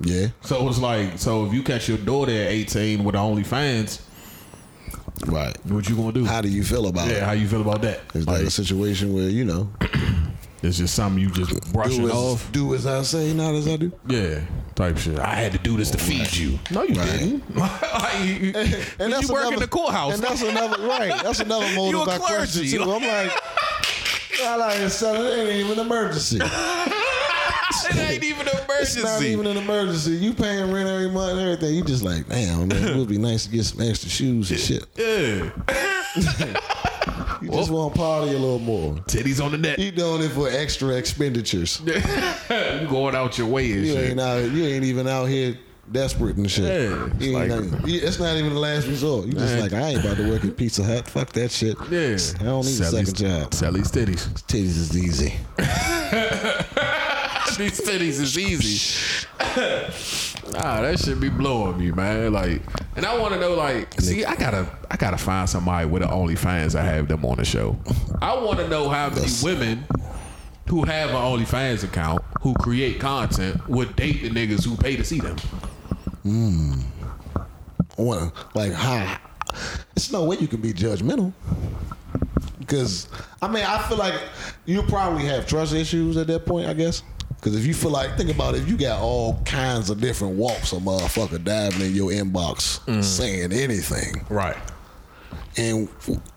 Yeah. 0.00 0.26
So 0.40 0.68
it's 0.68 0.78
like, 0.80 1.18
so 1.18 1.46
if 1.46 1.54
you 1.54 1.62
catch 1.62 1.88
your 1.88 1.98
daughter 1.98 2.32
at 2.32 2.48
18 2.48 3.04
with 3.04 3.14
OnlyFans, 3.14 4.00
Right. 5.26 5.56
what 5.66 5.88
you 5.88 5.94
gonna 5.96 6.12
do? 6.12 6.24
How 6.24 6.40
do 6.40 6.48
you 6.48 6.64
feel 6.64 6.86
about 6.88 7.06
yeah, 7.06 7.12
it? 7.12 7.16
Yeah, 7.18 7.24
how 7.26 7.32
you 7.32 7.46
feel 7.48 7.60
about 7.62 7.82
that? 7.82 8.00
Is 8.14 8.26
that 8.26 8.32
Like, 8.32 8.42
a 8.46 8.50
situation 8.50 9.14
where 9.14 9.28
you 9.30 9.44
know 9.44 9.70
it's 10.62 10.78
just 10.78 10.94
something 10.94 11.22
you 11.22 11.30
just 11.30 11.72
brushing 11.72 12.02
do 12.02 12.06
as, 12.08 12.12
off. 12.14 12.52
do 12.52 12.74
as 12.74 12.86
I 12.86 13.02
say, 13.02 13.32
not 13.34 13.54
as 13.54 13.68
I 13.68 13.76
do? 13.76 13.92
Yeah, 14.08 14.40
type 14.74 14.96
shit. 14.98 15.18
I 15.18 15.34
had 15.34 15.52
to 15.52 15.58
do 15.58 15.76
this 15.76 15.90
to 15.90 15.98
feed 15.98 16.34
you. 16.34 16.58
No, 16.70 16.82
you 16.82 16.94
Right. 16.94 17.18
didn't. 17.18 17.56
like, 17.56 18.24
you, 18.24 18.34
you, 18.34 18.52
And 18.98 19.12
you 19.22 19.28
work 19.32 19.52
in 19.52 19.58
the 19.60 19.68
courthouse. 19.68 20.14
And 20.14 20.22
that's 20.22 20.42
another 20.42 20.82
right. 20.88 21.12
That's 21.22 21.40
another 21.40 21.66
motive 21.74 21.92
You 21.92 22.00
a 22.00 22.10
I 22.14 22.18
question 22.18 22.62
clergy. 22.62 22.70
too. 22.78 22.82
I'm 22.82 23.02
like, 23.02 23.32
I 24.42 24.56
like 24.56 24.76
to 24.78 24.90
sell 24.90 25.14
it. 25.24 25.38
It 25.38 25.48
ain't 25.50 25.66
even 25.66 25.78
an 25.78 25.86
emergency. 25.86 26.38
it 26.42 27.96
ain't 27.96 28.24
even 28.24 28.46
an 28.48 28.54
It's 28.80 28.96
not 28.96 29.04
emergency. 29.04 29.28
even 29.28 29.46
an 29.46 29.56
emergency. 29.56 30.10
You 30.12 30.32
paying 30.34 30.72
rent 30.72 30.88
every 30.88 31.10
month 31.10 31.32
and 31.32 31.40
everything. 31.40 31.74
You 31.74 31.84
just 31.84 32.02
like, 32.02 32.28
damn, 32.28 32.68
man, 32.68 32.84
it 32.88 32.96
would 32.96 33.08
be 33.08 33.18
nice 33.18 33.44
to 33.46 33.50
get 33.52 33.64
some 33.64 33.80
extra 33.88 34.08
shoes 34.10 34.50
and 34.50 34.60
shit. 34.60 34.86
yeah, 34.96 35.50
You 37.42 37.50
just 37.50 37.70
want 37.70 37.92
to 37.94 37.98
party 38.00 38.30
a 38.30 38.38
little 38.38 38.58
more. 38.58 38.94
titties 39.06 39.44
on 39.44 39.52
the 39.52 39.58
net. 39.58 39.78
You 39.78 39.90
doing 39.92 40.22
it 40.22 40.30
for 40.30 40.48
extra 40.48 40.96
expenditures. 40.96 41.80
you 41.86 42.86
going 42.88 43.14
out 43.14 43.36
your 43.38 43.46
way 43.46 43.70
and 43.72 43.86
You 43.86 43.92
shit. 43.92 44.10
ain't 44.10 44.20
out. 44.20 44.50
You 44.50 44.64
ain't 44.64 44.84
even 44.84 45.06
out 45.06 45.26
here 45.26 45.56
desperate 45.92 46.36
and 46.36 46.50
shit. 46.50 46.64
Yeah, 46.64 47.06
it's 47.14 47.24
You 47.24 47.38
ain't 47.38 47.50
like- 47.50 47.70
not- 47.80 47.88
you- 47.88 48.00
it's 48.02 48.18
not 48.18 48.36
even 48.36 48.54
the 48.54 48.58
last 48.58 48.86
resort. 48.88 49.26
You 49.26 49.32
just 49.34 49.52
Man. 49.54 49.60
like 49.60 49.72
I 49.74 49.88
ain't 49.90 50.00
about 50.00 50.16
to 50.16 50.28
work 50.28 50.44
at 50.44 50.56
Pizza 50.56 50.82
Hut. 50.82 51.06
Fuck 51.06 51.30
that 51.34 51.50
shit. 51.52 51.76
Yeah, 51.90 52.16
I 52.40 52.44
don't 52.44 52.64
need 52.64 52.74
a 52.74 52.78
these- 52.78 52.90
second 52.90 53.14
job. 53.16 53.54
Sell 53.54 53.72
these 53.72 53.90
titties. 53.92 54.26
Titties 54.46 54.76
is 54.78 54.96
easy. 54.96 55.34
these 57.58 57.80
titties 57.80 58.18
is 58.20 58.36
easy. 58.38 59.26
Nah, 60.52 60.80
that 60.82 60.98
should 60.98 61.20
be 61.20 61.28
blowing 61.28 61.78
me, 61.78 61.90
man. 61.90 62.32
Like, 62.32 62.62
and 62.96 63.04
I 63.04 63.18
want 63.18 63.34
to 63.34 63.40
know, 63.40 63.54
like, 63.54 64.00
see, 64.00 64.24
I 64.24 64.34
gotta, 64.36 64.68
I 64.90 64.96
gotta 64.96 65.18
find 65.18 65.48
somebody 65.48 65.86
with 65.86 66.02
an 66.02 66.08
OnlyFans. 66.08 66.74
I 66.74 66.82
have 66.82 67.08
them 67.08 67.24
on 67.24 67.36
the 67.36 67.44
show. 67.44 67.78
I 68.20 68.34
want 68.34 68.58
to 68.58 68.68
know 68.68 68.88
how 68.88 69.10
many 69.10 69.26
women 69.42 69.84
who 70.68 70.84
have 70.84 71.10
an 71.10 71.16
OnlyFans 71.16 71.84
account 71.84 72.22
who 72.40 72.54
create 72.54 73.00
content 73.00 73.68
would 73.68 73.94
date 73.96 74.22
the 74.22 74.30
niggas 74.30 74.64
who 74.64 74.76
pay 74.76 74.96
to 74.96 75.04
see 75.04 75.20
them. 75.20 75.36
I 77.98 78.02
want 78.02 78.34
to, 78.34 78.46
like 78.54 78.72
how. 78.72 79.18
It's 79.94 80.10
no 80.12 80.24
way 80.24 80.36
you 80.38 80.48
can 80.48 80.60
be 80.60 80.72
judgmental. 80.72 81.32
Because 82.58 83.08
I 83.40 83.48
mean, 83.48 83.64
I 83.64 83.78
feel 83.88 83.96
like 83.96 84.20
you 84.64 84.82
probably 84.82 85.24
have 85.26 85.46
trust 85.46 85.72
issues 85.72 86.16
at 86.16 86.26
that 86.26 86.44
point. 86.46 86.68
I 86.68 86.74
guess. 86.74 87.02
Because 87.46 87.60
if 87.60 87.64
you 87.64 87.74
feel 87.74 87.92
like, 87.92 88.16
think 88.16 88.28
about 88.28 88.56
it, 88.56 88.62
if 88.62 88.68
you 88.68 88.76
got 88.76 89.00
all 89.00 89.40
kinds 89.44 89.88
of 89.88 90.00
different 90.00 90.34
walks 90.34 90.72
of 90.72 90.82
motherfucker 90.82 91.44
diving 91.44 91.80
in 91.80 91.94
your 91.94 92.10
inbox 92.10 92.80
mm. 92.86 93.04
saying 93.04 93.52
anything, 93.52 94.26
Right. 94.28 94.56
And 95.56 95.88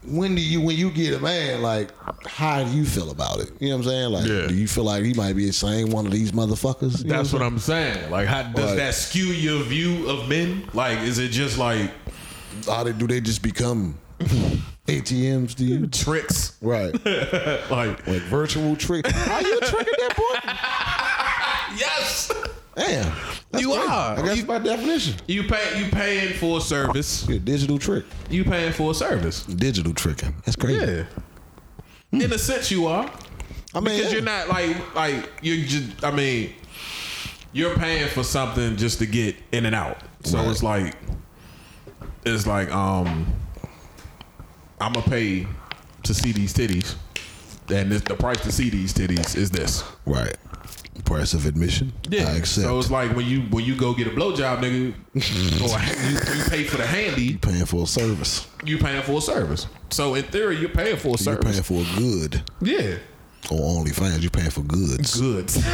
when 0.06 0.36
do 0.36 0.42
you 0.42 0.62
when 0.62 0.78
you 0.78 0.92
get 0.92 1.14
a 1.16 1.20
man 1.20 1.64
like 1.64 1.90
how 2.28 2.64
do 2.64 2.70
you 2.70 2.86
feel 2.86 3.10
about 3.10 3.40
it? 3.40 3.52
You 3.60 3.70
know 3.70 3.78
what 3.78 3.86
I'm 3.86 3.90
saying? 3.90 4.12
Like 4.12 4.26
Yeah. 4.28 4.48
do 4.48 4.54
you 4.54 4.68
feel 4.68 4.84
like 4.84 5.04
he 5.04 5.16
might 5.16 5.34
be 5.34 5.48
the 5.48 5.52
same 5.52 5.90
one 5.90 6.06
of 6.06 6.12
these 6.12 6.32
motherfuckers? 6.32 7.04
You 7.04 7.10
That's 7.10 7.34
what 7.34 7.42
what 7.42 7.48
I'm 7.48 7.58
saying. 7.58 8.12
Like, 8.12 8.28
how 8.28 8.44
does 8.44 8.66
Right. 8.66 8.76
that 8.78 8.94
skew 8.94 9.26
your 9.26 9.64
view 9.64 10.08
of 10.08 10.30
men? 10.30 10.70
Like, 10.76 11.00
is 11.00 11.18
it 11.18 11.30
just 11.30 11.58
like 11.58 11.90
How 12.68 12.84
they 12.84 12.94
do 12.94 13.08
they 13.08 13.20
just 13.20 13.42
become 13.42 13.98
ATMs 14.88 15.56
to 15.56 15.64
you? 15.66 15.88
tricks? 15.92 16.56
Right. 16.62 16.94
Like, 17.72 18.06
Like 18.08 18.22
virtual 18.30 18.76
tricks. 18.76 19.12
How 19.14 19.40
you 19.40 19.60
tricking 19.60 19.94
that 19.98 20.16
boy? 20.16 20.99
Yes, 21.80 22.32
Damn. 22.76 23.12
You 23.60 23.70
crazy. 23.74 23.88
are. 23.90 24.18
I 24.20 24.22
guess 24.22 24.38
You- 24.38 24.46
by 24.46 24.60
definition. 24.60 25.16
you 25.28 25.44
pay, 25.44 25.80
you 25.84 25.90
paying 25.92 26.34
for 26.36 26.60
a 26.60 26.62
service. 26.62 27.28
You're 27.28 27.40
digital 27.40 27.78
trick. 27.80 28.06
You 28.30 28.44
paying 28.44 28.72
for 28.72 28.92
a 28.92 28.94
service. 28.94 29.44
Digital 29.46 29.94
tricking. 29.94 30.34
That's 30.46 30.56
crazy. 30.56 31.06
Yeah. 32.12 32.24
In 32.26 32.32
a 32.34 32.38
sense, 32.38 32.72
you 32.72 32.88
are. 32.88 33.10
I 33.76 33.80
mean, 33.82 33.96
because 33.98 34.06
yeah. 34.06 34.18
you're 34.18 34.22
not 34.26 34.48
like 34.50 34.96
like 34.96 35.30
you're 35.42 35.66
just. 35.66 36.04
I 36.04 36.12
mean, 36.12 36.54
you're 37.54 37.76
paying 37.78 38.08
for 38.10 38.24
something 38.24 38.78
just 38.78 39.00
to 39.00 39.06
get 39.06 39.36
in 39.52 39.66
and 39.66 39.76
out. 39.76 39.98
So 40.24 40.38
Right. 40.38 40.48
it's 40.50 40.64
like, 40.64 40.96
it's 42.26 42.48
like 42.48 42.72
um, 42.72 43.28
I'm 44.82 44.94
gonna 44.94 45.06
pay 45.08 45.46
to 46.04 46.14
see 46.14 46.32
these 46.32 46.54
titties, 46.54 46.96
and 47.72 47.92
this, 47.92 48.02
the 48.04 48.16
price 48.16 48.42
to 48.42 48.52
see 48.52 48.70
these 48.70 48.94
titties 48.94 49.36
is 49.36 49.52
this. 49.52 49.84
Right. 50.06 50.36
Price 51.06 51.34
of 51.34 51.46
admission. 51.46 51.92
Yeah, 52.10 52.28
I 52.30 52.36
accept. 52.38 52.68
So 52.68 52.80
it's 52.80 52.90
like 52.92 53.16
when 53.16 53.26
you 53.26 53.42
when 53.50 53.66
you 53.66 53.76
go 53.76 53.94
get 53.94 54.08
a 54.08 54.12
blowjob, 54.12 54.60
nigga, 54.60 54.94
or 55.62 56.34
you, 56.36 56.38
you 56.38 56.44
pay 56.50 56.64
for 56.64 56.78
the 56.78 56.86
handy, 56.86 57.24
You 57.24 57.38
paying 57.40 57.66
for 57.66 57.84
a 57.84 57.88
service. 57.88 58.48
you 58.64 58.78
paying 58.78 59.02
for 59.04 59.18
a 59.18 59.22
service. 59.22 59.68
So 59.90 60.14
in 60.16 60.24
theory, 60.26 60.58
you're 60.58 60.70
paying 60.70 60.98
for 60.98 61.16
a 61.16 61.18
service. 61.18 61.56
You're 61.58 61.64
paying 61.64 61.64
for 61.64 61.82
a 61.82 62.00
good. 62.00 62.42
yeah. 62.62 62.98
Or 63.52 63.84
OnlyFans, 63.84 64.22
you're 64.22 64.30
paying 64.30 64.52
for 64.52 64.62
goods. 64.62 65.20
Goods. 65.20 65.56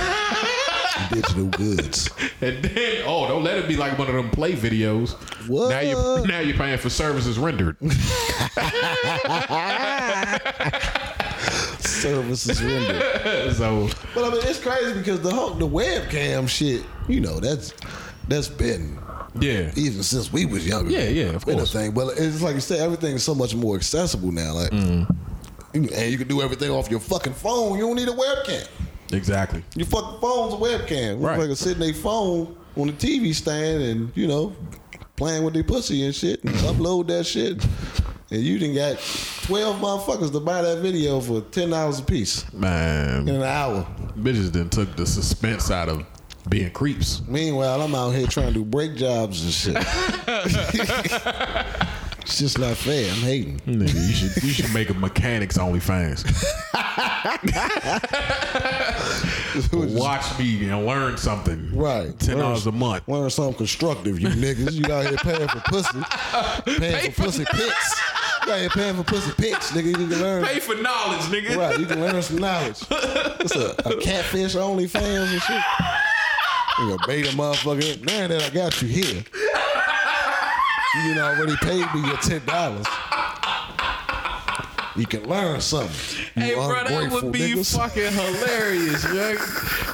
Digital 1.12 1.48
goods. 1.48 2.10
And 2.40 2.64
then, 2.64 3.04
oh, 3.06 3.28
don't 3.28 3.44
let 3.44 3.58
it 3.58 3.68
be 3.68 3.76
like 3.76 3.98
one 4.00 4.08
of 4.08 4.14
them 4.16 4.30
play 4.30 4.54
videos. 4.54 5.12
What? 5.50 5.70
Now 5.72 5.80
you're 5.82 6.26
now 6.28 6.40
you're 6.40 6.56
paying 6.56 6.78
for 6.78 6.90
services 6.90 7.38
rendered. 7.38 7.76
Services 12.02 12.62
rendered. 12.62 13.54
so 13.56 13.90
But 14.14 14.26
I 14.26 14.30
mean, 14.32 14.42
it's 14.44 14.60
crazy 14.60 14.94
because 14.94 15.22
the 15.22 15.32
whole 15.34 15.52
the 15.52 15.68
webcam 15.68 16.48
shit, 16.48 16.84
you 17.08 17.20
know, 17.22 17.40
that's 17.40 17.74
that's 18.28 18.48
been 18.48 18.98
Yeah. 19.40 19.72
even 19.76 20.04
since 20.04 20.32
we 20.32 20.46
was 20.46 20.68
younger. 20.68 20.92
Yeah, 20.92 21.10
yeah, 21.10 21.26
of 21.36 21.46
Been 21.46 21.56
a 21.56 21.58
course. 21.60 21.74
thing, 21.74 21.92
but 21.92 22.18
it's 22.18 22.42
like 22.42 22.56
you 22.56 22.62
said, 22.62 22.80
everything's 22.80 23.24
so 23.24 23.36
much 23.36 23.54
more 23.56 23.76
accessible 23.76 24.32
now. 24.32 24.54
Like, 24.54 24.72
Mm. 24.72 25.08
and 25.74 26.12
you 26.12 26.18
can 26.18 26.28
do 26.28 26.42
everything 26.42 26.70
off 26.72 26.90
your 26.90 27.00
fucking 27.02 27.34
phone. 27.34 27.78
You 27.78 27.86
don't 27.86 27.96
need 27.96 28.08
a 28.08 28.12
webcam. 28.14 28.68
Exactly. 29.12 29.64
Your 29.76 29.86
fucking 29.88 30.20
phone's 30.20 30.54
a 30.54 30.58
webcam. 30.58 31.22
Right. 31.22 31.38
Right. 31.38 31.50
Like 31.50 31.58
sitting 31.58 31.80
their 31.80 31.94
phone 31.94 32.56
on 32.78 32.88
the 32.88 32.94
TV 32.94 33.34
stand 33.34 33.84
and 33.84 34.12
you 34.16 34.28
know 34.28 34.54
playing 35.16 35.44
with 35.44 35.54
their 35.54 35.64
pussy 35.64 36.04
and 36.06 36.14
shit 36.16 36.44
and 36.44 36.54
upload 36.70 37.08
that 37.08 37.26
shit. 37.26 37.64
And 38.32 38.42
you 38.42 38.58
didn't 38.58 38.76
got 38.76 38.98
twelve 39.44 39.80
motherfuckers 39.80 40.32
to 40.32 40.40
buy 40.40 40.62
that 40.64 40.80
video 40.80 41.20
for 41.22 41.42
ten 41.42 41.70
dollars 41.70 42.00
a 42.00 42.04
piece 42.04 42.52
Man, 42.54 43.28
in 43.30 43.36
an 43.36 43.44
hour. 43.44 43.86
bitches 44.18 44.52
then 44.52 44.70
took 44.70 44.96
the 44.96 45.06
suspense 45.06 45.70
out 45.70 45.90
of 45.90 46.04
being 46.50 46.72
creeps. 46.72 47.22
Meanwhile, 47.28 47.82
I'm 47.82 47.94
out 47.94 48.12
here 48.12 48.26
trying 48.28 48.48
to 48.48 48.54
do 48.54 48.66
break 48.66 48.96
jobs 48.96 49.44
and 49.44 49.54
shit. 49.54 49.76
it's 52.22 52.40
just 52.40 52.58
not 52.58 52.76
fair. 52.78 53.12
I'm 53.12 53.18
hating. 53.22 53.60
Nigga, 53.62 53.94
you 53.94 54.14
should 54.14 54.44
you 54.44 54.50
should 54.50 54.74
make 54.74 54.90
a 54.90 54.94
mechanics 54.96 55.58
OnlyFans. 55.60 56.26
Watch 59.74 60.38
me 60.40 60.70
and 60.70 60.86
learn 60.86 61.18
something. 61.18 61.76
Right. 61.76 62.18
Ten 62.20 62.38
dollars 62.38 62.66
a 62.68 62.72
month. 62.72 63.08
Learn 63.08 63.30
something 63.30 63.56
constructive, 63.56 64.20
you 64.20 64.30
niggas. 64.30 64.74
You 64.74 64.94
out 64.94 65.06
here 65.08 65.18
paying 65.18 65.48
for 65.48 65.60
pussy. 65.62 66.00
Paying 66.80 67.12
for 67.12 67.24
pussy 67.24 67.46
pics. 67.52 68.02
You 68.46 68.52
out 68.52 68.60
here 68.60 68.70
paying 68.70 68.96
for 68.96 69.04
pussy 69.04 69.32
pics, 69.38 69.72
nigga. 69.72 69.86
You 69.88 69.94
can 69.94 70.10
learn. 70.22 70.46
Pay 70.46 70.60
for 70.60 70.76
knowledge, 70.76 71.22
nigga. 71.22 71.56
Right, 71.58 71.80
you 71.80 71.86
can 71.86 72.00
learn 72.02 72.22
some 72.22 72.38
knowledge. 72.38 72.84
It's 72.92 73.56
a, 73.56 73.76
a 73.86 74.00
catfish 74.02 74.56
only 74.56 74.88
fans 74.88 75.32
and 75.32 75.42
shit. 75.42 75.62
You 76.80 76.90
gonna 76.90 77.08
bait 77.08 77.26
a 77.26 77.32
motherfucker. 77.36 78.04
Now 78.06 78.28
that 78.28 78.44
I 78.44 78.50
got 78.50 78.82
you 78.82 78.88
here, 78.88 79.24
you 81.06 81.20
already 81.20 81.56
paid 81.58 81.86
me 81.94 82.08
your 82.08 82.18
ten 82.18 82.44
dollars. 82.46 82.86
You 84.96 85.06
can 85.06 85.28
learn 85.28 85.60
something. 85.60 86.26
You 86.36 86.42
Hey, 86.42 86.54
bro, 86.56 86.84
that 86.84 87.12
would 87.12 87.32
be 87.34 87.40
niggas. 87.54 87.78
fucking 87.78 88.14
hilarious, 88.14 89.04
young. 89.14 89.38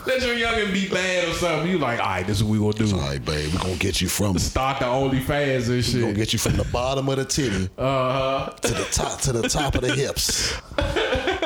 Let 0.06 0.22
your 0.22 0.36
youngin' 0.36 0.72
be 0.74 0.88
bad 0.90 1.28
or 1.28 1.34
something. 1.34 1.70
You 1.72 1.80
like, 1.80 2.00
all 2.00 2.06
right, 2.06 2.28
this 2.28 2.38
is 2.38 2.44
what 2.44 2.52
we 2.52 2.60
gonna 2.60 2.74
do. 2.74 2.96
All 2.96 3.02
right, 3.02 3.24
babe, 3.24 3.52
we 3.52 3.58
gonna 3.58 3.76
get 3.78 4.00
you 4.02 4.08
from 4.08 4.38
Start 4.38 4.80
the 4.80 4.86
OnlyFans 4.86 5.70
and 5.70 5.96
we 5.96 6.02
gonna 6.02 6.14
get 6.14 6.34
you 6.34 6.40
from 6.40 6.54
the 6.58 6.66
bottom 6.66 7.10
of 7.10 7.16
the 7.18 7.26
titty 7.26 7.70
Uh, 7.78 8.50
to 8.50 8.74
the 8.74 8.86
top 8.92 9.20
to 9.22 9.32
the 9.32 9.48
top 9.50 9.76
of 9.76 9.82
the 9.82 9.94
hips. 9.96 10.54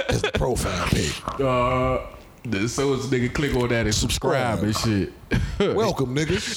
It's 0.07 0.21
the 0.21 0.31
profile 0.31 0.87
pic. 0.87 1.11
uh, 1.41 1.97
so 2.67 2.93
it's 2.93 3.07
nigga 3.07 3.33
click 3.33 3.53
on 3.55 3.67
that 3.69 3.85
and 3.85 3.93
subscribe 3.95 4.59
and 4.63 4.75
shit. 4.77 5.11
Welcome, 5.75 6.15
niggas. 6.15 6.55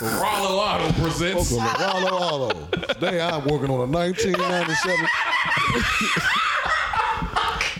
Ralo 0.00 0.58
Auto 0.58 0.92
presents. 1.00 1.50
Welcome 1.50 1.76
to 1.76 2.04
Wallow 2.04 2.20
Wallow. 2.20 2.68
Today 2.94 3.20
I'm 3.20 3.44
working 3.44 3.70
on 3.70 3.80
a 3.80 3.86
1997. 3.86 5.06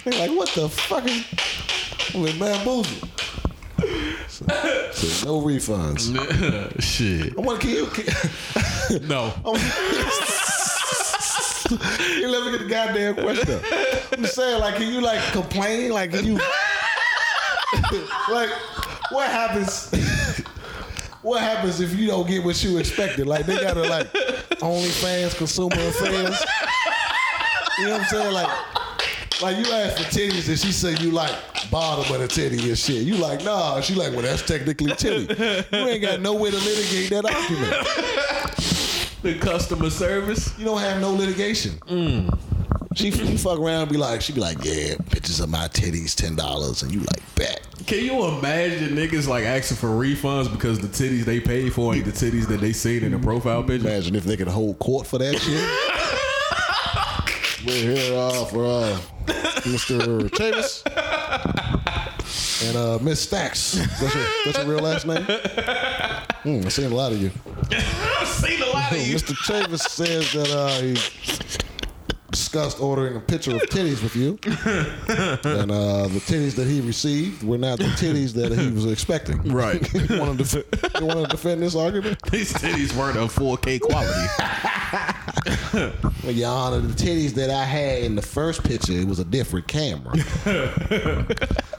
They're 0.05 0.29
like, 0.29 0.37
what 0.37 0.49
the 0.51 0.69
fuck 0.69 1.07
is? 1.07 1.25
I'm 2.15 2.39
bamboozled. 2.39 3.09
So, 4.29 4.47
so 4.93 5.27
no 5.27 5.41
refunds. 5.47 6.11
shit. 6.83 7.39
I 7.39 7.41
want 7.41 7.61
to 7.63 7.69
you. 7.69 7.89
No. 9.07 9.33
You 12.19 12.29
let 12.29 12.45
me 12.45 12.51
get 12.53 12.61
the 12.61 12.67
goddamn 12.69 13.15
question. 13.15 13.61
I'm 14.13 14.25
saying, 14.25 14.61
like, 14.61 14.77
can 14.77 14.91
you 14.91 15.03
like 15.03 15.21
complain? 15.33 15.91
Like, 15.93 16.13
can 16.13 16.25
you 16.25 16.41
like 18.31 18.51
what 19.11 19.31
happens? 19.31 19.91
What 21.29 21.43
happens 21.43 21.79
if 21.83 21.95
you 21.95 22.07
don't 22.07 22.27
get 22.27 22.43
what 22.43 22.65
you 22.65 22.79
expected? 22.79 23.27
Like 23.27 23.45
they 23.45 23.61
gotta 23.61 23.83
like 23.83 24.11
OnlyFans 24.63 25.37
consumer 25.37 25.77
affairs. 25.77 26.43
You 27.79 27.85
know 27.85 27.93
what 27.93 28.01
I'm 28.01 28.07
saying? 28.07 28.33
Like, 28.33 29.43
like 29.43 29.57
you 29.59 29.71
ask 29.71 29.99
for 29.99 30.05
titties 30.05 30.49
and 30.49 30.59
she 30.59 30.73
say 30.73 30.97
you 31.05 31.11
like 31.11 31.31
bottom 31.71 32.15
of 32.15 32.23
the 32.23 32.29
titty 32.29 32.67
and 32.71 32.79
shit. 32.79 33.03
You 33.03 33.17
like 33.17 33.45
nah. 33.45 33.79
She 33.83 33.95
like 33.95 34.13
well 34.13 34.23
that's 34.23 34.41
technically 34.41 34.95
titty. 34.95 35.35
You 35.71 35.79
ain't 35.87 36.01
got 36.01 36.23
no 36.23 36.33
way 36.33 36.51
to 36.51 36.57
litigate 36.57 37.11
that 37.11 37.27
argument. 37.27 39.21
The 39.21 39.39
customer 39.39 39.91
service. 39.91 40.59
You 40.59 40.65
don't 40.65 40.81
have 40.81 40.99
no 40.99 41.13
litigation. 41.13 41.73
Mm. 41.89 42.39
She 42.99 43.11
fuck 43.39 43.61
around 43.61 43.83
and 43.83 43.93
be 43.93 43.97
like, 43.97 44.21
she 44.21 44.33
be 44.33 44.41
like, 44.41 44.65
yeah, 44.65 44.97
pictures 45.11 45.39
of 45.39 45.49
my 45.49 45.69
titties, 45.69 46.17
ten 46.17 46.35
dollars, 46.35 46.83
and 46.83 46.93
you 46.93 46.99
like, 46.99 47.35
bet. 47.37 47.61
Can 47.87 48.05
you 48.05 48.25
imagine 48.27 48.97
niggas 48.97 49.29
like 49.29 49.45
asking 49.45 49.77
for 49.77 49.87
refunds 49.91 50.51
because 50.51 50.81
the 50.81 50.89
titties 50.89 51.25
they 51.25 51.39
paid 51.39 51.73
for 51.73 51.95
ain't 51.95 52.07
the 52.07 52.11
titties 52.11 52.49
that 52.49 52.61
they 52.61 52.73
seen 52.73 53.05
in 53.05 53.13
the 53.13 53.19
profile 53.21 53.63
picture? 53.63 53.87
Imagine 53.87 54.17
if 54.17 54.25
they 54.25 54.37
could 54.37 54.49
hold 54.49 54.81
court 54.81 55.07
for 55.07 55.19
that 55.19 55.39
shit. 55.39 55.65
We're 57.65 57.95
here 57.95 58.19
uh, 58.19 58.45
for 58.47 58.65
uh, 58.67 58.99
Mr. 59.63 60.29
Chavis 60.31 60.83
and 62.67 62.77
uh, 62.77 62.99
Miss 63.01 63.21
Stacks. 63.21 63.73
That's 64.01 64.13
your, 64.13 64.25
that's 64.45 64.59
your 64.59 64.67
real 64.67 64.81
last 64.81 65.07
name? 65.07 65.23
Hmm, 65.23 66.67
I've 66.67 66.73
seen 66.73 66.91
a 66.91 66.95
lot 66.95 67.13
of 67.13 67.23
you. 67.23 67.31
I've 67.71 68.27
seen 68.27 68.61
a 68.61 68.67
lot 68.67 68.91
of 68.91 68.99
you. 69.07 69.15
Mr. 69.15 69.35
Chavis 69.37 69.81
says 69.89 70.33
that 70.33 70.51
uh, 70.51 70.81
he 70.81 70.95
discussed 72.51 72.81
ordering 72.81 73.15
a 73.15 73.21
picture 73.21 73.55
of 73.55 73.61
titties 73.63 74.03
with 74.03 74.17
you, 74.17 74.31
and 75.51 75.71
uh, 75.71 76.09
the 76.09 76.19
titties 76.21 76.55
that 76.57 76.67
he 76.67 76.81
received 76.81 77.43
were 77.43 77.59
not 77.59 77.79
the 77.79 77.85
titties 77.85 78.33
that 78.33 78.51
he 78.59 78.71
was 78.71 78.87
expecting. 78.91 79.43
Right. 79.53 79.83
you 80.11 80.19
want 80.19 80.39
to 80.39 80.45
def- 80.63 81.01
you 81.01 81.07
want 81.07 81.21
to 81.21 81.27
defend 81.27 81.63
this 81.63 81.77
argument? 81.77 82.19
These 82.31 82.55
titties 82.55 82.97
weren't 82.97 83.19
of 83.19 83.35
4K 83.35 83.81
quality. 83.81 84.29
Well, 86.25 86.33
Your 86.33 86.49
Honor, 86.51 86.81
the 86.81 86.95
titties 86.95 87.33
that 87.35 87.51
I 87.51 87.65
had 87.65 88.03
in 88.03 88.15
the 88.17 88.23
first 88.23 88.65
picture, 88.65 88.93
it 88.93 89.07
was 89.07 89.19
a 89.19 89.25
different 89.25 89.69
camera. 89.69 90.15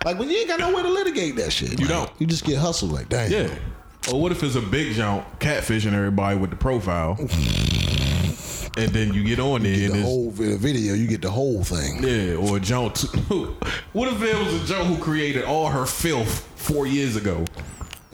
like 0.05 0.19
when 0.19 0.29
you 0.29 0.37
ain't 0.37 0.47
got 0.49 0.59
no 0.59 0.75
way 0.75 0.83
to 0.83 0.89
litigate 0.89 1.35
that 1.37 1.51
shit. 1.51 1.79
You 1.79 1.87
Like, 1.87 1.89
don't. 1.89 2.11
You 2.19 2.27
just 2.27 2.45
get 2.45 2.57
hustled 2.59 2.91
like, 2.91 3.09
damn. 3.09 3.31
Yeah. 3.31 3.49
Or 4.11 4.21
what 4.21 4.31
if 4.31 4.43
it's 4.43 4.55
a 4.55 4.61
big 4.61 4.93
jump 4.93 5.25
catfishing 5.39 5.93
everybody 5.93 6.37
with 6.37 6.51
the 6.51 6.55
profile, 6.55 7.17
and 8.79 8.91
then 8.91 9.13
you 9.13 9.23
get 9.23 9.39
on 9.39 9.63
there 9.63 9.75
The 9.75 9.85
and 9.85 9.95
it's 9.95 10.03
whole 10.03 10.31
video, 10.31 10.93
you 10.93 11.07
get 11.07 11.21
the 11.21 11.29
whole 11.31 11.63
thing. 11.63 12.01
yeah, 12.03 12.35
or 12.35 12.59
t- 12.59 13.07
what 13.93 14.07
if 14.11 14.21
it 14.21 14.37
was 14.37 14.63
a 14.63 14.65
jump 14.65 14.87
who 14.87 14.97
created 15.03 15.43
all 15.45 15.67
her 15.69 15.85
filth 15.85 16.47
four 16.55 16.87
years 16.87 17.15
ago, 17.15 17.43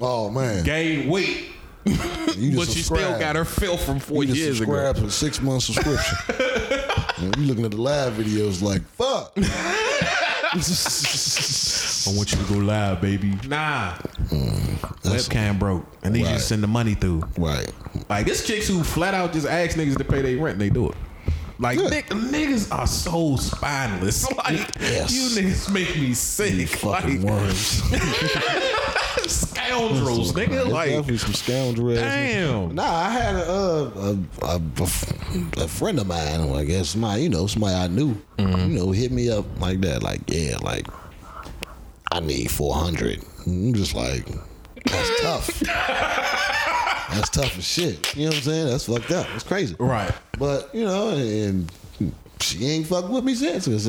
Oh 0.02 0.30
man, 0.30 0.64
gained 0.64 1.10
weight, 1.10 1.48
you 1.86 1.96
but 2.58 2.68
she 2.68 2.82
still 2.82 3.18
got 3.20 3.36
her 3.36 3.46
filth 3.46 3.86
from 3.86 4.00
four 4.00 4.24
You 4.24 4.30
just 4.34 4.40
years 4.40 4.62
ago? 4.62 4.74
subscribe 4.76 5.08
a 5.08 5.12
six 5.12 5.42
month 5.42 5.64
subscription. 5.64 6.18
and 7.24 7.36
you 7.38 7.46
looking 7.46 7.64
at 7.66 7.72
the 7.72 7.78
live 7.82 8.14
videos 8.14 8.62
like, 8.62 8.82
fuck. 8.90 9.34
I 12.08 12.16
want 12.16 12.32
you 12.32 12.38
to 12.38 12.54
go 12.54 12.60
live, 12.60 13.02
baby. 13.02 13.34
Nah, 13.48 13.94
webcam 15.04 15.58
broke, 15.60 15.86
and 16.04 16.14
they 16.16 16.22
Right. 16.24 16.34
just 16.34 16.48
send 16.48 16.62
the 16.64 16.68
money 16.68 16.94
through. 16.94 17.24
right. 17.38 17.70
Like 18.10 18.26
this 18.26 18.46
chicks 18.46 18.68
who 18.68 18.84
flat 18.84 19.14
out 19.14 19.34
just 19.34 19.48
ask 19.48 19.76
niggas 19.78 19.98
to 19.98 20.04
pay 20.04 20.22
their 20.22 20.38
rent, 20.38 20.54
and 20.54 20.62
they 20.62 20.70
do 20.70 20.90
it. 20.90 20.96
Like 21.58 21.80
nick- 21.80 22.10
niggas 22.10 22.72
are 22.72 22.86
so 22.88 23.38
spineless. 23.38 24.28
Like 24.38 24.70
Yes. 24.80 25.12
you 25.14 25.42
niggas 25.42 25.72
make 25.72 25.96
me 25.96 26.14
sick. 26.14 26.54
You 26.54 26.68
Fucking 26.68 27.22
like 27.24 27.32
worms. 27.32 27.82
scoundrels, 29.28 30.34
nigga. 30.34 30.68
Like 30.70 30.90
definitely 30.92 31.18
some 31.18 31.34
scoundrels. 31.34 31.98
damn. 32.00 32.76
Nah, 32.76 32.84
I 32.84 33.10
had 33.10 33.36
a, 33.36 33.50
uh, 33.50 34.16
a, 34.44 34.46
a, 34.52 34.62
a 35.64 35.68
friend 35.68 36.00
of 36.00 36.08
mine, 36.08 36.52
I 36.54 36.64
guess, 36.66 36.90
somebody, 36.90 37.24
you 37.24 37.30
know, 37.30 37.48
somebody 37.48 37.74
I 37.76 37.88
knew, 37.88 38.16
Mm-hmm. 38.38 38.72
you 38.74 38.80
know, 38.80 38.92
hit 38.92 39.12
me 39.12 39.30
up 39.32 39.46
like 39.62 39.80
that, 39.82 40.04
like, 40.04 40.22
yeah, 40.28 40.58
like, 40.62 40.86
I 42.12 42.20
need 42.20 42.52
400. 42.52 43.22
I'm 43.46 43.74
just 43.74 43.96
like, 43.96 44.26
that's 44.86 45.22
tough. 45.22 45.60
that's 47.14 47.30
tough 47.30 47.58
as 47.58 47.68
shit. 47.68 48.16
You 48.16 48.24
know 48.24 48.30
what 48.30 48.38
I'm 48.38 48.42
saying? 48.44 48.68
That's 48.68 48.86
fucked 48.86 49.12
up. 49.12 49.28
It's 49.36 49.44
crazy. 49.44 49.76
Right. 49.80 50.14
But, 50.38 50.74
you 50.74 50.86
know, 50.86 51.10
and 51.10 51.72
she 52.46 52.66
ain't 52.68 52.88
fucked 52.88 53.10
with 53.10 53.24
me 53.24 53.36
since. 53.36 53.66
'cause, 53.68 53.88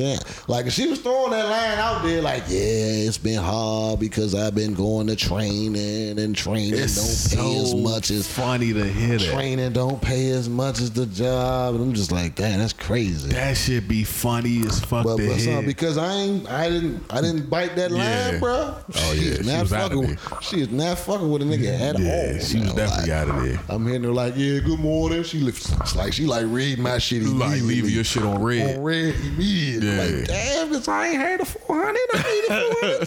Like, 0.49 0.71
she 0.71 0.87
was 0.89 0.99
throwing 1.01 1.31
that 1.33 1.49
line 1.49 1.79
out 1.79 2.03
there, 2.05 2.23
like, 2.23 2.45
yeah, 2.49 2.59
it's 3.07 3.19
been 3.19 3.43
hard 3.43 4.01
because 4.01 4.35
I've 4.35 4.55
been 4.55 4.75
going 4.75 5.07
to 5.09 5.17
training 5.17 6.19
and 6.19 6.35
training 6.37 6.75
It's 6.75 7.31
don't 7.35 7.43
pay 7.43 7.57
as 7.63 7.75
much 7.75 8.11
as 8.11 8.27
funny 8.27 8.73
to 8.73 8.85
hear 8.85 9.19
that. 9.19 9.33
training 9.33 9.73
don't 9.73 10.01
pay 10.01 10.31
as 10.31 10.49
much 10.49 10.81
as 10.81 10.91
the 10.91 11.07
job. 11.07 11.75
And 11.75 11.85
I'm 11.85 11.95
just 11.95 12.13
like, 12.13 12.35
damn, 12.35 12.59
that's 12.59 12.73
crazy. 12.73 13.31
That 13.31 13.57
should 13.57 13.89
be 13.89 14.05
funny 14.05 14.61
as 14.67 14.81
fuck 14.81 15.05
But, 15.05 15.17
to 15.19 15.29
but 15.29 15.37
hear. 15.37 15.63
because 15.63 15.99
I 15.99 16.13
ain't, 16.15 16.51
I 16.51 16.69
didn't, 16.71 17.03
I 17.11 17.21
didn't 17.21 17.49
bite 17.51 17.77
that 17.77 17.91
line, 17.91 18.01
Yeah. 18.03 18.39
bro. 18.39 18.75
Oh, 18.95 19.13
yeah, 19.13 19.21
is 19.33 19.39
she 19.39 19.53
not 19.53 19.63
was 19.63 19.73
out 19.73 19.93
of 19.93 19.99
fucking. 19.99 20.01
there. 20.03 20.09
With, 20.31 20.43
she 20.45 20.61
is 20.61 20.71
not 20.71 20.99
fucking 20.99 21.31
with 21.31 21.43
a 21.43 21.45
nigga 21.45 21.81
at 21.81 21.99
yeah, 21.99 22.33
all. 22.35 22.41
she 22.45 22.59
was 22.61 22.73
definitely 22.73 22.87
Like, 23.03 23.11
out 23.11 23.29
of 23.29 23.43
there. 23.45 23.61
I'm 23.69 23.87
hitting 23.87 24.05
her 24.05 24.11
like, 24.13 24.35
yeah, 24.37 24.61
good 24.61 24.81
morning. 24.81 25.23
She 25.23 25.41
looks 25.41 25.71
like 25.95 26.13
she 26.13 26.27
like 26.27 26.45
read 26.49 26.79
my 26.79 26.99
shit. 26.99 27.23
Like 27.25 27.63
leave 27.63 27.89
your 27.91 28.05
shit 28.05 28.23
on 28.23 28.43
red. 28.47 28.77
on 28.77 28.83
red 28.83 29.15
immediately. 29.15 29.89
Yeah. 29.89 30.19
Like, 30.19 30.27
damn, 30.27 30.69
bitch, 30.73 30.89
I 30.89 31.07
ain't 31.09 31.21
had 31.21 31.41
a 31.41 31.45
400. 31.45 31.97
I 32.15 32.23
need 32.33 32.45
a 32.49 33.07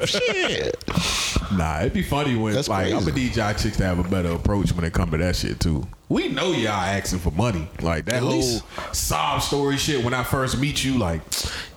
too. 0.00 0.06
Shit. 0.06 0.84
Nah, 1.56 1.80
it'd 1.80 1.92
be 1.94 2.02
funny 2.02 2.36
when 2.36 2.52
That's 2.54 2.68
like 2.68 2.86
I'm 2.86 2.92
crazy. 3.04 3.06
gonna 3.10 3.18
need 3.22 3.36
y'all 3.36 3.54
chicks 3.54 3.76
to 3.78 3.84
have 3.84 3.98
a 3.98 4.08
better 4.08 4.30
approach 4.32 4.72
when 4.72 4.84
it 4.84 4.92
come 4.92 5.10
to 5.12 5.16
that 5.18 5.34
shit 5.36 5.58
too. 5.60 5.86
We 6.10 6.28
know 6.28 6.52
y'all 6.52 6.68
asking 6.72 7.18
for 7.20 7.30
money. 7.30 7.68
Like 7.80 8.04
that 8.06 8.16
At 8.16 8.22
whole 8.22 8.32
least- 8.32 8.64
sob 8.92 9.42
story 9.42 9.76
shit 9.78 10.04
when 10.04 10.14
I 10.14 10.22
first 10.24 10.58
meet 10.58 10.82
you, 10.84 10.98
like, 10.98 11.20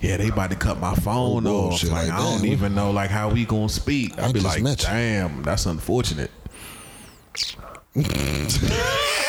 yeah, 0.00 0.16
they 0.18 0.28
about 0.28 0.50
to 0.50 0.56
cut 0.56 0.78
my 0.80 0.94
phone 0.94 1.46
Oh, 1.46 1.70
off. 1.70 1.82
Like, 1.84 1.92
like 2.08 2.10
I 2.10 2.18
don't 2.18 2.44
even 2.46 2.74
know 2.74 2.90
like 2.90 3.10
how 3.10 3.30
we 3.30 3.44
gonna 3.44 3.68
speak. 3.68 4.18
I 4.18 4.26
I'd 4.26 4.34
be 4.34 4.40
like, 4.40 4.62
damn, 4.78 5.42
that's 5.42 5.66
unfortunate. 5.66 6.30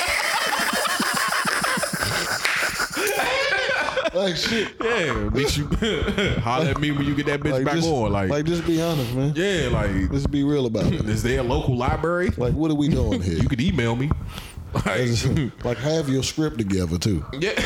Like, 4.23 4.35
shit. 4.35 4.67
Yeah, 4.79 5.29
bitch, 5.31 5.57
you 5.57 6.39
holler 6.41 6.67
at 6.69 6.79
me 6.79 6.91
when 6.91 7.05
you 7.05 7.15
get 7.15 7.25
that 7.25 7.39
bitch 7.39 7.51
Like, 7.51 7.65
back 7.65 7.75
just, 7.75 7.87
on. 7.89 8.11
Like, 8.11 8.29
like, 8.29 8.45
just 8.45 8.65
be 8.65 8.79
honest, 8.81 9.13
man. 9.15 9.33
yeah, 9.35 9.69
like 9.71 10.11
Let's 10.11 10.27
be 10.27 10.43
real 10.43 10.67
about 10.67 10.85
it. 10.93 11.09
is 11.09 11.23
there 11.23 11.39
a 11.39 11.43
local 11.43 11.75
library? 11.75 12.29
Like, 12.37 12.53
what 12.53 12.69
are 12.69 12.75
we 12.75 12.89
doing 12.89 13.21
here? 13.23 13.37
You 13.39 13.49
could 13.49 13.59
email 13.61 13.95
me. 13.95 14.11
Like, 14.85 15.09
like, 15.63 15.77
have 15.77 16.09
your 16.09 16.21
script 16.23 16.57
together, 16.59 16.97
too. 16.97 17.25
yeah. 17.39 17.59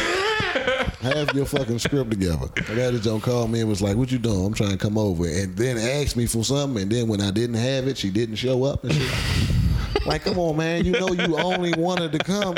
Have 1.02 1.34
your 1.34 1.46
fucking 1.46 1.80
script 1.80 2.10
together. 2.12 2.48
I 2.58 2.76
got 2.76 2.92
this 2.92 3.04
don't 3.04 3.22
call 3.22 3.48
me 3.48 3.60
and 3.62 3.70
was 3.70 3.82
like, 3.82 3.96
"What 3.96 4.12
you 4.12 4.18
doing?" 4.18 4.46
I'm 4.48 4.54
trying 4.54 4.72
to 4.72 4.78
come 4.78 4.98
over, 4.98 5.26
and 5.26 5.56
then 5.56 5.78
asked 5.78 6.18
me 6.18 6.26
for 6.26 6.44
something, 6.44 6.82
and 6.82 6.92
then 6.92 7.08
when 7.08 7.22
I 7.22 7.30
didn't 7.32 7.56
have 7.58 7.88
it, 7.88 7.98
she 7.98 8.10
didn't 8.10 8.36
show 8.36 8.64
up 8.64 8.84
and 8.84 8.94
shit. 8.94 10.06
like, 10.06 10.24
come 10.24 10.38
on, 10.40 10.58
man, 10.58 10.84
you 10.84 10.92
know 10.94 11.10
you 11.14 11.38
only 11.38 11.74
wanted 11.76 12.12
to 12.14 12.18
come. 12.18 12.56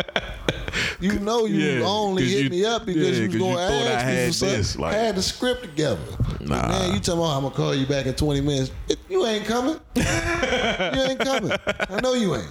You 1.00 1.20
know 1.20 1.46
you 1.46 1.80
Yeah, 1.80 1.86
only 1.86 2.28
hit 2.28 2.44
you- 2.46 2.50
me 2.50 2.66
up 2.66 2.86
because 2.86 3.18
yeah, 3.20 3.26
you 3.26 3.30
was 3.30 3.38
going 3.38 3.56
to 3.56 3.62
I 3.62 3.92
ask 3.94 4.08
me 4.08 4.28
for 4.28 4.64
something. 4.64 4.82
like- 4.82 4.94
had 4.96 5.16
the 5.16 5.22
script 5.22 5.62
together. 5.64 6.00
Nah. 6.42 6.68
Man, 6.68 6.94
you 6.94 7.00
talking 7.00 7.20
about 7.22 7.36
I'm 7.38 7.44
gonna 7.44 7.56
call 7.56 7.76
you 7.76 7.86
back 7.86 8.06
in 8.06 8.14
20 8.14 8.42
minutes? 8.42 8.72
You 9.10 9.26
ain't 9.26 9.46
coming. 9.46 9.80
you 9.96 10.04
ain't 10.04 11.20
coming. 11.20 11.52
I 11.90 12.00
know 12.02 12.14
you 12.14 12.36
ain't. 12.36 12.48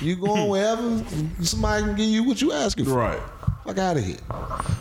You 0.00 0.16
going 0.16 0.48
wherever 0.48 1.04
somebody 1.42 1.84
can 1.84 1.96
give 1.96 2.06
you 2.06 2.22
what 2.24 2.40
you 2.40 2.52
asking 2.52 2.84
for. 2.84 2.92
Right. 2.92 3.20
Fuck 3.66 3.78
out 3.78 3.96
of 3.96 4.04
here. 4.04 4.16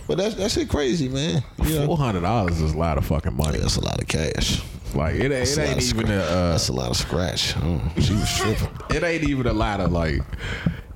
But 0.08 0.18
that's 0.18 0.36
that 0.36 0.52
shit 0.52 0.70
crazy, 0.70 1.10
man. 1.10 1.44
You 1.64 1.80
know? 1.80 1.86
Four 1.88 1.98
hundred 1.98 2.22
dollars 2.22 2.62
is 2.62 2.74
a 2.74 2.78
lot 2.78 2.98
of 2.98 3.06
fucking 3.06 3.36
money. 3.36 3.58
That's 3.60 3.76
a 3.78 3.82
lot 3.84 4.00
of 4.02 4.08
cash. 4.08 4.62
Like 4.96 5.16
it, 5.16 5.24
ain't- 5.32 5.34
it 5.34 5.58
ain't 5.58 5.70
even 5.70 5.82
scratch. 5.82 6.10
a. 6.10 6.24
Uh, 6.24 6.52
That's 6.52 6.70
a 6.70 6.74
lot 6.74 6.90
of 6.90 6.96
scratch. 6.98 7.54
Oh, 7.58 7.82
she 8.00 8.14
was 8.14 8.38
tripping. 8.38 8.70
it 8.96 9.04
ain't 9.04 9.24
even 9.28 9.48
a 9.48 9.54
lot 9.54 9.80
of 9.82 9.92
like. 9.92 10.22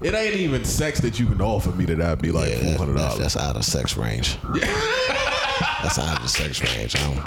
It 0.01 0.13
ain't 0.15 0.35
even 0.35 0.65
sex 0.65 0.99
that 1.01 1.19
you 1.19 1.27
can 1.27 1.41
offer 1.41 1.69
me 1.71 1.85
that 1.85 2.01
I'd 2.01 2.21
be 2.21 2.31
like 2.31 2.49
Yeah, 2.51 2.57
four 2.57 2.65
that- 2.71 2.77
hundred 2.79 2.93
that's, 2.97 3.15
dollars. 3.15 3.33
that's 3.33 3.37
out 3.37 3.55
of 3.55 3.63
sex 3.65 3.95
range. 3.97 4.37
that's 4.53 5.99
out 5.99 6.17
of 6.17 6.23
the 6.23 6.27
sex 6.27 6.61
range. 6.61 6.95
I 6.95 6.99
don't. 7.03 7.17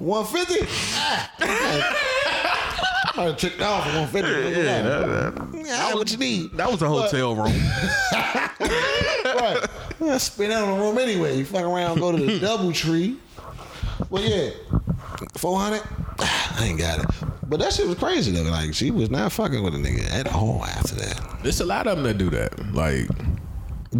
One 0.00 0.24
fifty. 0.26 0.66
Ah. 0.94 1.30
I 3.18 3.32
tricked 3.32 3.62
off 3.62 3.86
at 3.86 3.94
one 3.98 4.08
fifty. 4.08 4.30
Yeah, 4.60 5.30
yeah, 5.54 5.94
what 5.94 6.10
you 6.10 6.18
need? 6.18 6.50
That 6.52 6.70
was 6.70 6.82
a 6.82 6.88
hotel 6.88 7.34
room. 7.34 7.46
right. 8.12 9.64
I 10.02 10.18
spin 10.18 10.50
out 10.52 10.68
of 10.68 10.76
the 10.76 10.82
room 10.82 10.98
anyway. 10.98 11.38
You 11.38 11.44
fuck 11.46 11.62
around, 11.64 11.98
go 12.00 12.12
to 12.12 12.18
the 12.22 12.38
double 12.46 12.72
tree. 12.72 13.18
Well, 14.10 14.22
yeah, 14.22 14.50
four 15.36 15.58
hundred. 15.58 15.82
I 16.18 16.64
ain't 16.64 16.78
got 16.78 17.00
it. 17.00 17.06
But 17.48 17.60
that 17.60 17.72
shit 17.72 17.86
was 17.86 17.96
crazy 17.98 18.32
though. 18.32 18.48
Like 18.50 18.74
she 18.74 18.90
was 18.90 19.10
not 19.10 19.32
fucking 19.32 19.62
with 19.62 19.74
a 19.74 19.78
nigga 19.78 20.10
at 20.12 20.32
all 20.34 20.64
after 20.64 20.94
that. 20.96 21.38
There's 21.42 21.60
a 21.60 21.64
lot 21.66 21.86
of 21.86 21.96
them 21.96 22.04
that 22.04 22.18
do 22.18 22.30
that. 22.30 22.72
Like 22.74 23.08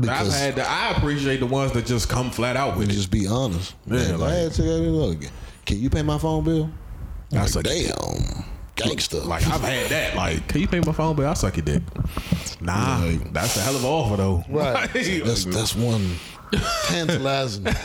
I've 0.09 0.33
had. 0.33 0.57
The, 0.57 0.69
I 0.69 0.91
appreciate 0.91 1.39
the 1.41 1.47
ones 1.47 1.73
that 1.73 1.87
just 1.87 2.09
come 2.09 2.31
flat 2.31 2.57
out 2.57 2.77
with 2.77 2.89
it. 2.91 2.93
just 2.93 3.11
be 3.11 3.27
honest. 3.27 3.75
Yeah, 3.87 3.93
Man, 3.97 4.19
like- 4.21 4.33
I 4.33 4.35
had 4.37 4.53
to 4.53 4.63
look, 4.63 5.19
can 5.65 5.79
you 5.79 5.91
pay 5.91 6.03
my 6.03 6.19
phone 6.19 6.45
bill? 6.45 6.71
I 7.33 7.37
Like, 7.41 7.49
suck 7.49 7.67
your 7.67 7.75
damn, 7.93 8.45
gangster. 8.77 9.19
Like 9.21 9.47
I've 9.47 9.61
had 9.61 9.91
that. 9.91 10.17
Like, 10.17 10.47
can 10.49 10.61
you 10.61 10.69
pay 10.69 10.81
my 10.81 10.93
phone 10.93 11.17
bill? 11.17 11.29
I 11.29 11.35
suck 11.35 11.57
your 11.57 11.65
dick. 11.65 11.83
Nah, 12.61 12.99
Like- 13.05 13.33
that's 13.33 13.57
a 13.57 13.61
hell 13.61 13.77
of 13.77 13.85
an 13.85 13.91
offer 13.91 14.17
though. 14.17 14.45
right. 14.49 14.89
That's 14.93 15.45
that's 15.45 15.75
one 15.77 16.15
tantalizing. 16.87 17.67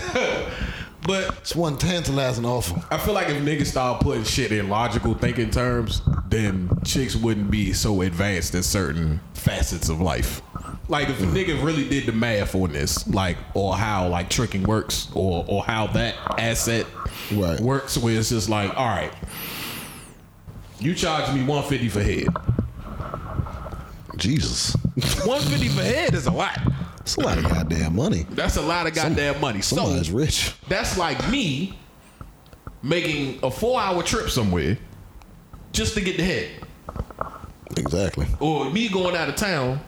but 1.05 1.35
It's 1.39 1.55
one 1.55 1.77
tantalizing 1.77 2.45
offer. 2.45 2.81
I 2.91 2.97
feel 2.97 3.13
like 3.13 3.29
if 3.29 3.41
niggas 3.41 3.67
start 3.67 4.01
putting 4.01 4.23
shit 4.23 4.51
in 4.51 4.69
logical 4.69 5.13
thinking 5.13 5.49
terms, 5.49 6.01
then 6.27 6.69
chicks 6.85 7.15
wouldn't 7.15 7.49
be 7.51 7.73
so 7.73 8.01
advanced 8.01 8.55
in 8.55 8.63
certain 8.63 9.19
facets 9.33 9.89
of 9.89 9.99
life. 10.01 10.41
Like 10.87 11.09
if 11.09 11.19
a 11.21 11.25
mm. 11.25 11.33
nigga 11.33 11.63
really 11.63 11.87
did 11.87 12.05
the 12.05 12.11
math 12.11 12.53
on 12.53 12.73
this, 12.73 13.07
like 13.07 13.37
or 13.53 13.75
how 13.75 14.07
like 14.09 14.29
tricking 14.29 14.63
works, 14.63 15.07
or 15.13 15.45
or 15.47 15.63
how 15.63 15.87
that 15.87 16.15
asset 16.37 16.85
Right. 17.33 17.59
works, 17.61 17.97
where 17.97 18.13
it's 18.17 18.29
just 18.29 18.49
like, 18.49 18.75
all 18.77 18.87
right, 18.87 19.13
you 20.79 20.93
charge 20.93 21.33
me 21.33 21.43
one 21.45 21.63
fifty 21.63 21.87
for 21.87 22.01
head. 22.03 22.27
Jesus, 24.17 24.75
One 25.25 25.41
fifty 25.41 25.69
for 25.69 25.81
head 25.81 26.13
is 26.13 26.27
a 26.27 26.31
lot. 26.31 26.59
It's 27.01 27.15
a 27.17 27.21
lot 27.21 27.37
of 27.37 27.43
goddamn 27.43 27.95
money. 27.95 28.25
That's 28.29 28.57
a 28.57 28.61
lot 28.61 28.87
of 28.87 28.93
goddamn 28.93 29.39
money. 29.41 29.61
So 29.61 29.75
Somebody's 29.75 30.11
rich. 30.11 30.53
that's 30.67 30.97
like 30.97 31.29
me 31.29 31.77
making 32.83 33.39
a 33.43 33.51
four 33.51 33.79
hour 33.79 34.01
trip 34.03 34.29
somewhere 34.29 34.77
just 35.71 35.93
to 35.95 36.01
get 36.01 36.17
the 36.17 36.23
head. 36.23 36.49
Exactly. 37.77 38.27
Or 38.39 38.69
me 38.69 38.89
going 38.89 39.15
out 39.15 39.29
of 39.29 39.35
town 39.35 39.79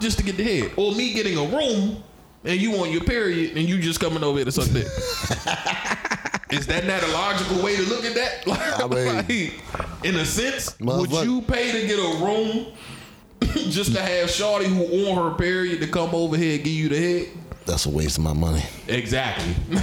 just 0.00 0.18
to 0.18 0.24
get 0.24 0.36
the 0.36 0.44
head. 0.44 0.72
Or 0.76 0.92
me 0.92 1.12
getting 1.12 1.36
a 1.38 1.44
room 1.44 2.02
and 2.44 2.60
you 2.60 2.76
on 2.76 2.90
your 2.90 3.04
period 3.04 3.56
and 3.56 3.68
you 3.68 3.78
just 3.80 4.00
coming 4.00 4.22
over 4.24 4.38
here 4.38 4.44
to 4.46 4.52
suck 4.52 4.68
dick. 4.72 4.86
Is 6.50 6.66
that 6.66 6.84
not 6.84 7.02
a 7.04 7.12
logical 7.12 7.62
way 7.62 7.76
to 7.76 7.82
look 7.82 8.04
at 8.04 8.14
that? 8.16 8.46
Like, 8.46 8.60
I 8.82 8.86
mean- 8.88 9.52
like, 9.74 10.04
in 10.04 10.16
a 10.16 10.24
sense, 10.24 10.76
would 10.80 11.10
you 11.10 11.42
pay 11.42 11.70
to 11.72 11.86
get 11.86 11.98
a 11.98 12.24
room 12.24 12.66
just 13.70 13.94
to 13.94 14.00
have 14.02 14.30
Shorty 14.30 14.66
who 14.66 15.08
on 15.10 15.30
her 15.30 15.36
period 15.36 15.80
to 15.80 15.86
come 15.88 16.14
over 16.14 16.36
here 16.36 16.54
and 16.56 16.64
give 16.64 16.72
you 16.72 16.88
the 16.88 16.98
head? 16.98 17.28
That's 17.66 17.86
a 17.86 17.90
waste 17.90 18.18
of 18.18 18.24
my 18.24 18.32
money. 18.32 18.62
Exactly. 18.88 19.54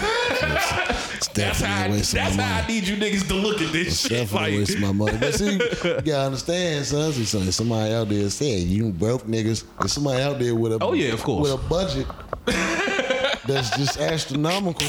It's 1.18 1.28
That's 1.30 1.62
how, 1.62 1.86
a 1.86 1.86
I, 1.86 1.90
that's 1.98 2.14
how 2.14 2.30
money. 2.30 2.44
I 2.44 2.68
need 2.68 2.88
you 2.88 2.96
niggas 2.96 3.28
to 3.28 3.34
look 3.34 3.60
at 3.62 3.72
this 3.72 3.88
It's 3.88 4.00
shit. 4.02 4.12
definitely 4.12 4.50
a 4.50 4.60
Like, 4.60 4.60
waste 4.60 4.76
of 4.76 4.82
my 4.82 4.92
money. 4.92 5.18
But 5.20 5.34
see, 5.34 5.54
you 5.84 6.02
gotta 6.02 6.26
understand, 6.26 6.86
son. 6.86 7.12
Son, 7.14 7.52
somebody 7.52 7.94
out 7.94 8.10
there 8.10 8.30
said 8.30 8.46
you 8.64 8.92
broke 8.92 9.24
niggas. 9.24 9.64
There's 9.80 9.94
somebody 9.94 10.22
out 10.22 10.38
there 10.40 10.54
with 10.56 10.74
a 10.74 10.78
Oh, 10.82 10.94
yeah, 10.94 11.14
of 11.14 11.24
course. 11.24 11.50
with 11.52 11.60
a 11.60 11.70
budget 11.70 12.06
that's 13.48 13.76
just 13.78 14.00
astronomical. 14.00 14.88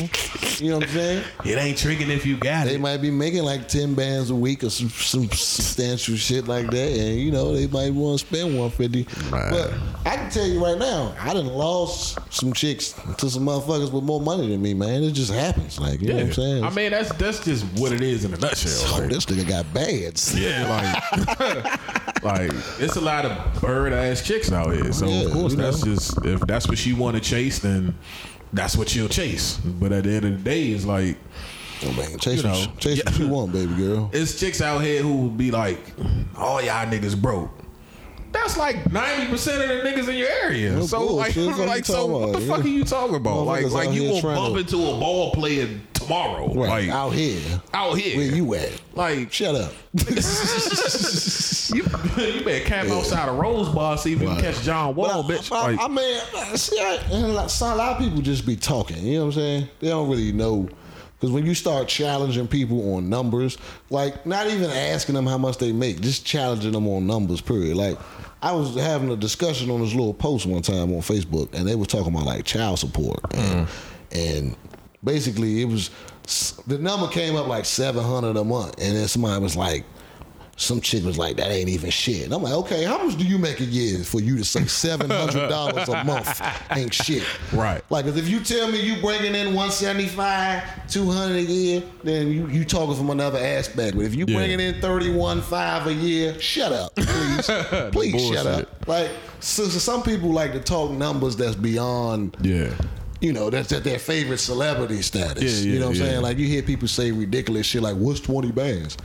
You 0.58 0.70
know 0.70 0.78
what 0.78 0.88
I'm 0.88 0.94
saying? 0.94 1.24
it 1.44 1.56
ain't 1.58 1.78
tricking 1.78 2.10
if 2.10 2.26
you 2.26 2.36
got 2.36 2.64
They 2.64 2.70
it. 2.70 2.72
They 2.74 2.78
might 2.78 2.98
be 2.98 3.10
making 3.10 3.44
like 3.44 3.68
ten 3.68 3.94
bands 3.94 4.30
a 4.30 4.34
week 4.34 4.64
or 4.64 4.70
some, 4.70 4.88
some 4.90 5.28
substantial 5.30 6.16
shit 6.16 6.48
like 6.48 6.70
that, 6.70 6.90
and 6.90 7.18
you 7.20 7.30
know 7.30 7.54
they 7.54 7.66
might 7.68 7.92
want 7.92 8.20
to 8.20 8.26
spend 8.26 8.58
one 8.58 8.70
fifty. 8.70 9.06
But 9.30 9.72
I 10.04 10.16
can 10.16 10.30
tell 10.30 10.46
you 10.46 10.62
right 10.64 10.78
now, 10.78 11.14
I 11.20 11.32
done 11.34 11.46
lost 11.46 12.18
some 12.32 12.52
chicks 12.52 12.92
to 13.18 13.30
some 13.30 13.44
motherfuckers 13.46 13.92
with 13.92 14.04
more 14.04 14.20
money 14.20 14.48
than 14.48 14.60
me, 14.60 14.74
man. 14.74 15.02
It 15.04 15.12
just 15.12 15.32
happens, 15.32 15.78
like 15.78 16.00
you 16.00 16.08
know 16.08 16.14
what 16.16 16.24
I'm 16.24 16.32
saying. 16.32 16.64
I 16.64 16.70
mean, 16.70 16.90
that's 16.90 17.12
that's 17.14 17.44
just 17.44 17.64
what 17.78 17.92
it 17.92 18.00
is 18.00 18.24
in 18.24 18.34
a 18.34 18.38
nutshell. 18.38 18.72
oh, 18.94 18.98
like. 19.00 19.10
this 19.10 19.26
nigga 19.26 19.48
got 19.48 19.72
bads. 19.72 20.38
Yeah, 20.38 20.66
like, 20.68 21.80
like 22.22 22.50
it's 22.78 22.96
a 22.96 23.00
lot 23.00 23.24
of 23.24 23.60
bird 23.60 23.92
ass 23.92 24.22
chicks 24.22 24.50
out 24.52 24.72
here. 24.74 24.92
So 24.92 25.06
Yeah, 25.06 25.26
of 25.26 25.32
course, 25.32 25.54
that's 25.54 25.84
know. 25.84 25.94
just 25.94 26.24
if 26.24 26.40
that's 26.40 26.66
what 26.68 26.78
she 26.78 26.92
want 26.92 27.16
to 27.16 27.22
chase, 27.22 27.58
then 27.60 27.94
that's 28.52 28.76
what 28.76 28.88
she'll 28.88 29.08
chase. 29.08 29.56
But 29.58 29.92
at 29.92 30.04
the 30.04 30.10
end 30.10 30.24
of 30.24 30.32
the 30.32 30.50
day, 30.50 30.68
it's 30.68 30.84
like 30.84 31.16
Oh, 31.84 31.92
man, 31.92 32.18
chase, 32.18 32.42
You 32.42 32.48
what, 32.48 32.54
know, 32.54 32.60
you- 32.60 32.66
chase 32.96 33.04
what 33.04 33.18
you 33.20 33.28
want, 33.28 33.52
baby 33.52 33.72
girl. 33.76 34.10
it's 34.12 34.38
chicks 34.40 34.60
out 34.60 34.80
here 34.82 35.00
who 35.00 35.14
will 35.16 35.28
be 35.30 35.52
like, 35.52 35.78
"All 36.36 36.60
y'all 36.60 36.84
niggas 36.86 37.16
broke." 37.20 37.52
That's 38.40 38.56
like 38.56 38.90
ninety 38.92 39.30
percent 39.30 39.62
of 39.62 39.68
the 39.68 39.88
niggas 39.88 40.08
in 40.08 40.16
your 40.16 40.28
area. 40.28 40.82
So 40.82 41.04
like, 41.14 41.36
like, 41.36 41.84
so 41.84 42.06
what 42.06 42.32
the 42.32 42.38
about? 42.38 42.56
fuck 42.56 42.64
are 42.64 42.68
you 42.68 42.84
talking 42.84 43.16
about? 43.16 43.42
Like, 43.42 43.70
like 43.70 43.92
you 43.92 44.08
gonna 44.20 44.22
bump 44.34 44.54
to- 44.54 44.60
into 44.60 44.76
a 44.76 44.98
ball 44.98 45.32
player 45.32 45.68
tomorrow? 45.94 46.46
Right 46.54 46.86
Like 46.86 46.88
out 46.88 47.10
here, 47.10 47.60
out 47.74 47.98
here, 47.98 48.16
where 48.16 48.34
you 48.34 48.54
at? 48.54 48.80
like 48.94 49.32
Shut 49.32 49.54
up. 49.54 49.72
you, 51.74 51.76
you 51.76 52.44
better 52.44 52.64
camp 52.64 52.88
outside 52.90 53.28
a 53.28 53.32
Rose 53.32 53.68
Bar 53.68 53.98
see 53.98 54.12
if 54.14 54.20
you 54.22 54.28
can 54.28 54.40
catch 54.40 54.60
John 54.62 54.94
Wall, 54.94 55.22
But 55.22 55.36
bitch. 55.40 55.52
I, 55.54 55.72
Like, 55.72 55.80
I 55.80 55.88
mean, 55.88 56.56
see, 56.56 56.78
I, 56.80 56.98
like, 57.26 57.50
so 57.50 57.66
a 57.66 57.74
lot 57.74 57.92
of 57.92 57.98
people 57.98 58.20
just 58.22 58.46
be 58.46 58.56
talking. 58.56 58.98
You 59.04 59.14
know 59.18 59.26
what 59.26 59.34
I'm 59.34 59.40
saying? 59.40 59.68
They 59.80 59.88
don't 59.88 60.08
really 60.08 60.32
know. 60.32 60.68
Because 61.20 61.32
when 61.32 61.44
you 61.46 61.54
start 61.54 61.88
challenging 61.88 62.46
people 62.46 62.94
on 62.94 63.08
numbers, 63.08 63.58
like 63.90 64.24
not 64.24 64.46
even 64.46 64.70
asking 64.70 65.16
them 65.16 65.26
how 65.26 65.36
much 65.36 65.58
they 65.58 65.72
make, 65.72 66.00
just 66.00 66.24
challenging 66.24 66.70
them 66.72 66.86
on 66.86 67.06
numbers, 67.08 67.40
period. 67.40 67.76
Like, 67.76 67.98
I 68.40 68.52
was 68.52 68.74
having 68.76 69.10
a 69.10 69.16
discussion 69.16 69.70
on 69.70 69.80
this 69.80 69.94
little 69.94 70.14
post 70.14 70.46
one 70.46 70.62
time 70.62 70.92
on 70.92 71.00
Facebook, 71.00 71.52
and 71.54 71.66
they 71.66 71.74
were 71.74 71.86
talking 71.86 72.14
about 72.14 72.26
like 72.26 72.44
child 72.44 72.78
support. 72.78 73.20
And, 73.34 73.66
mm. 73.66 73.68
and 74.12 74.56
basically, 75.02 75.62
it 75.62 75.64
was 75.64 75.90
the 76.66 76.78
number 76.78 77.08
came 77.08 77.36
up 77.36 77.46
like 77.46 77.64
700 77.64 78.36
a 78.36 78.44
month. 78.44 78.74
And 78.78 78.96
then 78.96 79.08
somebody 79.08 79.42
was 79.42 79.56
like, 79.56 79.84
some 80.60 80.80
chick 80.80 81.04
was 81.04 81.16
like, 81.16 81.36
that 81.36 81.50
ain't 81.52 81.68
even 81.68 81.88
shit. 81.88 82.24
And 82.24 82.34
I'm 82.34 82.42
like, 82.42 82.52
okay, 82.52 82.82
how 82.82 83.02
much 83.04 83.16
do 83.16 83.24
you 83.24 83.38
make 83.38 83.60
a 83.60 83.64
year 83.64 84.00
for 84.00 84.20
you 84.20 84.36
to 84.36 84.44
say 84.44 84.64
seven 84.66 85.08
hundred 85.08 85.48
dollars 85.48 85.88
a 85.88 86.02
month 86.04 86.42
ain't 86.72 86.92
shit? 86.92 87.22
Right. 87.52 87.80
Like, 87.90 88.04
'cause 88.04 88.16
if 88.16 88.28
you 88.28 88.40
tell 88.40 88.66
me 88.70 88.80
you 88.80 89.00
bringing 89.00 89.36
in 89.36 89.54
one 89.54 89.70
seventy 89.70 90.08
five, 90.08 90.62
two 90.90 91.10
hundred 91.10 91.36
a 91.36 91.42
year, 91.42 91.82
then 92.02 92.32
you 92.32 92.48
you 92.48 92.64
talking 92.64 92.96
from 92.96 93.10
another 93.10 93.38
aspect. 93.38 93.96
But 93.96 94.04
if 94.04 94.14
you 94.16 94.24
Yeah. 94.28 94.34
bringing 94.36 94.58
in 94.60 94.80
thirty 94.80 95.12
one 95.12 95.42
five 95.42 95.86
a 95.86 95.94
year, 95.94 96.38
shut 96.40 96.72
up, 96.72 96.94
please, 96.96 97.46
please 97.92 98.28
shut 98.34 98.46
up. 98.46 98.88
Like, 98.88 99.10
so, 99.40 99.64
so 99.68 99.78
some 99.78 100.02
people 100.02 100.32
like 100.32 100.52
to 100.54 100.60
talk 100.60 100.90
numbers 100.90 101.36
that's 101.36 101.54
beyond 101.54 102.36
Yeah. 102.42 102.70
You 103.20 103.32
know, 103.32 103.50
that's 103.50 103.72
at 103.72 103.84
their 103.84 103.98
favorite 103.98 104.38
celebrity 104.38 105.02
status. 105.02 105.64
Yeah, 105.64 105.72
you 105.72 105.80
know 105.80 105.88
what 105.88 105.96
yeah, 105.96 106.02
I'm 106.02 106.06
yeah. 106.06 106.12
saying? 106.12 106.22
Like 106.22 106.38
you 106.38 106.46
hear 106.46 106.62
people 106.62 106.88
say 106.88 107.10
ridiculous 107.10 107.66
shit 107.66 107.82
like, 107.82 107.96
"What's 107.96 108.20
20 108.20 108.52
bands?" 108.52 108.96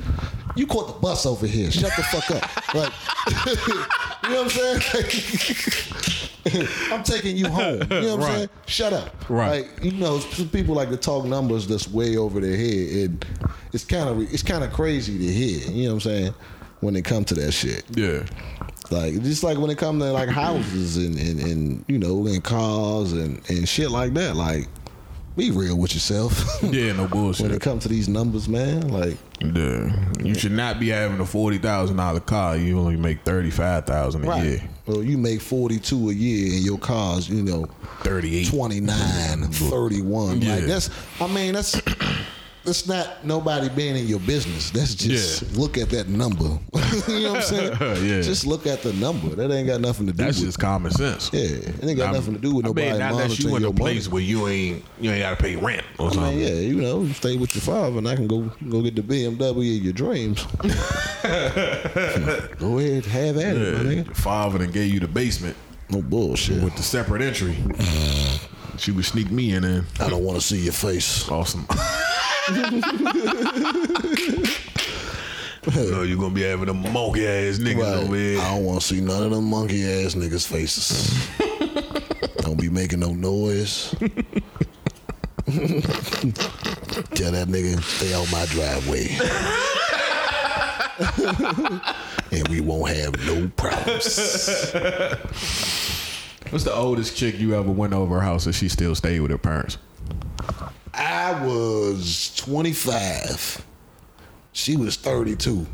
You 0.56 0.68
caught 0.68 0.88
the 0.88 1.00
bus 1.00 1.26
over 1.26 1.48
here. 1.48 1.72
Shut 1.72 1.96
the 1.96 2.04
fuck 2.04 2.32
up. 2.32 2.50
Like, 2.74 2.92
you 4.24 4.30
know 4.30 4.44
what 4.44 4.58
I'm 4.58 4.82
saying? 4.82 4.82
I'm 6.92 7.04
taking 7.04 7.38
you 7.38 7.48
home. 7.48 7.82
You 7.84 8.02
know 8.02 8.16
what 8.16 8.30
I'm 8.30 8.36
saying? 8.36 8.50
Shut 8.66 8.94
up. 8.94 9.30
Right. 9.30 9.62
Like, 9.62 9.84
you 9.84 9.92
know, 9.92 10.18
some 10.20 10.50
people 10.50 10.74
like 10.74 10.90
to 10.90 10.98
talk 10.98 11.26
numbers 11.26 11.68
that's 11.68 11.88
way 11.88 12.18
over 12.18 12.40
their 12.40 12.58
head. 12.58 12.90
And 12.98 13.26
it's 13.74 13.86
kind 13.86 14.10
of 14.10 14.22
it's 14.34 14.42
kind 14.42 14.64
of 14.64 14.74
crazy 14.74 15.20
to 15.20 15.32
hear. 15.32 15.72
You 15.72 15.84
know 15.84 15.90
what 15.90 16.06
I'm 16.06 16.12
saying? 16.12 16.34
When 16.80 16.96
it 16.96 17.06
comes 17.06 17.28
to 17.28 17.36
that 17.36 17.52
shit. 17.52 17.86
Yeah. 17.92 18.26
Like 18.92 19.22
just 19.24 19.44
like 19.44 19.58
when 19.58 19.70
it 19.70 19.78
comes 19.78 20.02
to 20.04 20.12
like 20.12 20.30
houses 20.30 20.98
and, 20.98 21.18
and, 21.18 21.40
and 21.40 21.86
you 21.88 21.98
know 21.98 22.26
and 22.28 22.44
cars 22.44 23.14
and, 23.14 23.42
and 23.50 23.68
shit 23.68 23.92
like 23.92 24.14
that. 24.14 24.36
Like 24.36 24.68
be 25.36 25.52
real 25.52 25.78
with 25.78 25.94
yourself. 25.94 26.44
Yeah, 26.64 26.94
no 26.94 27.08
bullshit. 27.08 27.48
when 27.48 27.56
it 27.56 27.62
comes 27.62 27.84
to 27.84 27.90
these 27.90 28.08
numbers, 28.08 28.48
man. 28.48 28.88
Like 28.90 29.18
Yeah. 29.42 29.92
You 30.22 30.34
should 30.36 30.52
not 30.52 30.80
be 30.80 30.90
having 30.90 31.20
a 31.20 31.26
forty 31.26 31.58
thousand 31.58 31.98
dollar 31.98 32.20
car. 32.20 32.56
You 32.58 32.80
only 32.80 32.98
make 32.98 33.24
thirty 33.24 33.50
five 33.50 33.86
thousand 33.86 34.26
a 34.26 34.28
right. 34.28 34.44
year. 34.44 34.70
Well, 34.86 35.04
you 35.04 35.18
make 35.18 35.42
forty 35.42 35.80
two 35.80 36.10
a 36.10 36.14
year 36.14 36.54
and 36.54 36.64
your 36.64 36.78
car's 36.78 37.30
you 37.30 37.42
know 37.44 37.66
Thirty 38.02 38.38
eight. 38.38 38.48
29, 38.50 39.44
31. 39.48 40.42
Yeah. 40.42 40.56
Like 40.56 40.64
that's 40.66 40.90
I 41.22 41.28
mean 41.28 41.54
that's 41.54 41.82
that's 42.66 42.88
not 42.88 43.26
nobody 43.26 43.68
being 43.70 43.96
in 43.98 44.08
your 44.08 44.20
business. 44.22 44.70
That's 44.72 44.96
just 44.96 45.42
Yeah. 45.42 45.60
look 45.60 45.78
at 45.78 45.90
that 45.90 46.08
number. 46.08 46.44
you 47.08 47.20
know 47.24 47.34
what 47.34 47.38
I'm 47.38 47.42
saying? 47.42 47.74
Yeah. 48.04 48.22
Just 48.22 48.46
look 48.46 48.66
at 48.68 48.82
the 48.84 48.94
number. 48.94 49.30
That 49.36 49.52
ain't 49.52 49.68
got 49.68 49.82
nothing 49.82 50.06
to 50.08 50.14
do 50.14 50.24
That's 50.24 50.38
with 50.38 50.48
just 50.48 50.60
common 50.60 50.92
sense. 50.92 51.30
Yeah, 51.34 51.42
it 51.42 51.84
ain't 51.84 51.98
got 51.98 52.06
I'm- 52.08 52.16
nothing 52.16 52.34
to 52.36 52.40
do 52.40 52.56
with 52.56 52.66
I 52.66 52.70
nobody 52.70 52.90
mean, 52.92 53.00
not 53.00 53.18
that 53.18 53.40
you 53.40 53.56
in 53.56 53.66
a 53.66 53.72
place 53.74 54.06
money. 54.08 54.14
where 54.14 54.24
you 54.24 54.48
ain't 54.48 54.84
you 55.02 55.12
ain't 55.12 55.20
gotta 55.22 55.36
pay 55.42 55.56
rent 55.56 55.84
or 56.00 56.10
I 56.10 56.14
something. 56.14 56.38
mean, 56.38 56.48
yeah, 56.48 56.54
you 56.62 56.76
know, 56.82 57.02
you 57.04 57.14
stay 57.14 57.36
with 57.38 57.54
your 57.56 57.62
father, 57.64 57.98
and 57.98 58.08
I 58.08 58.16
can 58.16 58.28
go 58.28 58.50
go 58.70 58.82
get 58.82 58.96
the 58.96 59.02
BMW 59.02 59.78
of 59.78 59.84
your 59.84 59.94
dreams. 59.94 60.46
go 62.60 62.80
ahead, 62.80 63.06
have 63.06 63.38
at 63.38 63.56
it, 63.58 63.74
my 63.84 63.90
Yeah. 63.92 64.04
nigga. 64.04 64.16
Father 64.16 64.60
then 64.60 64.72
gave 64.72 64.94
you 64.94 65.00
the 65.00 65.08
basement 65.08 65.56
No 65.90 66.02
bullshit. 66.02 66.62
with 66.64 66.76
the 66.76 66.84
separate 66.84 67.22
entry. 67.22 67.54
Mm. 67.54 68.40
she 68.80 68.92
would 68.92 69.06
sneak 69.06 69.32
me 69.32 69.54
in 69.54 69.64
there. 69.64 69.86
I 70.00 70.10
don't 70.10 70.24
want 70.24 70.40
to 70.40 70.46
see 70.46 70.60
your 70.60 70.74
face. 70.74 71.30
Awesome. 71.30 71.66
No, 75.76 76.02
you're 76.04 76.18
gonna 76.18 76.34
be 76.34 76.42
having 76.44 76.70
a 76.70 76.74
monkey 76.74 77.26
ass 77.28 77.58
niggas 77.58 77.82
Right. 77.82 78.04
over 78.04 78.16
here. 78.16 78.40
I 78.42 78.56
don't 78.56 78.66
want 78.66 78.82
to 78.82 78.88
see 78.88 79.02
none 79.02 79.24
of 79.24 79.32
them 79.32 79.46
monkey 79.46 79.84
ass 79.84 80.16
niggas' 80.16 80.46
faces. 80.48 81.28
don't 82.38 82.60
be 82.60 82.70
making 82.70 83.00
no 83.00 83.14
noise. 83.14 83.96
Tell 87.16 87.32
that 87.32 87.48
nigga 87.48 87.82
stay 87.82 88.14
out 88.14 88.30
my 88.32 88.46
driveway. 88.48 89.18
and 92.32 92.48
we 92.50 92.62
won't 92.62 92.96
have 92.96 93.16
no 93.26 93.50
problems. 93.56 94.18
What's 96.50 96.66
the 96.66 96.74
oldest 96.74 97.16
chick 97.18 97.40
you 97.40 97.56
ever 97.56 97.72
went 97.72 97.94
over 97.94 98.16
her 98.16 98.22
house 98.22 98.46
and 98.46 98.54
she 98.54 98.68
still 98.70 98.94
stayed 98.96 99.22
with 99.22 99.32
her 99.32 99.38
parents? 99.38 99.78
I 100.94 101.46
was 101.46 102.34
25. 102.36 103.66
She 104.52 104.78
was 104.78 104.96
32. 104.96 105.66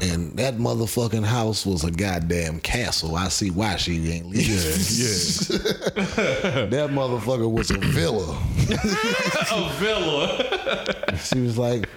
And 0.00 0.36
that 0.38 0.58
motherfucking 0.58 1.24
house 1.24 1.66
was 1.66 1.82
a 1.82 1.90
goddamn 1.90 2.60
castle. 2.60 3.16
I 3.16 3.26
see 3.28 3.50
why 3.50 3.74
she 3.76 4.10
ain't 4.12 4.26
leaving. 4.26 4.54
Yeah, 4.54 4.58
that 6.66 6.90
motherfucker 6.90 7.50
was 7.50 7.72
a 7.72 7.78
villa. 7.78 8.38
A 9.50 9.70
villa. 9.78 11.16
She 11.18 11.40
was 11.40 11.58
like, 11.58 11.88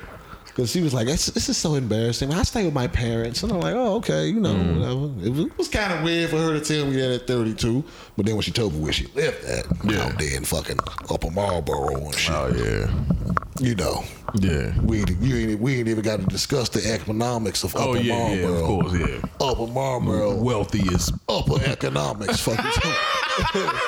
because 0.53 0.71
she 0.71 0.81
was 0.81 0.93
like, 0.93 1.07
this, 1.07 1.27
this 1.27 1.47
is 1.49 1.57
so 1.57 1.75
embarrassing. 1.75 2.33
I 2.33 2.43
stay 2.43 2.65
with 2.65 2.73
my 2.73 2.87
parents. 2.87 3.41
And 3.43 3.51
I'm 3.53 3.61
like, 3.61 3.73
oh, 3.73 3.95
okay, 3.95 4.27
you 4.27 4.39
know, 4.39 4.53
mm. 4.53 4.79
whatever. 4.79 5.25
It 5.25 5.29
was, 5.49 5.57
was 5.57 5.67
kind 5.69 5.93
of 5.93 6.03
weird 6.03 6.29
for 6.29 6.37
her 6.37 6.53
to 6.53 6.61
tell 6.61 6.85
me 6.85 6.97
that 6.97 7.11
at 7.21 7.27
32. 7.27 7.83
But 8.17 8.25
then 8.25 8.35
when 8.35 8.41
she 8.43 8.51
told 8.51 8.73
me 8.73 8.79
where 8.81 8.91
she 8.93 9.07
lived 9.15 9.43
at, 9.45 9.65
Yeah. 9.89 10.03
out 10.05 10.17
there 10.19 10.35
in 10.35 10.43
fucking 10.43 10.77
Upper 11.09 11.31
Marlboro 11.31 11.95
and 11.95 12.13
shit, 12.15 12.35
Oh 12.35 12.49
yeah. 12.53 12.91
you 13.59 13.75
know. 13.75 14.03
Yeah. 14.35 14.73
We 14.81 14.99
ain't, 14.99 15.59
we 15.59 15.75
ain't 15.79 15.87
even 15.87 16.03
got 16.03 16.19
to 16.19 16.25
discuss 16.25 16.69
the 16.69 16.85
economics 16.93 17.63
of 17.63 17.75
Upper 17.75 17.85
Oh 17.89 17.93
yeah, 17.95 18.33
yeah, 18.33 18.47
Marlboro. 18.47 18.59
of 18.59 18.65
course, 18.65 18.93
yeah. 19.09 19.21
Upper 19.39 19.67
Marlboro, 19.67 20.35
Wealthiest. 20.35 21.13
upper 21.29 21.61
economics. 21.63 22.39
Fucking 22.41 22.65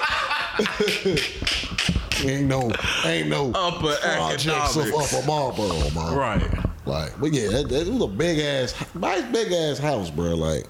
ain't 2.26 2.48
no, 2.48 2.72
ain't 3.06 3.28
no 3.30 3.52
Upper 3.54 3.96
projects 4.02 4.76
of. 4.76 4.94
Upper 4.94 5.26
Marlboro, 5.28 5.70
man. 5.92 6.16
Right. 6.16 6.60
Like, 6.86 7.20
but 7.20 7.32
yeah, 7.34 7.48
that, 7.50 7.70
that 7.70 7.88
was 7.88 8.02
a 8.04 8.08
big 8.08 8.40
ass, 8.40 8.74
nice 8.96 9.24
big 9.32 9.52
ass 9.52 9.78
house, 9.78 10.10
bro. 10.10 10.36
Like, 10.36 10.66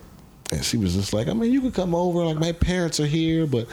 and 0.52 0.64
she 0.64 0.78
was 0.78 0.94
just 0.94 1.14
like, 1.14 1.28
I 1.28 1.34
mean, 1.34 1.52
you 1.52 1.62
could 1.62 1.74
come 1.74 1.96
over. 1.96 2.24
Like, 2.26 2.38
my 2.38 2.52
parents 2.52 3.00
are 3.00 3.08
here, 3.08 3.48
but 3.48 3.68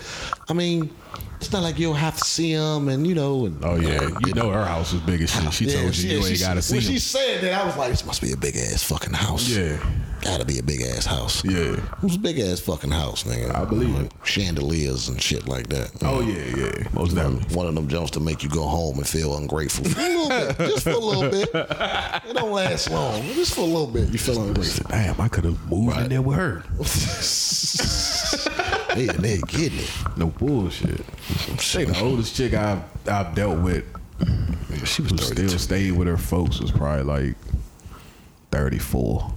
I 0.48 0.54
mean, 0.54 0.88
it's 1.36 1.52
not 1.52 1.62
like 1.62 1.78
you'll 1.78 1.92
have 1.94 2.16
to 2.16 2.24
see 2.24 2.54
them, 2.54 2.88
and 2.88 3.06
you 3.06 3.14
know, 3.14 3.44
and 3.46 3.62
Oh 3.64 3.76
yeah. 3.76 4.08
You 4.26 4.32
know 4.34 4.50
her 4.50 4.64
house 4.64 4.92
was 4.92 5.02
big 5.02 5.20
as 5.20 5.30
shit. 5.30 5.52
She 5.52 5.64
Yeah, 5.66 5.82
told 5.82 5.96
you 5.96 6.08
yeah, 6.08 6.16
you 6.16 6.22
she- 6.22 6.30
ain't 6.30 6.40
gotta 6.40 6.62
see 6.62 6.74
When 6.76 6.82
she 6.82 6.98
said 6.98 7.42
that, 7.42 7.60
I 7.60 7.66
was 7.66 7.76
like, 7.76 7.90
this 7.90 8.06
must 8.06 8.22
be 8.22 8.32
a 8.32 8.36
big 8.36 8.56
ass 8.56 8.82
fucking 8.82 9.12
house. 9.12 9.48
Yeah. 9.48 9.78
Gotta 10.22 10.44
be 10.44 10.58
a 10.58 10.62
big 10.62 10.82
ass 10.82 11.06
house. 11.06 11.42
Yeah. 11.44 11.74
It 11.74 12.02
was 12.02 12.16
a 12.16 12.18
big 12.18 12.38
ass 12.38 12.60
fucking 12.60 12.90
house, 12.90 13.24
nigga. 13.24 13.54
I 13.54 13.64
believe 13.64 13.94
Like, 13.94 14.06
it. 14.06 14.12
Chandeliers 14.22 15.08
and 15.08 15.20
shit 15.20 15.48
like 15.48 15.68
that. 15.68 15.90
Oh 16.02 16.20
yeah, 16.20 16.44
yeah. 16.56 16.88
Most 16.92 17.14
definitely. 17.14 17.54
One 17.56 17.66
of 17.66 17.74
them 17.74 17.88
jumps 17.88 18.10
to 18.12 18.20
make 18.20 18.42
you 18.42 18.50
go 18.50 18.62
home 18.66 18.98
and 18.98 19.08
feel 19.08 19.36
ungrateful. 19.36 19.86
For 19.86 19.98
a 20.00 20.02
little 20.02 20.28
bit. 20.28 20.58
Just 20.68 20.84
for 20.84 20.90
a 20.90 20.98
little 20.98 21.30
bit. 21.30 21.48
It 21.54 22.34
don't 22.34 22.52
last 22.52 22.90
long. 22.90 23.22
Just 23.34 23.54
for 23.54 23.62
a 23.62 23.64
little 23.64 23.86
bit. 23.86 24.10
You 24.10 24.18
feel 24.18 24.42
ungrateful. 24.42 24.86
Damn, 24.90 25.18
I 25.20 25.28
could 25.28 25.44
have 25.44 25.70
moved 25.70 25.96
in 25.96 26.08
there 26.10 26.22
with 26.22 26.36
her. 26.36 26.60
hey, 28.94 29.06
nigga 29.06 29.46
getting 29.48 29.78
it. 29.78 29.90
No 30.16 30.26
bullshit. 30.26 31.00
Say 31.60 31.84
the 31.84 31.98
oldest 32.00 32.36
chick 32.36 32.54
I've 32.54 32.82
I've 33.08 33.34
dealt 33.34 33.60
with, 33.60 33.84
She 34.84 35.02
was 35.02 35.10
who 35.12 35.16
still 35.18 35.34
32. 35.34 35.58
stayed 35.58 35.92
with 35.92 36.08
her 36.08 36.16
folks 36.18 36.60
was 36.60 36.70
probably 36.70 37.04
like 37.04 37.34
thirty 38.50 38.78
four. 38.78 39.32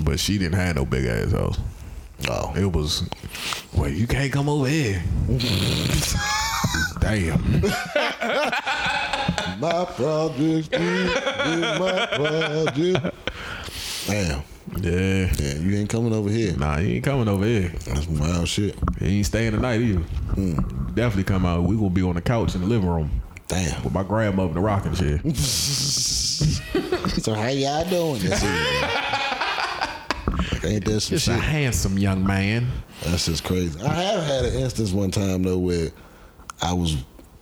But 0.00 0.20
she 0.20 0.38
didn't 0.38 0.54
have 0.54 0.76
no 0.76 0.84
big 0.84 1.06
ass 1.06 1.32
house. 1.32 1.58
Oh. 2.28 2.52
It 2.56 2.72
was, 2.72 3.08
well, 3.74 3.88
you 3.88 4.06
can't 4.06 4.32
come 4.32 4.48
over 4.48 4.66
here. 4.66 5.02
Damn. 7.00 7.60
My 9.60 9.84
project 9.84 10.68
is 10.74 11.78
my 11.78 12.06
project. 12.06 13.14
Damn. 14.06 14.42
Yeah. 14.80 15.32
Yeah, 15.38 15.54
you 15.58 15.76
ain't 15.76 15.88
coming 15.88 16.12
over 16.12 16.28
here. 16.28 16.56
Nah, 16.56 16.78
you 16.78 16.96
ain't 16.96 17.04
coming 17.04 17.28
over 17.28 17.44
here. 17.44 17.68
That's 17.86 18.06
wild 18.08 18.48
shit. 18.48 18.76
You 19.00 19.06
ain't 19.06 19.26
staying 19.26 19.52
the 19.52 19.60
night 19.60 19.80
either. 19.80 20.00
Hmm. 20.00 20.54
Definitely 20.94 21.24
come 21.24 21.46
out. 21.46 21.62
We 21.62 21.76
gonna 21.76 21.90
be 21.90 22.02
on 22.02 22.14
the 22.14 22.22
couch 22.22 22.54
in 22.54 22.62
the 22.62 22.66
living 22.66 22.88
room 22.88 23.10
Damn. 23.48 23.82
with 23.84 23.92
my 23.92 24.02
grandmother 24.02 24.48
in 24.48 24.54
the 24.54 24.60
rocking 24.60 24.94
chair. 24.94 25.20
So 27.24 27.32
how 27.32 27.48
y'all 27.48 27.88
doing 27.88 28.20
this 28.20 28.42
evening? 28.42 29.04
Ain't 30.64 30.84
that 30.84 31.00
some 31.00 31.16
Just 31.16 31.28
a 31.28 31.34
handsome 31.34 31.98
young 31.98 32.26
man. 32.26 32.66
That's 33.02 33.26
just 33.26 33.44
crazy. 33.44 33.80
I 33.80 33.94
have 33.94 34.24
had 34.24 34.44
an 34.46 34.54
instance 34.54 34.92
one 34.92 35.10
time 35.10 35.42
though 35.42 35.58
where 35.58 35.90
I 36.60 36.72
was 36.72 36.96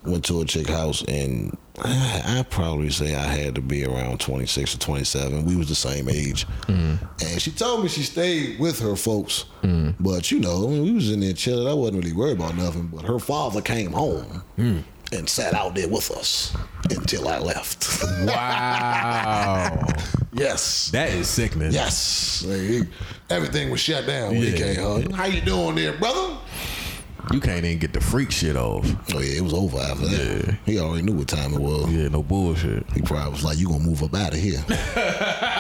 went 0.05 0.25
to 0.27 0.41
a 0.41 0.45
chick 0.45 0.69
house 0.69 1.03
and 1.07 1.57
I, 1.81 2.23
I 2.39 2.43
probably 2.43 2.91
say 2.91 3.15
I 3.15 3.27
had 3.27 3.55
to 3.55 3.61
be 3.61 3.85
around 3.85 4.21
26 4.21 4.75
or 4.75 4.79
27. 4.79 5.45
We 5.47 5.57
was 5.57 5.69
the 5.69 5.75
same 5.75 6.09
age, 6.09 6.47
mm. 6.63 6.99
and 7.23 7.41
she 7.41 7.51
told 7.51 7.83
me 7.83 7.89
she 7.89 8.03
stayed 8.03 8.59
with 8.61 8.79
her 8.81 8.95
folks. 8.95 9.47
Mm. 9.63 9.95
But 9.99 10.31
you 10.31 10.39
know, 10.39 10.67
I 10.67 10.71
mean, 10.71 10.83
we 10.83 10.93
was 10.93 11.11
in 11.11 11.21
there 11.21 11.33
chilling. 11.33 11.67
I 11.67 11.73
wasn't 11.73 12.05
really 12.05 12.13
worried 12.15 12.37
about 12.37 12.57
nothing. 12.57 12.89
But 12.89 13.07
her 13.07 13.19
father 13.19 13.63
came 13.63 13.93
home 13.93 14.43
mm. 14.59 14.83
And 15.13 15.29
sat 15.29 15.55
out 15.55 15.75
there 15.75 15.89
with 15.89 16.11
us 16.13 16.55
until 16.91 17.29
I 17.29 17.39
left. 17.39 18.03
Wow. 18.27 19.87
yes. 20.33 20.91
that 20.91 21.11
is 21.11 21.29
sickness. 21.29 21.75
Yes, 21.75 22.45
he- 22.47 22.83
everything 23.31 23.71
was 23.71 23.81
shut 23.81 24.07
down 24.07 24.31
when 24.31 24.43
he 24.43 24.51
Yeah. 24.51 24.57
came 24.57 24.77
home. 24.77 25.11
How 25.11 25.27
you 25.27 25.41
doing 25.41 25.75
there, 25.77 25.93
brother? 25.93 26.37
You 27.33 27.39
can't 27.41 27.65
even 27.65 27.79
get 27.79 27.93
the 27.93 28.01
freak 28.01 28.33
shit 28.33 28.57
off. 28.57 28.85
Oh 29.15 29.21
yeah, 29.21 29.37
it 29.39 29.43
was 29.43 29.55
over 29.55 29.79
after 29.79 30.09
that. 30.09 30.45
Yeah. 30.47 30.55
He 30.67 30.81
already 30.81 31.03
knew 31.03 31.13
what 31.13 31.29
time 31.29 31.55
it 31.55 31.61
was. 31.61 31.89
Yeah, 31.93 32.09
no 32.09 32.23
bullshit. 32.23 32.85
He 32.93 33.01
probably 33.01 33.31
was 33.33 33.45
like, 33.45 33.59
"You 33.59 33.69
gonna 33.69 33.79
move 33.85 34.03
up 34.03 34.13
out 34.17 34.35
of 34.35 34.41
here?" 34.41 34.63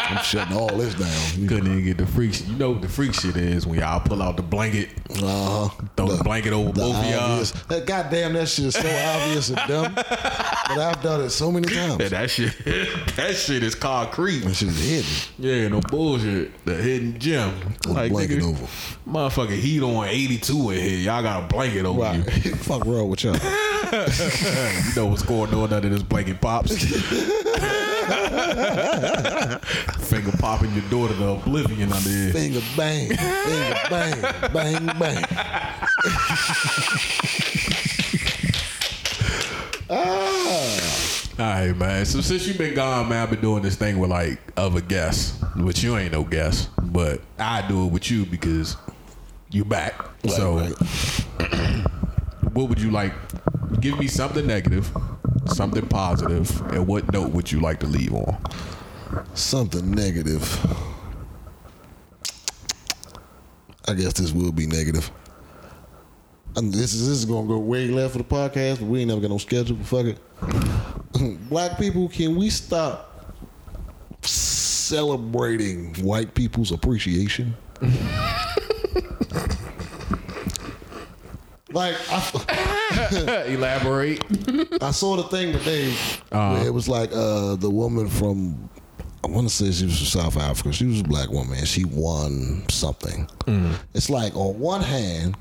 I'm 0.04 0.22
shutting 0.24 0.56
all 0.56 0.68
this 0.76 0.94
down. 0.94 1.40
You 1.40 1.48
Couldn't 1.52 1.66
even 1.72 1.84
get 1.84 1.96
the 1.98 2.06
freak 2.06 2.34
shit. 2.34 2.46
You 2.48 2.56
know 2.56 2.70
what 2.72 2.82
the 2.82 2.88
freak 2.88 3.14
shit 3.14 3.36
is 3.36 3.66
when 3.66 3.78
y'all 3.78 4.00
pull 4.00 4.22
out 4.22 4.36
the 4.36 4.42
blanket, 4.42 4.90
Uh 5.22 5.68
huh. 5.68 5.84
throw 5.96 6.08
the, 6.08 6.22
blanket 6.24 6.52
over 6.52 6.72
both 6.72 6.96
of 6.96 7.04
y'all. 7.06 7.20
obvious. 7.20 7.50
That 7.52 7.86
goddamn 7.86 8.32
that 8.34 8.48
shit 8.48 8.66
is 8.66 8.74
so 8.74 8.80
obvious 8.88 9.48
and 9.50 9.60
dumb. 9.68 9.94
But 9.94 10.78
I've 10.78 11.02
done 11.02 11.20
it 11.22 11.30
so 11.30 11.50
many 11.52 11.66
times. 11.72 12.00
Yeah, 12.00 12.08
that 12.08 12.30
shit, 12.30 12.52
that 13.16 13.36
shit 13.36 13.62
is 13.62 13.74
concrete. 13.74 14.40
That 14.40 14.54
shit 14.54 14.68
is 14.68 14.80
hidden. 14.80 15.10
Yeah, 15.62 15.68
no 15.68 15.80
bullshit. 15.80 16.64
The 16.64 16.74
hidden 16.74 17.18
gem. 17.18 17.52
With 17.86 17.96
a 17.98 18.08
blanket 18.08 18.42
over. 18.42 18.66
Motherfucking 19.08 19.60
heat 19.60 19.82
on 19.82 20.06
82 20.06 20.70
in 20.70 20.78
here. 20.80 20.98
Y'all 20.98 21.22
got 21.22 21.44
a 21.44 21.46
blanket 21.46 21.84
over 21.86 22.00
Right. 22.00 22.44
you. 22.44 22.54
Fuck 22.56 22.84
wrong 22.86 23.08
with 23.10 23.24
y'all. 23.24 23.34
You 23.34 24.94
know 24.96 25.06
what's 25.06 25.22
going 25.22 25.52
on 25.54 25.72
under 25.72 25.88
this 25.88 26.02
blanket 26.02 26.40
pops. 26.40 26.72
Finger 30.00 30.32
popping 30.38 30.72
your 30.72 30.82
daughter 30.90 31.14
to 31.14 31.28
oblivion 31.28 31.92
under 31.92 32.08
here. 32.08 32.32
Finger 32.32 32.60
bang. 32.76 33.08
Finger 33.08 33.80
bang. 33.90 34.20
Bang 34.52 34.86
bang. 34.98 35.24
ah. 39.90 40.98
All 41.38 41.46
right, 41.46 41.74
man. 41.76 42.04
So 42.04 42.20
since 42.20 42.46
you've 42.46 42.58
been 42.58 42.74
gone, 42.74 43.08
man, 43.08 43.22
I've 43.22 43.30
been 43.30 43.40
doing 43.40 43.62
this 43.62 43.74
thing 43.74 43.98
with 43.98 44.10
like 44.10 44.38
other 44.56 44.82
guests, 44.82 45.40
which 45.56 45.82
you 45.82 45.96
ain't 45.96 46.12
no 46.12 46.24
guest, 46.24 46.68
but 46.82 47.22
I 47.38 47.66
do 47.66 47.86
it 47.86 47.92
with 47.92 48.10
you 48.10 48.26
because 48.26 48.76
you 49.50 49.64
back. 49.64 49.94
so, 50.28 50.58
right. 50.58 50.72
what 52.52 52.68
would 52.68 52.78
you 52.80 52.90
like? 52.90 53.14
Give 53.80 53.98
me 53.98 54.06
something 54.06 54.46
negative, 54.46 54.90
something 55.46 55.86
positive, 55.88 56.60
and 56.72 56.86
what 56.86 57.12
note 57.12 57.30
would 57.30 57.50
you 57.50 57.60
like 57.60 57.80
to 57.80 57.86
leave 57.86 58.14
on? 58.14 58.36
Something 59.34 59.90
negative. 59.90 60.44
I 63.88 63.94
guess 63.94 64.12
this 64.12 64.32
will 64.32 64.52
be 64.52 64.66
negative. 64.66 65.10
And 66.54 66.72
this 66.72 66.92
is 66.92 67.08
this 67.08 67.18
is 67.18 67.24
gonna 67.24 67.48
go 67.48 67.58
way 67.58 67.88
left 67.88 68.12
for 68.12 68.18
the 68.18 68.24
podcast, 68.24 68.78
but 68.80 68.86
we 68.86 69.00
ain't 69.00 69.08
never 69.08 69.20
got 69.20 69.30
no 69.30 69.38
schedule. 69.38 69.76
But 69.76 69.86
fuck 69.86 70.06
it. 70.06 71.48
Black 71.48 71.78
people, 71.78 72.08
can 72.08 72.36
we 72.36 72.50
stop 72.50 73.34
celebrating 74.22 75.94
white 75.94 76.34
people's 76.34 76.72
appreciation? 76.72 77.56
like 81.72 81.96
I, 82.10 83.44
Elaborate. 83.48 84.22
I 84.82 84.90
saw 84.90 85.16
the 85.16 85.24
thing 85.24 85.52
today 85.52 85.94
where 86.30 86.66
it 86.66 86.72
was 86.72 86.88
like 86.88 87.10
uh, 87.12 87.56
the 87.56 87.70
woman 87.70 88.08
from 88.08 88.68
I 89.24 89.28
want 89.28 89.48
to 89.48 89.54
say 89.54 89.70
she 89.70 89.84
was 89.84 89.96
from 89.98 90.06
South 90.22 90.36
Africa. 90.36 90.72
She 90.72 90.86
was 90.86 91.00
a 91.00 91.04
black 91.04 91.28
woman 91.30 91.58
and 91.58 91.68
she 91.68 91.84
won 91.84 92.64
something. 92.68 93.28
It's 93.94 94.10
like 94.10 94.34
on 94.34 94.58
one 94.58 94.82
hand, 94.82 95.36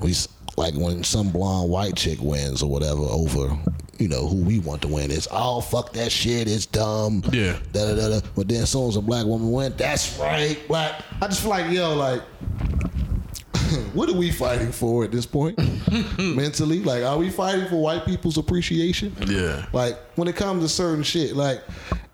we 0.00 0.14
like 0.56 0.74
when 0.74 1.04
some 1.04 1.30
blonde 1.30 1.70
white 1.70 1.96
chick 1.96 2.18
wins 2.20 2.62
or 2.62 2.70
whatever 2.70 3.02
over, 3.02 3.56
you 3.98 4.08
know, 4.08 4.26
who 4.26 4.36
we 4.44 4.60
want 4.60 4.82
to 4.82 4.88
win. 4.88 5.10
It's 5.10 5.26
oh 5.30 5.60
fuck 5.60 5.92
that 5.94 6.12
shit. 6.12 6.48
It's 6.48 6.66
dumb. 6.66 7.22
Yeah. 7.32 7.58
Da 7.72 7.94
da 7.94 8.08
da. 8.08 8.20
But 8.36 8.48
then 8.48 8.62
as 8.62 8.70
soon 8.70 8.88
as 8.88 8.96
a 8.96 9.00
black 9.00 9.26
woman 9.26 9.50
went, 9.50 9.78
that's 9.78 10.16
right, 10.18 10.56
black. 10.68 11.02
I 11.20 11.26
just 11.26 11.40
feel 11.40 11.50
like 11.50 11.72
yo, 11.72 11.94
like 11.94 12.22
what 13.92 14.08
are 14.08 14.14
we 14.16 14.30
fighting 14.30 14.72
for 14.72 15.04
at 15.04 15.10
this 15.10 15.26
point? 15.26 15.58
Mentally 16.18 16.80
like 16.80 17.02
are 17.02 17.16
we 17.16 17.30
fighting 17.30 17.66
for 17.68 17.76
white 17.76 18.04
people's 18.04 18.38
appreciation? 18.38 19.14
Yeah. 19.26 19.66
like 19.72 19.98
when 20.16 20.28
it 20.28 20.36
comes 20.36 20.62
to 20.62 20.68
certain 20.68 21.02
shit 21.02 21.36
like 21.36 21.62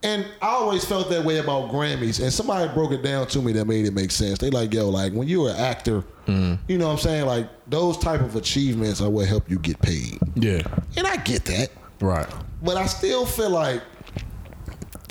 and 0.02 0.26
i 0.42 0.48
always 0.48 0.84
felt 0.84 1.08
that 1.10 1.24
way 1.24 1.38
about 1.38 1.70
grammys 1.70 2.22
and 2.22 2.32
somebody 2.32 2.72
broke 2.74 2.92
it 2.92 3.02
down 3.02 3.26
to 3.28 3.40
me 3.40 3.52
that 3.52 3.64
made 3.66 3.86
it 3.86 3.92
make 3.92 4.10
sense. 4.10 4.38
They 4.38 4.50
like 4.50 4.72
yo 4.72 4.88
like 4.88 5.12
when 5.12 5.28
you're 5.28 5.50
an 5.50 5.56
actor 5.56 6.04
mm. 6.26 6.58
you 6.68 6.78
know 6.78 6.86
what 6.86 6.92
i'm 6.92 6.98
saying? 6.98 7.26
Like 7.26 7.48
those 7.68 7.98
type 7.98 8.20
of 8.20 8.36
achievements 8.36 9.00
are 9.00 9.10
what 9.10 9.26
help 9.26 9.50
you 9.50 9.58
get 9.58 9.80
paid. 9.80 10.18
Yeah. 10.34 10.62
and 10.96 11.06
i 11.06 11.16
get 11.16 11.44
that. 11.46 11.70
Right. 12.00 12.26
but 12.62 12.76
i 12.76 12.86
still 12.86 13.26
feel 13.26 13.50
like 13.50 13.82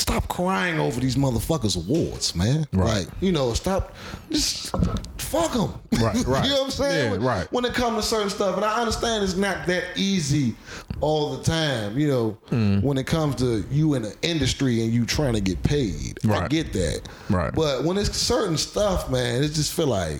stop 0.03 0.27
crying 0.27 0.79
over 0.79 0.99
these 0.99 1.15
motherfuckers 1.15 1.77
awards 1.77 2.35
man 2.35 2.67
Right. 2.73 3.05
like 3.05 3.07
you 3.21 3.31
know 3.31 3.53
stop 3.53 3.95
just 4.29 4.69
fuck 5.17 5.53
them 5.53 5.73
Right, 5.93 6.13
right. 6.27 6.43
you 6.43 6.49
know 6.49 6.57
what 6.57 6.65
i'm 6.65 6.71
saying 6.71 7.05
Yeah, 7.05 7.11
when, 7.11 7.23
right. 7.23 7.47
when 7.53 7.63
it 7.65 7.73
comes 7.73 7.95
to 7.97 8.03
certain 8.03 8.29
stuff 8.29 8.57
and 8.57 8.65
i 8.65 8.79
understand 8.81 9.23
it's 9.23 9.37
not 9.37 9.65
that 9.67 9.85
easy 9.95 10.55
all 10.99 11.37
the 11.37 11.43
time 11.43 11.97
you 11.97 12.07
know 12.09 12.37
Mm. 12.51 12.83
when 12.83 12.97
it 12.97 13.07
comes 13.07 13.35
to 13.35 13.63
you 13.71 13.93
in 13.93 14.01
the 14.01 14.13
industry 14.21 14.83
and 14.83 14.91
you 14.93 15.05
trying 15.05 15.33
to 15.33 15.41
get 15.41 15.63
paid 15.63 16.19
i 16.25 16.27
Right. 16.27 16.49
get 16.49 16.73
that 16.73 17.01
Right. 17.29 17.53
but 17.55 17.85
when 17.85 17.97
it's 17.97 18.15
certain 18.17 18.57
stuff 18.57 19.09
man 19.09 19.41
it 19.41 19.53
just 19.53 19.73
feel 19.73 19.87
like 19.87 20.19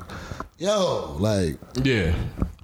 yo 0.60 1.18
like 1.20 1.58
Yeah. 1.84 2.14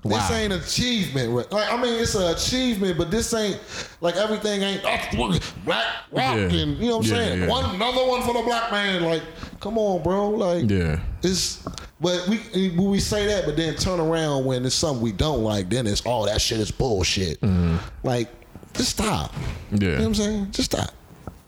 This 0.04 0.32
ain't 0.32 0.54
achievement. 0.54 1.32
right? 1.34 1.52
Like 1.52 1.72
I 1.72 1.82
mean, 1.82 2.02
it's 2.02 2.16
an 2.16 2.34
achievement, 2.34 2.98
but 2.98 3.12
this 3.12 3.34
ain't 3.34 3.60
like 4.02 4.16
everything 4.16 4.62
ain't 4.62 4.82
oh, 4.86 5.40
black 5.66 5.86
rock 6.12 6.36
Yeah. 6.36 6.36
and 6.36 6.78
you 6.78 6.88
know 6.90 6.98
what 6.98 7.06
I'm 7.08 7.12
Yeah, 7.12 7.18
saying. 7.18 7.40
yeah. 7.42 7.48
One 7.48 7.76
another 7.76 8.06
one 8.08 8.22
for 8.24 8.34
the 8.34 8.42
black 8.44 8.72
man. 8.72 9.04
Like, 9.04 9.24
come 9.60 9.78
on, 9.78 10.02
bro. 10.04 10.30
Like, 10.30 10.70
Yeah. 10.70 11.00
it's. 11.24 11.64
But 12.02 12.26
we 12.30 12.38
when 12.78 12.90
we 12.92 13.00
say 13.02 13.26
that, 13.28 13.46
but 13.46 13.58
then 13.58 13.76
turn 13.76 14.00
around 14.00 14.46
when 14.46 14.66
it's 14.66 14.74
something 14.76 15.02
we 15.04 15.12
don't 15.12 15.44
like, 15.44 15.70
then 15.70 15.86
it's 15.86 16.02
oh 16.06 16.26
that 16.28 16.40
shit 16.40 16.60
is 16.62 16.72
bullshit. 16.72 17.42
Mm-hmm. 17.42 17.76
Like, 18.04 18.30
just 18.74 18.92
stop. 18.92 19.34
Yeah. 19.72 19.80
You 19.80 19.88
know 19.90 19.98
what 19.98 20.06
I'm 20.06 20.16
saying? 20.16 20.52
Just 20.52 20.72
stop. 20.72 20.92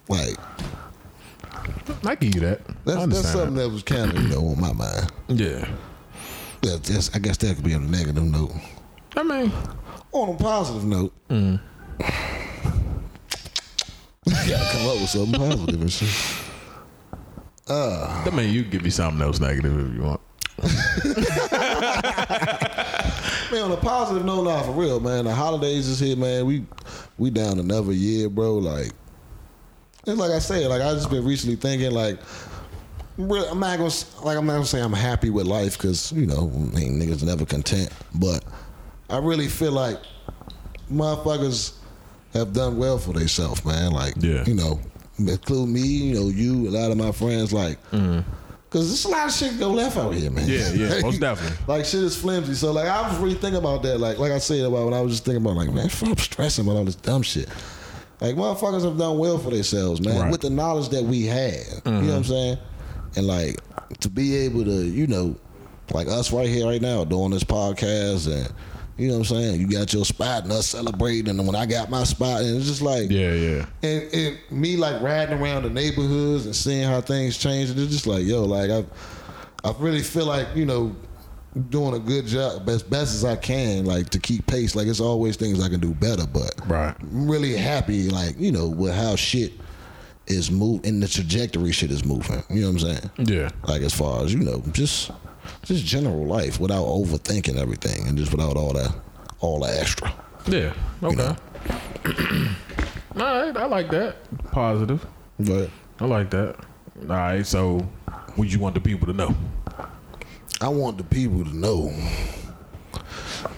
Like 0.09 0.35
I 2.05 2.15
give 2.15 2.35
you 2.35 2.41
that. 2.41 2.61
That's 2.85 3.05
that's 3.07 3.31
something 3.31 3.55
that 3.55 3.69
was 3.69 3.83
kind 3.83 4.11
of 4.11 4.21
you 4.21 4.27
know 4.27 4.45
on 4.47 4.59
my 4.59 4.73
mind. 4.73 5.09
Yeah. 5.29 5.69
That, 6.61 6.83
that's, 6.83 7.13
I 7.15 7.19
guess 7.19 7.37
that 7.37 7.55
could 7.55 7.65
be 7.65 7.73
on 7.73 7.83
a 7.83 7.87
negative 7.87 8.23
note. 8.23 8.51
I 9.15 9.23
mean, 9.23 9.51
On 10.11 10.29
a 10.29 10.37
positive 10.37 10.83
note, 10.85 11.13
Mm. 11.29 11.59
you 14.25 14.49
gotta 14.51 14.77
come 14.77 14.87
up 14.87 14.95
with 15.01 15.09
something 15.09 15.39
positive 15.39 15.81
and 15.81 15.91
shit. 15.91 16.09
I 17.67 18.29
mean, 18.33 18.53
you 18.53 18.61
can 18.63 18.71
give 18.71 18.83
me 18.83 18.89
something 18.89 19.21
else 19.21 19.39
negative 19.39 19.89
if 19.89 19.95
you 19.95 20.01
want. 20.03 20.21
Man, 23.51 23.63
on 23.63 23.71
a 23.71 23.77
positive 23.77 24.23
note, 24.25 24.43
now 24.43 24.61
for 24.63 24.71
real, 24.71 24.99
man. 24.99 25.25
The 25.25 25.33
holidays 25.35 25.87
is 25.87 25.99
here, 25.99 26.15
man. 26.15 26.45
We 26.45 26.65
we 27.17 27.29
down 27.29 27.59
another 27.59 27.91
year, 27.91 28.29
bro. 28.29 28.55
Like 28.55 28.91
it's 30.07 30.17
like 30.19 30.31
I 30.31 30.39
said, 30.39 30.67
like 30.69 30.81
I 30.81 30.93
just 30.93 31.09
been 31.09 31.25
recently 31.25 31.55
thinking, 31.57 31.91
like 31.91 32.19
really, 33.29 33.47
I'm 33.47 33.59
not 33.59 33.77
gonna 33.77 33.91
like 34.23 34.37
I'm 34.37 34.45
not 34.45 34.53
gonna 34.53 34.65
say 34.65 34.81
I'm 34.81 34.93
happy 34.93 35.29
with 35.29 35.45
life 35.45 35.77
because 35.77 36.11
you 36.11 36.25
know 36.25 36.51
I 36.53 36.77
mean, 36.79 36.99
niggas 36.99 37.23
never 37.23 37.45
content, 37.45 37.89
but 38.15 38.43
I 39.09 39.17
really 39.17 39.47
feel 39.47 39.71
like 39.71 39.97
motherfuckers 40.91 41.73
have 42.33 42.53
done 42.53 42.77
well 42.77 42.97
for 42.97 43.13
themselves, 43.13 43.63
man. 43.65 43.91
Like 43.91 44.13
Yeah. 44.17 44.43
you 44.45 44.55
know, 44.55 44.79
include 45.17 45.69
me, 45.69 45.81
you 45.81 46.13
know, 46.15 46.27
you, 46.29 46.69
a 46.69 46.71
lot 46.71 46.91
of 46.91 46.97
my 46.97 47.11
friends, 47.11 47.53
like. 47.53 47.81
Mm-hmm. 47.91 48.19
Cause 48.69 48.87
there's 48.87 49.03
a 49.03 49.09
lot 49.09 49.27
of 49.27 49.33
shit 49.33 49.59
go 49.59 49.69
left 49.69 49.97
out 49.97 50.13
here, 50.13 50.31
man. 50.31 50.47
Yeah, 50.47 50.71
yeah, 50.71 51.01
most 51.01 51.19
definitely. 51.19 51.57
like 51.67 51.83
shit 51.83 52.03
is 52.03 52.15
flimsy. 52.15 52.53
So 52.53 52.71
like 52.71 52.87
I 52.87 53.01
was 53.05 53.19
really 53.19 53.35
thinking 53.35 53.57
about 53.59 53.83
that. 53.83 53.97
Like 53.97 54.17
like 54.17 54.31
I 54.31 54.37
said 54.37 54.63
about 54.63 54.85
when 54.85 54.93
I 54.93 55.01
was 55.01 55.11
just 55.11 55.25
thinking 55.25 55.43
about 55.43 55.57
like 55.57 55.73
man, 55.73 55.89
stop 55.89 56.17
stressing 56.21 56.63
about 56.65 56.77
all 56.77 56.85
this 56.85 56.95
dumb 56.95 57.21
shit. 57.21 57.49
Like 58.21 58.35
motherfuckers 58.35 58.85
have 58.85 58.97
done 58.97 59.17
well 59.17 59.39
for 59.39 59.49
themselves, 59.49 59.99
man, 59.99 60.21
Right. 60.21 60.31
with 60.31 60.39
the 60.39 60.49
knowledge 60.49 60.87
that 60.89 61.03
we 61.03 61.25
have. 61.25 61.81
You 61.85 61.91
know 61.91 61.97
what 61.97 62.03
I'm 62.03 62.03
mm-hmm. 62.03 62.23
saying? 62.23 62.57
And 63.15 63.27
like 63.27 63.57
to 63.99 64.09
be 64.09 64.35
able 64.37 64.63
to, 64.63 64.85
you 64.85 65.07
know, 65.07 65.35
like 65.93 66.07
us 66.07 66.31
right 66.31 66.47
here 66.47 66.65
right 66.65 66.81
now 66.81 67.03
doing 67.03 67.31
this 67.31 67.43
podcast 67.43 68.31
and 68.33 68.51
you 68.97 69.07
know 69.07 69.17
what 69.19 69.31
I'm 69.31 69.37
saying? 69.37 69.61
You 69.61 69.67
got 69.67 69.93
your 69.93 70.05
spot 70.05 70.43
and 70.43 70.51
us 70.51 70.67
celebrating 70.67 71.27
and 71.29 71.45
when 71.47 71.55
I 71.55 71.65
got 71.65 71.89
my 71.89 72.03
spot 72.03 72.41
and 72.41 72.55
it's 72.57 72.67
just 72.67 72.81
like 72.81 73.09
Yeah, 73.09 73.33
yeah. 73.33 73.65
and, 73.83 74.13
and 74.13 74.37
me 74.51 74.77
like 74.77 75.01
riding 75.01 75.39
around 75.39 75.63
the 75.63 75.69
neighborhoods 75.69 76.45
and 76.45 76.55
seeing 76.55 76.87
how 76.87 77.01
things 77.01 77.37
change, 77.37 77.69
and 77.69 77.79
it's 77.79 77.91
just 77.91 78.05
like, 78.07 78.23
yo, 78.23 78.43
like 78.45 78.69
I, 78.69 78.85
I 79.67 79.73
really 79.79 80.01
feel 80.03 80.25
like 80.25 80.47
you 80.55 80.65
know, 80.65 80.95
doing 81.69 81.95
a 81.95 81.99
good 81.99 82.27
job, 82.27 82.65
best 82.65 82.89
best 82.89 83.13
as 83.15 83.25
I 83.25 83.35
can, 83.35 83.85
like 83.85 84.09
to 84.11 84.19
keep 84.19 84.45
pace. 84.47 84.75
Like 84.75 84.87
it's 84.87 84.99
always 85.01 85.35
things 85.35 85.61
I 85.61 85.67
can 85.69 85.79
do 85.79 85.93
better, 85.95 86.27
but 86.27 86.53
Right. 86.67 86.95
I'm 87.01 87.29
really 87.29 87.57
happy, 87.57 88.09
like 88.09 88.39
you 88.39 88.51
know, 88.51 88.69
with 88.69 88.93
how 88.93 89.15
shit 89.15 89.51
is 90.27 90.51
moving 90.51 90.87
and 90.87 91.03
the 91.03 91.07
trajectory 91.07 91.71
shit 91.71 91.91
is 91.91 92.05
moving. 92.05 92.43
You 92.49 92.61
know 92.61 92.71
what 92.71 92.83
I'm 92.83 92.89
saying? 92.97 93.11
Yeah. 93.17 93.49
Like 93.67 93.81
as 93.81 93.93
far 93.93 94.23
as 94.23 94.33
you 94.33 94.39
know, 94.39 94.63
just 94.71 95.11
just 95.63 95.85
general 95.85 96.25
life 96.25 96.59
without 96.59 96.85
overthinking 96.85 97.57
everything 97.57 98.07
and 98.07 98.17
just 98.17 98.31
without 98.31 98.57
all 98.57 98.73
that 98.73 98.93
all 99.39 99.59
the 99.59 99.79
extra. 99.79 100.13
Yeah. 100.47 100.73
Okay. 101.03 101.27
All 101.27 101.35
right. 103.15 103.55
I 103.57 103.65
like 103.65 103.89
that. 103.91 104.15
Positive. 104.51 105.05
But 105.39 105.69
I 105.99 106.05
like 106.05 106.29
that. 106.31 106.55
All 107.01 107.07
right. 107.07 107.45
So, 107.45 107.79
what 108.35 108.47
you 108.49 108.59
want 108.59 108.75
the 108.75 108.81
people 108.81 109.07
to 109.07 109.13
know? 109.13 109.35
I 110.61 110.69
want 110.69 110.97
the 110.97 111.03
people 111.03 111.43
to 111.43 111.55
know 111.55 111.87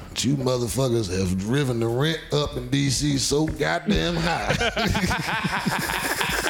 that 0.09 0.23
you 0.23 0.35
motherfuckers 0.37 1.11
have 1.17 1.37
driven 1.37 1.79
the 1.79 1.87
rent 1.87 2.19
up 2.31 2.55
in 2.55 2.69
DC 2.69 3.19
so 3.19 3.45
goddamn 3.47 4.15
high. 4.15 4.55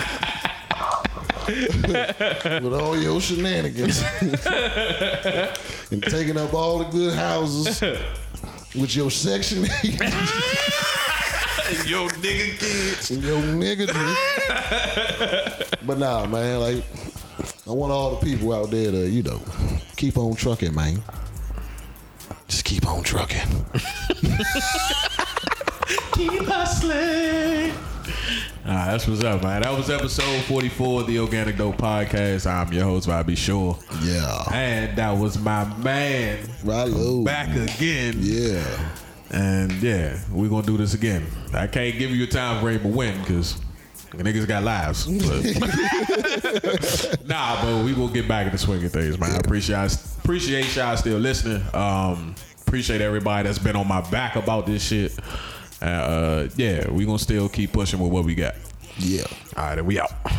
with 2.63 2.73
all 2.73 2.97
your 2.97 3.19
shenanigans 3.21 4.03
and 5.91 6.03
taking 6.03 6.37
up 6.37 6.53
all 6.53 6.79
the 6.79 6.85
good 6.85 7.13
houses 7.13 7.81
with 8.75 8.95
your 8.95 9.11
section 9.11 9.65
eight 9.83 9.99
Yo, 11.85 12.07
nigga 12.07 12.57
kids. 12.59 13.11
and 13.11 13.23
your 13.23 13.39
nigga. 13.41 13.87
but 15.85 15.97
nah, 15.97 16.25
man, 16.27 16.59
like 16.59 16.83
I 17.67 17.71
want 17.71 17.91
all 17.91 18.15
the 18.15 18.25
people 18.25 18.53
out 18.53 18.69
there 18.69 18.91
to, 18.91 19.09
you 19.09 19.23
know, 19.23 19.41
keep 19.95 20.17
on 20.17 20.35
trucking, 20.35 20.75
man. 20.75 21.01
Just 22.47 22.65
keep 22.65 22.85
on 22.87 23.01
trucking. 23.03 23.47
Keep 26.13 26.43
hustling. 26.45 27.73
Ah, 28.65 28.87
that's 28.91 29.05
what's 29.09 29.21
up, 29.25 29.43
man. 29.43 29.61
That 29.61 29.77
was 29.77 29.89
episode 29.89 30.41
44 30.45 31.01
of 31.01 31.07
the 31.07 31.19
Organic 31.19 31.57
Dope 31.57 31.75
Podcast. 31.75 32.49
I'm 32.49 32.71
your 32.71 32.85
host, 32.85 33.07
Bobby 33.07 33.35
Shore. 33.35 33.77
Yeah. 34.01 34.41
And 34.53 34.97
that 34.97 35.11
was 35.17 35.37
my 35.37 35.65
man 35.79 36.37
Ralo. 36.63 37.25
back 37.25 37.49
again. 37.49 38.15
Yeah. 38.19 38.63
And 39.31 39.69
yeah, 39.81 40.17
we're 40.31 40.47
gonna 40.47 40.65
do 40.65 40.77
this 40.77 40.93
again. 40.93 41.25
I 41.53 41.67
can't 41.67 41.97
give 41.97 42.11
you 42.11 42.23
a 42.23 42.27
time 42.27 42.61
frame 42.61 42.79
to 42.79 42.87
win 42.87 43.19
because 43.19 43.59
niggas 44.11 44.47
got 44.47 44.63
lives. 44.63 45.07
But 45.07 45.43
nah, 47.27 47.61
but 47.65 47.83
we 47.83 47.93
will 47.93 48.07
get 48.07 48.29
back 48.29 48.45
in 48.45 48.53
the 48.53 48.57
swing 48.57 48.81
of 48.85 48.93
things, 48.93 49.19
man. 49.19 49.31
I 49.31 49.35
appreciate 49.37 49.75
y'all, 49.75 49.89
appreciate 50.23 50.73
y'all 50.73 50.95
still 50.95 51.19
listening. 51.19 51.61
Um, 51.73 52.33
appreciate 52.65 53.01
everybody 53.01 53.45
that's 53.45 53.59
been 53.59 53.75
on 53.75 53.89
my 53.89 53.99
back 54.09 54.37
about 54.37 54.65
this 54.65 54.81
shit. 54.83 55.19
Uh, 55.83 55.85
uh, 55.85 56.49
yeah, 56.55 56.89
we 56.89 57.05
gonna 57.05 57.19
still 57.19 57.49
keep 57.49 57.73
pushing 57.73 57.99
with 57.99 58.09
what 58.09 58.23
we 58.23 58.33
got. 58.35 58.55
Yeah. 58.99 59.23
All 59.57 59.65
right, 59.65 59.75
then 59.75 59.85
we 59.85 59.99
out. 59.99 60.11
my 60.23 60.31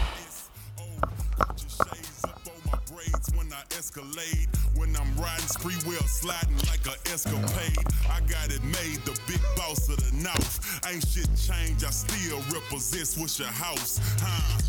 braids 2.91 3.31
when 3.37 3.53
I 3.53 3.63
escalade. 3.77 4.49
When 4.75 4.97
I'm 4.97 5.15
riding 5.17 5.47
spree 5.47 5.77
wheel 5.87 6.01
sliding 6.05 6.57
like 6.67 6.87
a 6.87 6.97
escapade. 7.13 7.77
I 8.09 8.21
got 8.21 8.51
it 8.51 8.65
made, 8.65 9.05
the 9.05 9.21
big 9.27 9.41
boss 9.55 9.87
of 9.91 9.99
the 9.99 10.17
north. 10.17 10.81
Ain't 10.89 11.07
shit 11.07 11.29
changed, 11.37 11.85
I 11.85 11.91
still 11.91 12.39
represent 12.51 13.05
Swisher 13.05 13.45
House. 13.45 14.01
Huh? 14.23 14.65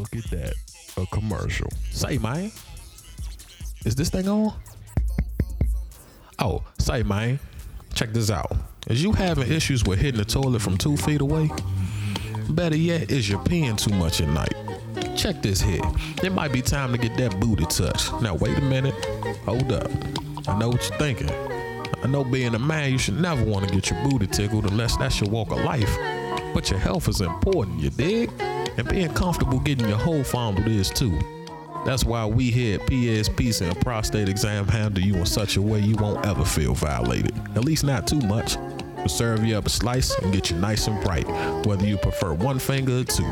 Look 0.00 0.16
at 0.16 0.30
that? 0.30 0.54
A 0.96 1.06
commercial. 1.06 1.68
Say, 1.90 2.16
man. 2.16 2.50
Is 3.84 3.94
this 3.94 4.08
thing 4.08 4.28
on? 4.28 4.54
Oh, 6.38 6.62
say, 6.78 7.02
man. 7.02 7.38
Check 7.92 8.12
this 8.12 8.30
out. 8.30 8.50
Is 8.88 9.02
you 9.02 9.12
having 9.12 9.50
issues 9.52 9.84
with 9.84 10.00
hitting 10.00 10.18
the 10.18 10.24
toilet 10.24 10.62
from 10.62 10.78
two 10.78 10.96
feet 10.96 11.20
away? 11.20 11.50
Better 12.48 12.76
yet, 12.76 13.10
is 13.10 13.28
you 13.28 13.38
peeing 13.38 13.76
too 13.76 13.94
much 13.94 14.20
at 14.22 14.28
night? 14.28 14.54
Check 15.16 15.42
this 15.42 15.60
here. 15.60 15.82
It 16.22 16.32
might 16.32 16.52
be 16.52 16.62
time 16.62 16.92
to 16.92 16.98
get 16.98 17.16
that 17.18 17.38
booty 17.38 17.66
touch. 17.66 18.10
Now, 18.22 18.34
wait 18.34 18.56
a 18.56 18.62
minute. 18.62 18.94
Hold 19.44 19.70
up. 19.70 19.90
I 20.48 20.58
know 20.58 20.70
what 20.70 20.88
you're 20.88 20.98
thinking. 20.98 21.30
I 22.02 22.06
know 22.06 22.24
being 22.24 22.54
a 22.54 22.58
man, 22.58 22.92
you 22.92 22.98
should 22.98 23.20
never 23.20 23.44
want 23.44 23.68
to 23.68 23.74
get 23.74 23.90
your 23.90 24.02
booty 24.08 24.26
tickled 24.26 24.64
unless 24.64 24.96
that's 24.96 25.20
your 25.20 25.28
walk 25.28 25.50
of 25.50 25.58
life. 25.58 25.94
But 26.52 26.70
your 26.70 26.78
health 26.80 27.08
is 27.08 27.20
important, 27.20 27.80
you 27.80 27.90
dig? 27.90 28.30
And 28.76 28.88
being 28.88 29.12
comfortable 29.14 29.60
getting 29.60 29.88
your 29.88 29.98
whole 29.98 30.24
fondled 30.24 30.66
is 30.66 30.90
too. 30.90 31.18
That's 31.84 32.04
why 32.04 32.26
we 32.26 32.50
here 32.50 32.78
at 32.78 32.86
PSP 32.86 33.60
and 33.62 33.80
prostate 33.80 34.28
exam 34.28 34.68
handle 34.68 35.02
you 35.02 35.16
in 35.16 35.26
such 35.26 35.56
a 35.56 35.62
way 35.62 35.80
you 35.80 35.96
won't 35.96 36.26
ever 36.26 36.44
feel 36.44 36.74
violated. 36.74 37.36
At 37.56 37.64
least 37.64 37.84
not 37.84 38.06
too 38.06 38.20
much. 38.20 38.56
We'll 39.00 39.08
serve 39.08 39.44
you 39.44 39.56
up 39.56 39.66
a 39.66 39.70
slice 39.70 40.16
and 40.18 40.32
get 40.32 40.50
you 40.50 40.56
nice 40.56 40.86
and 40.86 41.02
bright, 41.02 41.26
whether 41.66 41.86
you 41.86 41.96
prefer 41.96 42.32
one 42.32 42.58
finger 42.58 42.98
or 42.98 43.04
two. 43.04 43.24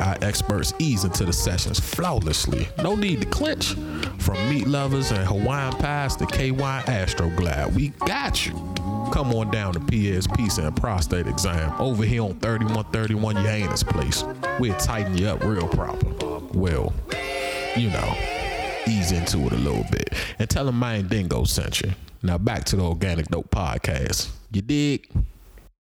Our 0.00 0.16
experts 0.20 0.74
ease 0.78 1.04
into 1.04 1.24
the 1.24 1.32
sessions 1.32 1.78
flawlessly. 1.78 2.66
No 2.78 2.96
need 2.96 3.20
to 3.20 3.26
clinch. 3.28 3.74
From 4.18 4.36
meat 4.48 4.66
lovers 4.66 5.12
and 5.12 5.24
Hawaiian 5.24 5.74
pies 5.74 6.16
to 6.16 6.26
KY 6.26 6.52
Astroglide, 6.52 7.72
we 7.74 7.88
got 8.06 8.44
you. 8.46 8.52
Come 9.12 9.32
on 9.34 9.50
down 9.50 9.74
to 9.74 9.80
PS 9.80 10.26
Pizza 10.26 10.66
and 10.66 10.76
Prostate 10.76 11.26
Exam 11.26 11.78
over 11.80 12.04
here 12.04 12.22
on 12.22 12.34
3131 12.40 13.36
Yanis 13.36 13.86
Place. 13.86 14.24
We'll 14.58 14.76
tighten 14.78 15.16
you 15.16 15.28
up 15.28 15.44
real 15.44 15.68
proper. 15.68 16.06
Well, 16.56 16.92
you 17.76 17.90
know, 17.90 18.16
ease 18.88 19.12
into 19.12 19.38
it 19.46 19.52
a 19.52 19.56
little 19.56 19.84
bit. 19.90 20.12
And 20.38 20.48
tell 20.48 20.64
them 20.64 20.78
Mind 20.78 21.10
Dingo 21.10 21.44
sent 21.44 21.82
you. 21.82 21.92
Now 22.22 22.38
back 22.38 22.64
to 22.64 22.76
the 22.76 22.82
Organic 22.82 23.28
Dope 23.28 23.50
Podcast. 23.50 24.30
Jadi. 24.52 25.00